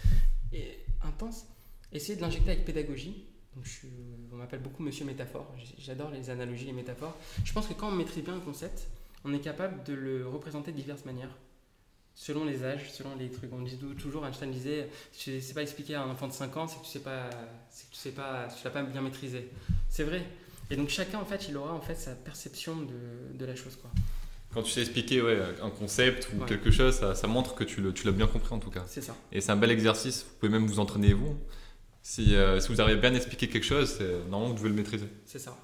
Et 0.53 0.79
intense, 1.03 1.45
essayer 1.91 2.15
de 2.15 2.21
l'injecter 2.21 2.51
avec 2.51 2.65
pédagogie. 2.65 3.25
Je 3.63 3.87
on 4.31 4.35
m'appelle 4.35 4.61
beaucoup 4.61 4.83
Monsieur 4.83 5.05
Métaphore. 5.05 5.53
J'adore 5.77 6.11
les 6.11 6.29
analogies, 6.29 6.65
les 6.65 6.73
métaphores. 6.73 7.15
Je 7.43 7.53
pense 7.53 7.67
que 7.67 7.73
quand 7.73 7.89
on 7.89 7.91
maîtrise 7.91 8.23
bien 8.23 8.35
un 8.35 8.39
concept, 8.39 8.87
on 9.25 9.33
est 9.33 9.39
capable 9.39 9.83
de 9.83 9.93
le 9.93 10.27
représenter 10.27 10.71
de 10.71 10.77
diverses 10.77 11.05
manières 11.05 11.35
selon 12.19 12.43
les 12.43 12.65
âges, 12.65 12.91
selon 12.91 13.15
les 13.15 13.29
trucs. 13.29 13.51
On 13.53 13.61
dit 13.61 13.79
toujours, 13.97 14.25
Einstein 14.25 14.51
disait, 14.51 14.89
si 15.13 15.23
tu 15.23 15.35
ne 15.37 15.39
sais 15.39 15.53
pas 15.53 15.61
expliquer 15.61 15.95
à 15.95 16.03
un 16.03 16.09
enfant 16.09 16.27
de 16.27 16.33
5 16.33 16.57
ans, 16.57 16.67
c'est 16.67 16.79
que 16.79 16.83
tu 16.83 16.91
sais 16.91 16.99
pas, 16.99 17.29
que 17.29 17.91
tu 17.91 17.97
sais 17.97 18.11
pas, 18.11 18.47
tu 18.47 18.63
l'as 18.65 18.71
pas 18.71 18.83
bien 18.83 19.01
maîtrisé. 19.01 19.49
C'est 19.87 20.03
vrai. 20.03 20.23
Et 20.69 20.75
donc 20.75 20.89
chacun, 20.89 21.19
en 21.19 21.25
fait, 21.25 21.47
il 21.47 21.55
aura 21.55 21.73
en 21.73 21.81
fait 21.81 21.95
sa 21.95 22.11
perception 22.15 22.75
de, 22.75 23.37
de 23.37 23.45
la 23.45 23.55
chose. 23.55 23.77
Quoi. 23.77 23.89
Quand 24.53 24.63
tu 24.63 24.71
sais 24.71 24.81
expliquer 24.81 25.21
ouais, 25.21 25.39
un 25.61 25.69
concept 25.69 26.29
ou 26.33 26.43
quelque 26.43 26.71
chose, 26.71 26.95
ça, 26.95 27.15
ça, 27.15 27.27
montre 27.27 27.55
que 27.55 27.63
tu 27.63 27.81
l'as 27.81 28.11
bien 28.11 28.27
compris 28.27 28.53
en 28.53 28.59
tout 28.59 28.71
cas. 28.71 28.83
C'est 28.87 29.01
ça. 29.01 29.15
Et 29.31 29.39
c'est 29.41 29.51
un 29.51 29.55
bel 29.55 29.71
exercice. 29.71 30.23
Vous 30.23 30.35
pouvez 30.39 30.51
même 30.51 30.67
vous 30.67 30.79
entraîner 30.79 31.13
vous. 31.13 31.39
Si, 32.01 32.35
euh, 32.35 32.59
si 32.59 32.69
vous 32.69 32.81
arrivez 32.81 32.99
bien 32.99 33.13
à 33.13 33.17
expliquer 33.17 33.47
quelque 33.49 33.65
chose, 33.65 33.99
normalement 34.29 34.53
vous 34.53 34.59
devez 34.59 34.69
le 34.69 34.75
maîtriser. 34.75 35.07
C'est 35.25 35.39
ça. 35.39 35.55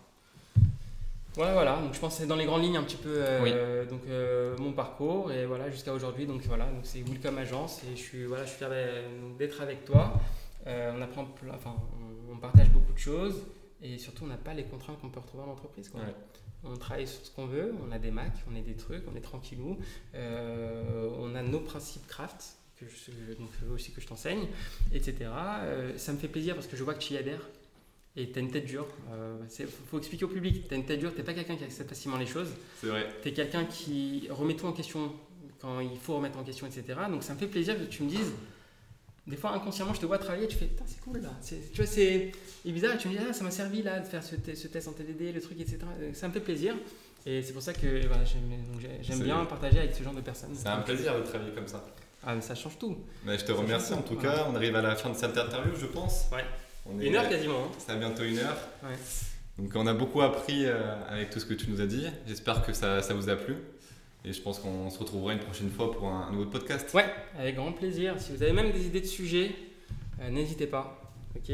Voilà, 1.35 1.53
voilà. 1.53 1.81
Donc 1.81 1.93
je 1.93 1.99
pense 1.99 2.15
que 2.15 2.21
c'est 2.21 2.27
dans 2.27 2.35
les 2.35 2.45
grandes 2.45 2.63
lignes 2.63 2.77
un 2.77 2.83
petit 2.83 2.95
peu 2.95 3.13
euh, 3.13 3.85
donc 3.85 4.01
euh, 4.07 4.55
mon 4.57 4.71
parcours 4.71 5.31
et 5.31 5.45
voilà 5.45 5.69
jusqu'à 5.69 5.93
aujourd'hui. 5.93 6.25
Donc 6.25 6.41
voilà, 6.43 6.65
donc 6.65 6.81
c'est 6.83 7.01
Welcome 7.01 7.37
Agence 7.37 7.81
et 7.83 7.95
je 7.95 8.01
suis 8.01 8.25
voilà, 8.25 8.45
je 8.45 8.49
suis 8.49 8.57
fier 8.59 8.69
d'être 9.37 9.61
avec 9.61 9.85
toi. 9.85 10.13
on 10.65 11.01
apprend, 11.01 11.27
enfin, 11.53 11.75
on 12.31 12.37
partage 12.37 12.69
beaucoup 12.69 12.93
de 12.93 12.99
choses. 12.99 13.41
Et 13.81 13.97
surtout, 13.97 14.23
on 14.23 14.27
n'a 14.27 14.37
pas 14.37 14.53
les 14.53 14.63
contraintes 14.63 14.99
qu'on 14.99 15.09
peut 15.09 15.19
retrouver 15.19 15.43
en 15.43 15.51
entreprise. 15.51 15.91
On 16.63 16.75
travaille 16.77 17.05
sur 17.05 17.23
ce 17.23 17.31
qu'on 17.31 17.45
veut, 17.45 17.75
on 17.87 17.91
a 17.91 17.99
des 17.99 18.09
Mac, 18.09 18.31
on 18.51 18.55
a 18.55 18.61
des 18.61 18.73
trucs, 18.73 19.03
on 19.11 19.15
est 19.15 19.21
tranquillou. 19.21 19.77
Euh, 20.15 21.09
on 21.19 21.35
a 21.35 21.43
nos 21.43 21.59
principes 21.59 22.07
craft, 22.07 22.57
que 22.79 22.85
je, 22.87 23.33
donc 23.35 23.51
aussi 23.73 23.91
que 23.91 24.01
je 24.01 24.07
t'enseigne, 24.07 24.47
etc. 24.93 25.15
Euh, 25.21 25.97
ça 25.97 26.13
me 26.13 26.17
fait 26.17 26.27
plaisir 26.27 26.55
parce 26.55 26.67
que 26.67 26.75
je 26.75 26.83
vois 26.83 26.93
que 26.93 26.99
tu 26.99 27.13
y 27.13 27.17
adhères. 27.17 27.47
Et 28.17 28.31
tu 28.31 28.39
as 28.39 28.41
une 28.41 28.49
tête 28.49 28.65
dure. 28.65 28.87
Il 29.09 29.13
euh, 29.13 29.67
faut, 29.87 29.97
expliquer 29.97 30.23
au 30.23 30.29
public. 30.29 30.69
Tu 30.69 30.73
as 30.73 30.77
une 30.77 30.85
tête 30.85 30.99
dure, 30.99 31.11
tu 31.11 31.17
n'es 31.17 31.23
pas 31.25 31.33
quelqu'un 31.33 31.57
qui 31.57 31.65
accepte 31.65 31.89
facilement 31.89 32.17
les 32.17 32.25
choses. 32.25 32.47
C'est 32.79 32.87
vrai. 32.87 33.09
Tu 33.21 33.27
es 33.27 33.33
quelqu'un 33.33 33.65
qui 33.65 34.27
remet 34.29 34.55
tout 34.55 34.67
en 34.67 34.71
question 34.71 35.13
quand 35.59 35.81
il 35.81 35.97
faut 35.97 36.15
remettre 36.15 36.37
en 36.37 36.43
question, 36.43 36.65
etc. 36.65 36.97
Donc 37.09 37.23
ça 37.23 37.33
me 37.33 37.39
fait 37.39 37.47
plaisir 37.47 37.77
que 37.77 37.83
tu 37.83 38.03
me 38.03 38.09
dises 38.09 38.31
des 39.27 39.37
fois, 39.37 39.53
inconsciemment, 39.53 39.93
je 39.93 40.01
te 40.01 40.05
vois 40.05 40.19
travailler, 40.19 40.47
tu 40.47 40.55
fais, 40.55 40.67
putain, 40.67 40.83
c'est 40.85 41.01
cool 41.01 41.17
là. 41.17 41.31
Tu 41.43 41.55
vois, 41.75 41.85
c'est 41.87 42.31
bizarre, 42.63 42.93
et 42.93 42.97
tu 42.97 43.07
me 43.07 43.13
dis, 43.13 43.19
ah, 43.27 43.33
ça 43.33 43.43
m'a 43.43 43.49
servi 43.49 43.81
là 43.81 43.99
de 43.99 44.05
faire 44.05 44.23
ce, 44.23 44.35
ce, 44.53 44.67
test 44.67 44.87
en 44.87 44.91
TDD, 44.91 45.33
le 45.33 45.41
truc, 45.41 45.59
etc. 45.59 45.79
Ça 46.13 46.27
me 46.27 46.33
fait 46.33 46.41
plaisir. 46.41 46.75
Et 47.25 47.41
c'est 47.41 47.53
pour 47.53 47.63
ça 47.63 47.73
que 47.73 48.05
voilà, 48.05 48.23
j'aime 49.01 49.23
bien 49.23 49.43
partager 49.45 49.79
avec 49.79 49.95
ce 49.95 50.03
genre 50.03 50.13
de 50.13 50.21
personnes. 50.21 50.51
C'est 50.53 50.67
un 50.67 50.81
plaisir 50.81 51.17
de 51.17 51.23
travailler 51.23 51.53
comme 51.53 51.67
ça. 51.67 51.83
Ah, 52.25 52.35
mais 52.35 52.41
ça 52.41 52.55
change 52.55 52.77
tout. 52.79 52.97
Mais 53.25 53.37
je 53.37 53.45
te 53.45 53.51
remercie 53.51 53.93
en 53.93 54.01
tout 54.01 54.15
cas. 54.15 54.47
On 54.49 54.55
arrive 54.55 54.75
à 54.75 54.81
la 54.81 54.95
fin 54.95 55.09
de 55.09 55.15
cette 55.15 55.37
interview, 55.37 55.73
je 55.79 55.85
pense. 55.85 56.25
Ouais. 56.31 56.43
une 57.05 57.15
heure 57.15 57.29
quasiment. 57.29 57.65
Hein. 57.65 57.75
C'est 57.77 57.91
à 57.91 57.95
bientôt 57.95 58.23
une 58.23 58.39
heure. 58.39 58.57
Ouais. 58.83 58.95
Donc 59.59 59.71
on 59.75 59.85
a 59.87 59.93
beaucoup 59.93 60.21
appris 60.21 60.65
avec 61.07 61.29
tout 61.29 61.39
ce 61.39 61.45
que 61.45 61.53
tu 61.53 61.69
nous 61.69 61.81
as 61.81 61.85
dit. 61.85 62.07
J'espère 62.27 62.65
que 62.65 62.73
ça, 62.73 63.01
ça 63.01 63.13
vous 63.13 63.29
a 63.29 63.35
plu. 63.35 63.55
Et 64.25 64.33
je 64.33 64.41
pense 64.41 64.57
qu'on 64.57 64.89
se 64.89 64.97
retrouvera 64.97 65.33
une 65.33 65.39
prochaine 65.39 65.69
fois 65.69 65.91
pour 65.91 66.07
un, 66.07 66.31
nouveau 66.31 66.47
podcast. 66.47 66.91
Ouais, 66.95 67.05
avec 67.37 67.55
grand 67.55 67.71
plaisir. 67.71 68.15
Si 68.19 68.31
vous 68.31 68.41
avez 68.41 68.53
même 68.53 68.71
des 68.71 68.87
idées 68.87 69.01
de 69.01 69.05
sujets, 69.05 69.51
n'hésitez 70.31 70.65
pas. 70.65 70.99
Ok. 71.35 71.53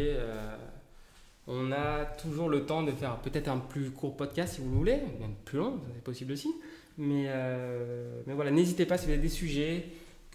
on 1.47 1.71
a 1.73 2.05
toujours 2.05 2.47
le 2.47 2.65
temps 2.65 2.81
de 2.81 2.91
faire 2.91 3.17
peut-être 3.17 3.49
un 3.49 3.57
plus 3.57 3.91
court 3.91 4.15
podcast 4.15 4.55
si 4.55 4.61
vous 4.61 4.71
voulez, 4.71 4.99
même 5.19 5.35
plus 5.43 5.57
long, 5.57 5.81
c'est 5.93 6.03
possible 6.03 6.31
aussi. 6.31 6.49
Mais, 6.97 7.25
euh, 7.27 8.21
mais 8.27 8.33
voilà, 8.33 8.51
n'hésitez 8.51 8.85
pas 8.85 8.97
si 8.97 9.05
vous 9.05 9.11
avez 9.11 9.21
des 9.21 9.29
sujets 9.29 9.85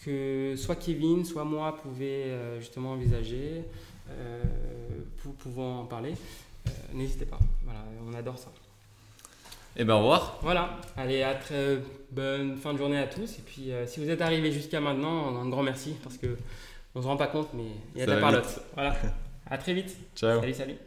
que 0.04 0.54
soit 0.56 0.76
Kevin, 0.76 1.24
soit 1.24 1.44
moi 1.44 1.76
pouvez 1.82 2.24
euh, 2.24 2.60
justement 2.60 2.92
envisager, 2.92 3.64
euh, 4.10 4.42
pour 5.22 5.34
pouvoir 5.34 5.80
en 5.80 5.84
parler. 5.84 6.14
n'hésitez 6.92 7.26
pas. 7.26 7.38
Voilà, 7.64 7.80
on 8.06 8.14
adore 8.14 8.38
ça. 8.38 8.50
Et 9.78 9.82
eh 9.82 9.84
ben 9.84 9.94
au 9.94 9.98
revoir. 9.98 10.38
Voilà, 10.40 10.78
allez, 10.96 11.22
à 11.22 11.34
très 11.34 11.78
bonne 12.10 12.56
fin 12.56 12.72
de 12.72 12.78
journée 12.78 12.98
à 12.98 13.06
tous. 13.06 13.38
Et 13.38 13.42
puis 13.44 13.70
si 13.86 14.00
vous 14.00 14.08
êtes 14.08 14.22
arrivés 14.22 14.50
jusqu'à 14.50 14.80
maintenant, 14.80 15.36
un 15.36 15.48
grand 15.50 15.62
merci 15.62 15.96
parce 16.02 16.16
que 16.16 16.34
on 16.94 17.02
se 17.02 17.06
rend 17.06 17.18
pas 17.18 17.26
compte, 17.26 17.48
mais 17.52 17.66
il 17.94 18.00
y 18.00 18.02
a 18.02 18.06
de 18.06 18.12
la 18.12 18.20
parlotte. 18.20 18.60
Voilà, 18.72 18.96
à 19.50 19.58
très 19.58 19.74
vite. 19.74 19.94
Ciao. 20.14 20.40
Salut, 20.40 20.54
salut. 20.54 20.85